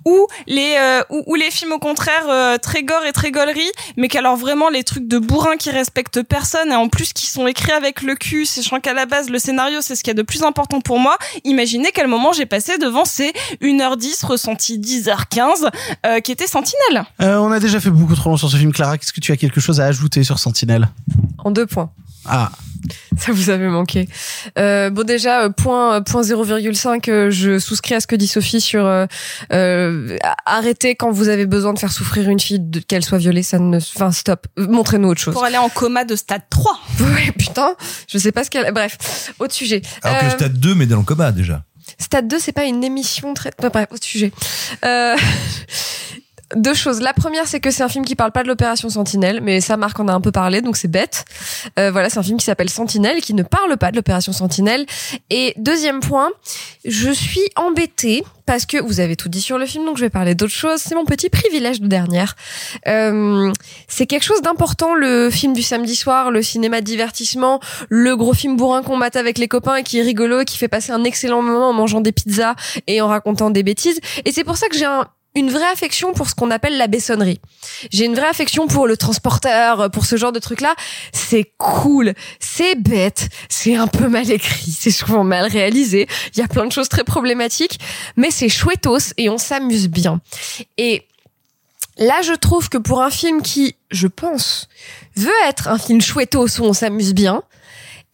ou 0.05 0.27
les 0.45 0.75
euh, 0.77 1.01
ou, 1.09 1.23
ou 1.27 1.35
les 1.35 1.49
films 1.49 1.71
au 1.71 1.79
contraire 1.79 2.25
euh, 2.27 2.57
très 2.57 2.83
gore 2.83 3.05
et 3.05 3.13
très 3.13 3.31
gaulerie 3.31 3.71
mais 3.95 4.09
qu'alors 4.09 4.35
vraiment 4.35 4.69
les 4.69 4.83
trucs 4.83 5.07
de 5.07 5.19
bourrin 5.19 5.55
qui 5.55 5.69
respectent 5.69 6.21
personne 6.21 6.69
et 6.69 6.75
en 6.75 6.89
plus 6.89 7.13
qui 7.13 7.27
sont 7.27 7.47
écrits 7.47 7.71
avec 7.71 8.01
le 8.01 8.15
cul 8.15 8.45
sachant 8.45 8.81
qu'à 8.81 8.93
la 8.93 9.05
base 9.05 9.29
le 9.29 9.39
scénario 9.39 9.79
c'est 9.79 9.95
ce 9.95 10.03
qu'il 10.03 10.11
y 10.11 10.15
a 10.17 10.21
de 10.21 10.21
plus 10.21 10.43
important 10.43 10.81
pour 10.81 10.99
moi 10.99 11.17
imaginez 11.45 11.91
quel 11.93 12.07
moment 12.07 12.33
j'ai 12.33 12.45
passé 12.45 12.77
devant 12.77 13.05
ces 13.05 13.31
1h10 13.61 14.25
ressenti 14.25 14.79
10h15 14.79 15.69
euh, 16.05 16.19
qui 16.19 16.31
était 16.33 16.47
Sentinelle 16.47 17.05
Euh, 17.21 17.37
on 17.37 17.51
a 17.51 17.59
déjà 17.59 17.79
fait 17.79 17.89
beaucoup 17.89 18.15
trop 18.15 18.31
long 18.31 18.37
sur 18.37 18.49
ce 18.49 18.57
film, 18.57 18.73
Clara. 18.73 18.97
Qu'est-ce 18.97 19.13
que 19.13 19.21
tu 19.21 19.31
as 19.31 19.37
quelque 19.37 19.61
chose 19.61 19.79
à 19.79 19.85
ajouter 19.85 20.23
sur 20.23 20.39
Sentinelle? 20.39 20.89
En 21.37 21.51
deux 21.51 21.65
points. 21.65 21.89
Ah, 22.27 22.51
Ça 23.17 23.31
vous 23.31 23.49
avait 23.49 23.67
manqué. 23.67 24.07
Euh, 24.59 24.89
bon 24.89 25.03
déjà 25.03 25.43
euh, 25.43 25.49
point 25.49 26.01
point 26.01 26.21
0,5 26.21 27.09
euh, 27.09 27.31
je 27.31 27.57
souscris 27.59 27.95
à 27.95 27.99
ce 27.99 28.07
que 28.07 28.15
dit 28.15 28.27
Sophie 28.27 28.61
sur 28.61 28.85
euh, 28.85 29.05
euh, 29.53 30.17
arrêtez 30.45 30.95
quand 30.95 31.11
vous 31.11 31.29
avez 31.29 31.45
besoin 31.45 31.73
de 31.73 31.79
faire 31.79 31.91
souffrir 31.91 32.29
une 32.29 32.39
fille 32.39 32.61
qu'elle 32.87 33.03
soit 33.03 33.17
violée 33.17 33.41
ça 33.43 33.57
ne 33.59 33.77
enfin 33.77 34.11
stop 34.11 34.45
Euh, 34.59 34.67
montrez-nous 34.67 35.07
autre 35.09 35.21
chose. 35.21 35.33
pour 35.33 35.43
aller 35.45 35.57
en 35.57 35.69
coma 35.69 36.03
de 36.05 36.15
stade 36.15 36.43
3 36.49 36.79
Ouais 36.99 37.31
putain, 37.37 37.75
je 38.07 38.17
sais 38.17 38.31
pas 38.31 38.43
ce 38.43 38.49
qu'elle 38.51 38.71
bref, 38.73 39.31
autre 39.39 39.53
sujet. 39.53 39.81
Alors 40.03 40.19
que 40.19 40.25
Euh, 40.25 40.29
Stade 40.31 40.59
2 40.59 40.75
met 40.75 40.85
dans 40.85 40.97
le 40.97 41.03
coma 41.03 41.31
déjà. 41.31 41.63
Stade 41.99 42.27
2, 42.27 42.39
c'est 42.39 42.51
pas 42.51 42.65
une 42.65 42.83
émission 42.83 43.33
très. 43.35 43.51
Bref, 43.59 43.87
autre 43.91 44.03
sujet. 44.03 44.31
Deux 46.55 46.73
choses. 46.73 47.01
La 47.01 47.13
première, 47.13 47.47
c'est 47.47 47.59
que 47.59 47.69
c'est 47.69 47.83
un 47.83 47.89
film 47.89 48.05
qui 48.05 48.15
parle 48.15 48.31
pas 48.31 48.41
de 48.41 48.47
l'opération 48.47 48.89
Sentinelle, 48.89 49.41
mais 49.41 49.59
ça, 49.59 49.75
Marc 49.75 49.99
en 49.99 50.07
a 50.07 50.13
un 50.13 50.21
peu 50.21 50.31
parlé, 50.31 50.61
donc 50.61 50.77
c'est 50.77 50.87
bête. 50.87 51.25
Euh, 51.77 51.91
voilà, 51.91 52.09
c'est 52.09 52.17
un 52.17 52.23
film 52.23 52.37
qui 52.37 52.45
s'appelle 52.45 52.69
Sentinelle, 52.69 53.19
qui 53.21 53.33
ne 53.33 53.43
parle 53.43 53.75
pas 53.77 53.91
de 53.91 53.97
l'opération 53.97 54.31
Sentinelle. 54.31 54.85
Et 55.29 55.53
deuxième 55.57 55.99
point, 55.99 56.29
je 56.85 57.11
suis 57.11 57.43
embêtée 57.57 58.23
parce 58.45 58.65
que 58.65 58.77
vous 58.77 59.01
avez 59.01 59.17
tout 59.17 59.27
dit 59.27 59.41
sur 59.41 59.57
le 59.57 59.65
film, 59.65 59.85
donc 59.85 59.97
je 59.97 60.01
vais 60.01 60.09
parler 60.09 60.33
d'autre 60.33 60.53
chose. 60.53 60.79
C'est 60.79 60.95
mon 60.95 61.03
petit 61.03 61.29
privilège 61.29 61.81
de 61.81 61.87
dernière. 61.87 62.35
Euh, 62.87 63.51
c'est 63.89 64.05
quelque 64.05 64.23
chose 64.23 64.41
d'important, 64.41 64.93
le 64.93 65.29
film 65.29 65.51
du 65.51 65.61
samedi 65.61 65.95
soir, 65.95 66.31
le 66.31 66.41
cinéma 66.41 66.79
de 66.79 66.85
divertissement, 66.85 67.59
le 67.89 68.15
gros 68.15 68.33
film 68.33 68.55
bourrin 68.55 68.81
qu'on 68.81 68.95
mate 68.95 69.17
avec 69.17 69.39
les 69.39 69.49
copains 69.49 69.75
et 69.75 69.83
qui 69.83 69.99
est 69.99 70.03
rigolo, 70.03 70.41
et 70.41 70.45
qui 70.45 70.57
fait 70.57 70.69
passer 70.69 70.93
un 70.93 71.03
excellent 71.03 71.41
moment 71.41 71.69
en 71.69 71.73
mangeant 71.73 71.99
des 71.99 72.13
pizzas 72.13 72.55
et 72.87 73.01
en 73.01 73.07
racontant 73.07 73.49
des 73.49 73.63
bêtises. 73.63 73.99
Et 74.23 74.31
c'est 74.31 74.45
pour 74.45 74.55
ça 74.55 74.69
que 74.69 74.77
j'ai 74.77 74.85
un 74.85 75.07
une 75.35 75.49
vraie 75.49 75.69
affection 75.71 76.13
pour 76.13 76.29
ce 76.29 76.35
qu'on 76.35 76.49
appelle 76.49 76.77
la 76.77 76.87
bessonnerie. 76.87 77.39
J'ai 77.91 78.05
une 78.05 78.15
vraie 78.15 78.27
affection 78.27 78.67
pour 78.67 78.87
le 78.87 78.97
transporteur, 78.97 79.91
pour 79.91 80.05
ce 80.05 80.15
genre 80.15 80.31
de 80.31 80.39
truc-là. 80.39 80.75
C'est 81.11 81.51
cool, 81.57 82.13
c'est 82.39 82.75
bête, 82.75 83.29
c'est 83.49 83.75
un 83.75 83.87
peu 83.87 84.07
mal 84.07 84.31
écrit, 84.31 84.71
c'est 84.79 84.91
souvent 84.91 85.23
mal 85.23 85.47
réalisé. 85.47 86.07
Il 86.35 86.39
y 86.39 86.43
a 86.43 86.47
plein 86.47 86.65
de 86.65 86.71
choses 86.71 86.89
très 86.89 87.03
problématiques, 87.03 87.79
mais 88.15 88.31
c'est 88.31 88.49
chouettos 88.49 89.13
et 89.17 89.29
on 89.29 89.37
s'amuse 89.37 89.89
bien. 89.89 90.21
Et 90.77 91.05
là, 91.97 92.21
je 92.21 92.33
trouve 92.33 92.69
que 92.69 92.77
pour 92.77 93.01
un 93.01 93.09
film 93.09 93.41
qui, 93.41 93.75
je 93.91 94.07
pense, 94.07 94.69
veut 95.17 95.31
être 95.47 95.67
un 95.67 95.77
film 95.77 96.01
chouettos 96.01 96.59
où 96.59 96.63
on 96.63 96.73
s'amuse 96.73 97.13
bien, 97.13 97.43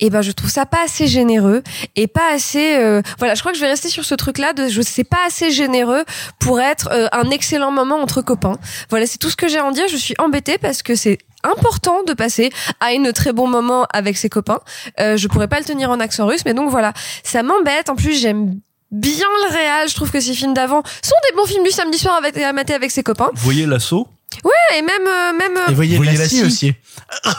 et 0.02 0.10
ben 0.10 0.22
je 0.22 0.32
trouve 0.32 0.50
ça 0.50 0.66
pas 0.66 0.84
assez 0.84 1.08
généreux 1.08 1.64
et 1.96 2.08
pas 2.08 2.34
assez 2.34 2.76
euh, 2.76 3.02
voilà 3.18 3.36
je 3.36 3.40
crois 3.40 3.52
que 3.54 3.58
je 3.58 3.64
vais 3.64 3.70
rester 3.70 3.88
sur 3.88 4.04
ce 4.04 4.16
truc 4.16 4.38
là 4.38 4.52
de 4.54 4.68
je 4.68 4.82
sais 4.82 5.04
pas 5.04 5.20
assez 5.26 5.52
généreux 5.52 6.04
pour 6.40 6.60
être 6.60 6.90
euh, 6.92 7.08
un 7.12 7.30
excellent 7.30 7.72
moment 7.72 8.02
entre 8.02 8.22
copains. 8.22 8.58
Voilà 8.90 9.06
c'est 9.06 9.18
tout 9.18 9.30
ce 9.30 9.36
que 9.36 9.48
j'ai 9.48 9.60
à 9.60 9.66
en 9.66 9.72
dire. 9.72 9.88
Je 9.88 9.98
suis 9.98 10.16
embêtée 10.18 10.58
parce 10.58 10.82
que 10.84 10.96
c'est 10.96 11.20
important 11.44 12.04
de 12.04 12.14
passer 12.14 12.52
à 12.80 12.88
un 12.88 13.12
très 13.12 13.34
bon 13.34 13.48
moment 13.48 13.86
avec 13.94 14.18
ses 14.18 14.30
copains. 14.30 14.60
Euh, 15.00 15.18
je 15.18 15.28
pourrais 15.28 15.48
pas 15.48 15.60
le 15.60 15.66
tenir 15.66 15.90
en 15.90 16.00
accent 16.00 16.26
russe 16.26 16.42
mais 16.46 16.54
donc 16.54 16.70
voilà. 16.70 16.94
Ça 17.24 17.44
m'embête. 17.44 17.90
En 17.90 17.96
plus 17.96 18.20
j'aime 18.20 18.60
bien 18.92 19.28
le 19.48 19.54
réal. 19.54 19.90
Je 19.90 19.96
trouve 19.96 20.12
que 20.12 20.20
ces 20.20 20.34
films 20.34 20.54
d'avant 20.54 20.84
sont 21.02 21.16
des 21.30 21.36
bons 21.36 21.46
films 21.46 21.64
du 21.64 21.72
samedi 21.72 21.98
soir 21.98 22.16
avec, 22.16 22.38
à 22.38 22.54
mater 22.54 22.74
avec 22.74 22.92
ses 22.92 23.04
copains. 23.04 23.30
Vous 23.34 23.44
voyez 23.44 23.66
l'assaut? 23.66 24.08
Ouais 24.44 24.78
et 24.78 24.82
même 24.82 25.08
euh, 25.08 25.34
même 25.38 25.58
euh, 25.58 25.72
et 25.72 25.74
voyez, 25.74 25.98
Voyez 25.98 26.14
la 26.14 26.20
la 26.20 26.26
scie 26.28 26.38
scie. 26.38 26.44
aussi. 26.46 26.74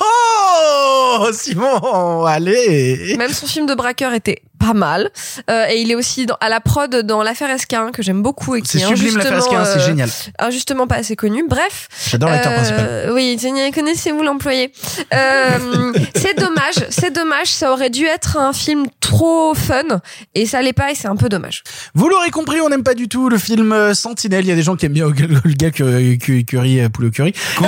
Oh, 0.00 1.28
Simon, 1.32 2.24
allez. 2.24 3.16
Même 3.16 3.32
son 3.32 3.46
film 3.46 3.66
de 3.66 3.74
braqueur 3.74 4.12
était 4.12 4.42
pas 4.64 4.74
mal. 4.74 5.10
Euh, 5.50 5.66
et 5.70 5.80
il 5.80 5.90
est 5.90 5.94
aussi 5.94 6.26
dans, 6.26 6.36
à 6.40 6.48
la 6.48 6.60
prod 6.60 6.94
dans 6.94 7.22
l'affaire 7.22 7.50
Esquin, 7.50 7.90
que 7.92 8.02
j'aime 8.02 8.22
beaucoup 8.22 8.54
et 8.54 8.62
qui 8.62 8.68
C'est 8.68 8.78
est 8.78 8.86
sublime 8.86 9.16
l'affaire 9.18 9.32
injustement, 9.34 9.60
Esquin, 9.62 9.72
c'est 9.72 9.80
euh, 9.80 9.86
génial. 9.86 10.08
Injustement 10.38 10.86
pas 10.86 10.96
assez 10.96 11.16
connu. 11.16 11.44
Bref. 11.48 11.88
J'adore 12.08 12.30
l'acteur 12.30 12.52
Euh, 12.52 12.56
principal. 12.56 13.10
Oui, 13.12 13.72
connaissez-vous 13.74 14.22
l'employé 14.22 14.72
euh, 15.14 15.92
C'est 16.14 16.38
dommage, 16.38 16.86
c'est 16.90 17.12
dommage. 17.12 17.48
Ça 17.48 17.72
aurait 17.72 17.90
dû 17.90 18.06
être 18.06 18.36
un 18.38 18.52
film 18.52 18.86
trop 19.00 19.54
fun 19.54 20.00
et 20.34 20.46
ça 20.46 20.62
l'est 20.62 20.72
pas 20.72 20.90
et 20.90 20.94
c'est 20.94 21.08
un 21.08 21.16
peu 21.16 21.28
dommage. 21.28 21.62
Vous 21.94 22.08
l'aurez 22.08 22.30
compris, 22.30 22.60
on 22.60 22.68
n'aime 22.68 22.84
pas 22.84 22.94
du 22.94 23.08
tout 23.08 23.28
le 23.28 23.38
film 23.38 23.72
euh, 23.72 23.94
Sentinelle. 23.94 24.44
Il 24.44 24.48
y 24.48 24.52
a 24.52 24.54
des 24.56 24.62
gens 24.62 24.76
qui 24.76 24.86
aiment 24.86 24.92
bien 24.92 25.06
le 25.08 25.52
gars 25.54 25.70
curry, 25.70 26.18
curry, 26.18 26.80
euh, 26.80 26.88
poulet 26.88 27.10
curry. 27.10 27.34
Euh, 27.62 27.66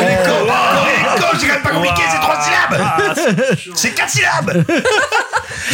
c'est 1.38 1.46
quand 1.46 1.52
même 1.54 1.62
pas 1.62 1.70
compliqué, 1.70 2.02
c'est 2.10 2.20
trois 2.20 2.40
syllabes 2.40 3.74
C'est 3.74 3.90
quatre 3.94 4.10
syllabes 4.10 4.64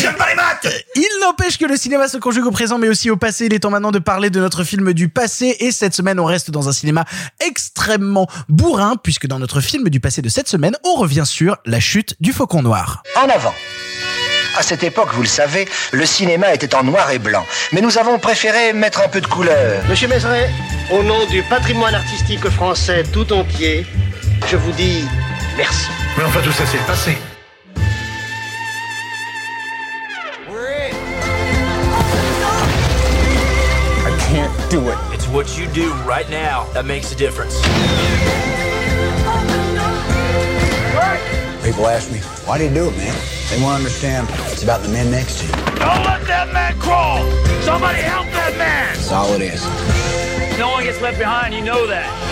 Il 0.94 1.08
n'empêche 1.22 1.58
que 1.58 1.64
le 1.64 1.76
cinéma 1.76 2.08
se 2.08 2.16
conjugue 2.18 2.46
au 2.46 2.50
présent 2.50 2.78
mais 2.78 2.88
aussi 2.88 3.10
au 3.10 3.16
passé. 3.16 3.46
Il 3.46 3.54
est 3.54 3.60
temps 3.60 3.70
maintenant 3.70 3.90
de 3.90 3.98
parler 3.98 4.30
de 4.30 4.40
notre 4.40 4.64
film 4.64 4.92
du 4.92 5.08
passé 5.08 5.56
et 5.60 5.70
cette 5.70 5.94
semaine 5.94 6.20
on 6.20 6.24
reste 6.24 6.50
dans 6.50 6.68
un 6.68 6.72
cinéma 6.72 7.04
extrêmement 7.46 8.28
bourrin 8.48 8.96
puisque 8.96 9.26
dans 9.26 9.38
notre 9.38 9.60
film 9.60 9.88
du 9.88 10.00
passé 10.00 10.22
de 10.22 10.28
cette 10.28 10.48
semaine 10.48 10.76
on 10.84 10.94
revient 10.94 11.24
sur 11.26 11.56
la 11.64 11.80
chute 11.80 12.16
du 12.20 12.32
faucon 12.32 12.62
noir. 12.62 13.02
En 13.16 13.28
avant. 13.28 13.54
À 14.58 14.62
cette 14.62 14.82
époque, 14.82 15.10
vous 15.12 15.22
le 15.22 15.28
savez, 15.28 15.68
le 15.92 16.04
cinéma 16.04 16.52
était 16.52 16.74
en 16.74 16.82
noir 16.82 17.10
et 17.12 17.18
blanc. 17.18 17.46
Mais 17.72 17.80
nous 17.80 17.98
avons 17.98 18.18
préféré 18.18 18.72
mettre 18.72 19.00
un 19.00 19.08
peu 19.08 19.20
de 19.20 19.26
couleur. 19.26 19.82
Monsieur 19.88 20.08
Mézeret, 20.08 20.50
au 20.90 21.02
nom 21.04 21.24
du 21.26 21.42
patrimoine 21.44 21.94
artistique 21.94 22.48
français 22.50 23.04
tout 23.12 23.32
entier, 23.32 23.86
je 24.50 24.56
vous 24.56 24.72
dis 24.72 25.04
merci. 25.56 25.86
Mais 26.18 26.24
enfin, 26.24 26.40
tout 26.42 26.52
ça, 26.52 26.64
c'est 26.66 26.78
le 26.78 26.84
passé. 26.84 27.16
Do 34.70 34.88
it. 34.88 34.96
It's 35.12 35.26
what 35.26 35.58
you 35.58 35.66
do 35.68 35.92
right 36.04 36.30
now 36.30 36.64
that 36.74 36.86
makes 36.86 37.10
a 37.10 37.16
difference. 37.16 37.56
People 41.64 41.86
ask 41.88 42.10
me, 42.12 42.18
why 42.46 42.56
do 42.56 42.64
you 42.64 42.70
do 42.70 42.88
it, 42.88 42.96
man? 42.96 43.14
They 43.50 43.60
want 43.60 43.72
to 43.72 43.78
understand 43.78 44.28
it's 44.52 44.62
about 44.62 44.82
the 44.82 44.88
men 44.88 45.10
next 45.10 45.40
to 45.40 45.46
you. 45.46 45.52
Don't 45.52 46.04
let 46.06 46.24
that 46.26 46.52
man 46.52 46.78
crawl! 46.78 47.18
Somebody 47.62 47.98
help 47.98 48.26
that 48.26 48.56
man! 48.56 48.94
That's 48.94 49.10
all 49.10 49.32
it 49.34 49.42
is. 49.42 49.64
No 50.56 50.70
one 50.70 50.84
gets 50.84 51.00
left 51.00 51.18
behind, 51.18 51.52
you 51.52 51.62
know 51.62 51.86
that. 51.88 52.29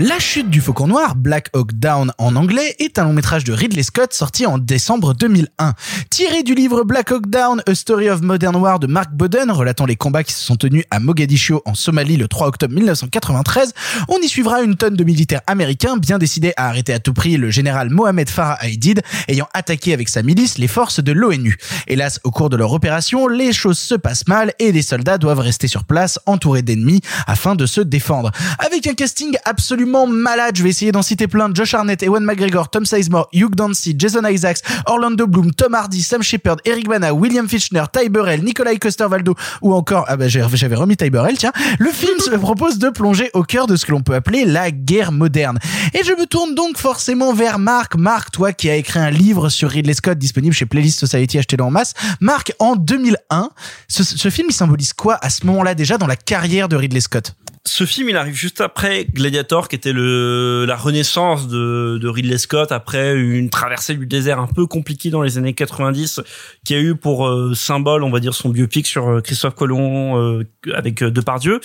La 0.00 0.18
chute 0.18 0.50
du 0.50 0.60
faucon 0.60 0.88
noir, 0.88 1.14
Black 1.14 1.50
Hawk 1.54 1.72
Down 1.74 2.10
en 2.18 2.34
anglais, 2.34 2.74
est 2.80 2.98
un 2.98 3.04
long 3.04 3.12
métrage 3.12 3.44
de 3.44 3.52
Ridley 3.52 3.84
Scott 3.84 4.12
sorti 4.12 4.44
en 4.44 4.58
décembre 4.58 5.14
2001. 5.14 5.74
Tiré 6.10 6.42
du 6.42 6.56
livre 6.56 6.82
Black 6.82 7.12
Hawk 7.12 7.30
Down, 7.30 7.62
A 7.64 7.74
Story 7.76 8.10
of 8.10 8.20
Modern 8.20 8.56
War 8.56 8.80
de 8.80 8.88
Mark 8.88 9.12
Boden, 9.12 9.52
relatant 9.52 9.86
les 9.86 9.94
combats 9.94 10.24
qui 10.24 10.32
se 10.32 10.42
sont 10.42 10.56
tenus 10.56 10.82
à 10.90 10.98
Mogadiscio 10.98 11.62
en 11.64 11.74
Somalie 11.74 12.16
le 12.16 12.26
3 12.26 12.48
octobre 12.48 12.74
1993, 12.74 13.72
on 14.08 14.18
y 14.18 14.26
suivra 14.26 14.62
une 14.62 14.74
tonne 14.74 14.96
de 14.96 15.04
militaires 15.04 15.42
américains 15.46 15.96
bien 15.96 16.18
décidés 16.18 16.54
à 16.56 16.66
arrêter 16.66 16.92
à 16.92 16.98
tout 16.98 17.14
prix 17.14 17.36
le 17.36 17.52
général 17.52 17.88
Mohamed 17.90 18.28
Farah 18.28 18.66
Aidid, 18.66 19.00
ayant 19.28 19.48
attaqué 19.54 19.92
avec 19.92 20.08
sa 20.08 20.24
milice 20.24 20.58
les 20.58 20.66
forces 20.66 20.98
de 20.98 21.12
l'ONU. 21.12 21.56
Hélas, 21.86 22.18
au 22.24 22.32
cours 22.32 22.50
de 22.50 22.56
leur 22.56 22.72
opération, 22.72 23.28
les 23.28 23.52
choses 23.52 23.78
se 23.78 23.94
passent 23.94 24.26
mal 24.26 24.54
et 24.58 24.72
les 24.72 24.82
soldats 24.82 25.18
doivent 25.18 25.38
rester 25.38 25.68
sur 25.68 25.84
place 25.84 26.18
entourés 26.26 26.62
d'ennemis 26.62 27.00
afin 27.28 27.54
de 27.54 27.64
se 27.64 27.80
défendre. 27.80 28.32
Avec 28.58 28.88
un 28.88 28.94
casting 28.94 29.36
absolument 29.44 29.83
malade, 29.86 30.56
je 30.56 30.62
vais 30.62 30.70
essayer 30.70 30.92
d'en 30.92 31.02
citer 31.02 31.26
plein, 31.26 31.50
Josh 31.52 31.74
Arnett, 31.74 32.02
Ewan 32.02 32.24
McGregor, 32.24 32.68
Tom 32.70 32.84
Sizemore, 32.84 33.28
Hugh 33.32 33.54
Dancy, 33.54 33.94
Jason 33.98 34.24
Isaacs, 34.26 34.60
Orlando 34.86 35.26
Bloom, 35.26 35.52
Tom 35.52 35.74
Hardy, 35.74 36.02
Sam 36.02 36.22
Shepard, 36.22 36.56
Eric 36.64 36.88
Bana, 36.88 37.12
William 37.12 37.48
Fichtner, 37.48 37.84
Ty 37.92 38.08
Burrell, 38.08 38.42
Nikolai 38.42 38.78
Coster-Waldau 38.78 39.34
ou 39.62 39.74
encore, 39.74 40.04
ah 40.08 40.16
bah 40.16 40.28
j'avais 40.28 40.74
remis 40.74 40.96
Ty 40.96 41.10
Burrell, 41.10 41.36
tiens, 41.38 41.52
le 41.78 41.90
film 41.90 42.18
se 42.18 42.30
propose 42.36 42.78
de 42.78 42.88
plonger 42.90 43.30
au 43.34 43.42
cœur 43.42 43.66
de 43.66 43.76
ce 43.76 43.86
que 43.86 43.92
l'on 43.92 44.02
peut 44.02 44.14
appeler 44.14 44.44
la 44.44 44.70
guerre 44.70 45.12
moderne. 45.12 45.58
Et 45.92 46.04
je 46.04 46.12
me 46.12 46.26
tourne 46.26 46.54
donc 46.54 46.78
forcément 46.78 47.32
vers 47.32 47.58
Marc. 47.58 47.96
Marc, 47.96 48.30
toi 48.30 48.52
qui 48.52 48.70
as 48.70 48.76
écrit 48.76 49.00
un 49.00 49.10
livre 49.10 49.48
sur 49.48 49.70
Ridley 49.70 49.94
Scott 49.94 50.18
disponible 50.18 50.54
chez 50.54 50.66
Playlist 50.66 50.98
Society, 50.98 51.38
achetez-le 51.38 51.64
en 51.64 51.70
masse. 51.70 51.94
Marc, 52.20 52.52
en 52.58 52.76
2001, 52.76 53.50
ce, 53.88 54.04
ce 54.04 54.30
film, 54.30 54.48
il 54.50 54.54
symbolise 54.54 54.92
quoi 54.92 55.18
à 55.22 55.30
ce 55.30 55.46
moment-là 55.46 55.74
déjà 55.74 55.98
dans 55.98 56.06
la 56.06 56.16
carrière 56.16 56.68
de 56.68 56.76
Ridley 56.76 57.00
Scott? 57.00 57.34
Ce 57.66 57.86
film, 57.86 58.10
il 58.10 58.16
arrive 58.16 58.34
juste 58.34 58.60
après 58.60 59.06
Gladiator, 59.06 59.68
qui 59.74 59.88
était 59.88 59.92
le 59.92 60.64
la 60.68 60.76
renaissance 60.76 61.48
de, 61.48 61.98
de 62.00 62.08
Ridley 62.08 62.38
Scott 62.38 62.70
après 62.70 63.16
une 63.16 63.50
traversée 63.50 63.94
du 63.94 64.06
désert 64.06 64.38
un 64.38 64.46
peu 64.46 64.66
compliquée 64.66 65.10
dans 65.10 65.22
les 65.22 65.36
années 65.36 65.52
90, 65.52 66.20
qui 66.64 66.74
a 66.76 66.78
eu 66.78 66.94
pour 66.94 67.26
euh, 67.26 67.54
symbole, 67.54 68.04
on 68.04 68.10
va 68.10 68.20
dire, 68.20 68.34
son 68.34 68.50
biopic 68.50 68.86
sur 68.86 69.08
euh, 69.08 69.20
Christophe 69.20 69.56
Colomb 69.56 70.16
euh, 70.16 70.44
avec 70.72 71.02
euh, 71.02 71.10
Depardieu. 71.10 71.60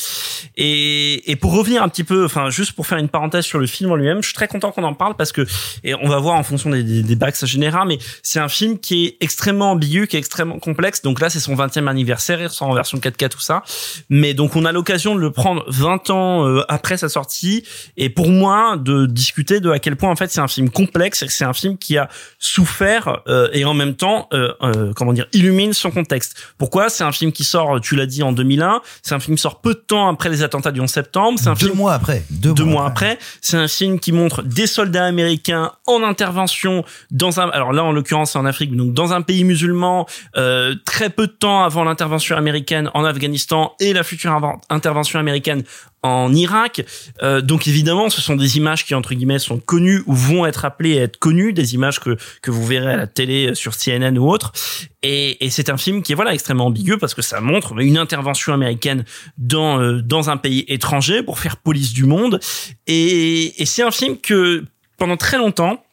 Et, 0.57 1.31
et 1.31 1.35
pour 1.35 1.53
revenir 1.53 1.83
un 1.83 1.89
petit 1.89 2.03
peu, 2.03 2.25
enfin 2.25 2.49
juste 2.49 2.71
pour 2.71 2.87
faire 2.87 2.97
une 2.97 3.09
parenthèse 3.09 3.45
sur 3.45 3.59
le 3.59 3.67
film 3.67 3.91
en 3.91 3.95
lui-même, 3.95 4.23
je 4.23 4.27
suis 4.27 4.35
très 4.35 4.47
content 4.47 4.71
qu'on 4.71 4.83
en 4.83 4.95
parle 4.95 5.15
parce 5.15 5.31
que 5.31 5.45
et 5.83 5.93
on 5.93 6.07
va 6.07 6.17
voir 6.17 6.35
en 6.35 6.43
fonction 6.43 6.71
des, 6.71 6.83
des, 6.83 7.03
des 7.03 7.15
bacs 7.15 7.35
ça 7.35 7.45
générera, 7.45 7.85
mais 7.85 7.99
c'est 8.23 8.39
un 8.39 8.49
film 8.49 8.79
qui 8.79 9.05
est 9.05 9.17
extrêmement 9.21 9.71
ambigu, 9.71 10.07
qui 10.07 10.15
est 10.15 10.19
extrêmement 10.19 10.57
complexe. 10.57 11.03
Donc 11.03 11.21
là, 11.21 11.29
c'est 11.29 11.39
son 11.39 11.55
20e 11.55 11.87
anniversaire, 11.87 12.41
il 12.41 12.49
en 12.61 12.73
version 12.73 12.97
4K 12.97 13.29
tout 13.29 13.39
ça. 13.39 13.61
Mais 14.09 14.33
donc 14.33 14.55
on 14.55 14.65
a 14.65 14.71
l'occasion 14.71 15.13
de 15.13 15.19
le 15.19 15.31
prendre 15.31 15.63
20 15.67 16.09
ans 16.09 16.47
euh, 16.47 16.63
après 16.69 16.97
sa 16.97 17.07
sortie 17.07 17.63
et 17.99 18.09
pour 18.09 18.29
moi 18.29 18.77
de 18.77 19.05
discuter 19.05 19.59
de 19.59 19.69
à 19.69 19.77
quel 19.77 19.95
point 19.95 20.09
en 20.09 20.15
fait 20.15 20.31
c'est 20.31 20.39
un 20.39 20.47
film 20.47 20.69
complexe 20.69 21.21
et 21.21 21.27
que 21.27 21.33
c'est 21.33 21.45
un 21.45 21.53
film 21.53 21.77
qui 21.77 21.97
a 21.97 22.09
souffert 22.39 23.21
euh, 23.27 23.49
et 23.53 23.65
en 23.65 23.73
même 23.73 23.93
temps 23.93 24.27
euh, 24.33 24.53
euh, 24.63 24.93
comment 24.95 25.13
dire 25.13 25.27
illumine 25.33 25.73
son 25.73 25.91
contexte. 25.91 26.35
Pourquoi? 26.57 26.89
C'est 26.89 27.03
un 27.03 27.11
film 27.11 27.31
qui 27.31 27.43
sort, 27.43 27.79
tu 27.81 27.95
l'as 27.95 28.05
dit 28.05 28.23
en 28.23 28.31
2001, 28.31 28.81
c'est 29.03 29.13
un 29.13 29.19
film 29.19 29.35
qui 29.35 29.41
sort 29.41 29.61
peu 29.61 29.73
de 29.73 29.79
temps 29.79 30.07
après 30.09 30.29
les 30.29 30.41
attentats 30.41 30.71
du 30.71 30.79
11 30.79 30.89
septembre, 30.89 31.39
c'est 31.39 31.49
un 31.49 31.53
Deux 31.53 31.67
film 31.67 31.77
mois 31.77 31.93
après. 31.93 32.23
Deux, 32.29 32.53
deux 32.53 32.63
mois 32.63 32.85
après. 32.85 33.19
C'est 33.41 33.57
un 33.57 33.67
film 33.67 33.99
qui 33.99 34.11
montre 34.11 34.41
des 34.43 34.65
soldats 34.65 35.05
américains 35.05 35.73
en 35.85 36.01
intervention 36.01 36.85
dans 37.11 37.39
un, 37.39 37.49
alors 37.49 37.73
là 37.73 37.83
en 37.83 37.91
l'occurrence 37.91 38.31
c'est 38.31 38.39
en 38.39 38.45
Afrique, 38.45 38.75
donc 38.75 38.93
dans 38.93 39.11
un 39.13 39.21
pays 39.21 39.43
musulman, 39.43 40.07
euh, 40.37 40.75
très 40.85 41.09
peu 41.09 41.27
de 41.27 41.31
temps 41.31 41.63
avant 41.63 41.83
l'intervention 41.83 42.37
américaine 42.37 42.89
en 42.93 43.03
Afghanistan 43.03 43.73
et 43.81 43.93
la 43.93 44.03
future 44.03 44.39
intervention 44.69 45.19
américaine 45.19 45.63
en 46.03 46.33
Irak. 46.33 46.85
Euh, 47.21 47.41
donc 47.41 47.67
évidemment, 47.67 48.09
ce 48.09 48.21
sont 48.21 48.35
des 48.35 48.57
images 48.57 48.85
qui 48.85 48.95
entre 48.95 49.13
guillemets 49.13 49.39
sont 49.39 49.59
connues 49.59 50.03
ou 50.05 50.13
vont 50.13 50.45
être 50.45 50.65
appelées 50.65 50.99
à 50.99 51.03
être 51.03 51.17
connues, 51.17 51.53
des 51.53 51.73
images 51.73 51.99
que 51.99 52.17
que 52.41 52.51
vous 52.51 52.65
verrez 52.65 52.93
à 52.93 52.97
la 52.97 53.07
télé 53.07 53.55
sur 53.55 53.75
CNN 53.75 54.17
ou 54.17 54.29
autre. 54.29 54.53
Et, 55.01 55.45
et 55.45 55.49
c'est 55.49 55.69
un 55.69 55.77
film 55.77 56.01
qui 56.01 56.11
est 56.11 56.15
voilà 56.15 56.33
extrêmement 56.33 56.67
ambigu 56.67 56.97
parce 56.97 57.13
que 57.13 57.21
ça 57.21 57.41
montre 57.41 57.77
une 57.79 57.97
intervention 57.97 58.53
américaine 58.53 59.05
dans 59.37 59.79
euh, 59.79 60.01
dans 60.01 60.29
un 60.29 60.37
pays 60.37 60.65
étranger 60.67 61.23
pour 61.23 61.39
faire 61.39 61.57
police 61.57 61.93
du 61.93 62.05
monde. 62.05 62.39
Et, 62.87 63.61
et 63.61 63.65
c'est 63.65 63.83
un 63.83 63.91
film 63.91 64.17
que 64.17 64.65
pendant 64.97 65.17
très 65.17 65.37
longtemps 65.37 65.83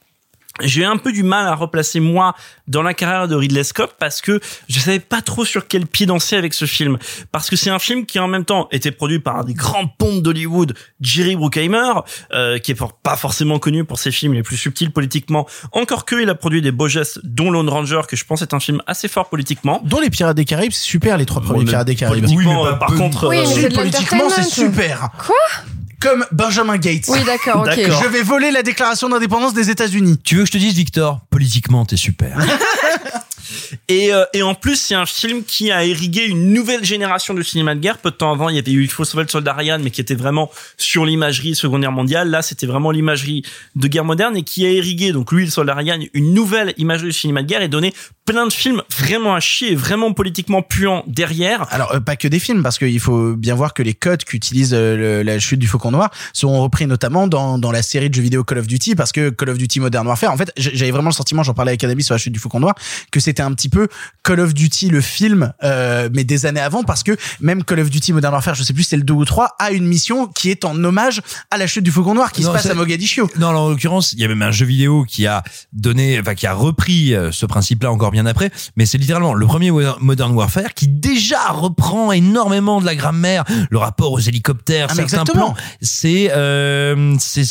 j'ai 0.63 0.85
un 0.85 0.97
peu 0.97 1.13
du 1.13 1.23
mal 1.23 1.47
à 1.47 1.55
replacer 1.55 2.01
moi 2.01 2.35
dans 2.69 2.83
la 2.83 2.95
carrière 2.95 3.29
de 3.29 3.35
Ridley 3.35 3.65
Scott 3.65 3.95
parce 3.99 4.21
que 4.21 4.41
je 4.69 4.81
savais 4.81 5.01
pas 5.01 5.21
trop 5.23 5.45
sur 5.45 5.69
quel 5.69 5.87
pied 5.87 6.07
danser 6.07 6.37
avec 6.37 6.55
ce 6.55 6.65
film. 6.65 6.99
Parce 7.33 7.51
que 7.51 7.57
c'est 7.57 7.71
un 7.71 7.79
film 7.79 8.07
qui 8.07 8.19
en 8.19 8.29
même 8.29 8.45
temps 8.45 8.69
était 8.73 8.91
produit 8.91 9.19
par 9.19 9.37
un 9.39 9.45
des 9.45 9.55
grands 9.55 9.87
pontes 9.87 10.23
d'Hollywood 10.23 10.75
Jerry 11.01 11.37
Bruckheimer 11.37 11.93
euh, 12.33 12.59
qui 12.59 12.73
est 12.73 12.75
for- 12.75 12.95
pas 12.95 13.17
forcément 13.17 13.59
connu 13.59 13.85
pour 13.85 13.99
ses 13.99 14.11
films 14.11 14.35
les 14.35 14.43
plus 14.43 14.57
subtils 14.57 14.91
politiquement. 14.91 15.47
Encore 15.73 16.05
que 16.05 16.17
il 16.23 16.29
a 16.31 16.35
produit 16.35 16.63
des 16.63 16.73
beaux 16.73 16.89
gestes 16.89 17.21
dont 17.25 17.51
Lone 17.51 17.69
Ranger 17.69 18.03
que 18.09 18.17
je 18.17 18.25
pense 18.25 18.43
est 18.43 18.55
un 18.55 18.61
film 18.61 18.81
assez 18.87 19.09
fort 19.09 19.29
politiquement. 19.29 19.81
Dont 19.85 20.01
les 20.01 20.11
Pirates 20.11 20.37
des 20.37 20.45
Caraïbes 20.45 20.73
c'est 20.73 20.83
super 20.85 21.17
les 21.19 21.27
trois 21.27 21.43
premiers 21.43 21.65
mais 21.65 21.71
Pirates 21.71 21.87
des 21.87 21.95
Caraïbes. 21.97 22.25
politiquement, 22.25 22.67
euh, 22.67 22.73
par 22.73 22.95
contre 22.95 23.29
Oui, 23.29 23.39
mais 23.57 23.69
de 23.69 23.75
politiquement 23.75 24.29
c'est 24.31 24.43
super. 24.45 25.11
Quoi? 25.19 25.37
Comme 26.01 26.25
Benjamin 26.33 26.77
Gates 26.79 27.05
Oui, 27.09 27.21
d'accord, 27.25 27.63
ok. 27.67 27.77
Je 27.77 28.09
vais 28.09 28.23
voler 28.23 28.51
la 28.51 28.63
déclaration 28.63 29.09
d'indépendance 29.09 29.55
des 29.55 29.71
États-Unis 29.71 30.19
Tu 30.25 30.37
veux 30.37 30.43
que 30.43 30.49
je 30.49 30.53
te 30.53 30.59
dise, 30.59 30.75
Victor, 30.75 31.21
politiquement, 31.31 31.85
t'es 31.85 31.97
super. 31.97 32.39
Et, 33.89 34.13
euh, 34.13 34.25
et 34.33 34.43
en 34.43 34.55
plus, 34.55 34.77
c'est 34.77 34.95
un 34.95 35.07
film 35.07 35.45
qui 35.45 35.71
a 35.71 35.85
irrigué 35.85 36.25
une 36.25 36.53
nouvelle 36.53 36.85
génération 36.85 37.35
de 37.35 37.43
cinéma 37.43 37.75
de 37.75 37.81
guerre. 37.81 37.99
Peu 37.99 38.11
de 38.11 38.17
temps 38.17 38.33
avant, 38.33 38.49
il 38.49 38.57
y 38.57 38.59
avait 38.59 38.73
eu 38.73 38.83
Il 38.83 38.91
faut 38.91 39.05
sauver 39.05 39.25
le 39.25 39.29
soldat 39.29 39.53
Ryan, 39.53 39.79
mais 39.83 39.91
qui 39.91 40.01
était 40.01 40.15
vraiment 40.15 40.51
sur 40.77 41.05
l'imagerie 41.05 41.55
seconde 41.55 41.83
guerre 41.83 41.93
mondiale. 41.93 42.31
Là, 42.31 42.43
c'était 42.43 42.67
vraiment 42.67 42.91
l'imagerie 42.91 43.43
de 43.75 43.89
guerre 43.89 44.05
moderne 44.05 44.37
et 44.37 44.43
qui 44.43 44.67
a 44.67 44.71
irrigué, 44.71 45.13
donc 45.13 45.33
lui, 45.33 45.45
le 45.45 45.51
soldat 45.51 45.75
Ryan, 45.75 45.99
une 46.15 46.35
nouvelle 46.35 46.75
imagerie 46.77 47.09
du 47.09 47.13
cinéma 47.13 47.43
de 47.43 47.49
guerre 47.49 47.63
et 47.63 47.69
donné 47.69 47.93
plein 48.27 48.47
de 48.47 48.53
films 48.53 48.83
vraiment 48.99 49.35
à 49.35 49.41
chier 49.41 49.75
vraiment 49.75 50.13
politiquement 50.13 50.61
puants 50.61 51.05
derrière. 51.07 51.67
Alors 51.71 51.95
euh, 51.95 52.01
pas 52.01 52.17
que 52.17 52.29
des 52.29 52.41
films 52.41 52.63
parce 52.63 52.77
qu'il 52.77 53.01
faut 53.01 53.35
bien 53.35 53.55
voir 53.55 53.73
que 53.73 53.83
les 53.83 53.95
codes 53.95 54.25
qu'utilise 54.25 54.73
euh, 54.75 55.23
la 55.23 55.39
chute 55.39 55.61
du 55.61 55.69
Faucon 55.69 55.93
Noir 55.93 56.11
sont 56.33 56.61
repris 56.61 56.87
notamment 56.87 57.29
dans, 57.29 57.57
dans 57.57 57.71
la 57.71 57.83
série 57.83 58.11
de 58.11 58.15
jeux 58.15 58.23
vidéo 58.23 58.43
Call 58.43 58.59
of 58.59 58.67
Duty 58.67 58.97
parce 58.97 59.13
que 59.13 59.31
Call 59.31 59.51
of 59.51 59.59
Duty 59.59 59.81
Modern 59.81 60.07
Warfare 60.07 60.33
en 60.33 60.37
fait 60.37 60.53
j'avais 60.57 60.91
vraiment 60.91 61.11
le 61.11 61.15
sentiment 61.15 61.45
j'en 61.45 61.55
parlais 61.55 61.71
avec 61.71 61.81
Cannabis 61.81 62.07
sur 62.07 62.15
la 62.15 62.19
chute 62.19 62.33
du 62.33 62.41
Faucon 62.41 62.59
Noir 62.59 62.75
que 63.13 63.21
c'était 63.21 63.43
un 63.43 63.53
petit 63.57 63.69
peu 63.69 63.89
Call 64.23 64.39
of 64.39 64.55
Duty 64.55 64.91
le 64.91 65.01
film 65.01 65.53
euh, 65.65 66.09
mais 66.15 66.23
des 66.23 66.47
années 66.47 66.61
avant 66.61 66.85
parce 66.85 67.03
que 67.03 67.17
même 67.41 67.65
Call 67.65 67.81
of 67.81 67.91
Duty 67.91 68.13
Modern 68.13 68.33
Warfare 68.33 68.55
je 68.55 68.63
sais 68.63 68.73
plus 68.73 68.85
si 68.85 68.91
c'est 68.91 68.97
le 68.97 69.03
2 69.03 69.13
ou 69.13 69.25
3 69.25 69.57
a 69.59 69.73
une 69.73 69.87
mission 69.87 70.29
qui 70.29 70.51
est 70.51 70.65
en 70.65 70.83
hommage 70.85 71.21
à 71.51 71.57
la 71.57 71.67
chute 71.67 71.83
du 71.83 71.91
Faucon 71.91 72.15
Noir 72.15 72.31
qui 72.31 72.43
Non, 72.43 72.49
se 72.51 72.53
passe 72.55 72.67
à 72.67 72.75
Mogadiscio. 72.75 73.29
Non, 73.39 73.49
en 73.49 73.69
l'occurrence, 73.71 74.13
il 74.13 74.21
y 74.21 74.25
a 74.25 74.29
même 74.29 74.43
un 74.43 74.51
jeu 74.53 74.67
vidéo 74.67 75.05
qui 75.09 75.27
a 75.27 75.43
donné, 75.73 76.21
enfin, 76.21 76.35
qui 76.35 76.47
a 76.47 76.53
repris 76.55 77.15
euh, 77.15 77.33
ce 77.33 77.47
principe-là 77.47 77.91
encore 77.91 78.11
bien 78.11 78.27
après. 78.27 78.51
Mais 78.77 78.87
c'est 78.87 78.99
littéralement 78.99 79.35
le 79.35 79.47
premier 79.47 79.71
Modern 80.01 80.33
Warfare 80.35 80.75
qui 80.75 80.87
déjà 80.89 81.49
reprend 81.49 82.13
énormément 82.13 82.81
de 82.81 82.87
la 82.87 82.95
grammaire, 82.95 83.45
le 83.71 83.79
rapport 83.79 84.13
aux 84.13 84.21
hélicoptères, 84.21 84.89
Ah, 84.91 84.95
certains 84.95 85.03
exactement. 85.23 85.53
plans. 85.55 85.63
C'est, 85.81 86.31
euh, 86.33 87.15
c'est 87.19 87.45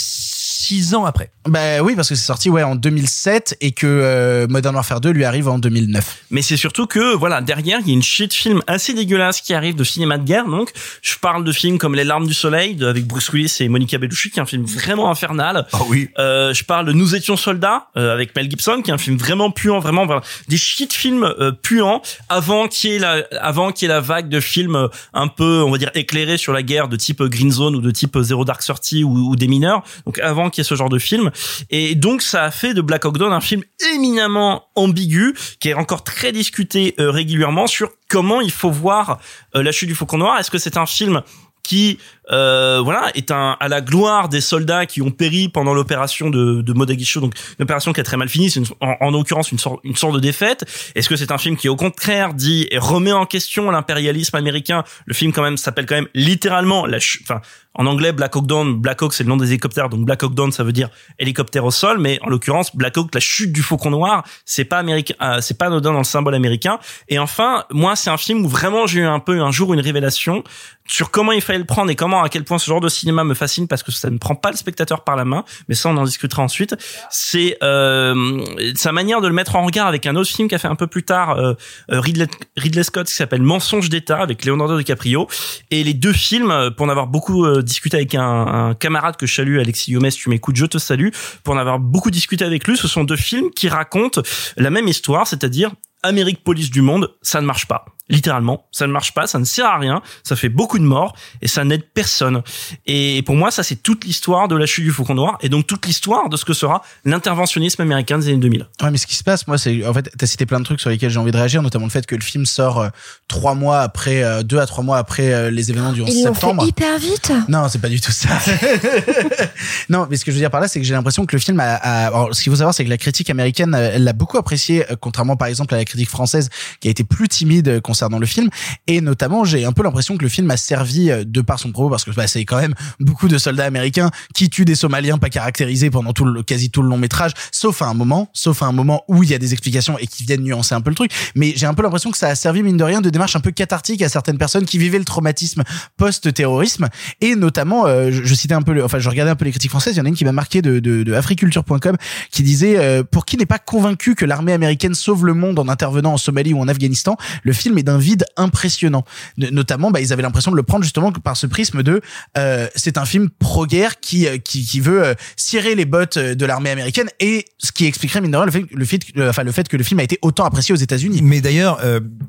six 0.65 0.95
ans 0.95 1.05
après. 1.05 1.31
Bah 1.47 1.81
oui 1.83 1.95
parce 1.95 2.09
que 2.09 2.15
c'est 2.15 2.25
sorti 2.25 2.49
ouais 2.49 2.63
en 2.63 2.75
2007 2.75 3.57
et 3.61 3.71
que 3.71 3.85
euh, 3.85 4.47
Modern 4.47 4.73
Warfare 4.75 4.99
2 5.01 5.11
lui 5.11 5.23
arrive 5.25 5.47
en 5.47 5.59
2009. 5.59 6.17
Mais 6.31 6.41
c'est 6.41 6.57
surtout 6.57 6.87
que, 6.87 7.15
voilà, 7.15 7.41
derrière, 7.41 7.79
il 7.81 7.87
y 7.87 7.91
a 7.91 7.93
une 7.93 8.01
shit 8.03 8.33
film 8.33 8.61
assez 8.67 8.93
dégueulasse 8.93 9.41
qui 9.41 9.53
arrive 9.53 9.75
de 9.75 9.83
cinéma 9.83 10.17
de 10.17 10.23
guerre. 10.23 10.45
Donc, 10.47 10.71
je 11.01 11.15
parle 11.17 11.43
de 11.43 11.51
films 11.51 11.77
comme 11.77 11.93
Les 11.95 12.03
Larmes 12.03 12.25
du 12.27 12.33
Soleil, 12.33 12.75
de- 12.75 12.87
avec 12.87 13.05
Bruce 13.05 13.29
Willis 13.31 13.57
et 13.59 13.69
Monica 13.69 13.97
Bellucci, 13.97 14.31
qui 14.31 14.39
est 14.39 14.41
un 14.41 14.45
film 14.45 14.63
vraiment 14.65 15.09
infernal. 15.11 15.67
Ah 15.73 15.79
oui. 15.87 16.09
Euh, 16.17 16.53
je 16.53 16.63
parle 16.63 16.85
de 16.87 16.93
Nous 16.93 17.15
étions 17.15 17.37
soldats, 17.37 17.87
euh, 17.97 18.13
avec 18.13 18.35
Mel 18.35 18.49
Gibson, 18.49 18.81
qui 18.83 18.89
est 18.89 18.93
un 18.93 18.97
film 18.97 19.17
vraiment 19.17 19.51
puant, 19.51 19.79
vraiment, 19.79 20.05
vraiment 20.05 20.23
des 20.47 20.57
shit 20.57 20.93
films 20.93 21.23
euh, 21.23 21.51
puants, 21.51 22.01
avant 22.29 22.67
qu'il 22.67 22.91
y 22.91 22.95
ait 22.95 22.99
la, 22.99 23.23
avant 23.39 23.71
qu'il 23.71 23.87
y 23.87 23.91
ait 23.91 23.93
la 23.93 24.01
vague 24.01 24.29
de 24.29 24.39
films 24.39 24.89
un 25.13 25.27
peu, 25.27 25.61
on 25.63 25.71
va 25.71 25.77
dire, 25.77 25.91
éclairés 25.93 26.37
sur 26.37 26.53
la 26.53 26.63
guerre 26.63 26.87
de 26.87 26.95
type 26.95 27.21
Green 27.23 27.51
Zone 27.51 27.75
ou 27.75 27.81
de 27.81 27.91
type 27.91 28.17
Zero 28.21 28.45
Dark 28.45 28.61
Thirty 28.63 29.03
ou, 29.03 29.29
ou 29.29 29.35
des 29.35 29.47
mineurs. 29.47 29.83
Donc, 30.05 30.17
avant 30.19 30.49
ce 30.63 30.75
genre 30.75 30.89
de 30.89 30.99
film. 30.99 31.31
Et 31.69 31.95
donc, 31.95 32.21
ça 32.21 32.43
a 32.43 32.51
fait 32.51 32.73
de 32.73 32.81
Black 32.81 33.05
Hawk 33.05 33.17
Down 33.17 33.33
un 33.33 33.41
film 33.41 33.63
éminemment 33.93 34.67
ambigu, 34.75 35.35
qui 35.59 35.69
est 35.69 35.73
encore 35.73 36.03
très 36.03 36.31
discuté 36.31 36.95
euh, 36.99 37.11
régulièrement 37.11 37.67
sur 37.67 37.91
comment 38.09 38.41
il 38.41 38.51
faut 38.51 38.71
voir 38.71 39.19
euh, 39.55 39.63
la 39.63 39.71
chute 39.71 39.87
du 39.87 39.95
Faucon 39.95 40.17
Noir. 40.17 40.39
Est-ce 40.39 40.51
que 40.51 40.57
c'est 40.57 40.77
un 40.77 40.85
film 40.85 41.21
qui 41.63 41.97
euh, 42.31 42.81
voilà 42.83 43.11
est 43.15 43.31
un 43.31 43.57
à 43.59 43.67
la 43.67 43.81
gloire 43.81 44.29
des 44.29 44.41
soldats 44.41 44.85
qui 44.85 45.01
ont 45.01 45.11
péri 45.11 45.49
pendant 45.49 45.73
l'opération 45.73 46.29
de, 46.29 46.61
de 46.61 46.73
Mogadiscio 46.73 47.21
donc 47.21 47.33
une 47.59 47.63
opération 47.63 47.93
qui 47.93 47.99
a 47.99 48.03
très 48.03 48.17
mal 48.17 48.29
fini. 48.29 48.49
C'est 48.49 48.61
en, 48.81 48.95
en 48.99 49.11
l'occurrence 49.11 49.51
une 49.51 49.59
sorte 49.59 49.79
une 49.83 49.95
sorte 49.95 50.15
de 50.15 50.19
défaite. 50.19 50.65
Est-ce 50.95 51.09
que 51.09 51.15
c'est 51.15 51.31
un 51.31 51.37
film 51.37 51.57
qui 51.57 51.69
au 51.69 51.75
contraire 51.75 52.33
dit 52.33 52.67
et 52.71 52.77
remet 52.77 53.11
en 53.11 53.25
question 53.25 53.69
l'impérialisme 53.71 54.35
américain? 54.35 54.83
Le 55.05 55.13
film 55.13 55.31
quand 55.31 55.43
même 55.43 55.57
s'appelle 55.57 55.85
quand 55.85 55.95
même 55.95 56.07
littéralement 56.13 56.85
la 56.85 56.97
enfin 56.97 57.41
En 57.75 57.85
anglais, 57.85 58.13
Black 58.13 58.35
Hawk 58.35 58.47
Down, 58.47 58.79
Black 58.79 59.01
Hawk 59.01 59.13
c'est 59.13 59.23
le 59.23 59.29
nom 59.29 59.37
des 59.37 59.47
hélicoptères, 59.47 59.89
donc 59.89 60.05
Black 60.05 60.23
Hawk 60.23 60.33
Down 60.33 60.51
ça 60.51 60.63
veut 60.63 60.71
dire 60.71 60.89
hélicoptère 61.19 61.65
au 61.65 61.71
sol, 61.71 61.99
mais 61.99 62.19
en 62.21 62.29
l'occurrence 62.29 62.75
Black 62.75 62.97
Hawk, 62.97 63.13
la 63.13 63.19
chute 63.19 63.51
du 63.51 63.61
Faucon 63.61 63.91
Noir, 63.91 64.23
c'est 64.45 64.65
pas 64.65 64.79
américain, 64.79 65.15
euh, 65.21 65.41
c'est 65.41 65.57
pas 65.57 65.67
anodin 65.67 65.91
dans 65.91 65.99
le 65.99 66.03
symbole 66.05 66.35
américain. 66.35 66.79
Et 67.09 67.19
enfin, 67.19 67.65
moi 67.71 67.95
c'est 67.95 68.09
un 68.09 68.17
film 68.17 68.45
où 68.45 68.47
vraiment 68.47 68.87
j'ai 68.87 69.01
eu 69.01 69.05
un 69.05 69.19
peu 69.19 69.41
un 69.41 69.51
jour 69.51 69.73
une 69.73 69.81
révélation 69.81 70.43
sur 70.87 71.11
comment 71.11 71.31
il 71.31 71.41
fallait 71.41 71.59
le 71.59 71.65
prendre 71.65 71.91
et 71.91 71.95
comment 71.95 72.14
à 72.23 72.29
quel 72.29 72.43
point 72.43 72.57
ce 72.57 72.65
genre 72.65 72.81
de 72.81 72.89
cinéma 72.89 73.23
me 73.23 73.33
fascine 73.33 73.67
parce 73.67 73.83
que 73.83 73.91
ça 73.91 74.09
ne 74.09 74.17
prend 74.17 74.35
pas 74.35 74.51
le 74.51 74.57
spectateur 74.57 75.03
par 75.03 75.15
la 75.15 75.25
main 75.25 75.43
mais 75.67 75.75
ça 75.75 75.89
on 75.89 75.97
en 75.97 76.03
discutera 76.03 76.43
ensuite 76.43 76.75
c'est 77.09 77.57
euh, 77.63 78.43
sa 78.75 78.91
manière 78.91 79.21
de 79.21 79.27
le 79.27 79.33
mettre 79.33 79.55
en 79.55 79.65
regard 79.65 79.87
avec 79.87 80.05
un 80.05 80.15
autre 80.15 80.29
film 80.29 80.47
qu'a 80.47 80.57
fait 80.57 80.67
un 80.67 80.75
peu 80.75 80.87
plus 80.87 81.03
tard 81.03 81.31
euh, 81.31 81.53
euh, 81.91 81.99
Ridley, 81.99 82.83
Scott 82.83 83.07
qui 83.07 83.13
s'appelle 83.13 83.41
Mensonge 83.41 83.89
d'État 83.89 84.21
avec 84.21 84.45
Leonardo 84.45 84.77
DiCaprio 84.77 85.27
et 85.71 85.83
les 85.83 85.93
deux 85.93 86.13
films 86.13 86.51
euh, 86.51 86.71
pour 86.71 86.85
en 86.85 86.89
avoir 86.89 87.07
beaucoup 87.07 87.45
euh, 87.45 87.61
discuté 87.61 87.97
avec 87.97 88.15
un, 88.15 88.75
camarade 88.79 89.15
que 89.17 89.25
je 89.25 89.35
salue 89.35 89.59
Alexis 89.59 89.91
Yomes 89.91 90.09
tu 90.09 90.29
m'écoutes 90.29 90.55
je 90.55 90.65
te 90.65 90.77
salue 90.77 91.09
pour 91.43 91.53
en 91.53 91.57
avoir 91.57 91.79
beaucoup 91.79 92.11
discuté 92.11 92.45
avec 92.45 92.67
lui 92.67 92.77
ce 92.77 92.87
sont 92.87 93.03
deux 93.03 93.15
films 93.15 93.51
qui 93.51 93.69
racontent 93.69 94.21
la 94.57 94.69
même 94.69 94.87
histoire 94.87 95.27
c'est-à-dire 95.27 95.71
Amérique 96.05 96.43
police 96.43 96.69
du 96.69 96.81
monde, 96.81 97.15
ça 97.23 97.41
ne 97.41 97.47
marche 97.47 97.65
pas. 97.65 97.94
Littéralement, 98.07 98.67
ça 98.71 98.85
ne 98.85 98.91
marche 98.91 99.13
pas, 99.15 99.25
ça 99.25 99.39
ne 99.39 99.45
sert 99.45 99.65
à 99.65 99.79
rien, 99.79 100.01
ça 100.23 100.35
fait 100.35 100.49
beaucoup 100.49 100.77
de 100.77 100.83
morts 100.83 101.15
et 101.41 101.47
ça 101.47 101.63
n'aide 101.63 101.83
personne. 101.93 102.43
Et 102.85 103.23
pour 103.25 103.35
moi, 103.35 103.49
ça 103.49 103.63
c'est 103.63 103.77
toute 103.77 104.05
l'histoire 104.05 104.47
de 104.47 104.55
la 104.55 104.67
chute 104.67 104.83
du 104.83 104.91
Faucon 104.91 105.15
Noir 105.15 105.37
et 105.41 105.49
donc 105.49 105.65
toute 105.65 105.85
l'histoire 105.87 106.29
de 106.29 106.37
ce 106.37 106.45
que 106.45 106.53
sera 106.53 106.83
l'interventionnisme 107.03 107.81
américain 107.81 108.19
des 108.19 108.27
années 108.27 108.37
2000. 108.37 108.67
Ouais, 108.83 108.91
mais 108.91 108.97
ce 108.97 109.07
qui 109.07 109.15
se 109.15 109.23
passe, 109.23 109.47
moi, 109.47 109.57
c'est 109.57 109.85
en 109.87 109.93
fait, 109.93 110.11
t'as 110.17 110.27
cité 110.27 110.45
plein 110.45 110.59
de 110.59 110.65
trucs 110.65 110.81
sur 110.81 110.91
lesquels 110.91 111.09
j'ai 111.09 111.17
envie 111.19 111.31
de 111.31 111.37
réagir, 111.37 111.63
notamment 111.63 111.85
le 111.85 111.91
fait 111.91 112.05
que 112.05 112.13
le 112.15 112.21
film 112.21 112.45
sort 112.45 112.79
euh, 112.79 112.89
trois 113.27 113.55
mois 113.55 113.79
après, 113.79 114.23
euh, 114.23 114.43
deux 114.43 114.59
à 114.59 114.67
trois 114.67 114.83
mois 114.83 114.97
après 114.99 115.33
euh, 115.33 115.49
les 115.49 115.71
événements 115.71 115.91
du 115.91 116.01
11 116.03 116.09
Ils 116.13 116.25
l'ont 116.25 116.33
septembre. 116.35 116.61
fait 116.61 116.69
hyper 116.69 116.99
vite. 116.99 117.31
Non, 117.47 117.67
c'est 117.69 117.79
pas 117.81 117.89
du 117.89 117.99
tout 118.01 118.11
ça. 118.11 118.29
non, 119.89 120.07
mais 120.09 120.17
ce 120.17 120.25
que 120.25 120.31
je 120.31 120.35
veux 120.35 120.41
dire 120.41 120.51
par 120.51 120.61
là, 120.61 120.67
c'est 120.67 120.79
que 120.79 120.85
j'ai 120.85 120.93
l'impression 120.93 121.25
que 121.25 121.35
le 121.35 121.39
film 121.41 121.59
a, 121.59 121.75
a- 121.75 122.07
alors, 122.07 122.35
ce 122.35 122.41
qu'il 122.43 122.51
faut 122.51 122.57
savoir, 122.57 122.73
c'est 122.73 122.85
que 122.85 122.89
la 122.89 122.97
critique 122.97 123.29
américaine, 123.29 123.73
elle 123.75 124.03
l'a 124.03 124.13
beaucoup 124.13 124.37
apprécié, 124.37 124.89
euh, 124.91 124.95
contrairement 124.99 125.35
par 125.35 125.47
exemple 125.47 125.73
à 125.73 125.77
la 125.77 125.85
critique 125.85 126.09
française, 126.09 126.49
qui 126.79 126.87
a 126.87 126.91
été 126.91 127.03
plus 127.03 127.27
timide 127.27 127.67
euh, 127.67 127.79
concernant 127.95 128.19
le 128.19 128.25
film. 128.25 128.49
Et 128.87 128.99
notamment, 128.99 129.45
j'ai 129.45 129.63
un 129.63 129.71
peu 129.71 129.81
l'impression 129.81 130.17
que 130.17 130.23
le 130.23 130.27
film 130.27 130.51
a 130.51 130.57
servi 130.57 131.09
euh, 131.09 131.23
de 131.25 131.39
par 131.39 131.59
son 131.59 131.71
propos, 131.71 131.89
parce 131.89 132.03
que 132.03 132.11
bah, 132.11 132.27
c'est 132.27 132.43
quand 132.43 132.59
même 132.59 132.75
beaucoup 132.99 133.29
de 133.29 133.37
soldats 133.37 133.63
américains 133.63 134.11
qui 134.33 134.49
tuent 134.49 134.65
des 134.65 134.75
Somaliens 134.75 135.17
pas 135.17 135.29
caractérisés 135.29 135.89
pendant 135.89 136.11
tout 136.11 136.25
le, 136.25 136.43
quasi 136.43 136.69
tout 136.69 136.81
le 136.81 136.89
long 136.89 136.97
métrage, 136.97 137.31
sauf 137.53 137.81
à 137.81 137.85
un 137.85 137.93
moment, 137.93 138.29
sauf 138.33 138.61
à 138.63 138.65
un 138.65 138.73
moment 138.73 139.05
où 139.07 139.23
il 139.23 139.29
y 139.29 139.33
a 139.33 139.37
des 139.37 139.53
explications 139.53 139.97
et 139.97 140.07
qui 140.07 140.25
viennent 140.25 140.43
nuancer 140.43 140.75
un 140.75 140.81
peu 140.81 140.89
le 140.89 140.95
truc. 140.95 141.11
Mais 141.35 141.53
j'ai 141.55 141.67
un 141.67 141.73
peu 141.73 141.83
l'impression 141.83 142.11
que 142.11 142.17
ça 142.17 142.27
a 142.27 142.35
servi 142.35 142.63
mine 142.63 142.75
de 142.75 142.83
rien 142.83 142.99
de 142.99 143.09
démarche 143.09 143.37
un 143.37 143.39
peu 143.39 143.51
cathartique 143.51 144.01
à 144.01 144.09
certaines 144.09 144.37
personnes 144.37 144.65
qui 144.65 144.77
vivaient 144.77 144.99
le 144.99 145.05
traumatisme 145.05 145.63
post-terrorisme 145.95 146.89
et 147.21 147.35
notamment, 147.35 147.87
euh, 147.87 148.09
je, 148.11 148.35
citais 148.35 148.55
un 148.55 148.61
peu, 148.61 148.73
le, 148.73 148.83
enfin 148.83 148.99
je 148.99 149.09
regardais 149.09 149.31
un 149.31 149.35
peu 149.37 149.45
les 149.45 149.51
critiques 149.51 149.71
françaises. 149.71 149.95
Il 149.95 149.99
y 149.99 150.01
en 150.01 150.05
a 150.05 150.09
une 150.09 150.15
qui 150.15 150.25
m'a 150.25 150.33
marqué 150.33 150.61
de, 150.61 150.79
de, 150.79 151.03
de 151.03 151.13
africulture.com 151.13 151.95
qui 152.29 152.43
disait 152.43 152.77
euh, 152.77 153.03
pour 153.03 153.23
qui 153.23 153.37
n'est 153.37 153.45
pas 153.45 153.59
convaincu 153.59 154.15
que 154.15 154.25
l'armée 154.25 154.51
américaine 154.51 154.93
sauve 154.93 155.25
le 155.25 155.33
monde 155.33 155.59
en 155.59 155.69
intervenant 155.69 156.13
en 156.13 156.17
Somalie 156.17 156.53
ou 156.53 156.59
en 156.59 156.67
Afghanistan, 156.67 157.15
le 157.43 157.53
film 157.53 157.77
est 157.77 157.83
d'un 157.85 157.97
vide 157.97 158.25
impressionnant. 158.35 159.05
Notamment, 159.37 159.91
bah, 159.91 160.01
ils 160.01 160.11
avaient 160.11 160.23
l'impression 160.23 160.51
de 160.51 160.57
le 160.57 160.63
prendre 160.63 160.83
justement 160.83 161.11
par 161.11 161.37
ce 161.37 161.47
prisme 161.47 161.83
de 161.83 162.01
euh, 162.37 162.67
c'est 162.75 162.97
un 162.97 163.05
film 163.05 163.29
pro-guerre 163.29 163.99
qui, 163.99 164.27
euh, 164.27 164.37
qui 164.37 164.65
qui 164.65 164.79
veut 164.79 165.03
euh, 165.03 165.13
cirer 165.35 165.75
les 165.75 165.85
bottes 165.85 166.17
euh, 166.17 166.35
de 166.35 166.45
l'armée 166.45 166.69
américaine 166.69 167.09
et 167.19 167.45
ce 167.57 167.71
qui 167.71 167.85
expliquerait 167.85 168.21
mine 168.21 168.31
de 168.31 168.37
rien 168.37 168.45
le 168.45 168.51
fait, 168.51 168.65
le 168.71 168.85
fait, 168.85 168.99
enfin 169.29 169.43
le 169.43 169.51
fait 169.51 169.67
que 169.67 169.77
le 169.77 169.83
film 169.83 169.99
a 169.99 170.03
été 170.03 170.19
autant 170.21 170.45
apprécié 170.45 170.73
aux 170.73 170.77
États-Unis. 170.77 171.21
Mais 171.21 171.41
d'ailleurs, 171.41 171.79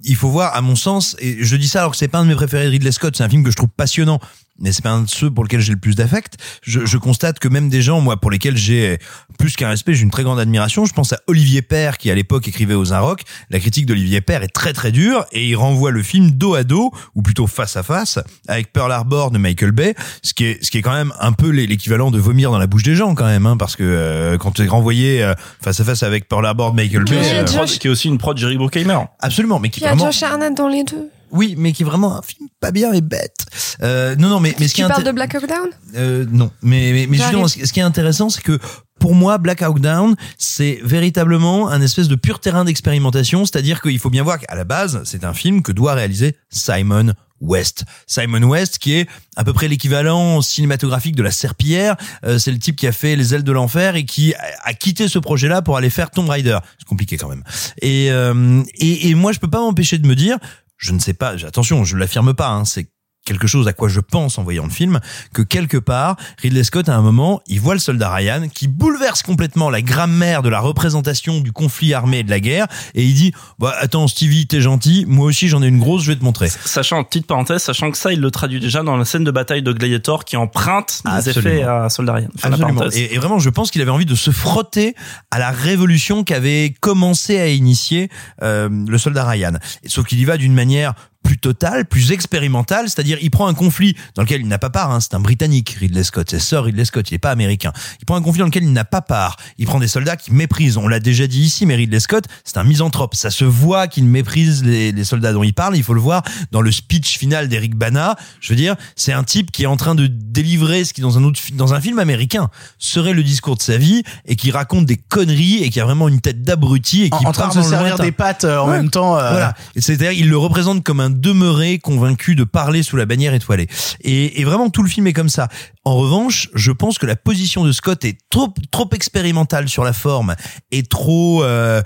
il 0.05 0.17
faut 0.17 0.29
voir, 0.29 0.55
à 0.55 0.61
mon 0.61 0.77
sens, 0.77 1.17
et 1.19 1.39
je 1.41 1.57
dis 1.57 1.69
ça 1.69 1.81
alors 1.81 1.93
que 1.93 1.97
c'est 1.97 2.09
pas 2.09 2.19
un 2.19 2.25
de 2.25 2.29
mes 2.29 2.35
préférés 2.35 2.67
de 2.67 2.71
Ridley 2.71 2.93
Scott, 2.93 3.17
c'est 3.17 3.25
un 3.25 3.29
film 3.29 3.43
que 3.43 3.51
je 3.51 3.57
trouve 3.57 3.69
passionnant, 3.69 4.21
mais 4.59 4.73
c'est 4.73 4.83
pas 4.83 4.91
un 4.91 5.03
de 5.03 5.09
ceux 5.11 5.31
pour 5.31 5.45
lesquels 5.45 5.61
j'ai 5.61 5.73
le 5.73 5.79
plus 5.79 5.95
d'affect. 5.95 6.35
Je, 6.63 6.85
je 6.87 6.97
constate 6.99 7.39
que 7.39 7.49
même 7.49 7.69
des 7.69 7.83
gens, 7.83 8.01
moi, 8.01 8.17
pour 8.19 8.31
lesquels 8.31 8.57
j'ai 8.57 8.99
plus 9.39 9.57
qu'un 9.57 9.69
respect, 9.69 9.95
j'ai 9.95 10.03
une 10.03 10.11
très 10.11 10.23
grande 10.23 10.39
admiration. 10.41 10.85
Je 10.85 10.93
pense 10.95 11.13
à 11.13 11.19
Olivier 11.27 11.63
Père, 11.63 11.99
qui 11.99 12.11
à 12.11 12.15
l'époque 12.15 12.49
écrivait 12.49 12.75
aux 12.75 12.85
Rock. 12.85 13.23
La 13.51 13.59
critique 13.61 13.87
d'Olivier 13.87 14.21
Père 14.21 14.43
est 14.43 14.49
très 14.49 14.73
très 14.73 14.93
dure, 14.93 15.25
et 15.33 15.47
il 15.47 15.55
renvoie 15.57 15.91
le 15.91 16.03
film 16.03 16.31
dos 16.31 16.55
à 16.55 16.65
dos, 16.65 16.93
ou 17.15 17.23
plutôt 17.23 17.47
face 17.47 17.77
à 17.77 17.83
face, 17.83 18.19
avec 18.49 18.73
Pearl 18.73 18.91
Harbor 18.93 19.31
de 19.31 19.39
Michael 19.39 19.73
Bay, 19.73 19.95
ce 20.23 20.33
qui 20.35 20.45
est, 20.45 20.65
ce 20.65 20.71
qui 20.71 20.79
est 20.79 20.83
quand 20.83 20.93
même 20.95 21.13
un 21.21 21.33
peu 21.33 21.51
l'é- 21.51 21.67
l'équivalent 21.67 22.11
de 22.11 22.19
vomir 22.19 22.51
dans 22.51 22.59
la 22.59 22.67
bouche 22.67 22.83
des 22.83 22.95
gens 22.95 23.15
quand 23.15 23.27
même, 23.27 23.47
hein, 23.47 23.57
parce 23.57 23.77
que 23.77 23.83
euh, 23.85 24.39
quand 24.39 24.53
tu 24.53 24.63
es 24.63 24.67
renvoyé 24.69 25.23
euh, 25.23 25.35
face 25.63 25.81
à 25.81 25.85
face 25.85 26.03
avec 26.03 26.29
Pearl 26.29 26.45
Harbor 26.47 26.71
de 26.73 26.77
Michael 26.77 27.05
Qui 27.05 27.15
Bay, 27.15 27.31
une 27.31 27.37
euh, 27.39 27.45
prod- 27.45 27.67
qui 27.69 27.87
est 27.87 27.91
aussi 27.91 28.09
une 28.09 28.19
prod 28.19 28.37
Jerry 28.39 28.57
Bruckheimer. 28.57 28.99
Absolument, 29.21 29.59
mais 29.59 29.69
qui 29.69 29.81
Il 29.81 29.85
y 29.85 29.87
a 29.87 29.91
vraiment. 29.95 30.11
Josh 30.11 30.23
dans 30.57 30.69
les 30.69 30.85
deux. 30.85 31.09
Oui, 31.31 31.55
mais 31.59 31.73
qui 31.73 31.83
est 31.83 31.87
vraiment 31.87 32.17
un 32.19 32.23
film 32.23 32.49
pas 32.61 32.71
bien 32.71 32.93
et 32.93 33.01
bête. 33.01 33.47
Euh, 33.83 34.17
non, 34.17 34.29
non, 34.29 34.41
mais, 34.41 34.55
mais 34.59 34.69
ce 34.69 34.75
qui 34.75 34.81
Tu 34.81 34.87
est 34.87 34.89
parles 34.89 35.05
de 35.05 35.13
Black 35.13 35.35
Hawk 35.35 35.49
Down? 35.49 35.69
Euh, 35.97 36.25
non, 36.31 36.51
mais 36.63 36.93
mais, 36.93 37.07
mais 37.09 37.17
justement, 37.17 37.49
ce 37.49 37.73
qui 37.73 37.81
est 37.81 37.85
intéressant, 37.85 38.29
c'est 38.31 38.43
que 38.43 38.59
pour 38.99 39.15
moi, 39.15 39.39
Black 39.39 39.63
Hawk 39.63 39.81
Down, 39.81 40.17
c'est 40.39 40.81
véritablement 40.83 41.69
un 41.69 41.83
espèce 41.83 42.09
de 42.09 42.15
pur 42.15 42.41
terrain 42.41 42.65
d'expérimentation. 42.65 43.45
C'est-à-dire 43.45 43.83
qu'il 43.83 43.99
faut 43.99 44.11
bien 44.11 44.23
voir 44.23 44.39
qu'à 44.39 44.55
la 44.55 44.65
base, 44.65 45.03
c'est 45.05 45.25
un 45.25 45.35
film 45.35 45.63
que 45.63 45.73
doit 45.73 45.95
réaliser 45.95 46.37
Simon 46.49 47.13
West. 47.43 47.85
Simon 48.07 48.43
West, 48.45 48.79
qui 48.79 48.95
est 48.95 49.07
à 49.37 49.45
peu 49.45 49.53
près 49.53 49.69
l'équivalent 49.69 50.41
cinématographique 50.41 51.15
de 51.15 51.23
la 51.23 51.31
Serpillière. 51.31 51.97
Euh, 52.25 52.39
c'est 52.39 52.51
le 52.51 52.59
type 52.59 52.77
qui 52.77 52.87
a 52.87 52.93
fait 52.93 53.15
Les 53.15 53.35
ailes 53.35 53.45
de 53.45 53.53
l'enfer 53.53 53.95
et 53.97 54.07
qui 54.07 54.33
a, 54.35 54.39
a 54.65 54.73
quitté 54.73 55.09
ce 55.09 55.19
projet-là 55.19 55.61
pour 55.61 55.77
aller 55.77 55.91
faire 55.91 56.11
Tomb 56.11 56.31
Raider. 56.31 56.59
C'est 56.79 56.89
compliqué 56.89 57.19
quand 57.19 57.29
même. 57.29 57.45
Et, 57.83 58.11
euh, 58.11 58.63
et, 58.79 59.11
et 59.11 59.15
moi, 59.15 59.33
je 59.33 59.39
peux 59.39 59.51
pas 59.51 59.61
m'empêcher 59.61 59.99
de 59.99 60.07
me 60.07 60.15
dire, 60.15 60.39
je 60.77 60.93
ne 60.93 60.99
sais 60.99 61.15
pas, 61.15 61.31
attention, 61.45 61.85
je 61.85 61.97
l'affirme 61.97 62.35
pas, 62.35 62.49
hein, 62.49 62.65
c'est 62.65 62.91
quelque 63.27 63.47
chose 63.47 63.69
à 63.69 63.75
quoi 63.75 63.89
je 63.89 64.01
pense 64.01 64.39
en 64.39 64.43
voyant 64.43 64.65
le 64.65 64.71
film, 64.71 65.01
que 65.35 65.43
quelque 65.43 65.77
part, 65.77 66.17
Ridley 66.41 66.65
Scott, 66.65 66.89
à 66.89 66.97
un 66.97 67.03
moment, 67.03 67.43
il 67.47 67.61
voit 67.61 67.75
le 67.75 67.81
soldat 67.81 68.11
Ryan 68.11 68.49
qui 68.49 68.69
bouleverse 68.69 69.23
complètement 69.23 69.69
la 69.69 69.83
grammaire 69.83 70.43
de 70.43 70.49
la 70.49 70.61
représentation 70.61 71.41
du 71.41 71.53
conflit 71.53 71.93
armé 71.93 72.21
et 72.21 72.23
de 72.23 72.31
la 72.31 72.41
guerre, 72.41 72.67
et 72.95 73.05
il 73.05 73.13
dit, 73.13 73.33
bah, 73.59 73.75
attends, 73.79 74.09
Stevie, 74.09 74.47
t'es 74.47 74.63
gentil, 74.63 75.05
moi 75.07 75.27
aussi 75.27 75.49
j'en 75.49 75.63
ai 75.63 75.67
une 75.67 75.81
grosse, 75.81 76.05
je 76.05 76.13
vais 76.13 76.17
te 76.17 76.25
montrer. 76.25 76.49
Sachant, 76.49 77.05
petite 77.05 77.27
parenthèse, 77.27 77.63
sachant 77.63 77.91
que 77.91 77.99
ça, 77.99 78.13
il 78.13 78.21
le 78.21 78.31
traduit 78.31 78.61
déjà 78.61 78.83
dans 78.83 78.97
la 78.97 79.05
scène 79.05 79.25
de 79.25 79.31
bataille 79.31 79.63
de 79.63 79.73
Gladiator 79.73 80.25
qui 80.25 80.37
emprunte 80.37 81.03
des 81.05 81.29
Absolument. 81.29 81.55
effets 81.55 81.63
à 81.65 81.89
Soldat 81.91 82.13
Ryan. 82.15 82.29
Absolument. 82.43 82.85
Et, 82.93 83.15
et 83.15 83.19
vraiment, 83.19 83.39
je 83.39 83.51
pense 83.51 83.71
qu'il 83.71 83.83
avait 83.83 83.91
envie 83.91 84.07
de 84.07 84.15
se 84.15 84.31
frotter 84.31 84.95
à 85.31 85.39
la 85.39 85.51
révolution 85.51 86.23
qu'avait 86.25 86.75
commencé 86.81 87.39
à 87.39 87.49
initier 87.49 88.09
euh, 88.43 88.69
le 88.87 88.99
soldat 88.99 89.25
Ryan. 89.25 89.55
Sauf 89.87 90.07
qu'il 90.07 90.21
y 90.21 90.25
va 90.25 90.37
d'une 90.37 90.55
manière 90.55 90.95
plus 91.27 91.39
totale, 91.39 91.87
plus 91.87 92.13
expérimentale, 92.13 92.85
c'est-à-dire 92.89 93.19
il 93.21 93.31
prend 93.33 93.49
un 93.49 93.55
conflit 93.55 93.97
dans 94.15 94.23
lequel 94.23 94.41
il 94.43 94.47
n'a 94.49 94.59
pas 94.59 94.71
part, 94.71 94.93
hein, 94.93 95.01
c'est 95.01 95.15
un 95.15 95.21
Britannique, 95.21 95.77
Ridley 95.81 96.05
Scott, 96.05 96.29
c'est 96.31 96.39
Sir 96.39 96.63
Ridley 96.65 96.85
Scott, 96.85 97.11
il 97.11 97.15
n'est 97.15 97.19
pas 97.19 97.31
américain. 97.33 97.73
Il 98.01 98.05
prend 98.05 98.15
un 98.17 98.23
conflit 98.23 98.41
dans 98.41 98.47
lequel 98.47 98.63
il 98.63 98.73
n'a 98.73 98.85
pas 98.85 99.01
part, 99.01 99.37
il 99.59 99.67
prend 99.67 99.81
des 99.81 99.89
soldats 99.89 100.17
qui 100.17 100.33
méprisent, 100.33 100.77
on 100.77 100.87
l'a 100.87 101.01
déjà 101.01 101.27
dit 101.27 101.41
ici, 101.41 101.67
mais 101.67 101.75
Ridley 101.75 101.99
Scott, 101.99 102.25
c'est 102.45 102.59
un 102.59 102.65
misanthrope, 102.65 103.15
ça 103.17 103.31
se 103.31 103.45
voit 103.45 103.89
qu'il 103.89 104.05
méprise 104.05 104.63
les, 104.65 104.93
les 104.93 105.05
soldats 105.05 105.33
dont 105.33 105.43
il 105.43 105.53
parle, 105.53 105.77
il 105.77 105.83
faut 105.83 105.95
le 105.95 106.01
voir 106.01 106.23
dans 106.53 106.61
le 106.61 106.71
speech 106.71 107.19
final 107.19 107.49
d'Eric 107.49 107.75
Bana, 107.75 108.15
je 108.41 108.51
veux 108.53 108.57
dire, 108.57 108.77
c'est 108.95 109.13
un 109.13 109.25
type 109.25 109.51
qui 109.51 109.65
est 109.65 109.67
en 109.67 109.77
train 109.77 109.95
de 109.97 110.07
délivrer 110.07 110.85
ce 110.85 110.93
qui 110.93 111.01
dans 111.01 111.19
un 111.19 111.25
autre 111.25 111.41
dans 111.55 111.75
un 111.75 111.81
film 111.81 111.99
américain 111.99 112.51
serait 112.79 113.15
le 113.15 113.23
discours 113.25 113.57
de 113.57 113.63
sa 113.63 113.77
vie 113.79 114.03
et 114.27 114.37
qui 114.37 114.51
raconte 114.53 114.87
des 114.87 114.97
conneries 114.97 115.63
et 115.65 115.71
qui 115.71 115.81
a 115.81 115.85
vraiment 115.85 116.09
une 116.09 116.21
tête 116.21 116.43
d'abruti 116.43 117.05
et 117.05 117.09
En, 117.13 117.19
qui 117.19 117.27
en 117.27 117.33
train 117.33 117.47
part 117.49 117.55
de 117.57 117.63
se 117.63 117.69
servir 117.69 117.99
des 117.99 118.13
pattes 118.13 118.45
euh, 118.45 118.59
en 118.59 118.67
Ouais. 118.71 118.77
même 118.77 118.91
temps. 118.91 119.17
euh, 119.19 119.31
Voilà. 119.31 119.55
C'est-à-dire, 119.77 120.13
il 120.13 120.29
le 120.29 120.37
représente 120.39 120.85
comme 120.85 121.01
un 121.01 121.11
demeuré 121.17 121.79
convaincu 121.79 122.35
de 122.35 122.45
parler 122.45 122.83
sous 122.83 122.97
la 122.97 123.07
bannière 123.07 123.35
étoilée. 123.35 123.69
Et, 124.03 124.41
et 124.41 124.45
vraiment, 124.45 124.71
tout 124.71 124.83
le 124.83 124.89
film 124.89 125.07
est 125.07 125.13
comme 125.13 125.29
ça. 125.29 125.49
En 125.85 125.97
revanche, 125.97 126.49
je 126.55 126.73
pense 126.73 126.99
que 126.99 127.07
la 127.07 127.17
position 127.17 127.65
de 127.65 127.73
Scott 127.73 128.05
est 128.05 128.19
trop, 128.31 128.53
trop 128.71 128.89
expérimentale 128.93 129.69
sur 129.69 129.85
la 129.85 129.93
forme 129.93 130.35
et 130.71 130.83
trop 130.83 131.43
euh, 131.45 131.83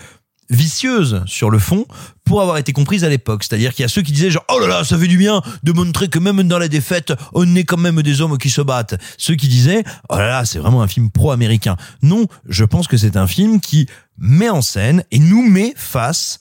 vicieuse 0.50 1.22
sur 1.26 1.50
le 1.50 1.58
fond 1.58 1.86
pour 2.24 2.42
avoir 2.42 2.58
été 2.58 2.72
comprise 2.72 3.04
à 3.04 3.08
l'époque. 3.08 3.44
C'est-à-dire 3.44 3.72
qu'il 3.72 3.82
y 3.82 3.86
a 3.86 3.88
ceux 3.88 4.02
qui 4.02 4.12
disaient 4.12 4.30
genre, 4.30 4.44
oh 4.52 4.58
là 4.60 4.66
là, 4.66 4.84
ça 4.84 4.98
fait 4.98 5.06
du 5.06 5.16
bien 5.16 5.40
de 5.62 5.72
montrer 5.72 6.08
que 6.08 6.18
même 6.18 6.42
dans 6.42 6.58
la 6.58 6.68
défaite, 6.68 7.12
on 7.32 7.54
est 7.56 7.64
quand 7.64 7.76
même 7.76 8.02
des 8.02 8.20
hommes 8.20 8.36
qui 8.36 8.50
se 8.50 8.60
battent. 8.60 9.00
Ceux 9.16 9.36
qui 9.36 9.48
disaient, 9.48 9.84
oh 10.10 10.16
là 10.16 10.28
là, 10.28 10.44
c'est 10.44 10.58
vraiment 10.58 10.82
un 10.82 10.88
film 10.88 11.10
pro-américain. 11.10 11.76
Non, 12.02 12.26
je 12.48 12.64
pense 12.64 12.88
que 12.88 12.96
c'est 12.96 13.16
un 13.16 13.26
film 13.26 13.60
qui 13.60 13.86
met 14.18 14.50
en 14.50 14.62
scène 14.62 15.04
et 15.10 15.18
nous 15.18 15.42
met 15.42 15.72
face 15.76 16.40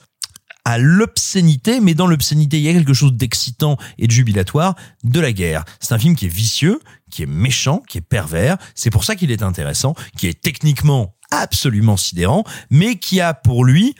à 0.69 0.77
l'obscénité, 0.77 1.79
mais 1.79 1.95
dans 1.95 2.05
l'obscénité, 2.05 2.59
il 2.59 2.63
y 2.63 2.69
a 2.69 2.73
quelque 2.73 2.93
chose 2.93 3.13
d'excitant 3.13 3.77
et 3.97 4.05
de 4.05 4.11
jubilatoire 4.11 4.75
de 5.03 5.19
la 5.19 5.31
guerre. 5.31 5.65
C'est 5.79 5.95
un 5.95 5.97
film 5.97 6.15
qui 6.15 6.27
est 6.27 6.33
vicieux, 6.33 6.79
qui 7.09 7.23
est 7.23 7.25
méchant, 7.25 7.81
qui 7.87 7.97
est 7.97 8.01
pervers. 8.01 8.57
C'est 8.75 8.91
pour 8.91 9.03
ça 9.03 9.15
qu'il 9.15 9.31
est 9.31 9.41
intéressant, 9.41 9.95
qui 10.15 10.27
est 10.27 10.39
techniquement 10.39 11.15
absolument 11.31 11.97
sidérant, 11.97 12.43
mais 12.69 12.97
qui 12.97 13.19
a 13.19 13.33
pour 13.33 13.65
lui 13.65 13.95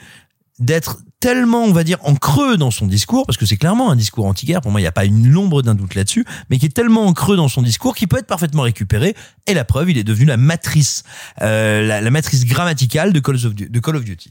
d'être 0.60 0.98
tellement, 1.20 1.64
on 1.64 1.72
va 1.72 1.84
dire, 1.84 1.98
en 2.02 2.14
creux 2.14 2.56
dans 2.56 2.70
son 2.70 2.86
discours, 2.86 3.26
parce 3.26 3.36
que 3.36 3.44
c'est 3.46 3.56
clairement 3.58 3.90
un 3.90 3.96
discours 3.96 4.24
anti-guerre, 4.26 4.62
pour 4.62 4.70
moi, 4.70 4.80
il 4.80 4.84
n'y 4.84 4.88
a 4.88 4.92
pas 4.92 5.04
une 5.04 5.28
l'ombre 5.30 5.60
d'un 5.62 5.74
doute 5.74 5.94
là-dessus, 5.94 6.24
mais 6.48 6.58
qui 6.58 6.66
est 6.66 6.70
tellement 6.74 7.06
en 7.06 7.12
creux 7.12 7.36
dans 7.36 7.48
son 7.48 7.60
discours 7.62 7.94
qu'il 7.94 8.08
peut 8.08 8.18
être 8.18 8.26
parfaitement 8.26 8.62
récupéré. 8.62 9.14
Et 9.46 9.54
la 9.54 9.64
preuve, 9.64 9.90
il 9.90 9.98
est 9.98 10.04
devenu 10.04 10.24
la 10.26 10.36
matrice, 10.38 11.02
euh, 11.42 11.86
la, 11.86 12.00
la 12.00 12.10
matrice 12.10 12.46
grammaticale 12.46 13.12
de 13.12 13.20
Call 13.20 13.34
of, 13.36 13.54
Du- 13.54 13.68
de 13.68 13.80
Call 13.80 13.96
of 13.96 14.04
Duty. 14.04 14.30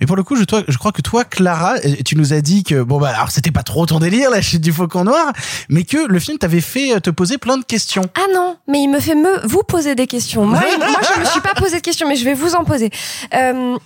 Mais 0.00 0.06
pour 0.06 0.16
le 0.16 0.22
coup, 0.22 0.36
je, 0.36 0.44
toi, 0.44 0.62
je 0.68 0.78
crois 0.78 0.92
que 0.92 1.02
toi, 1.02 1.24
Clara, 1.24 1.74
euh, 1.84 1.96
tu 2.04 2.16
nous 2.16 2.32
as 2.32 2.40
dit 2.42 2.62
que 2.62 2.82
bon 2.82 2.98
bah 3.00 3.08
alors 3.14 3.30
c'était 3.30 3.50
pas 3.50 3.62
trop 3.62 3.86
ton 3.86 3.98
délire 3.98 4.30
la 4.30 4.40
chute 4.42 4.60
du 4.60 4.72
faucon 4.72 5.04
noir, 5.04 5.32
mais 5.68 5.84
que 5.84 6.06
le 6.06 6.18
film 6.20 6.38
t'avait 6.38 6.60
fait 6.60 6.94
euh, 6.94 7.00
te 7.00 7.10
poser 7.10 7.38
plein 7.38 7.58
de 7.58 7.64
questions. 7.64 8.02
Ah 8.14 8.26
non, 8.34 8.56
mais 8.68 8.80
il 8.82 8.88
me 8.88 9.00
fait 9.00 9.14
me 9.14 9.46
vous 9.48 9.62
poser 9.62 9.94
des 9.94 10.06
questions. 10.06 10.44
Moi, 10.46 10.60
moi 10.78 11.00
je 11.14 11.20
me 11.20 11.24
suis 11.24 11.40
pas 11.40 11.54
posé 11.54 11.76
de 11.78 11.82
questions, 11.82 12.06
mais 12.06 12.16
je 12.16 12.24
vais 12.24 12.34
vous 12.34 12.54
en 12.54 12.64
poser. 12.64 12.90
Euh, 13.34 13.76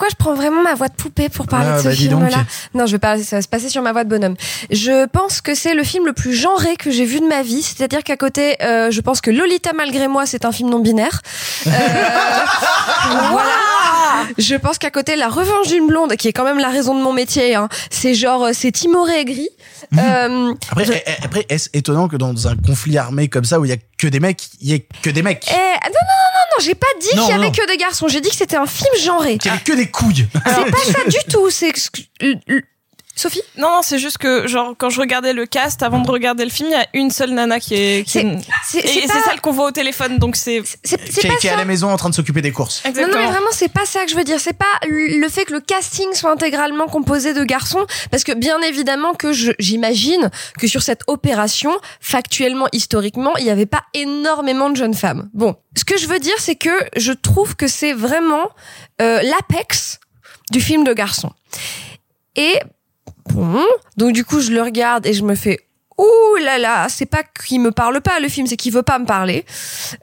pourquoi 0.00 0.08
je 0.08 0.16
prends 0.16 0.34
vraiment 0.34 0.62
ma 0.62 0.74
voix 0.74 0.88
de 0.88 0.94
poupée 0.94 1.28
pour 1.28 1.46
parler 1.46 1.68
Ah, 1.70 1.76
de 1.76 1.82
ce 1.82 1.88
bah, 1.88 1.94
film-là 1.94 2.44
Non, 2.72 2.86
je 2.86 2.92
vais 2.92 2.98
pas, 2.98 3.18
ça 3.18 3.36
va 3.36 3.42
se 3.42 3.48
passer 3.48 3.68
sur 3.68 3.82
ma 3.82 3.92
voix 3.92 4.02
de 4.02 4.08
bonhomme. 4.08 4.34
Je 4.70 5.04
pense 5.08 5.42
que 5.42 5.54
c'est 5.54 5.74
le 5.74 5.84
film 5.84 6.06
le 6.06 6.14
plus 6.14 6.32
genré 6.32 6.76
que 6.76 6.90
j'ai 6.90 7.04
vu 7.04 7.20
de 7.20 7.26
ma 7.26 7.42
vie. 7.42 7.60
C'est-à-dire 7.60 8.02
qu'à 8.02 8.16
côté, 8.16 8.56
euh, 8.62 8.90
je 8.90 9.00
pense 9.02 9.20
que 9.20 9.30
Lolita 9.30 9.74
malgré 9.74 10.08
moi, 10.08 10.24
c'est 10.24 10.46
un 10.46 10.52
film 10.52 10.70
non 10.70 10.78
binaire. 10.78 11.20
Euh, 11.66 11.70
voilà. 13.30 13.50
Je 14.38 14.54
pense 14.54 14.78
qu'à 14.78 14.90
côté, 14.90 15.16
La 15.16 15.28
Revanche 15.28 15.68
d'une 15.68 15.86
blonde, 15.86 16.16
qui 16.16 16.28
est 16.28 16.32
quand 16.32 16.44
même 16.44 16.58
la 16.58 16.70
raison 16.70 16.96
de 16.96 17.02
mon 17.02 17.12
métier, 17.12 17.54
hein, 17.54 17.68
c'est 17.90 18.14
genre, 18.14 18.44
euh, 18.44 18.50
c'est 18.54 18.72
timoré 18.72 19.20
et 19.20 19.24
gris. 19.26 19.50
Euh, 19.98 20.54
Après, 20.70 21.04
après 21.22 21.46
est-ce 21.48 21.68
étonnant 21.74 22.08
que 22.08 22.16
dans 22.16 22.48
un 22.48 22.56
conflit 22.56 22.96
armé 22.96 23.28
comme 23.28 23.44
ça 23.44 23.60
où 23.60 23.64
il 23.66 23.70
y 23.70 23.74
a 23.74 23.78
que 23.98 24.06
des 24.06 24.20
mecs, 24.20 24.48
il 24.60 24.68
y 24.68 24.74
ait 24.74 24.86
que 25.02 25.10
des 25.10 25.22
mecs? 25.22 25.46
Eh, 25.50 25.54
non, 25.54 25.90
non, 25.92 26.20
non, 26.34 26.39
j'ai 26.60 26.74
pas 26.74 26.86
dit 27.00 27.08
qu'il 27.08 27.18
y 27.18 27.32
avait 27.32 27.46
non. 27.46 27.52
que 27.52 27.66
des 27.66 27.76
garçons. 27.76 28.08
J'ai 28.08 28.20
dit 28.20 28.30
que 28.30 28.36
c'était 28.36 28.56
un 28.56 28.66
film 28.66 28.94
genré. 29.02 29.38
Qu'il 29.38 29.50
y 29.50 29.54
avait 29.54 29.62
que 29.62 29.72
des 29.72 29.90
couilles. 29.90 30.26
C'est 30.32 30.42
pas 30.70 30.78
ça 30.78 31.04
du 31.08 31.18
tout. 31.30 31.50
C'est 31.50 31.72
Sophie? 33.16 33.42
Non, 33.58 33.68
non, 33.68 33.80
c'est 33.82 33.98
juste 33.98 34.16
que, 34.18 34.46
genre, 34.46 34.74
quand 34.78 34.88
je 34.88 34.98
regardais 35.00 35.32
le 35.34 35.44
cast, 35.44 35.82
avant 35.82 35.98
de 36.00 36.10
regarder 36.10 36.44
le 36.44 36.50
film, 36.50 36.70
il 36.70 36.72
y 36.72 36.76
a 36.76 36.86
une 36.94 37.10
seule 37.10 37.30
nana 37.32 37.60
qui 37.60 37.74
est. 37.74 38.04
Qui 38.04 38.12
C'est- 38.12 38.20
est- 38.26 38.38
c'est- 38.64 38.78
et 38.78 39.00
c'est 39.02 39.06
pas- 39.08 39.22
celle 39.28 39.40
qu'on 39.42 39.52
voit 39.52 39.66
au 39.66 39.70
téléphone, 39.72 40.18
donc 40.18 40.36
c'est. 40.36 40.62
C'est 40.84 40.96
qui, 41.06 41.28
qui 41.38 41.46
est 41.46 41.50
à 41.50 41.56
la 41.56 41.64
maison 41.66 41.90
en 41.90 41.96
train 41.96 42.08
de 42.08 42.14
s'occuper 42.14 42.40
des 42.40 42.52
courses. 42.52 42.82
Non, 42.86 42.92
non, 42.92 43.08
mais 43.08 43.26
vraiment, 43.26 43.50
c'est 43.52 43.68
pas 43.72 43.84
ça 43.84 44.04
que 44.04 44.10
je 44.10 44.16
veux 44.16 44.24
dire. 44.24 44.40
C'est 44.40 44.56
pas 44.56 44.64
le 44.88 45.28
fait 45.28 45.44
que 45.44 45.52
le 45.52 45.60
casting 45.60 46.12
soit 46.14 46.30
intégralement 46.30 46.86
composé 46.86 47.34
de 47.34 47.44
garçons, 47.44 47.84
parce 48.10 48.24
que 48.24 48.32
bien 48.32 48.58
évidemment 48.62 49.12
que 49.12 49.32
je- 49.32 49.52
j'imagine 49.58 50.30
que 50.58 50.66
sur 50.66 50.82
cette 50.82 51.02
opération, 51.06 51.72
factuellement, 52.00 52.68
historiquement, 52.72 53.36
il 53.36 53.44
n'y 53.44 53.50
avait 53.50 53.66
pas 53.66 53.82
énormément 53.92 54.70
de 54.70 54.76
jeunes 54.76 54.94
femmes. 54.94 55.28
Bon, 55.34 55.56
ce 55.76 55.84
que 55.84 55.98
je 55.98 56.06
veux 56.06 56.20
dire, 56.20 56.36
c'est 56.38 56.54
que 56.56 56.70
je 56.96 57.12
trouve 57.12 57.54
que 57.56 57.66
c'est 57.68 57.92
vraiment 57.92 58.48
euh, 59.02 59.20
l'apex 59.22 59.98
du 60.52 60.60
film 60.60 60.84
de 60.84 60.92
garçons. 60.92 61.32
Et 62.36 62.54
bon, 63.32 63.64
donc 63.96 64.12
du 64.12 64.24
coup, 64.24 64.40
je 64.40 64.50
le 64.52 64.62
regarde 64.62 65.06
et 65.06 65.12
je 65.12 65.22
me 65.22 65.34
fais 65.34 65.60
Ouh 65.98 66.36
là 66.42 66.56
là, 66.58 66.86
c'est 66.88 67.06
pas 67.06 67.22
qu'il 67.22 67.60
me 67.60 67.72
parle 67.72 68.00
pas 68.00 68.20
le 68.20 68.28
film, 68.28 68.46
c'est 68.46 68.56
qu'il 68.56 68.72
veut 68.72 68.82
pas 68.82 68.98
me 68.98 69.04
parler. 69.04 69.44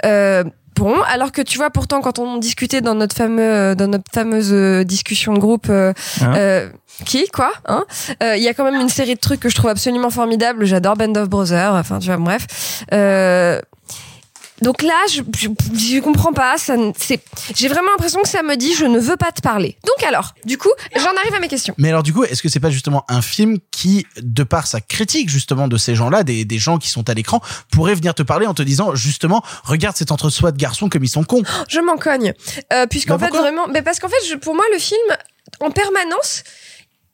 Euh, 0.05 0.43
bon, 0.75 0.95
alors 1.07 1.31
que 1.31 1.41
tu 1.41 1.57
vois 1.57 1.71
pourtant 1.71 2.01
quand 2.01 2.19
on 2.19 2.37
discutait 2.37 2.81
dans 2.81 2.93
notre 2.93 3.15
fameux 3.15 3.75
dans 3.75 3.87
notre 3.87 4.11
fameuse 4.13 4.53
euh, 4.53 4.83
discussion 4.83 5.33
de 5.33 5.39
groupe 5.39 5.67
euh, 5.69 5.93
Hein 6.21 6.33
euh, 6.37 6.69
qui 7.05 7.27
quoi 7.29 7.51
hein 7.65 7.85
il 8.21 8.43
y 8.43 8.47
a 8.47 8.53
quand 8.53 8.63
même 8.63 8.79
une 8.79 8.89
série 8.89 9.15
de 9.15 9.19
trucs 9.19 9.39
que 9.39 9.49
je 9.49 9.55
trouve 9.55 9.69
absolument 9.69 10.09
formidables, 10.09 10.65
j'adore 10.65 10.95
Band 10.95 11.15
of 11.15 11.29
Brothers, 11.29 11.73
enfin 11.73 11.99
tu 11.99 12.07
vois 12.07 12.17
bref. 12.17 12.85
Donc 14.61 14.81
là, 14.81 14.95
je, 15.11 15.21
je, 15.37 15.47
je 15.77 15.99
comprends 15.99 16.33
pas. 16.33 16.57
Ça, 16.57 16.75
c'est, 16.97 17.21
j'ai 17.55 17.67
vraiment 17.67 17.89
l'impression 17.91 18.21
que 18.21 18.27
ça 18.27 18.41
me 18.43 18.55
dit 18.55 18.73
je 18.73 18.85
ne 18.85 18.99
veux 18.99 19.17
pas 19.17 19.31
te 19.31 19.41
parler. 19.41 19.77
Donc 19.85 20.07
alors, 20.07 20.33
du 20.45 20.57
coup, 20.57 20.71
j'en 20.95 21.15
arrive 21.15 21.33
à 21.35 21.39
mes 21.39 21.47
questions. 21.47 21.75
Mais 21.77 21.89
alors 21.89 22.03
du 22.03 22.13
coup, 22.13 22.23
est-ce 22.23 22.41
que 22.41 22.49
c'est 22.49 22.59
pas 22.59 22.71
justement 22.71 23.05
un 23.07 23.21
film 23.21 23.57
qui, 23.71 24.05
de 24.21 24.43
par 24.43 24.65
sa 24.67 24.81
critique 24.81 25.29
justement 25.29 25.67
de 25.67 25.77
ces 25.77 25.93
gens-là, 25.95 26.23
des, 26.23 26.43
des 26.45 26.57
gens 26.59 26.77
qui 26.79 26.89
sont 26.89 27.07
à 27.09 27.13
l'écran, 27.13 27.41
pourrait 27.71 27.95
venir 27.95 28.15
te 28.15 28.23
parler 28.23 28.47
en 28.47 28.53
te 28.53 28.63
disant 28.63 28.95
justement, 28.95 29.43
regarde 29.63 29.95
cet 29.95 30.11
entre-soi 30.11 30.51
de 30.51 30.57
garçons 30.57 30.89
comme 30.89 31.03
ils 31.03 31.09
sont 31.09 31.23
cons. 31.23 31.43
Je 31.69 31.79
m'en 31.79 31.97
cogne. 31.97 32.33
Euh, 32.73 32.87
puisqu'en 32.87 33.19
fait, 33.19 33.29
vraiment. 33.29 33.67
Mais 33.67 33.81
parce 33.81 33.99
qu'en 33.99 34.09
fait, 34.09 34.15
je, 34.29 34.35
pour 34.35 34.55
moi, 34.55 34.65
le 34.73 34.79
film, 34.79 34.99
en 35.59 35.69
permanence, 35.71 36.43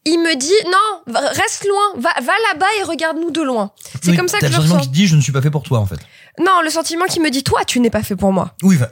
il 0.05 0.17
me 0.19 0.35
dit 0.35 0.51
non, 0.65 1.13
reste 1.13 1.65
loin, 1.65 2.01
va, 2.01 2.09
va 2.21 2.33
là-bas 2.51 2.65
et 2.79 2.83
regarde-nous 2.83 3.31
de 3.31 3.41
loin. 3.41 3.71
C'est 4.01 4.11
Oui, 4.11 4.17
comme 4.17 4.27
ça 4.27 4.39
que 4.39 4.47
je 4.47 4.51
le 4.51 4.57
ressens. 4.59 4.79
qui 4.81 4.89
dit 4.89 5.07
je 5.07 5.15
ne 5.15 5.21
suis 5.21 5.31
pas 5.31 5.41
fait 5.41 5.51
pour 5.51 5.63
toi 5.63 5.79
en 5.79 5.85
fait. 5.85 5.99
Non, 6.39 6.61
le 6.63 6.69
sentiment 6.69 7.05
qui 7.05 7.19
me 7.19 7.29
dit 7.29 7.43
toi, 7.43 7.63
tu 7.65 7.79
n'es 7.79 7.89
pas 7.89 8.03
fait 8.03 8.15
pour 8.15 8.31
moi. 8.33 8.55
Oui, 8.63 8.75
va. 8.77 8.89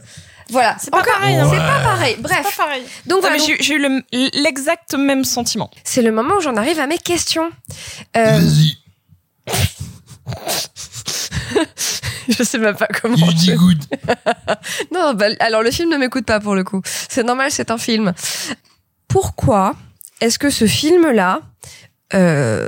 Voilà. 0.49 0.76
C'est 0.80 0.91
pas 0.91 0.99
Encore- 0.99 1.13
pareil, 1.13 1.35
hein. 1.38 1.47
C'est 1.49 1.57
pas 1.57 1.80
pareil. 1.81 2.15
Bref. 2.19 2.45
C'est 2.49 2.57
pas 2.57 2.63
pareil. 2.65 2.84
Donc 3.05 3.22
voilà. 3.22 3.38
j'ai 3.38 3.73
eu 3.76 3.80
le- 3.80 4.03
l'exact 4.43 4.93
même 4.95 5.23
sentiment. 5.23 5.72
C'est 5.84 6.01
le 6.01 6.11
moment 6.11 6.35
où 6.38 6.41
j'en 6.41 6.55
arrive 6.57 6.80
à 6.80 6.88
mes 6.88 6.97
questions. 6.97 7.49
Euh, 8.18 8.38
Vas-y. 8.38 8.77
je 12.30 12.43
sais 12.43 12.57
même 12.57 12.76
pas 12.76 12.88
comment. 12.88 13.15
You 13.15 13.34
dis 13.34 13.53
good. 13.55 13.84
non, 14.93 15.13
bah, 15.13 15.27
alors 15.39 15.63
le 15.63 15.72
film 15.72 15.89
ne 15.89 15.97
m'écoute 15.97 16.26
pas 16.26 16.39
pour 16.39 16.55
le 16.55 16.63
coup. 16.63 16.81
C'est 16.85 17.23
normal, 17.23 17.49
c'est 17.51 17.72
un 17.72 17.77
film. 17.77 18.13
Pourquoi 19.07 19.76
est-ce 20.22 20.38
que 20.39 20.49
ce 20.49 20.68
film-là 20.68 21.41
euh, 22.13 22.68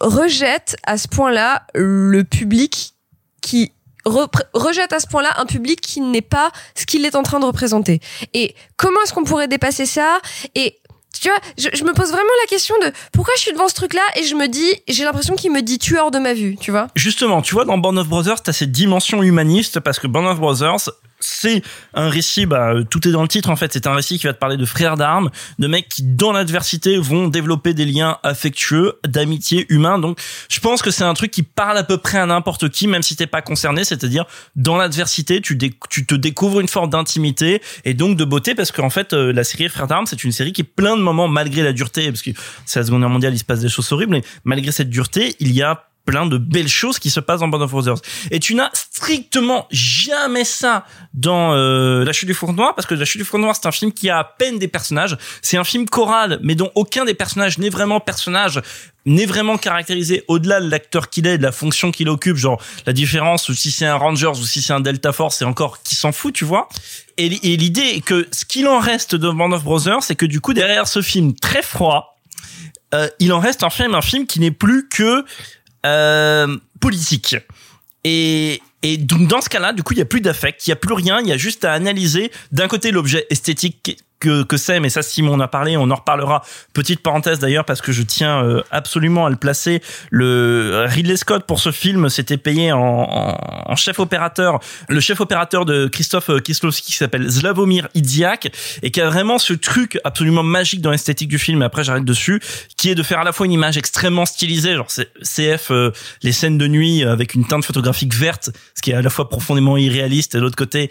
rejette 0.00 0.76
à 0.84 0.98
ce 0.98 1.08
point-là 1.08 1.64
le 1.74 2.22
public 2.24 2.94
qui 3.42 3.72
rejette 4.04 4.92
à 4.92 5.00
ce 5.00 5.06
point-là 5.06 5.34
un 5.38 5.46
public 5.46 5.80
qui 5.80 6.00
n'est 6.00 6.22
pas 6.22 6.50
ce 6.74 6.86
qu'il 6.86 7.04
est 7.04 7.14
en 7.14 7.22
train 7.22 7.40
de 7.40 7.46
représenter. 7.46 8.00
Et 8.32 8.54
comment 8.76 9.00
est-ce 9.04 9.12
qu'on 9.12 9.24
pourrait 9.24 9.48
dépasser 9.48 9.86
ça? 9.86 10.18
Et 10.54 10.78
tu 11.20 11.28
vois, 11.28 11.38
je, 11.56 11.84
me 11.84 11.92
pose 11.92 12.08
vraiment 12.08 12.24
la 12.42 12.46
question 12.48 12.74
de 12.82 12.92
pourquoi 13.12 13.34
je 13.36 13.42
suis 13.42 13.52
devant 13.52 13.68
ce 13.68 13.74
truc-là 13.74 14.02
et 14.16 14.24
je 14.24 14.34
me 14.34 14.48
dis, 14.48 14.74
j'ai 14.88 15.04
l'impression 15.04 15.36
qu'il 15.36 15.52
me 15.52 15.62
dit 15.62 15.78
tu 15.78 15.96
hors 15.98 16.10
de 16.10 16.18
ma 16.18 16.34
vue, 16.34 16.56
tu 16.60 16.70
vois? 16.70 16.88
Justement, 16.94 17.40
tu 17.40 17.54
vois, 17.54 17.64
dans 17.64 17.78
Band 17.78 17.96
of 17.96 18.08
Brothers, 18.08 18.42
t'as 18.42 18.52
cette 18.52 18.72
dimension 18.72 19.22
humaniste 19.22 19.80
parce 19.80 19.98
que 19.98 20.06
Band 20.06 20.26
of 20.26 20.40
Brothers, 20.40 20.90
c'est 21.24 21.62
un 21.94 22.08
récit, 22.08 22.46
bah, 22.46 22.74
euh, 22.74 22.84
tout 22.84 23.06
est 23.08 23.12
dans 23.12 23.22
le 23.22 23.28
titre 23.28 23.50
en 23.50 23.56
fait. 23.56 23.72
C'est 23.72 23.86
un 23.86 23.94
récit 23.94 24.18
qui 24.18 24.26
va 24.26 24.32
te 24.32 24.38
parler 24.38 24.56
de 24.56 24.64
frères 24.64 24.96
d'armes, 24.96 25.30
de 25.58 25.66
mecs 25.66 25.88
qui, 25.88 26.02
dans 26.02 26.32
l'adversité, 26.32 26.98
vont 26.98 27.28
développer 27.28 27.74
des 27.74 27.86
liens 27.86 28.18
affectueux, 28.22 28.98
d'amitié 29.06 29.66
humain. 29.68 29.98
Donc, 29.98 30.18
je 30.48 30.60
pense 30.60 30.82
que 30.82 30.90
c'est 30.90 31.04
un 31.04 31.14
truc 31.14 31.30
qui 31.30 31.42
parle 31.42 31.78
à 31.78 31.84
peu 31.84 31.98
près 31.98 32.18
à 32.18 32.26
n'importe 32.26 32.68
qui, 32.68 32.86
même 32.86 33.02
si 33.02 33.16
t'es 33.16 33.26
pas 33.26 33.42
concerné. 33.42 33.84
C'est-à-dire, 33.84 34.26
dans 34.56 34.76
l'adversité, 34.76 35.40
tu, 35.40 35.58
tu 35.90 36.06
te 36.06 36.14
découvres 36.14 36.60
une 36.60 36.68
forme 36.68 36.90
d'intimité 36.90 37.62
et 37.84 37.94
donc 37.94 38.16
de 38.16 38.24
beauté 38.24 38.54
parce 38.54 38.72
qu'en 38.72 38.90
fait, 38.90 39.12
euh, 39.12 39.32
la 39.32 39.44
série 39.44 39.68
Frères 39.68 39.86
d'armes, 39.86 40.06
c'est 40.06 40.24
une 40.24 40.32
série 40.32 40.52
qui 40.52 40.60
est 40.60 40.64
plein 40.64 40.96
de 40.96 41.02
moments, 41.02 41.28
malgré 41.28 41.62
la 41.62 41.72
dureté, 41.72 42.10
parce 42.10 42.22
que 42.22 42.30
c'est 42.66 42.80
la 42.80 42.86
Seconde 42.86 43.00
Guerre 43.00 43.10
mondiale, 43.10 43.34
il 43.34 43.38
se 43.38 43.44
passe 43.44 43.60
des 43.60 43.68
choses 43.68 43.90
horribles, 43.92 44.12
mais 44.12 44.22
malgré 44.44 44.72
cette 44.72 44.90
dureté, 44.90 45.36
il 45.40 45.52
y 45.52 45.62
a 45.62 45.86
plein 46.04 46.26
de 46.26 46.38
belles 46.38 46.68
choses 46.68 46.98
qui 46.98 47.10
se 47.10 47.20
passent 47.20 47.40
dans 47.40 47.48
Band 47.48 47.60
of 47.60 47.70
Brothers. 47.70 47.98
Et 48.30 48.40
tu 48.40 48.54
n'as 48.54 48.70
strictement 48.72 49.66
jamais 49.70 50.44
ça 50.44 50.84
dans 51.12 51.52
euh, 51.54 52.04
La 52.04 52.12
Chute 52.12 52.28
du 52.28 52.34
Faucon 52.34 52.52
Noir, 52.52 52.74
parce 52.74 52.86
que 52.86 52.94
La 52.94 53.04
Chute 53.04 53.20
du 53.20 53.24
Faucon 53.24 53.42
Noir, 53.42 53.56
c'est 53.56 53.66
un 53.66 53.72
film 53.72 53.92
qui 53.92 54.10
a 54.10 54.18
à 54.18 54.24
peine 54.24 54.58
des 54.58 54.68
personnages. 54.68 55.16
C'est 55.42 55.56
un 55.56 55.64
film 55.64 55.86
choral, 55.86 56.38
mais 56.42 56.54
dont 56.54 56.70
aucun 56.74 57.04
des 57.04 57.14
personnages 57.14 57.58
n'est 57.58 57.70
vraiment 57.70 58.00
personnage, 58.00 58.60
n'est 59.06 59.26
vraiment 59.26 59.58
caractérisé 59.58 60.24
au-delà 60.28 60.60
de 60.60 60.68
l'acteur 60.68 61.10
qu'il 61.10 61.26
est, 61.26 61.38
de 61.38 61.42
la 61.42 61.52
fonction 61.52 61.90
qu'il 61.90 62.08
occupe, 62.08 62.36
genre 62.36 62.60
la 62.86 62.92
différence 62.92 63.52
si 63.52 63.70
c'est 63.70 63.86
un 63.86 63.96
Rangers 63.96 64.28
ou 64.28 64.44
si 64.44 64.62
c'est 64.62 64.72
un 64.72 64.80
Delta 64.80 65.12
Force, 65.12 65.36
c'est 65.36 65.44
encore 65.44 65.82
qui 65.82 65.94
s'en 65.94 66.12
fout, 66.12 66.34
tu 66.34 66.44
vois. 66.44 66.68
Et 67.16 67.28
l'idée 67.28 67.82
est 67.96 68.00
que 68.00 68.26
ce 68.32 68.44
qu'il 68.44 68.66
en 68.66 68.78
reste 68.78 69.14
de 69.14 69.30
Band 69.30 69.52
of 69.52 69.62
Brothers, 69.62 70.02
c'est 70.02 70.16
que 70.16 70.26
du 70.26 70.40
coup 70.40 70.52
derrière 70.52 70.88
ce 70.88 71.00
film 71.00 71.34
très 71.34 71.62
froid, 71.62 72.18
euh, 72.94 73.08
il 73.18 73.32
en 73.32 73.40
reste 73.40 73.62
un 73.62 73.70
film, 73.70 73.94
un 73.94 74.02
film 74.02 74.26
qui 74.26 74.40
n'est 74.40 74.50
plus 74.50 74.88
que 74.88 75.24
euh, 75.84 76.56
politique. 76.80 77.36
Et, 78.04 78.60
et 78.82 78.96
donc 78.98 79.28
dans 79.28 79.40
ce 79.40 79.48
cas-là, 79.48 79.72
du 79.72 79.82
coup, 79.82 79.94
il 79.94 79.98
y 79.98 80.02
a 80.02 80.06
plus 80.06 80.20
d'affect, 80.20 80.66
il 80.66 80.70
y 80.70 80.72
a 80.72 80.76
plus 80.76 80.94
rien, 80.94 81.20
il 81.20 81.26
y 81.26 81.32
a 81.32 81.36
juste 81.36 81.64
à 81.64 81.72
analyser 81.72 82.30
d'un 82.52 82.68
côté 82.68 82.90
l'objet 82.90 83.26
esthétique 83.30 83.96
que, 84.20 84.42
que 84.42 84.56
c'est, 84.56 84.80
mais 84.80 84.88
ça 84.88 85.02
Simon 85.02 85.34
en 85.34 85.40
a 85.40 85.48
parlé, 85.48 85.76
on 85.76 85.90
en 85.90 85.94
reparlera. 85.94 86.42
Petite 86.72 87.00
parenthèse 87.00 87.38
d'ailleurs 87.38 87.64
parce 87.64 87.80
que 87.80 87.92
je 87.92 88.02
tiens 88.02 88.44
euh, 88.44 88.62
absolument 88.70 89.26
à 89.26 89.30
le 89.30 89.36
placer. 89.36 89.82
Le 90.10 90.86
Ridley 90.88 91.16
Scott 91.16 91.44
pour 91.46 91.60
ce 91.60 91.72
film 91.72 92.08
s'était 92.08 92.36
payé 92.36 92.72
en, 92.72 92.78
en, 92.78 93.36
en 93.66 93.76
chef 93.76 93.98
opérateur, 93.98 94.60
le 94.88 95.00
chef 95.00 95.20
opérateur 95.20 95.64
de 95.64 95.86
Christophe 95.88 96.30
Kieslowski 96.42 96.92
qui 96.92 96.98
s'appelle 96.98 97.30
Slavomir 97.30 97.88
Idziak 97.94 98.50
et 98.82 98.90
qui 98.90 99.00
a 99.00 99.08
vraiment 99.08 99.38
ce 99.38 99.52
truc 99.52 99.98
absolument 100.04 100.42
magique 100.42 100.80
dans 100.80 100.90
l'esthétique 100.90 101.28
du 101.28 101.38
film. 101.38 101.62
Et 101.62 101.64
après 101.64 101.84
j'arrête 101.84 102.04
dessus, 102.04 102.40
qui 102.76 102.90
est 102.90 102.94
de 102.94 103.02
faire 103.02 103.20
à 103.20 103.24
la 103.24 103.32
fois 103.32 103.46
une 103.46 103.52
image 103.52 103.76
extrêmement 103.76 104.26
stylisée, 104.26 104.74
genre 104.74 104.88
CF 104.88 105.70
euh, 105.70 105.90
les 106.22 106.32
scènes 106.32 106.58
de 106.58 106.66
nuit 106.66 107.04
avec 107.04 107.34
une 107.34 107.46
teinte 107.46 107.64
photographique 107.64 108.14
verte, 108.14 108.50
ce 108.74 108.82
qui 108.82 108.90
est 108.90 108.94
à 108.94 109.02
la 109.02 109.10
fois 109.10 109.28
profondément 109.28 109.76
irréaliste 109.76 110.34
et 110.34 110.38
de 110.38 110.42
l'autre 110.42 110.56
côté 110.56 110.90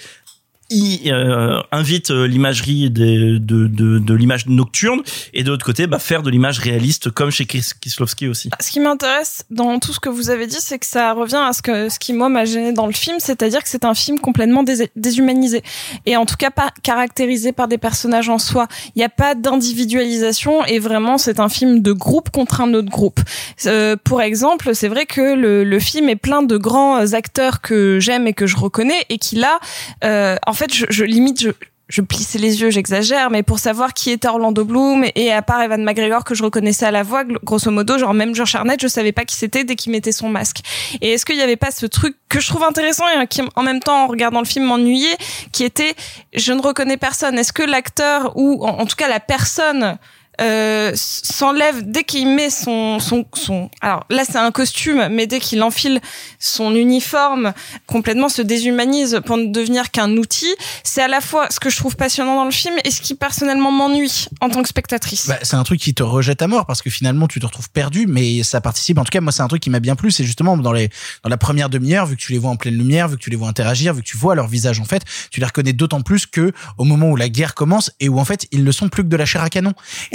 il 0.69 1.11
euh, 1.11 1.61
invite 1.72 2.11
euh, 2.11 2.27
l'imagerie 2.27 2.90
de, 2.90 3.38
de, 3.38 3.68
de 3.68 4.14
l'image 4.14 4.48
nocturne 4.48 5.02
et 5.34 5.44
de 5.44 5.49
l'autre 5.52 5.65
côté 5.65 5.88
bah, 5.88 5.99
faire 5.99 6.23
de 6.23 6.30
l'image 6.30 6.60
réaliste 6.60 7.11
comme 7.11 7.31
chez 7.31 7.45
Kis- 7.45 7.73
Kieslowski 7.80 8.27
aussi. 8.27 8.49
Ce 8.60 8.72
qui 8.72 8.80
m'intéresse 8.80 9.45
dans 9.49 9.80
tout 9.80 9.94
ce 9.94 9.99
que 9.99 10.10
vous 10.10 10.30
avez 10.30 10.48
dit, 10.48 10.57
c'est 10.60 10.80
que 10.80 10.85
ça 10.85 11.14
revient 11.14 11.41
à 11.48 11.53
ce 11.53 11.61
que 11.61 11.90
ce 11.90 11.99
qui 11.99 12.14
moi 12.14 12.30
m'a 12.30 12.45
gêné 12.45 12.72
dans 12.73 12.88
le 12.88 12.94
film, 12.94 13.18
c'est-à-dire 13.19 13.61
que 13.61 13.69
c'est 13.69 13.85
un 13.85 13.94
film 13.94 14.19
complètement 14.19 14.64
dés- 14.64 14.90
déshumanisé 14.95 15.61
et 16.06 16.15
en 16.18 16.26
tout 16.26 16.35
cas 16.38 16.49
pas 16.52 16.69
caractérisé 16.81 17.52
par 17.52 17.68
des 17.68 17.77
personnages 17.77 18.30
en 18.30 18.40
soi. 18.40 18.68
Il 18.95 18.99
n'y 18.99 19.06
a 19.06 19.10
pas 19.10 19.35
d'individualisation 19.35 20.65
et 20.65 20.80
vraiment 20.80 21.18
c'est 21.18 21.40
un 21.40 21.49
film 21.49 21.81
de 21.81 21.91
groupe 21.91 22.30
contre 22.30 22.61
un 22.61 22.73
autre 22.73 22.90
groupe. 22.90 23.19
Euh, 23.65 23.95
pour 24.03 24.22
exemple, 24.22 24.73
c'est 24.73 24.88
vrai 24.88 25.06
que 25.06 25.35
le, 25.35 25.64
le 25.64 25.80
film 25.80 26.10
est 26.10 26.15
plein 26.15 26.41
de 26.44 26.57
grands 26.57 27.14
acteurs 27.14 27.61
que 27.61 27.99
j'aime 27.99 28.27
et 28.27 28.34
que 28.34 28.48
je 28.48 28.57
reconnais 28.57 29.06
et 29.10 29.18
qui 29.18 29.35
là, 29.35 29.60
euh, 30.03 30.35
fait, 30.53 30.73
je, 30.73 30.85
je 30.89 31.03
limite 31.03 31.41
je 31.41 31.51
je 31.89 32.01
plissais 32.01 32.39
les 32.39 32.61
yeux, 32.61 32.71
j'exagère, 32.71 33.30
mais 33.30 33.43
pour 33.43 33.59
savoir 33.59 33.93
qui 33.93 34.09
était 34.09 34.27
Orlando 34.27 34.63
Bloom 34.63 35.05
et 35.15 35.31
à 35.31 35.41
part 35.41 35.61
Evan 35.61 35.84
McGregor 35.84 36.23
que 36.23 36.34
je 36.34 36.43
reconnaissais 36.43 36.85
à 36.85 36.91
la 36.91 37.03
voix, 37.03 37.23
grosso 37.23 37.69
modo, 37.69 37.97
genre 37.97 38.13
même 38.13 38.34
George 38.34 38.55
Arnett, 38.55 38.81
je 38.81 38.88
savais 38.88 39.11
pas 39.11 39.25
qui 39.25 39.35
c'était 39.35 39.63
dès 39.63 39.75
qu'il 39.75 39.91
mettait 39.91 40.13
son 40.13 40.30
masque. 40.30 40.61
Et 41.01 41.11
est-ce 41.11 41.25
qu'il 41.25 41.35
y 41.35 41.41
avait 41.41 41.57
pas 41.57 41.71
ce 41.71 41.85
truc 41.85 42.15
que 42.30 42.39
je 42.39 42.47
trouve 42.47 42.63
intéressant 42.63 43.03
et 43.09 43.27
qui 43.27 43.41
en 43.55 43.63
même 43.63 43.80
temps 43.80 44.05
en 44.05 44.07
regardant 44.07 44.39
le 44.39 44.45
film 44.45 44.65
m'ennuyait, 44.65 45.17
qui 45.51 45.65
était 45.65 45.93
je 46.34 46.53
ne 46.53 46.61
reconnais 46.61 46.97
personne. 46.97 47.38
Est-ce 47.38 47.53
que 47.53 47.63
l'acteur 47.63 48.31
ou 48.38 48.65
en, 48.65 48.80
en 48.80 48.85
tout 48.85 48.95
cas 48.95 49.09
la 49.09 49.19
personne 49.19 49.97
euh, 50.41 50.91
s'enlève 50.95 51.89
dès 51.89 52.03
qu'il 52.03 52.27
met 52.27 52.49
son 52.49 52.99
son 52.99 53.26
son 53.34 53.69
alors 53.81 54.05
là 54.10 54.23
c'est 54.26 54.38
un 54.38 54.51
costume 54.51 55.07
mais 55.11 55.27
dès 55.27 55.39
qu'il 55.39 55.61
enfile 55.61 56.01
son 56.39 56.76
uniforme 56.76 57.53
complètement 57.88 58.30
se 58.30 58.41
déshumanise 58.41 59.22
pour 59.26 59.38
ne 59.38 59.47
devenir 59.47 59.91
qu'un 59.91 60.18
outil 60.18 60.53
c'est 60.84 61.01
à 61.01 61.07
la 61.07 61.22
fois 61.22 61.47
ce 61.49 61.60
que 61.60 61.69
je 61.69 61.77
trouve 61.77 61.95
passionnant 61.95 62.35
dans 62.35 62.45
le 62.45 62.51
film 62.51 62.76
et 62.84 62.91
ce 62.91 63.01
qui 63.01 63.15
personnellement 63.15 63.72
m'ennuie 63.72 64.27
en 64.41 64.49
tant 64.49 64.61
que 64.61 64.69
spectatrice 64.69 65.27
Bah, 65.27 65.38
c'est 65.43 65.55
un 65.55 65.64
truc 65.64 65.80
qui 65.80 65.93
te 65.93 66.03
rejette 66.03 66.41
à 66.41 66.47
mort 66.47 66.65
parce 66.65 66.81
que 66.81 66.89
finalement 66.89 67.27
tu 67.27 67.39
te 67.39 67.45
retrouves 67.45 67.69
perdu, 67.69 68.05
mais 68.07 68.43
ça 68.43 68.61
participe. 68.61 68.97
En 68.97 69.03
tout 69.03 69.11
cas, 69.11 69.22
moi, 69.22 69.31
c'est 69.31 69.41
un 69.41 69.47
truc 69.47 69.61
qui 69.61 69.69
m'a 69.69 69.80
bien 69.80 69.95
plu. 69.95 70.11
C'est 70.11 70.23
justement 70.23 70.57
dans 70.57 70.72
les 70.72 70.89
dans 71.23 71.30
la 71.30 71.38
première 71.38 71.69
demi-heure, 71.69 72.05
vu 72.05 72.15
que 72.15 72.22
tu 72.22 72.31
les 72.31 72.38
vois 72.38 72.51
en 72.51 72.55
pleine 72.55 72.76
lumière, 72.76 73.07
vu 73.07 73.18
que 73.18 73.22
tu 73.22 73.30
les 73.30 73.35
vois 73.35 73.47
interagir, 73.47 73.93
vu 73.93 74.01
que 74.01 74.07
tu 74.07 74.18
vois 74.18 74.35
leur 74.35 74.47
visage 74.47 74.80
en 74.80 74.85
fait, 74.85 75.03
tu 75.31 75.39
les 75.39 75.45
reconnais 75.45 75.73
d'autant 75.73 76.01
plus 76.01 76.26
que 76.26 76.51
au 76.77 76.84
moment 76.84 77.10
où 77.10 77.15
la 77.15 77.30
guerre 77.30 77.55
commence 77.55 77.91
et 77.99 78.10
où 78.10 78.19
en 78.19 78.26
fait 78.26 78.47
ils 78.51 78.64
ne 78.64 78.72
sont 78.72 78.89
plus 78.89 79.03
que 79.03 79.10
de 79.10 79.18
la 79.18 79.26
chair 79.26 79.41
à 79.41 79.49
canon. 79.49 79.73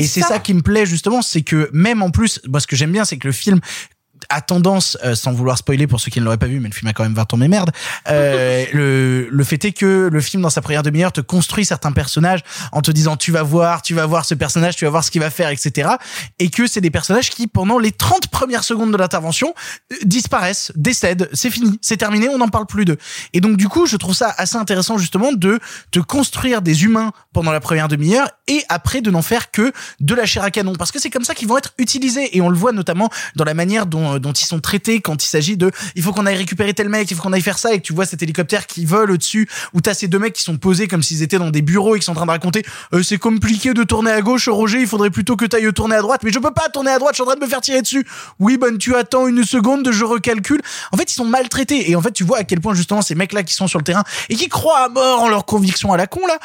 C'est 0.08 0.22
ça. 0.22 0.38
qui 0.38 0.54
me 0.54 0.62
plaît 0.62 0.86
justement, 0.86 1.22
c'est 1.22 1.42
que 1.42 1.70
même 1.72 2.02
en 2.02 2.10
plus, 2.10 2.40
moi, 2.48 2.60
ce 2.60 2.66
que 2.66 2.76
j'aime 2.76 2.92
bien, 2.92 3.04
c'est 3.04 3.18
que 3.18 3.28
le 3.28 3.32
film 3.32 3.60
a 4.28 4.40
tendance, 4.40 4.98
euh, 5.04 5.14
sans 5.14 5.32
vouloir 5.32 5.56
spoiler 5.56 5.86
pour 5.86 6.00
ceux 6.00 6.10
qui 6.10 6.20
ne 6.20 6.24
l'auraient 6.24 6.36
pas 6.36 6.46
vu, 6.46 6.60
mais 6.60 6.68
le 6.68 6.74
film 6.74 6.88
a 6.88 6.92
quand 6.92 7.02
même 7.02 7.14
20 7.14 7.34
ans, 7.34 7.36
mais 7.36 7.48
merde, 7.48 7.70
euh, 8.08 8.64
le, 8.72 9.28
le 9.30 9.44
fait 9.44 9.64
est 9.64 9.72
que 9.72 10.08
le 10.12 10.20
film, 10.20 10.42
dans 10.42 10.50
sa 10.50 10.60
première 10.60 10.82
demi-heure, 10.82 11.12
te 11.12 11.20
construit 11.20 11.64
certains 11.64 11.92
personnages 11.92 12.40
en 12.72 12.82
te 12.82 12.90
disant 12.90 13.16
tu 13.16 13.32
vas 13.32 13.42
voir, 13.42 13.82
tu 13.82 13.94
vas 13.94 14.06
voir 14.06 14.24
ce 14.24 14.34
personnage, 14.34 14.76
tu 14.76 14.84
vas 14.84 14.90
voir 14.90 15.04
ce 15.04 15.10
qu'il 15.10 15.20
va 15.20 15.30
faire, 15.30 15.48
etc. 15.48 15.90
Et 16.38 16.50
que 16.50 16.66
c'est 16.66 16.80
des 16.80 16.90
personnages 16.90 17.30
qui, 17.30 17.46
pendant 17.46 17.78
les 17.78 17.92
30 17.92 18.28
premières 18.28 18.64
secondes 18.64 18.92
de 18.92 18.96
l'intervention, 18.96 19.54
euh, 19.92 19.96
disparaissent, 20.04 20.72
décèdent, 20.76 21.28
c'est 21.32 21.50
fini, 21.50 21.78
c'est 21.80 21.96
terminé, 21.96 22.28
on 22.28 22.38
n'en 22.38 22.48
parle 22.48 22.66
plus 22.66 22.84
d'eux. 22.84 22.98
Et 23.32 23.40
donc, 23.40 23.56
du 23.56 23.68
coup, 23.68 23.86
je 23.86 23.96
trouve 23.96 24.14
ça 24.14 24.34
assez 24.36 24.56
intéressant, 24.56 24.98
justement, 24.98 25.32
de 25.32 25.58
te 25.90 26.00
construire 26.00 26.62
des 26.62 26.84
humains 26.84 27.12
pendant 27.32 27.52
la 27.52 27.60
première 27.60 27.88
demi-heure 27.88 28.28
et 28.46 28.62
après 28.68 29.00
de 29.00 29.10
n'en 29.10 29.22
faire 29.22 29.50
que 29.50 29.72
de 30.00 30.14
la 30.14 30.26
chair 30.26 30.42
à 30.42 30.50
canon. 30.50 30.74
Parce 30.74 30.92
que 30.92 30.98
c'est 30.98 31.10
comme 31.10 31.24
ça 31.24 31.34
qu'ils 31.34 31.48
vont 31.48 31.58
être 31.58 31.72
utilisés. 31.78 32.36
Et 32.36 32.40
on 32.40 32.48
le 32.48 32.56
voit 32.56 32.72
notamment 32.72 33.08
dans 33.36 33.44
la 33.44 33.54
manière 33.54 33.86
dont, 33.86 34.17
dont 34.18 34.32
ils 34.32 34.44
sont 34.44 34.60
traités 34.60 35.00
quand 35.00 35.22
il 35.24 35.28
s'agit 35.28 35.56
de 35.56 35.70
il 35.94 36.02
faut 36.02 36.12
qu'on 36.12 36.26
aille 36.26 36.36
récupérer 36.36 36.74
tel 36.74 36.88
mec, 36.88 37.10
il 37.10 37.16
faut 37.16 37.22
qu'on 37.22 37.32
aille 37.32 37.42
faire 37.42 37.58
ça 37.58 37.72
et 37.72 37.78
que 37.78 37.84
tu 37.84 37.92
vois 37.92 38.06
cet 38.06 38.22
hélicoptère 38.22 38.66
qui 38.66 38.84
vole 38.84 39.10
au-dessus 39.10 39.48
où 39.74 39.80
t'as 39.80 39.94
ces 39.94 40.08
deux 40.08 40.18
mecs 40.18 40.34
qui 40.34 40.42
sont 40.42 40.56
posés 40.56 40.88
comme 40.88 41.02
s'ils 41.02 41.22
étaient 41.22 41.38
dans 41.38 41.50
des 41.50 41.62
bureaux 41.62 41.96
et 41.96 41.98
qui 41.98 42.04
sont 42.04 42.12
en 42.12 42.16
train 42.16 42.26
de 42.26 42.30
raconter 42.30 42.64
euh, 42.94 43.02
c'est 43.02 43.18
compliqué 43.18 43.74
de 43.74 43.82
tourner 43.84 44.10
à 44.10 44.20
gauche 44.20 44.48
Roger, 44.48 44.80
il 44.80 44.86
faudrait 44.86 45.10
plutôt 45.10 45.36
que 45.36 45.44
t'ailles 45.44 45.72
tourner 45.72 45.96
à 45.96 46.02
droite 46.02 46.22
mais 46.24 46.32
je 46.32 46.38
peux 46.38 46.50
pas 46.50 46.68
tourner 46.68 46.90
à 46.90 46.98
droite, 46.98 47.14
je 47.14 47.16
suis 47.16 47.22
en 47.22 47.26
train 47.26 47.36
de 47.36 47.40
me 47.40 47.48
faire 47.48 47.60
tirer 47.60 47.82
dessus. 47.82 48.06
Oui, 48.38 48.56
bonne 48.56 48.78
tu 48.78 48.94
attends 48.94 49.26
une 49.26 49.44
seconde, 49.44 49.90
je 49.90 50.04
recalcule. 50.04 50.60
En 50.92 50.96
fait, 50.96 51.10
ils 51.10 51.14
sont 51.14 51.24
maltraités 51.24 51.90
et 51.90 51.96
en 51.96 52.02
fait, 52.02 52.12
tu 52.12 52.24
vois 52.24 52.38
à 52.38 52.44
quel 52.44 52.60
point 52.60 52.74
justement 52.74 53.02
ces 53.02 53.14
mecs 53.14 53.32
là 53.32 53.42
qui 53.42 53.54
sont 53.54 53.66
sur 53.66 53.78
le 53.78 53.84
terrain 53.84 54.04
et 54.28 54.36
qui 54.36 54.48
croient 54.48 54.84
à 54.84 54.88
mort 54.88 55.22
en 55.22 55.28
leurs 55.28 55.44
convictions 55.44 55.92
à 55.92 55.96
la 55.96 56.06
con 56.06 56.26
là 56.26 56.38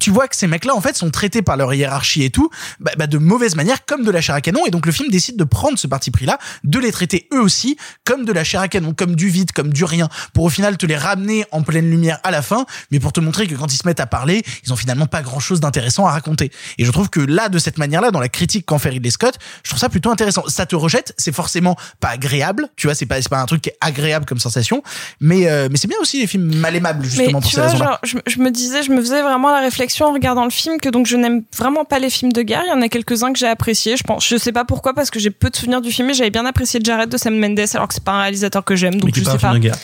tu 0.00 0.10
vois 0.10 0.28
que 0.28 0.36
ces 0.36 0.46
mecs-là, 0.46 0.74
en 0.74 0.80
fait, 0.80 0.96
sont 0.96 1.10
traités 1.10 1.42
par 1.42 1.56
leur 1.56 1.72
hiérarchie 1.74 2.22
et 2.22 2.30
tout, 2.30 2.50
bah, 2.80 2.92
bah, 2.96 3.06
de 3.06 3.18
mauvaise 3.18 3.56
manière, 3.56 3.84
comme 3.84 4.04
de 4.04 4.10
la 4.10 4.20
chair 4.20 4.34
à 4.34 4.40
canon. 4.40 4.64
Et 4.66 4.70
donc, 4.70 4.86
le 4.86 4.92
film 4.92 5.10
décide 5.10 5.36
de 5.36 5.44
prendre 5.44 5.78
ce 5.78 5.86
parti 5.86 6.10
pris-là, 6.10 6.38
de 6.64 6.78
les 6.78 6.92
traiter 6.92 7.28
eux 7.32 7.40
aussi 7.40 7.76
comme 8.04 8.24
de 8.24 8.32
la 8.32 8.44
chair 8.44 8.60
à 8.60 8.68
canon, 8.68 8.94
comme 8.94 9.14
du 9.14 9.28
vide, 9.28 9.52
comme 9.52 9.72
du 9.72 9.84
rien, 9.84 10.08
pour 10.32 10.44
au 10.44 10.48
final 10.48 10.76
te 10.76 10.86
les 10.86 10.96
ramener 10.96 11.44
en 11.50 11.62
pleine 11.62 11.90
lumière 11.90 12.18
à 12.22 12.30
la 12.30 12.42
fin, 12.42 12.64
mais 12.90 13.00
pour 13.00 13.12
te 13.12 13.20
montrer 13.20 13.46
que 13.46 13.54
quand 13.54 13.72
ils 13.72 13.76
se 13.76 13.86
mettent 13.86 14.00
à 14.00 14.06
parler, 14.06 14.42
ils 14.64 14.72
ont 14.72 14.76
finalement 14.76 15.06
pas 15.06 15.22
grand-chose 15.22 15.60
d'intéressant 15.60 16.06
à 16.06 16.12
raconter. 16.12 16.50
Et 16.78 16.84
je 16.84 16.90
trouve 16.90 17.10
que 17.10 17.20
là, 17.20 17.48
de 17.48 17.58
cette 17.58 17.78
manière-là, 17.78 18.10
dans 18.10 18.20
la 18.20 18.28
critique 18.28 18.66
qu'en 18.66 18.78
fait 18.78 18.90
Ridley 18.90 19.10
Scott, 19.10 19.38
je 19.62 19.70
trouve 19.70 19.80
ça 19.80 19.88
plutôt 19.88 20.10
intéressant. 20.10 20.44
Ça 20.48 20.66
te 20.66 20.74
rejette, 20.74 21.14
c'est 21.18 21.32
forcément 21.32 21.76
pas 22.00 22.08
agréable, 22.08 22.68
tu 22.76 22.86
vois, 22.86 22.94
c'est 22.94 23.06
pas, 23.06 23.20
c'est 23.20 23.28
pas 23.28 23.40
un 23.40 23.46
truc 23.46 23.62
qui 23.62 23.68
est 23.68 23.76
agréable 23.80 24.24
comme 24.24 24.38
sensation, 24.38 24.82
mais, 25.20 25.48
euh, 25.48 25.68
mais 25.70 25.76
c'est 25.76 25.88
bien 25.88 25.98
aussi 26.00 26.20
les 26.20 26.26
films 26.26 26.54
mal 26.56 26.74
aimables, 26.74 27.04
justement, 27.04 27.26
mais 27.26 27.32
pour 27.32 27.42
tu 27.42 27.56
ces 27.56 27.60
vois, 27.60 27.76
genre, 27.76 27.98
je, 28.02 28.16
je 28.26 28.38
me 28.38 28.50
disais, 28.50 28.82
je 28.82 28.90
me 28.90 29.00
faisais 29.00 29.22
vraiment 29.22 29.50
la 29.50 29.60
réflexion 29.60 29.81
en 30.04 30.12
regardant 30.12 30.44
le 30.44 30.50
film 30.50 30.78
que 30.80 30.88
donc 30.88 31.06
je 31.06 31.16
n'aime 31.16 31.42
vraiment 31.56 31.84
pas 31.84 31.98
les 31.98 32.10
films 32.10 32.32
de 32.32 32.42
guerre. 32.42 32.62
Il 32.66 32.70
y 32.70 32.72
en 32.72 32.82
a 32.82 32.88
quelques-uns 32.88 33.32
que 33.32 33.38
j'ai 33.38 33.46
appréciés. 33.48 33.96
Je 33.96 34.02
pense, 34.02 34.26
je 34.26 34.36
sais 34.36 34.52
pas 34.52 34.64
pourquoi 34.64 34.94
parce 34.94 35.10
que 35.10 35.18
j'ai 35.18 35.30
peu 35.30 35.50
de 35.50 35.56
souvenirs 35.56 35.80
du 35.80 35.90
film 35.92 36.10
et 36.10 36.14
j'avais 36.14 36.30
bien 36.30 36.46
apprécié 36.46 36.80
Jared 36.82 37.08
de 37.08 37.16
Sam 37.16 37.38
Mendes 37.38 37.60
alors 37.74 37.88
que 37.88 37.94
c'est 37.94 38.04
pas 38.04 38.12
un 38.12 38.20
réalisateur 38.22 38.64
que 38.64 38.76
j'aime. 38.76 38.94
Donc 38.94 39.04
Mais 39.04 39.12
je 39.14 39.24
pas 39.24 39.30
sais 39.30 39.36
un 39.36 39.38
film 39.38 39.50
pas. 39.52 39.58
de 39.58 39.62
guerre. 39.62 39.76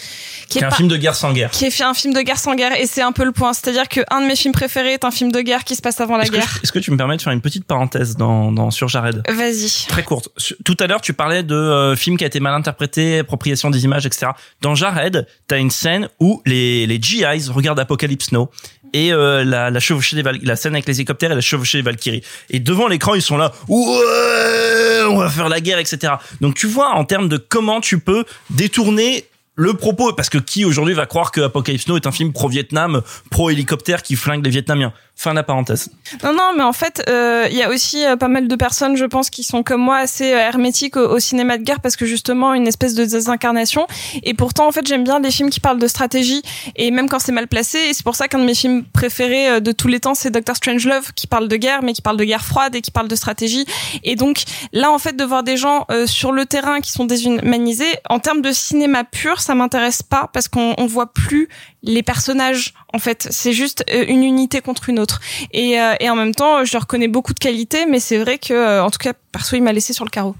Qui 0.49 0.61
est 0.61 0.65
un 0.65 0.71
pas- 0.71 0.77
film 0.77 0.89
de 0.89 0.97
guerre 0.97 1.15
sans 1.15 1.33
guerre. 1.35 1.51
Qui 1.51 1.67
est 1.67 1.71
fait 1.71 1.85
un 1.85 1.93
film 1.93 2.15
de 2.15 2.21
guerre 2.23 2.39
sans 2.39 2.55
guerre 2.55 2.73
et 2.81 2.87
c'est 2.87 3.03
un 3.03 3.13
peu 3.13 3.25
le 3.25 3.33
point. 3.33 3.53
C'est-à-dire 3.53 3.87
que 3.87 4.01
un 4.11 4.23
de 4.23 4.27
mes 4.27 4.35
films 4.37 4.55
préférés 4.55 4.95
est 4.95 5.05
un 5.05 5.11
film 5.11 5.31
de 5.31 5.41
guerre 5.43 5.63
qui 5.65 5.77
se 5.77 5.83
passe 5.83 6.01
avant 6.01 6.17
la 6.17 6.23
Est-ce 6.23 6.31
que, 6.33 6.37
guerre. 6.39 6.49
je- 6.57 6.63
est-ce 6.63 6.73
que 6.73 6.79
tu 6.79 6.91
me 6.91 6.97
permets 6.97 7.19
de 7.19 7.23
faire 7.23 7.35
une 7.35 7.43
petite 7.43 7.65
parenthèse 7.67 8.17
dans, 8.17 8.51
dans 8.51 8.71
sur 8.71 8.89
Jared? 8.89 9.23
Vas-y. 9.29 9.87
Très 9.89 10.03
courte. 10.05 10.31
Tout 10.65 10.77
à 10.81 10.87
l'heure, 10.87 11.03
tu 11.03 11.13
parlais 11.13 11.43
de 11.43 11.55
euh, 11.55 11.97
film 11.97 12.17
qui 12.17 12.25
a 12.25 12.29
été 12.29 12.41
mal 12.41 12.55
interprété, 12.55 13.19
appropriation 13.19 13.69
des 13.69 13.85
images, 13.85 14.07
etc. 14.07 14.29
Dans 14.63 14.75
Jared, 14.75 15.27
t'as 15.49 15.59
une 15.59 15.71
scène 15.71 16.09
où 16.19 16.41
les, 16.47 16.87
les 16.87 16.99
GIs 17.03 17.51
regardent 17.51 17.81
Apocalypse 17.81 18.33
Now 18.33 18.49
et 18.93 19.13
euh, 19.13 19.45
la, 19.45 19.71
la 19.71 19.81
chevauchée 19.81 20.21
des 20.21 20.23
la 20.43 20.57
scène 20.57 20.75
avec 20.75 20.87
les 20.87 20.97
hélicoptères 20.97 21.33
et 21.33 21.35
la 21.35 21.41
chevauchée 21.41 21.79
des 21.79 21.83
Valkyries. 21.83 22.23
Et 22.51 22.61
devant 22.61 22.89
l'écran, 22.89 23.15
ils 23.15 23.23
sont 23.23 23.37
là, 23.37 23.53
ouais, 23.69 25.03
on 25.09 25.19
va 25.19 25.29
faire 25.29 25.49
la 25.49 25.61
guerre, 25.61 25.79
etc. 25.79 26.15
Donc 26.41 26.55
tu 26.55 26.67
vois, 26.67 26.91
en 26.91 27.05
termes 27.05 27.29
de 27.29 27.37
comment 27.37 27.81
tu 27.81 27.99
peux 27.99 28.25
détourner 28.51 29.25
le 29.59 29.75
propos, 29.75 30.13
parce 30.13 30.31
que 30.31 30.39
qui 30.39 30.65
aujourd'hui 30.65 30.95
va 30.95 31.07
croire 31.07 31.33
que 31.33 31.41
Apocalypse 31.41 31.89
Now 31.89 31.97
est 31.97 32.07
un 32.07 32.13
film 32.13 32.33
pro-Vietnam, 32.33 33.03
pro-hélicoptère 33.31 34.03
qui 34.03 34.15
flingue 34.15 34.45
les 34.45 34.51
Vietnamiens? 34.51 34.93
Fin 35.21 35.33
de 35.33 35.37
la 35.37 35.43
parenthèse. 35.43 35.91
Non, 36.23 36.33
non, 36.33 36.53
mais 36.57 36.63
en 36.63 36.73
fait, 36.73 37.03
euh, 37.09 37.49
il 37.51 37.57
y 37.57 37.63
a 37.65 37.71
aussi 37.71 38.07
euh, 38.07 38.15
pas 38.15 38.29
mal 38.29 38.47
de 38.47 38.55
personnes, 38.55 38.97
je 38.97 39.05
pense, 39.05 39.31
qui 39.31 39.43
sont 39.43 39.65
comme 39.65 39.81
moi 39.81 39.97
assez 39.97 40.33
euh, 40.33 40.39
hermétiques 40.39 40.97
au, 40.97 41.09
au 41.09 41.19
cinéma 41.19 41.59
de 41.59 41.65
guerre 41.65 41.81
parce 41.81 41.97
que 41.97 42.07
justement 42.07 42.55
une 42.55 42.69
espèce 42.69 42.95
de 42.95 43.05
désincarnation. 43.05 43.89
Et 44.23 44.35
pourtant, 44.35 44.69
en 44.69 44.71
fait, 44.71 44.87
j'aime 44.87 45.03
bien 45.03 45.19
les 45.19 45.33
films 45.33 45.51
qui 45.51 45.59
parlent 45.59 45.81
de 45.81 45.89
stratégie 45.89 46.43
et 46.77 46.93
même 46.93 47.09
quand 47.09 47.19
c'est 47.19 47.33
mal 47.33 47.49
placé. 47.49 47.79
Et 47.79 47.95
c'est 47.95 48.05
pour 48.05 48.15
ça 48.15 48.29
qu'un 48.29 48.39
de 48.39 48.45
mes 48.45 48.55
films 48.55 48.85
préférés 48.85 49.49
euh, 49.49 49.61
de 49.61 49.73
tous 49.73 49.89
les 49.89 50.01
temps, 50.01 50.15
c'est 50.15 50.31
Doctor 50.31 50.55
Strangelove, 50.55 51.13
qui 51.15 51.27
parle 51.27 51.49
de 51.49 51.57
guerre, 51.57 51.83
mais 51.83 51.95
qui 51.95 52.03
parle 52.03 52.17
de 52.17 52.25
guerre 52.25 52.45
froide 52.45 52.77
et 52.77 52.81
qui 52.81 52.91
parle 52.93 53.09
de 53.09 53.17
stratégie. 53.17 53.67
Et 54.05 54.15
donc 54.15 54.45
là, 54.73 54.93
en 54.93 54.99
fait, 54.99 55.17
de 55.17 55.25
voir 55.25 55.43
des 55.43 55.57
gens 55.57 55.85
euh, 55.91 56.07
sur 56.07 56.33
le 56.33 56.47
terrain 56.47 56.81
qui 56.81 56.93
sont 56.93 57.05
déshumanisés, 57.05 57.93
en 58.09 58.21
termes 58.21 58.41
de 58.41 58.53
cinéma 58.53 59.05
pur, 59.05 59.41
ça 59.41 59.55
m'intéresse 59.55 60.03
pas 60.03 60.31
parce 60.33 60.49
qu'on 60.49 60.75
on 60.79 60.87
voit 60.87 61.13
plus 61.13 61.49
les 61.83 62.03
personnages. 62.03 62.75
En 62.93 62.99
fait, 62.99 63.29
c'est 63.31 63.53
juste 63.53 63.85
euh, 63.91 64.05
une 64.09 64.25
unité 64.25 64.61
contre 64.61 64.89
une 64.89 64.99
autre. 64.99 65.21
Et, 65.53 65.81
euh, 65.81 65.95
et 66.01 66.11
en 66.11 66.17
même 66.17 66.35
temps, 66.35 66.65
je 66.65 66.77
reconnais 66.77 67.09
beaucoup 67.09 67.35
de 67.35 67.39
qualités, 67.39 67.87
mais 67.87 68.01
c'est 68.01 68.19
vrai 68.19 68.39
que, 68.39 68.53
euh, 68.53 68.85
en 68.85 68.91
tout 68.91 68.99
cas, 68.99 69.13
perso, 69.33 69.57
il 69.57 69.63
m'a 69.63 69.73
laissé 69.73 69.93
sur 69.93 70.05
le 70.05 70.11
carreau. 70.11 70.35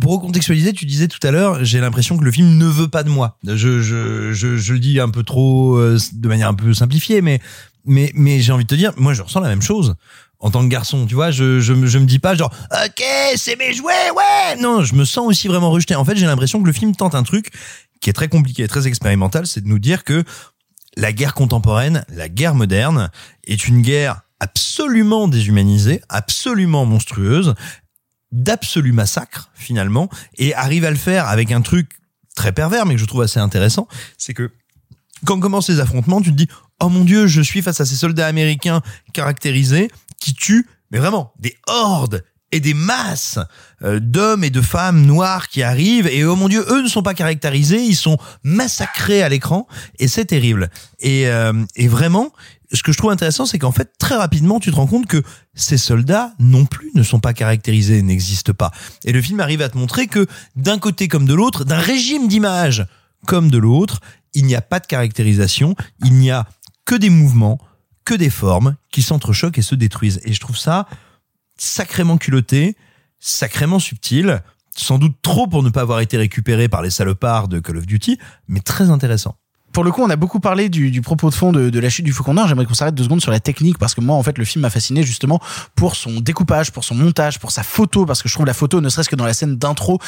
Pour 0.00 0.12
recontextualiser, 0.12 0.72
tu 0.72 0.86
disais 0.86 1.08
tout 1.08 1.24
à 1.26 1.30
l'heure, 1.30 1.64
j'ai 1.64 1.80
l'impression 1.80 2.16
que 2.16 2.24
le 2.24 2.30
film 2.30 2.56
ne 2.56 2.66
veut 2.66 2.88
pas 2.88 3.02
de 3.02 3.10
moi. 3.10 3.38
Je, 3.44 3.80
je, 3.80 4.32
je, 4.32 4.56
je 4.56 4.72
le 4.72 4.78
dis 4.78 5.00
un 5.00 5.08
peu 5.08 5.22
trop, 5.24 5.76
euh, 5.76 5.98
de 6.12 6.28
manière 6.28 6.48
un 6.48 6.54
peu 6.54 6.72
simplifiée, 6.74 7.22
mais, 7.22 7.40
mais, 7.84 8.12
mais 8.14 8.40
j'ai 8.40 8.52
envie 8.52 8.64
de 8.64 8.68
te 8.68 8.74
dire, 8.74 8.92
moi, 8.96 9.14
je 9.14 9.22
ressens 9.22 9.40
la 9.40 9.48
même 9.48 9.62
chose. 9.62 9.94
En 10.40 10.50
tant 10.50 10.62
que 10.62 10.68
garçon, 10.68 11.06
tu 11.06 11.14
vois, 11.14 11.30
je, 11.30 11.60
je, 11.60 11.86
je 11.86 11.98
me 11.98 12.04
dis 12.04 12.18
pas 12.18 12.34
genre, 12.34 12.52
ok, 12.70 13.02
c'est 13.36 13.56
mes 13.56 13.72
jouets, 13.72 14.10
ouais. 14.14 14.60
Non, 14.60 14.82
je 14.84 14.94
me 14.94 15.06
sens 15.06 15.26
aussi 15.26 15.48
vraiment 15.48 15.70
rejeté. 15.70 15.94
En 15.94 16.04
fait, 16.04 16.16
j'ai 16.16 16.26
l'impression 16.26 16.60
que 16.60 16.66
le 16.66 16.72
film 16.72 16.94
tente 16.94 17.14
un 17.14 17.22
truc 17.22 17.50
qui 18.00 18.10
est 18.10 18.12
très 18.12 18.28
compliqué, 18.28 18.68
très 18.68 18.86
expérimental, 18.86 19.46
c'est 19.46 19.62
de 19.62 19.68
nous 19.68 19.78
dire 19.78 20.04
que 20.04 20.22
la 20.96 21.12
guerre 21.12 21.34
contemporaine, 21.34 22.04
la 22.08 22.28
guerre 22.28 22.54
moderne, 22.54 23.10
est 23.44 23.66
une 23.68 23.82
guerre 23.82 24.22
absolument 24.40 25.28
déshumanisée, 25.28 26.00
absolument 26.08 26.84
monstrueuse, 26.86 27.54
d'absolu 28.32 28.92
massacre 28.92 29.50
finalement, 29.54 30.08
et 30.36 30.54
arrive 30.54 30.84
à 30.84 30.90
le 30.90 30.96
faire 30.96 31.28
avec 31.28 31.52
un 31.52 31.60
truc 31.60 31.90
très 32.34 32.52
pervers, 32.52 32.84
mais 32.86 32.94
que 32.94 33.00
je 33.00 33.06
trouve 33.06 33.22
assez 33.22 33.40
intéressant, 33.40 33.88
c'est 34.18 34.34
que 34.34 34.50
quand 35.24 35.38
commencent 35.40 35.70
les 35.70 35.80
affrontements, 35.80 36.20
tu 36.20 36.30
te 36.30 36.36
dis 36.36 36.48
oh 36.80 36.88
mon 36.88 37.04
dieu, 37.04 37.26
je 37.26 37.40
suis 37.40 37.62
face 37.62 37.80
à 37.80 37.86
ces 37.86 37.96
soldats 37.96 38.26
américains 38.26 38.82
caractérisés 39.12 39.90
qui 40.20 40.34
tuent, 40.34 40.66
mais 40.90 40.98
vraiment 40.98 41.32
des 41.38 41.56
hordes 41.66 42.24
et 42.54 42.60
des 42.60 42.72
masses 42.72 43.40
euh, 43.82 43.98
d'hommes 43.98 44.44
et 44.44 44.50
de 44.50 44.60
femmes 44.60 45.04
noirs 45.04 45.48
qui 45.48 45.64
arrivent 45.64 46.06
et 46.06 46.24
oh 46.24 46.36
mon 46.36 46.48
dieu, 46.48 46.64
eux 46.70 46.82
ne 46.82 46.88
sont 46.88 47.02
pas 47.02 47.12
caractérisés, 47.12 47.82
ils 47.82 47.96
sont 47.96 48.16
massacrés 48.44 49.24
à 49.24 49.28
l'écran 49.28 49.66
et 49.98 50.06
c'est 50.06 50.26
terrible. 50.26 50.70
Et, 51.00 51.26
euh, 51.26 51.52
et 51.74 51.88
vraiment, 51.88 52.32
ce 52.72 52.84
que 52.84 52.92
je 52.92 52.98
trouve 52.98 53.10
intéressant, 53.10 53.44
c'est 53.44 53.58
qu'en 53.58 53.72
fait, 53.72 53.90
très 53.98 54.14
rapidement, 54.14 54.60
tu 54.60 54.70
te 54.70 54.76
rends 54.76 54.86
compte 54.86 55.06
que 55.06 55.20
ces 55.54 55.78
soldats 55.78 56.32
non 56.38 56.64
plus 56.64 56.92
ne 56.94 57.02
sont 57.02 57.18
pas 57.18 57.34
caractérisés, 57.34 58.02
n'existent 58.02 58.54
pas. 58.54 58.70
Et 59.04 59.10
le 59.10 59.20
film 59.20 59.40
arrive 59.40 59.60
à 59.60 59.68
te 59.68 59.76
montrer 59.76 60.06
que 60.06 60.26
d'un 60.54 60.78
côté 60.78 61.08
comme 61.08 61.26
de 61.26 61.34
l'autre, 61.34 61.64
d'un 61.64 61.78
régime 61.78 62.28
d'image 62.28 62.86
comme 63.26 63.50
de 63.50 63.58
l'autre, 63.58 64.00
il 64.32 64.46
n'y 64.46 64.54
a 64.54 64.62
pas 64.62 64.78
de 64.78 64.86
caractérisation, 64.86 65.74
il 66.04 66.14
n'y 66.14 66.30
a 66.30 66.46
que 66.84 66.94
des 66.94 67.10
mouvements, 67.10 67.58
que 68.04 68.14
des 68.14 68.30
formes 68.30 68.76
qui 68.92 69.02
s'entrechoquent 69.02 69.58
et 69.58 69.62
se 69.62 69.74
détruisent. 69.74 70.20
Et 70.24 70.32
je 70.32 70.38
trouve 70.38 70.58
ça 70.58 70.86
sacrément 71.56 72.18
culotté, 72.18 72.76
sacrément 73.18 73.78
subtil, 73.78 74.42
sans 74.76 74.98
doute 74.98 75.16
trop 75.22 75.46
pour 75.46 75.62
ne 75.62 75.70
pas 75.70 75.82
avoir 75.82 76.00
été 76.00 76.16
récupéré 76.16 76.68
par 76.68 76.82
les 76.82 76.90
salopards 76.90 77.48
de 77.48 77.60
Call 77.60 77.76
of 77.76 77.86
Duty, 77.86 78.18
mais 78.48 78.60
très 78.60 78.90
intéressant 78.90 79.36
pour 79.74 79.82
le 79.82 79.90
coup, 79.90 80.02
on 80.02 80.08
a 80.08 80.14
beaucoup 80.14 80.38
parlé 80.38 80.68
du, 80.68 80.92
du 80.92 81.02
propos 81.02 81.28
de 81.28 81.34
fond 81.34 81.52
de, 81.52 81.68
de, 81.68 81.80
la 81.80 81.90
chute 81.90 82.04
du 82.04 82.12
Faucon. 82.12 82.34
J'aimerais 82.46 82.64
qu'on 82.64 82.74
s'arrête 82.74 82.94
deux 82.94 83.02
secondes 83.02 83.20
sur 83.20 83.32
la 83.32 83.40
technique 83.40 83.76
parce 83.76 83.94
que 83.94 84.00
moi, 84.00 84.14
en 84.14 84.22
fait, 84.22 84.38
le 84.38 84.44
film 84.44 84.62
m'a 84.62 84.70
fasciné 84.70 85.02
justement 85.02 85.40
pour 85.74 85.96
son 85.96 86.20
découpage, 86.20 86.70
pour 86.70 86.84
son 86.84 86.94
montage, 86.94 87.40
pour 87.40 87.50
sa 87.50 87.64
photo, 87.64 88.06
parce 88.06 88.22
que 88.22 88.28
je 88.28 88.34
trouve 88.34 88.46
la 88.46 88.54
photo, 88.54 88.80
ne 88.80 88.88
serait-ce 88.88 89.08
que 89.08 89.16
dans 89.16 89.26
la 89.26 89.34
scène 89.34 89.56
d'intro, 89.56 89.98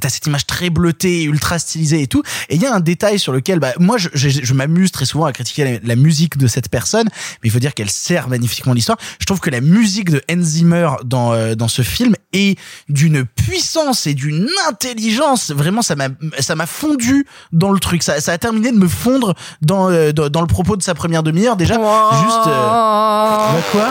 t'as 0.00 0.08
cette 0.08 0.26
image 0.26 0.46
très 0.46 0.70
bleutée, 0.70 1.24
ultra 1.24 1.58
stylisée 1.58 2.00
et 2.00 2.06
tout. 2.06 2.22
Et 2.48 2.56
il 2.56 2.62
y 2.62 2.66
a 2.66 2.74
un 2.74 2.80
détail 2.80 3.18
sur 3.18 3.34
lequel, 3.34 3.58
bah, 3.58 3.74
moi, 3.78 3.98
je, 3.98 4.08
je, 4.14 4.30
je 4.30 4.54
m'amuse 4.54 4.90
très 4.92 5.04
souvent 5.04 5.26
à 5.26 5.32
critiquer 5.32 5.64
la, 5.64 5.78
la, 5.82 5.96
musique 5.96 6.38
de 6.38 6.46
cette 6.46 6.70
personne, 6.70 7.08
mais 7.42 7.48
il 7.48 7.50
faut 7.50 7.58
dire 7.58 7.74
qu'elle 7.74 7.90
sert 7.90 8.28
magnifiquement 8.28 8.72
l'histoire. 8.72 8.96
Je 9.20 9.26
trouve 9.26 9.40
que 9.40 9.50
la 9.50 9.60
musique 9.60 10.08
de 10.08 10.22
Hans 10.30 10.42
Zimmer 10.42 10.88
dans 11.04 11.34
euh, 11.34 11.54
dans 11.54 11.68
ce 11.68 11.82
film 11.82 12.14
est 12.32 12.58
d'une 12.88 13.24
puissance 13.24 14.06
et 14.06 14.14
d'une 14.14 14.48
intelligence. 14.68 15.50
Vraiment, 15.50 15.82
ça 15.82 15.94
m'a 15.96 16.08
ça 16.38 16.54
m'a 16.54 16.66
fondu 16.66 17.26
dans 17.52 17.70
le 17.72 17.78
truc. 17.78 18.02
Ça, 18.02 18.20
ça 18.20 18.32
a 18.32 18.38
terminé 18.38 18.70
de 18.72 18.76
me 18.78 18.88
fondre 18.88 19.34
dans, 19.60 19.90
euh, 19.90 20.12
dans, 20.12 20.28
dans 20.28 20.40
le 20.40 20.46
propos 20.46 20.76
de 20.76 20.82
sa 20.82 20.94
première 20.94 21.22
demi-heure 21.22 21.56
déjà. 21.56 21.74
Juste. 21.74 22.46
Euh... 22.46 22.52
Bah 22.52 23.54
quoi 23.70 23.88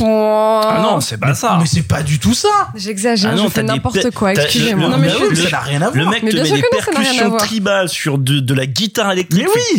Ah 0.00 0.80
non, 0.82 1.00
c'est 1.00 1.18
pas 1.18 1.28
mais, 1.28 1.34
ça. 1.34 1.56
Mais 1.60 1.66
c'est 1.66 1.82
pas 1.82 2.02
du 2.02 2.18
tout 2.18 2.34
ça. 2.34 2.48
J'exagère, 2.74 3.30
Ah 3.32 3.36
non, 3.36 3.44
je 3.44 3.48
fais 3.50 3.62
n'importe 3.62 4.10
quoi, 4.12 4.32
excusez-moi. 4.32 4.86
le- 4.86 4.92
Non, 4.92 4.98
mais 4.98 5.08
bah 5.08 5.14
oui, 5.30 5.36
ça 5.36 5.42
le- 5.44 5.50
n'a 5.50 5.60
rien 5.60 5.82
à 5.82 5.90
Le 5.90 6.00
voir. 6.02 6.10
mec 6.10 6.22
Mais 6.22 6.30
te 6.30 6.36
met 6.36 6.50
des 6.50 6.62
percussions 6.70 7.36
tribales 7.36 7.88
sur 7.88 8.18
de, 8.18 8.40
de 8.40 8.54
la 8.54 8.66
guitare 8.66 9.12
électrique. 9.12 9.44
Mais 9.44 9.50
oui. 9.54 9.78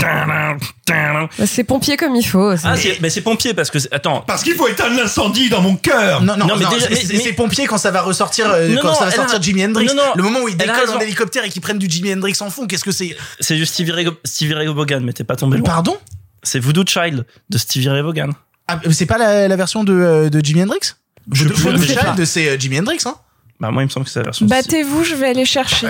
Bah, 0.88 1.46
c'est 1.46 1.64
pompier 1.64 1.98
comme 1.98 2.16
il 2.16 2.24
faut. 2.24 2.56
c'est- 2.56 2.68
Ah, 2.68 2.76
mais 3.02 3.10
c'est 3.10 3.22
pompier 3.22 3.54
parce 3.54 3.72
que 3.72 3.78
attends. 3.92 4.24
Parce 4.28 4.44
qu'il 4.44 4.54
faut 4.56 4.68
éteindre 4.68 4.96
l'incendie 4.98 5.50
dans 5.50 5.62
mon 5.62 5.76
cœur. 5.76 6.22
Non, 6.22 6.38
non, 6.38 6.46
Non, 6.48 6.56
mais 6.58 6.66
mais- 6.90 6.96
c'est 7.20 7.34
pompier 7.34 7.66
quand 7.74 7.80
ça 7.80 7.90
va 7.92 8.02
ressortir, 8.02 8.50
euh, 8.52 8.68
Non, 8.70 8.82
quand 8.82 8.88
non, 8.90 8.94
ça 8.94 9.06
va 9.06 9.12
sortir 9.12 9.40
a- 9.40 9.42
Jimi 9.42 9.66
Hendrix. 9.66 9.88
non, 9.88 9.96
non, 9.96 10.04
le 10.16 10.22
moment 10.24 10.42
où 10.42 10.48
ils 10.48 10.56
décollent 10.56 10.90
en 10.92 11.00
hélicoptère 11.00 11.44
et 11.44 11.50
qu'ils 11.50 11.62
prennent 11.62 11.80
du 11.80 11.90
Jimi 11.90 12.14
Hendrix 12.14 12.36
en 12.42 12.50
fond, 12.52 12.68
qu'est-ce 12.68 12.84
que 12.84 12.92
c'est 12.92 13.18
C'est 13.40 13.58
juste 13.58 13.74
Stevie 13.74 13.92
Ray, 13.92 14.08
Stevie 14.24 14.54
Ray 14.54 14.68
Vaughan, 14.68 15.00
mais 15.02 15.14
t'es 15.14 15.24
pas 15.24 15.36
tombé 15.36 15.58
loin. 15.58 15.66
Pardon? 15.66 15.98
C'est 16.44 16.60
Voodoo 16.60 16.84
Child 16.86 17.26
de 17.50 17.58
Stevie 17.58 17.90
Ray 17.90 18.02
Vaughan. 18.04 18.30
ah, 18.68 18.80
C'est 18.92 19.06
pas 19.08 19.18
la, 19.18 19.48
la 19.48 19.56
version 19.56 19.84
de, 19.84 19.94
euh, 19.94 20.30
de 20.30 20.46
Jimi 20.46 20.62
Hendrix? 20.64 20.94
Je- 21.32 21.46
Voodoo 21.46 21.56
Voodoo 21.56 21.84
Child, 21.84 22.00
pas. 22.18 22.26
c'est 22.26 22.50
euh, 22.50 22.58
Jimi 22.60 22.80
Hendrix, 22.80 23.00
hein? 23.06 23.16
Bah, 23.60 23.72
moi, 23.72 23.82
il 23.84 23.86
me 23.86 23.90
semble 23.90 24.06
que 24.06 24.12
c'est 24.12 24.20
la 24.20 24.26
version. 24.26 24.46
Battez-vous, 24.46 25.04
je 25.06 25.16
vais 25.16 25.28
aller 25.28 25.46
chercher. 25.46 25.88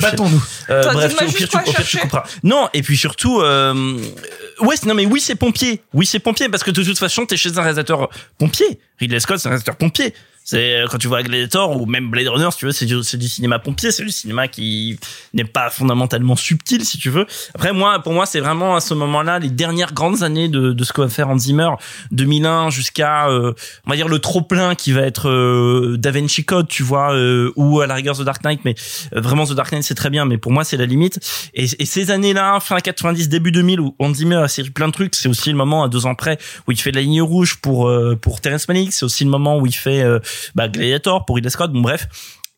Battons-nous. 0.00 0.42
Euh, 0.70 0.82
bref, 0.92 1.14
au 1.14 1.32
pire, 1.32 1.48
tu, 1.48 1.56
au 1.56 1.60
pire, 1.60 1.62
tu 1.64 1.72
chercher. 1.76 1.98
couperas. 2.00 2.24
Non, 2.42 2.68
et 2.74 2.82
puis 2.82 2.96
surtout, 2.96 3.40
euh, 3.40 3.98
ouais, 4.60 4.76
non, 4.86 4.94
mais 4.94 5.06
oui, 5.06 5.20
c'est 5.20 5.34
pompier. 5.34 5.82
Oui, 5.92 6.06
c'est 6.06 6.18
pompier 6.20 6.48
parce 6.48 6.62
que 6.62 6.70
de 6.70 6.82
toute 6.82 6.98
façon, 6.98 7.26
t'es 7.26 7.36
chez 7.36 7.56
un 7.58 7.62
réalisateur 7.62 8.08
pompier. 8.38 8.78
Ridley 9.00 9.20
Scott, 9.20 9.38
c'est 9.38 9.48
un 9.48 9.50
réalisateur 9.50 9.76
pompier. 9.76 10.14
C'est 10.44 10.82
euh, 10.82 10.86
quand 10.88 10.98
tu 10.98 11.08
vois 11.08 11.22
Gladiator 11.22 11.80
ou 11.80 11.86
même 11.86 12.10
Blade 12.10 12.28
Runner, 12.28 12.48
si 12.52 12.58
tu 12.58 12.66
veux, 12.66 12.72
c'est 12.72 12.86
du, 12.86 12.96
du 12.96 13.28
cinéma 13.28 13.58
pompier, 13.58 13.90
c'est 13.90 14.04
du 14.04 14.10
cinéma 14.10 14.46
qui 14.46 14.98
n'est 15.32 15.44
pas 15.44 15.70
fondamentalement 15.70 16.36
subtil, 16.36 16.84
si 16.84 16.98
tu 16.98 17.10
veux. 17.10 17.26
Après, 17.54 17.72
moi, 17.72 17.98
pour 18.00 18.12
moi, 18.12 18.26
c'est 18.26 18.40
vraiment 18.40 18.76
à 18.76 18.80
ce 18.80 18.94
moment-là 18.94 19.38
les 19.38 19.50
dernières 19.50 19.92
grandes 19.92 20.22
années 20.22 20.48
de, 20.48 20.72
de 20.72 20.84
ce 20.84 20.92
que 20.92 21.00
va 21.00 21.08
faire 21.08 21.28
Hans 21.28 21.38
Zimmer, 21.38 21.70
2001 22.12 22.70
jusqu'à, 22.70 23.28
euh, 23.28 23.52
on 23.86 23.90
va 23.90 23.96
dire 23.96 24.08
le 24.08 24.18
trop 24.18 24.42
plein 24.42 24.74
qui 24.74 24.92
va 24.92 25.02
être 25.02 25.28
euh, 25.28 25.96
Da 25.98 26.10
Vinci 26.10 26.44
Code, 26.44 26.68
tu 26.68 26.82
vois, 26.82 27.14
euh, 27.14 27.52
ou 27.56 27.80
à 27.80 27.86
la 27.86 27.94
rigueur 27.94 28.16
The 28.16 28.22
Dark 28.22 28.42
Knight, 28.44 28.60
mais 28.64 28.74
euh, 29.14 29.20
vraiment 29.20 29.46
The 29.46 29.52
Dark 29.52 29.72
Knight 29.72 29.84
c'est 29.84 29.94
très 29.94 30.10
bien, 30.10 30.24
mais 30.24 30.38
pour 30.38 30.52
moi 30.52 30.64
c'est 30.64 30.76
la 30.76 30.86
limite. 30.86 31.20
Et, 31.54 31.66
ces 31.66 32.10
années-là, 32.10 32.60
fin 32.60 32.78
90, 32.78 33.28
début 33.28 33.52
2000, 33.52 33.80
où 33.80 33.94
Hans 33.98 34.14
Zimmer 34.14 34.36
a 34.36 34.48
série 34.48 34.70
plein 34.70 34.88
de 34.88 34.92
trucs, 34.92 35.14
c'est 35.14 35.28
aussi 35.28 35.50
le 35.50 35.56
moment 35.56 35.84
à 35.84 35.88
deux 35.88 36.06
ans 36.06 36.14
près 36.14 36.38
où 36.66 36.72
il 36.72 36.80
fait 36.80 36.90
de 36.90 36.96
la 36.96 37.02
ligne 37.02 37.22
rouge 37.22 37.56
pour 37.56 37.88
euh, 37.88 38.16
pour 38.16 38.40
Terrence 38.40 38.68
Malick, 38.68 38.92
c'est 38.92 39.04
aussi 39.04 39.24
le 39.24 39.30
moment 39.30 39.58
où 39.58 39.66
il 39.66 39.74
fait 39.74 40.04
bah, 40.54 40.68
Gladiator 40.68 41.24
pour 41.24 41.36
Ridley 41.36 41.50
Scott, 41.50 41.72
bon 41.72 41.82
bref. 41.82 42.08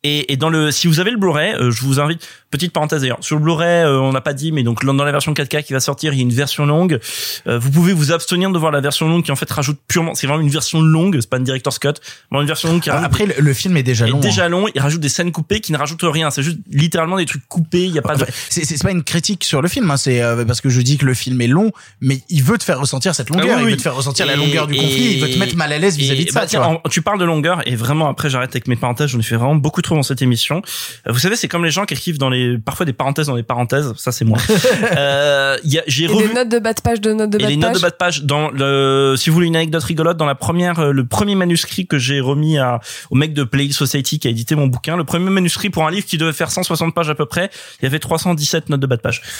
Et, 0.03 0.31
et 0.31 0.37
dans 0.37 0.49
le, 0.49 0.71
si 0.71 0.87
vous 0.87 0.99
avez 0.99 1.11
le 1.11 1.17
Blu-ray, 1.17 1.53
euh, 1.55 1.71
je 1.71 1.81
vous 1.81 1.99
invite, 1.99 2.27
petite 2.49 2.71
parenthèse 2.73 3.01
d'ailleurs, 3.01 3.17
sur 3.21 3.35
le 3.37 3.41
Blu-ray, 3.43 3.83
euh, 3.85 3.99
on 3.99 4.11
n'a 4.11 4.21
pas 4.21 4.33
dit, 4.33 4.51
mais 4.51 4.63
donc 4.63 4.83
dans 4.85 4.93
la 4.93 5.11
version 5.11 5.33
4K 5.33 5.63
qui 5.63 5.73
va 5.73 5.79
sortir, 5.79 6.13
il 6.13 6.17
y 6.17 6.19
a 6.19 6.23
une 6.23 6.33
version 6.33 6.65
longue. 6.65 6.99
Euh, 7.47 7.59
vous 7.59 7.71
pouvez 7.71 7.93
vous 7.93 8.11
abstenir 8.11 8.49
de 8.51 8.57
voir 8.57 8.71
la 8.71 8.81
version 8.81 9.07
longue 9.07 9.23
qui 9.23 9.31
en 9.31 9.35
fait 9.35 9.49
rajoute 9.51 9.77
purement, 9.87 10.15
c'est 10.15 10.27
vraiment 10.27 10.41
une 10.41 10.49
version 10.49 10.81
longue, 10.81 11.17
c'est 11.19 11.29
pas 11.29 11.37
une 11.37 11.43
director's 11.43 11.79
cut, 11.79 11.89
vraiment 12.31 12.41
une 12.41 12.47
version 12.47 12.69
longue 12.69 12.81
qui 12.81 12.89
rajoute 12.89 13.05
Après, 13.05 13.25
le, 13.25 13.33
le 13.37 13.53
film 13.53 13.75
est 13.77 13.83
déjà 13.83 14.07
est 14.07 14.09
long. 14.11 14.17
hein. 14.17 14.21
déjà 14.21 14.47
long, 14.49 14.65
il 14.73 14.81
rajoute 14.81 15.01
des 15.01 15.09
scènes 15.09 15.31
coupées 15.31 15.59
qui 15.59 15.71
ne 15.71 15.77
rajoutent 15.77 16.03
rien, 16.03 16.31
c'est 16.31 16.43
juste 16.43 16.59
littéralement 16.71 17.17
des 17.17 17.25
trucs 17.25 17.47
coupés, 17.47 17.83
il 17.85 17.91
y 17.93 17.99
a 17.99 18.01
pas 18.01 18.15
de 18.15 18.23
Enfin, 18.23 18.31
c'est 18.49 18.65
c'est 18.65 18.81
pas 18.81 18.91
une 18.91 19.03
critique 19.03 19.43
sur 19.43 19.61
le 19.61 19.67
film, 19.67 19.89
hein, 19.91 19.97
c'est 19.97 20.21
euh, 20.21 20.45
parce 20.45 20.61
que 20.61 20.69
je 20.69 20.81
dis 20.81 20.97
que 20.97 21.05
le 21.05 21.13
film 21.13 21.39
est 21.41 21.47
long, 21.47 21.71
mais 22.01 22.21
il 22.29 22.43
veut 22.43 22.57
te 22.57 22.63
faire 22.63 22.79
ressentir 22.79 23.13
cette 23.15 23.29
longueur, 23.29 23.47
Ah 23.51 23.55
oui, 23.57 23.61
il 23.61 23.65
oui. 23.65 23.71
veut 23.71 23.77
te 23.77 23.81
faire 23.81 23.95
ressentir 23.95 24.25
la 24.25 24.35
longueur 24.35 24.67
du 24.67 24.75
conflit, 24.75 25.13
il 25.15 25.21
veut 25.21 25.29
te 25.29 25.37
mettre 25.37 25.55
mal 25.55 25.71
à 25.73 25.77
l'aise 25.77 25.97
vis-à-vis 25.97 26.25
de 26.25 26.31
ça. 26.31 26.39
bah, 26.41 26.45
tu 26.45 26.51
tiens, 26.51 26.63
en- 26.63 26.89
tu 26.89 27.01
parles 27.01 27.19
de 27.19 27.25
longueur 27.25 27.61
et 27.67 27.75
vraiment 27.75 28.07
après 28.09 28.29
j'arrête 28.29 28.51
avec 28.51 28.67
mes 28.67 28.75
parenthèses, 28.75 29.09
j'en 29.09 29.19
ai 29.19 29.23
fait 29.23 29.35
vraiment 29.35 29.55
beaucoup 29.55 29.81
trop 29.81 29.95
dans 29.95 30.03
cette 30.03 30.21
émission. 30.21 30.61
Vous 31.07 31.19
savez, 31.19 31.35
c'est 31.35 31.47
comme 31.47 31.65
les 31.65 31.71
gens 31.71 31.85
qui 31.85 31.93
écrivent 31.93 32.17
dans 32.17 32.29
les 32.29 32.36
parfois 32.63 32.85
des 32.85 32.93
parenthèses 32.93 33.27
dans 33.27 33.35
les 33.35 33.43
parenthèses, 33.43 33.93
ça 33.97 34.11
c'est 34.11 34.25
moi. 34.25 34.37
euh, 34.97 35.57
il 35.63 35.73
y 35.73 35.79
a- 35.79 35.83
j'ai 35.87 36.03
Et 36.05 36.07
revu 36.07 36.27
les 36.27 36.33
notes 36.33 36.49
de 36.49 36.59
bas 36.59 36.73
de 36.73 36.81
page 36.81 37.01
de 37.01 37.13
notes 37.13 37.29
de 37.29 37.37
et 37.39 37.41
bas 37.43 37.47
les 37.49 37.55
de 37.55 37.61
notes 37.61 37.71
page. 37.71 37.77
de 37.77 37.81
bas 37.81 37.89
de 37.89 37.95
page 37.95 38.23
dans 38.23 38.49
le 38.51 39.15
si 39.17 39.29
vous 39.29 39.33
voulez 39.35 39.47
une 39.47 39.55
anecdote 39.55 39.83
rigolote 39.83 40.17
dans 40.17 40.25
la 40.25 40.35
première 40.35 40.79
euh, 40.79 40.91
le 40.91 41.05
premier 41.05 41.35
manuscrit 41.35 41.87
que 41.87 41.97
j'ai 41.97 42.19
remis 42.19 42.57
à 42.57 42.79
au 43.11 43.15
mec 43.15 43.33
de 43.33 43.43
Play 43.43 43.71
Society 43.71 44.19
qui 44.19 44.27
a 44.27 44.31
édité 44.31 44.55
mon 44.55 44.67
bouquin 44.67 44.95
le 44.97 45.03
premier 45.03 45.29
manuscrit 45.29 45.69
pour 45.69 45.85
un 45.87 45.91
livre 45.91 46.05
qui 46.05 46.17
devait 46.17 46.33
faire 46.33 46.51
160 46.51 46.93
pages 46.93 47.09
à 47.09 47.15
peu 47.15 47.25
près 47.25 47.49
il 47.81 47.83
y 47.83 47.87
avait 47.87 47.99
317 47.99 48.69
notes 48.69 48.79
de 48.79 48.87
bas 48.87 48.95
de 48.97 49.01
page 49.01 49.21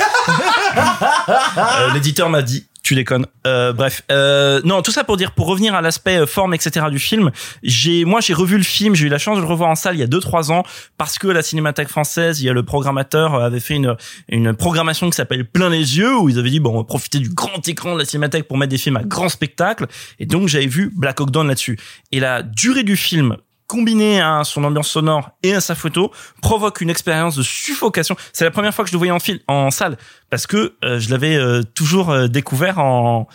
Euh, 1.57 1.93
l'éditeur 1.93 2.29
m'a 2.29 2.41
dit 2.41 2.65
tu 2.87 2.95
déconnes. 2.95 3.25
Euh, 3.45 3.73
bref, 3.73 4.03
euh, 4.11 4.61
non, 4.63 4.81
tout 4.81 4.91
ça 4.91 5.03
pour 5.03 5.17
dire, 5.17 5.33
pour 5.33 5.47
revenir 5.47 5.75
à 5.75 5.81
l'aspect 5.81 6.19
euh, 6.19 6.25
forme, 6.25 6.53
etc. 6.53 6.85
du 6.89 6.99
film. 6.99 7.31
J'ai, 7.61 8.05
moi, 8.05 8.21
j'ai 8.21 8.33
revu 8.33 8.55
le 8.55 8.63
film. 8.63 8.95
J'ai 8.95 9.07
eu 9.07 9.09
la 9.09 9.17
chance 9.17 9.35
de 9.35 9.41
le 9.41 9.47
revoir 9.47 9.69
en 9.69 9.75
salle 9.75 9.95
il 9.95 9.99
y 9.99 10.03
a 10.03 10.07
deux 10.07 10.21
trois 10.21 10.53
ans 10.53 10.63
parce 10.97 11.19
que 11.19 11.27
la 11.27 11.41
Cinémathèque 11.41 11.89
française, 11.89 12.39
il 12.39 12.45
y 12.45 12.49
a 12.49 12.53
le 12.53 12.63
programmateur 12.63 13.35
euh, 13.35 13.45
avait 13.45 13.59
fait 13.59 13.75
une 13.75 13.97
une 14.29 14.53
programmation 14.53 15.09
qui 15.09 15.17
s'appelle 15.17 15.43
Plein 15.43 15.69
les 15.69 15.97
yeux 15.97 16.17
où 16.17 16.29
ils 16.29 16.39
avaient 16.39 16.49
dit 16.49 16.61
bon, 16.61 16.75
on 16.75 16.77
va 16.77 16.83
profiter 16.85 17.19
du 17.19 17.27
grand 17.27 17.67
écran 17.67 17.93
de 17.93 17.99
la 17.99 18.05
Cinémathèque 18.05 18.47
pour 18.47 18.57
mettre 18.57 18.71
des 18.71 18.77
films 18.77 18.95
à 18.95 19.03
grand 19.03 19.27
spectacle. 19.27 19.87
Et 20.19 20.25
donc 20.25 20.47
j'avais 20.47 20.67
vu 20.67 20.89
Black 20.95 21.19
Hawk 21.19 21.29
Down 21.29 21.45
là-dessus. 21.49 21.77
Et 22.13 22.21
la 22.21 22.41
durée 22.41 22.83
du 22.83 22.95
film 22.95 23.35
combiné 23.67 24.21
à 24.21 24.43
son 24.43 24.63
ambiance 24.63 24.89
sonore 24.89 25.31
et 25.43 25.53
à 25.53 25.61
sa 25.61 25.75
photo 25.75 26.11
provoque 26.41 26.81
une 26.81 26.89
expérience 26.89 27.35
de 27.35 27.43
suffocation. 27.43 28.15
C'est 28.33 28.45
la 28.45 28.51
première 28.51 28.73
fois 28.73 28.85
que 28.85 28.89
je 28.89 28.95
le 28.95 28.97
voyais 28.97 29.11
en 29.11 29.19
film, 29.19 29.39
en 29.47 29.69
salle, 29.71 29.97
parce 30.29 30.47
que 30.47 30.75
euh, 30.83 30.99
je 30.99 31.09
l'avais 31.09 31.35
euh, 31.35 31.61
toujours 31.63 32.09
euh, 32.09 32.27
découvert 32.27 32.79
en, 32.79 33.27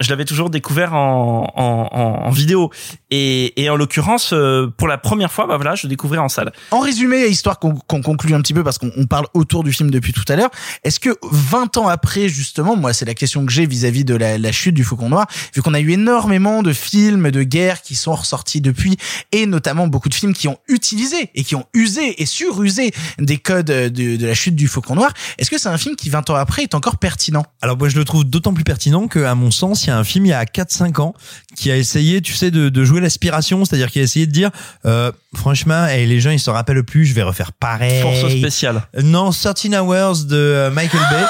je 0.00 0.10
l'avais 0.10 0.24
toujours 0.24 0.50
découvert 0.50 0.94
en, 0.94 1.52
en, 1.54 1.88
en, 1.92 2.26
en 2.26 2.30
vidéo. 2.30 2.70
Et, 3.10 3.62
et 3.62 3.70
en 3.70 3.76
l'occurrence, 3.76 4.32
euh, 4.32 4.66
pour 4.76 4.88
la 4.88 4.98
première 4.98 5.30
fois, 5.30 5.46
bah 5.46 5.56
voilà, 5.56 5.76
je 5.76 5.86
le 5.86 5.88
découvrais 5.88 6.18
en 6.18 6.28
salle. 6.28 6.52
En 6.72 6.80
résumé, 6.80 7.26
histoire 7.26 7.58
qu'on 7.60 7.74
qu'on 7.74 8.02
conclue 8.02 8.34
un 8.34 8.40
petit 8.40 8.54
peu 8.54 8.64
parce 8.64 8.78
qu'on 8.78 8.90
on 8.96 9.06
parle 9.06 9.26
autour 9.34 9.62
du 9.62 9.72
film 9.72 9.90
depuis 9.90 10.12
tout 10.12 10.24
à 10.28 10.36
l'heure, 10.36 10.50
est-ce 10.82 10.98
que 10.98 11.10
20 11.30 11.76
ans 11.76 11.88
après, 11.88 12.28
justement, 12.28 12.76
moi 12.76 12.92
c'est 12.92 13.04
la 13.04 13.14
question 13.14 13.46
que 13.46 13.52
j'ai 13.52 13.66
vis-à-vis 13.66 14.04
de 14.04 14.16
la, 14.16 14.36
la 14.36 14.52
chute 14.52 14.74
du 14.74 14.82
Faucon 14.82 15.08
Noir, 15.08 15.26
vu 15.54 15.62
qu'on 15.62 15.74
a 15.74 15.80
eu 15.80 15.92
énormément 15.92 16.62
de 16.62 16.72
films 16.72 17.30
de 17.30 17.42
guerre 17.44 17.80
qui 17.82 17.94
sont 17.94 18.14
ressortis 18.14 18.60
depuis, 18.60 18.96
et 19.30 19.46
notamment 19.46 19.86
beaucoup 19.86 20.08
de 20.08 20.14
films 20.14 20.34
qui 20.34 20.48
ont 20.48 20.58
utilisé 20.68 21.30
et 21.34 21.44
qui 21.44 21.54
ont 21.54 21.66
usé 21.72 22.20
et 22.20 22.26
surusé 22.26 22.92
des 23.18 23.38
codes 23.38 23.66
de, 23.66 23.88
de 24.16 24.26
la 24.26 24.34
chute 24.34 24.56
du 24.56 24.66
Faucon 24.66 24.96
Noir, 24.96 25.12
est-ce 25.38 25.50
que 25.50 25.58
c'est 25.58 25.68
un 25.68 25.78
film 25.78 25.94
qui 25.94 26.10
20 26.10 26.30
ans 26.30 26.34
après 26.34 26.62
est 26.64 26.74
encore 26.74 26.96
pertinent? 26.96 27.44
Alors 27.62 27.78
moi 27.78 27.88
je 27.88 27.96
le 27.96 28.04
trouve 28.04 28.24
d'autant 28.24 28.54
plus 28.54 28.64
pertinent 28.64 29.06
que 29.06 29.20
à 29.20 29.34
mon 29.36 29.52
sens 29.52 29.83
il 29.86 29.88
y 29.88 29.92
a 29.92 29.98
un 29.98 30.04
film 30.04 30.26
il 30.26 30.30
y 30.30 30.32
a 30.32 30.44
4-5 30.44 31.00
ans 31.00 31.14
qui 31.56 31.70
a 31.70 31.76
essayé 31.76 32.20
tu 32.20 32.32
sais 32.32 32.50
de, 32.50 32.68
de 32.68 32.84
jouer 32.84 33.00
l'aspiration 33.00 33.64
c'est-à-dire 33.64 33.90
qui 33.90 34.00
a 34.00 34.02
essayé 34.02 34.26
de 34.26 34.32
dire 34.32 34.50
euh, 34.86 35.12
franchement 35.34 35.86
et 35.86 36.06
les 36.06 36.20
gens 36.20 36.30
ils 36.30 36.40
se 36.40 36.50
rappellent 36.50 36.84
plus 36.84 37.04
je 37.04 37.14
vais 37.14 37.22
refaire 37.22 37.52
pareil 37.52 38.02
Force 38.02 38.32
spéciale. 38.36 38.82
non 39.02 39.30
13 39.30 39.74
Hours 39.74 40.24
de 40.24 40.36
euh, 40.36 40.70
Michael 40.70 41.02
Bay 41.10 41.24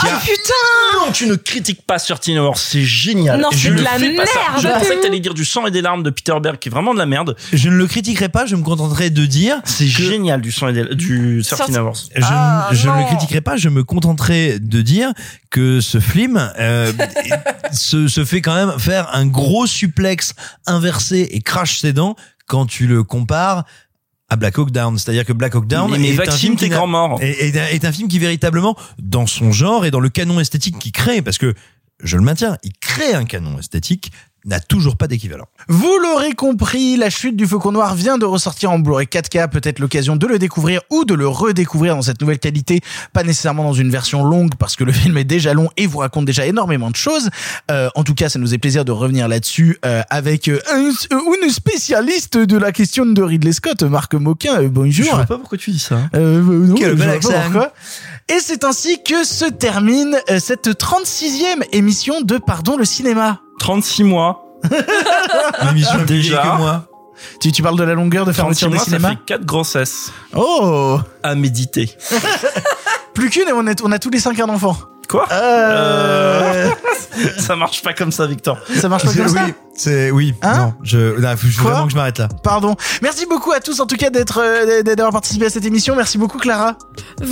qui 0.00 0.06
a- 0.08 0.16
Ah 0.16 0.20
putain 0.20 1.06
Non, 1.06 1.12
tu 1.12 1.26
ne 1.26 1.34
critiques 1.36 1.82
pas 1.86 1.98
sur 1.98 2.18
Teen 2.20 2.38
Wars, 2.38 2.56
c'est 2.58 2.82
génial. 2.84 3.40
Non, 3.40 3.48
Je 3.52 3.58
c'est 3.58 3.68
de 3.70 3.74
le 3.74 3.82
la 3.82 3.90
fais 3.90 4.14
pas 4.14 4.26
ça. 4.26 4.38
merde. 4.50 4.62
Je 4.62 4.68
pensais 4.68 4.96
que 4.96 5.02
t'allais 5.02 5.20
dire 5.20 5.34
du 5.34 5.44
sang 5.44 5.66
et 5.66 5.70
des 5.70 5.82
larmes 5.82 6.02
de 6.02 6.10
Peter 6.10 6.34
Berg, 6.42 6.58
qui 6.58 6.68
est 6.68 6.72
vraiment 6.72 6.92
de 6.94 6.98
la 6.98 7.06
merde. 7.06 7.36
Je 7.52 7.68
ne 7.68 7.74
le 7.76 7.86
critiquerai 7.86 8.28
pas, 8.28 8.46
je 8.46 8.56
me 8.56 8.62
contenterai 8.62 9.10
de 9.10 9.26
dire. 9.26 9.60
C'est 9.64 9.86
génial 9.86 10.40
du 10.40 10.52
sang 10.52 10.68
et 10.68 10.72
des, 10.72 10.94
du 10.94 11.42
13 11.44 11.58
Sorti- 11.58 11.78
Hours. 11.78 12.08
Je, 12.14 12.22
Ah, 12.24 12.68
ne- 12.70 12.76
je 12.76 12.88
ne 12.88 12.98
le 12.98 13.04
critiquerai 13.06 13.40
pas, 13.40 13.56
je 13.56 13.68
me 13.68 13.84
contenterai 13.84 14.58
de 14.58 14.82
dire 14.82 15.12
que 15.50 15.80
ce 15.80 16.00
film 16.00 16.50
euh, 16.58 16.92
se, 17.72 18.08
se 18.08 18.24
fait 18.24 18.40
quand 18.40 18.54
même 18.54 18.78
faire 18.78 19.08
un 19.14 19.26
gros 19.26 19.66
suplex 19.66 20.34
inversé 20.66 21.28
et 21.30 21.40
crache 21.40 21.78
ses 21.80 21.92
dents 21.92 22.16
quand 22.46 22.66
tu 22.66 22.86
le 22.86 23.02
compares 23.04 23.64
à 24.30 24.36
Black 24.36 24.56
Hawk 24.58 24.70
Down. 24.70 24.98
C'est-à-dire 24.98 25.24
que 25.26 25.32
Black 25.32 25.54
Hawk 25.54 25.66
Down 25.66 25.90
Mais- 25.90 25.98
mais 25.98 26.08
est, 26.14 26.28
un 26.28 26.32
film 26.32 26.56
qui 26.56 26.68
grand 26.68 26.86
mort. 26.86 27.18
est, 27.20 27.48
est 27.48 27.58
un- 27.58 27.66
est 27.66 27.84
un 27.84 27.92
film 27.92 28.08
qui 28.08 28.18
véritablement, 28.18 28.76
dans 28.98 29.26
son 29.26 29.52
genre 29.52 29.84
et 29.84 29.90
dans 29.90 30.00
le 30.00 30.08
canon 30.08 30.40
esthétique 30.40 30.78
qu'il 30.78 30.92
crée, 30.92 31.20
parce 31.20 31.36
que 31.38 31.54
je 32.02 32.16
le 32.16 32.22
maintiens, 32.22 32.56
il 32.62 32.72
crée 32.80 33.12
un 33.12 33.24
canon 33.24 33.58
esthétique, 33.58 34.10
n'a 34.46 34.60
toujours 34.60 34.96
pas 34.96 35.06
d'équivalent. 35.06 35.46
Vous 35.68 35.98
l'aurez 36.02 36.32
compris, 36.32 36.96
La 36.96 37.10
chute 37.10 37.36
du 37.36 37.46
Faucon 37.46 37.72
Noir 37.72 37.94
vient 37.94 38.18
de 38.18 38.24
ressortir 38.24 38.70
en 38.70 38.78
Blu-ray 38.78 39.06
4K, 39.06 39.48
peut-être 39.50 39.78
l'occasion 39.78 40.16
de 40.16 40.26
le 40.26 40.38
découvrir 40.38 40.80
ou 40.90 41.04
de 41.04 41.14
le 41.14 41.28
redécouvrir 41.28 41.94
dans 41.96 42.02
cette 42.02 42.20
nouvelle 42.20 42.38
qualité, 42.38 42.80
pas 43.12 43.22
nécessairement 43.22 43.64
dans 43.64 43.72
une 43.74 43.90
version 43.90 44.24
longue 44.24 44.54
parce 44.58 44.76
que 44.76 44.84
le 44.84 44.92
film 45.00 45.16
est 45.18 45.24
déjà 45.24 45.52
long 45.54 45.68
et 45.76 45.86
vous 45.86 45.98
raconte 45.98 46.24
déjà 46.24 46.46
énormément 46.46 46.90
de 46.90 46.96
choses. 46.96 47.28
Euh, 47.70 47.88
en 47.94 48.02
tout 48.04 48.14
cas, 48.14 48.28
ça 48.28 48.38
nous 48.38 48.54
est 48.54 48.58
plaisir 48.58 48.84
de 48.84 48.92
revenir 48.92 49.28
là-dessus 49.28 49.78
euh, 49.84 50.02
avec 50.10 50.48
euh, 50.48 50.58
un- 50.72 50.90
une 51.42 51.50
spécialiste 51.50 52.38
de 52.38 52.56
la 52.56 52.72
question 52.72 53.04
de 53.06 53.22
Ridley 53.22 53.52
Scott, 53.52 53.82
Marc 53.82 54.14
Moquin. 54.14 54.62
Euh, 54.62 54.68
bonjour. 54.70 55.04
Je 55.06 55.10
vois 55.10 55.24
pas 55.26 55.38
pourquoi 55.38 55.58
tu 55.58 55.70
dis 55.70 55.78
ça. 55.78 55.96
Euh, 56.14 56.38
euh, 56.38 56.42
non, 56.66 56.74
Quel 56.76 56.90
je 56.90 56.94
bel 56.94 57.18
vois 57.20 57.30
pas 57.32 57.40
pourquoi. 57.42 57.72
Et 58.28 58.38
c'est 58.40 58.64
ainsi 58.64 59.02
que 59.02 59.24
se 59.24 59.44
termine 59.44 60.16
euh, 60.30 60.38
cette 60.38 60.68
36e 60.68 61.62
émission 61.72 62.20
de 62.20 62.38
Pardon 62.38 62.76
le 62.76 62.84
cinéma. 62.84 63.40
36 63.60 64.04
mois. 64.04 64.44
Est 64.64 65.96
plus 65.96 66.04
Déjà. 66.06 66.42
que 66.42 66.56
moi. 66.58 66.84
Tu, 67.40 67.52
tu 67.52 67.62
parles 67.62 67.78
de 67.78 67.84
la 67.84 67.94
longueur 67.94 68.24
de 68.24 68.32
36 68.32 68.60
fermeture 68.60 68.68
des 68.68 68.74
mois, 68.74 68.84
ça 68.84 68.90
cinémas 68.90 69.10
fait 69.10 69.18
4 69.26 69.44
grossesses 69.44 70.12
Oh 70.34 70.98
à 71.22 71.34
méditer. 71.34 71.94
Plus 73.14 73.28
qu'une 73.28 73.48
et 73.48 73.52
on, 73.52 73.66
est, 73.66 73.82
on 73.82 73.92
a 73.92 73.98
tous 73.98 74.08
les 74.10 74.18
cinq 74.20 74.40
un 74.40 74.48
enfant. 74.48 74.76
Quoi 75.10 75.26
Euh... 75.32 76.68
Ça 77.38 77.56
marche 77.56 77.82
pas 77.82 77.92
comme 77.92 78.12
ça, 78.12 78.26
Victor. 78.26 78.58
Ça 78.76 78.88
marche 78.88 79.04
pas 79.04 79.12
comme 79.12 79.28
ça 79.28 79.44
oui, 79.46 79.54
c'est 79.74 80.10
oui. 80.10 80.34
Hein 80.42 80.58
non, 80.58 80.74
je, 80.82 81.18
non, 81.20 81.36
faut- 81.36 81.62
vraiment 81.62 81.84
que 81.86 81.90
je 81.90 81.96
m'arrête 81.96 82.18
là. 82.18 82.28
Pardon. 82.42 82.76
Merci 83.02 83.26
beaucoup 83.26 83.52
à 83.52 83.60
tous 83.60 83.80
en 83.80 83.86
tout 83.86 83.96
cas 83.96 84.10
d'être 84.10 84.40
euh, 84.42 84.82
d'avoir 84.82 85.12
participé 85.12 85.46
à 85.46 85.50
cette 85.50 85.64
émission. 85.64 85.96
Merci 85.96 86.18
beaucoup 86.18 86.38
Clara. 86.38 86.76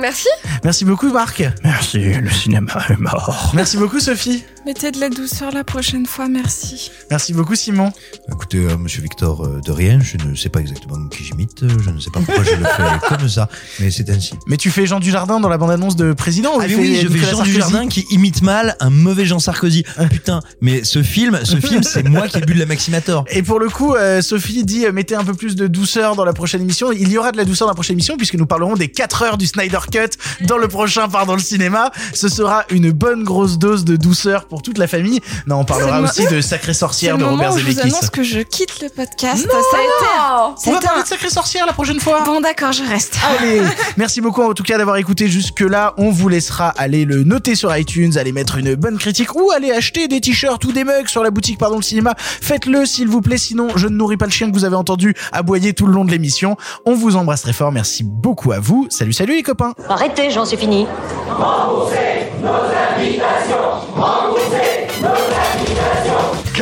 Merci. 0.00 0.28
Merci 0.62 0.84
beaucoup 0.84 1.10
Marc. 1.12 1.42
Merci, 1.64 1.98
le 2.14 2.30
cinéma 2.30 2.72
est 2.90 2.98
mort. 2.98 3.52
Merci 3.54 3.76
beaucoup 3.76 3.98
Sophie. 4.00 4.44
Mettez 4.66 4.92
de 4.92 5.00
la 5.00 5.10
douceur 5.10 5.52
la 5.52 5.62
prochaine 5.62 6.06
fois, 6.06 6.26
merci. 6.26 6.90
Merci 7.10 7.34
beaucoup 7.34 7.54
Simon. 7.54 7.92
Écoutez, 8.32 8.56
euh, 8.64 8.78
monsieur 8.78 9.02
Victor, 9.02 9.44
euh, 9.44 9.60
de 9.62 9.70
rien, 9.70 9.98
je 10.00 10.16
ne 10.26 10.34
sais 10.34 10.48
pas 10.48 10.60
exactement 10.60 11.06
qui 11.08 11.22
j'imite, 11.22 11.62
euh, 11.64 11.68
je 11.84 11.90
ne 11.90 12.00
sais 12.00 12.08
pas 12.10 12.20
pourquoi 12.20 12.44
je 12.44 12.54
le 12.54 12.64
fais 12.64 13.08
comme 13.14 13.28
ça, 13.28 13.50
mais 13.78 13.90
c'est 13.90 14.08
ainsi. 14.08 14.32
Mais 14.46 14.56
tu 14.56 14.70
fais 14.70 14.86
Jean 14.86 15.00
Dujardin 15.00 15.38
dans 15.38 15.50
la 15.50 15.58
bande-annonce 15.58 15.96
de 15.96 16.14
Président 16.14 16.56
ou 16.56 16.60
Ah 16.62 16.64
oui, 16.66 16.98
je 17.02 17.08
Nicolas 17.14 17.30
Jean 17.32 17.36
Sarkozy 17.38 17.52
Dujardin 17.52 17.88
qui 17.88 18.06
imite 18.10 18.42
mal 18.42 18.76
un 18.80 18.90
mauvais 18.90 19.26
Jean 19.26 19.38
Sarkozy. 19.38 19.84
Putain, 20.10 20.40
mais 20.60 20.84
ce 20.84 21.02
film, 21.02 21.38
ce 21.44 21.56
film, 21.56 21.82
c'est 21.84 22.06
moi 22.08 22.28
qui 22.28 22.38
ai 22.38 22.40
bu 22.40 22.54
de 22.54 22.58
la 22.58 22.66
Maximator. 22.66 23.24
Et 23.30 23.42
pour 23.42 23.58
le 23.60 23.68
coup, 23.68 23.94
euh, 23.94 24.22
Sophie 24.22 24.64
dit 24.64 24.86
euh, 24.86 24.92
mettez 24.92 25.14
un 25.14 25.24
peu 25.24 25.34
plus 25.34 25.56
de 25.56 25.66
douceur 25.66 26.16
dans 26.16 26.24
la 26.24 26.32
prochaine 26.32 26.60
émission. 26.62 26.92
Il 26.92 27.08
y 27.10 27.18
aura 27.18 27.32
de 27.32 27.36
la 27.36 27.44
douceur 27.44 27.66
dans 27.66 27.72
la 27.72 27.76
prochaine 27.76 27.94
émission 27.94 28.16
puisque 28.16 28.34
nous 28.34 28.46
parlerons 28.46 28.74
des 28.74 28.88
4 28.88 29.22
heures 29.22 29.38
du 29.38 29.46
Snyder 29.46 29.78
Cut 29.90 30.44
dans 30.46 30.58
le 30.58 30.68
prochain 30.68 31.08
Pardon 31.08 31.34
le 31.34 31.40
cinéma. 31.40 31.90
Ce 32.12 32.28
sera 32.28 32.64
une 32.70 32.90
bonne 32.92 33.24
grosse 33.24 33.58
dose 33.58 33.84
de 33.84 33.96
douceur 33.96 34.46
pour 34.46 34.62
toute 34.62 34.78
la 34.78 34.86
famille. 34.86 35.20
Non, 35.46 35.56
on 35.60 35.64
parlera 35.64 36.00
aussi 36.00 36.26
de 36.26 36.40
Sacré 36.40 36.72
C'est 36.74 36.80
Sorcière 36.80 37.18
de 37.18 37.24
Robert 37.24 37.54
où 37.54 37.58
je 37.58 37.64
vous 37.64 37.72
Zemeckis. 37.72 37.88
annonce 37.94 38.10
que 38.10 38.22
je 38.22 38.40
quitte 38.40 38.80
le 38.82 38.88
podcast. 38.88 39.46
Non 39.46 39.60
ça 39.70 39.76
a 39.78 39.80
été. 39.80 40.68
On 40.68 40.72
va 40.72 40.80
parler 40.80 41.00
un- 41.00 41.02
de 41.02 41.08
Sacré 41.08 41.30
Sorcière 41.30 41.66
la 41.66 41.72
prochaine 41.72 42.00
fois. 42.00 42.22
Bon 42.24 42.40
d'accord, 42.40 42.72
je 42.72 42.82
reste. 42.82 43.16
Allez, 43.38 43.60
merci 43.96 44.20
beaucoup 44.20 44.42
en 44.42 44.54
tout 44.54 44.62
cas 44.62 44.78
d'avoir 44.78 44.96
écouté 44.96 45.28
jusque-là. 45.28 45.94
On 45.96 46.10
vous 46.10 46.28
laissera 46.28 46.68
aller 46.68 47.03
le 47.04 47.24
noter 47.24 47.54
sur 47.54 47.74
iTunes, 47.76 48.16
aller 48.16 48.32
mettre 48.32 48.58
une 48.58 48.74
bonne 48.74 48.98
critique 48.98 49.34
ou 49.34 49.50
aller 49.50 49.70
acheter 49.70 50.08
des 50.08 50.20
t-shirts 50.20 50.64
ou 50.64 50.72
des 50.72 50.84
mugs 50.84 51.08
sur 51.08 51.22
la 51.22 51.30
boutique 51.30 51.58
Pardon 51.58 51.76
le 51.76 51.82
cinéma. 51.82 52.14
Faites-le 52.18 52.86
s'il 52.86 53.08
vous 53.08 53.20
plaît, 53.20 53.38
sinon 53.38 53.68
je 53.76 53.88
ne 53.88 53.94
nourris 53.94 54.16
pas 54.16 54.26
le 54.26 54.30
chien 54.30 54.48
que 54.50 54.54
vous 54.54 54.64
avez 54.64 54.76
entendu 54.76 55.14
aboyer 55.32 55.72
tout 55.72 55.86
le 55.86 55.92
long 55.92 56.04
de 56.04 56.10
l'émission. 56.10 56.56
On 56.84 56.94
vous 56.94 57.16
embrasse 57.16 57.42
très 57.42 57.52
fort, 57.52 57.72
merci 57.72 58.04
beaucoup 58.04 58.52
à 58.52 58.60
vous. 58.60 58.86
Salut, 58.90 59.12
salut 59.12 59.34
les 59.34 59.42
copains. 59.42 59.74
Arrêtez, 59.88 60.30
j'en 60.30 60.44
suis 60.44 60.56
fini. 60.56 60.86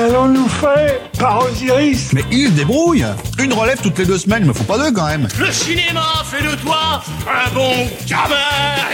Qu'allons-nous 0.03 0.49
faire 0.49 0.99
par 1.17 1.45
Osiris 1.45 2.13
Mais 2.13 2.25
il 2.33 2.49
se 2.49 2.53
débrouille 2.55 3.07
Une 3.39 3.53
relève 3.53 3.81
toutes 3.81 3.97
les 4.01 4.05
deux 4.05 4.19
semaines, 4.19 4.45
me 4.45 4.53
faut 4.53 4.65
pas 4.65 4.77
deux 4.77 4.91
quand 4.91 5.07
même 5.07 5.29
Le 5.39 5.53
cinéma 5.53 6.03
fait 6.25 6.43
de 6.43 6.57
toi 6.57 7.01
un 7.25 7.49
bon 7.55 7.89
gamin 8.09 8.35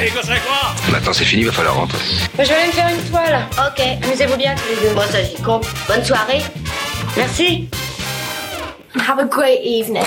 Et 0.03 0.11
que 0.11 0.19
c'est 0.21 0.39
quoi? 0.45 0.75
Maintenant 0.93 1.15
c'est 1.15 1.25
fini, 1.25 1.45
va 1.45 1.53
falloir 1.53 1.77
rentrer. 1.77 1.99
Moi, 2.37 2.45
je 2.45 2.49
vais 2.51 2.55
aller 2.57 2.67
me 2.67 2.73
faire 2.73 2.89
une 2.91 3.11
toile. 3.11 3.41
Ok, 3.57 3.83
amusez-vous 4.05 4.37
bien 4.37 4.55
tous 4.55 4.69
les 4.83 4.87
deux. 4.87 4.95
Moi, 4.95 5.05
ça, 5.11 5.23
j'y 5.23 5.43
compte. 5.43 5.65
Bonne 5.89 6.05
soirée. 6.05 6.43
Merci. 7.17 7.71
Have 9.09 9.19
a 9.19 9.25
great 9.25 9.61
evening. 9.65 10.05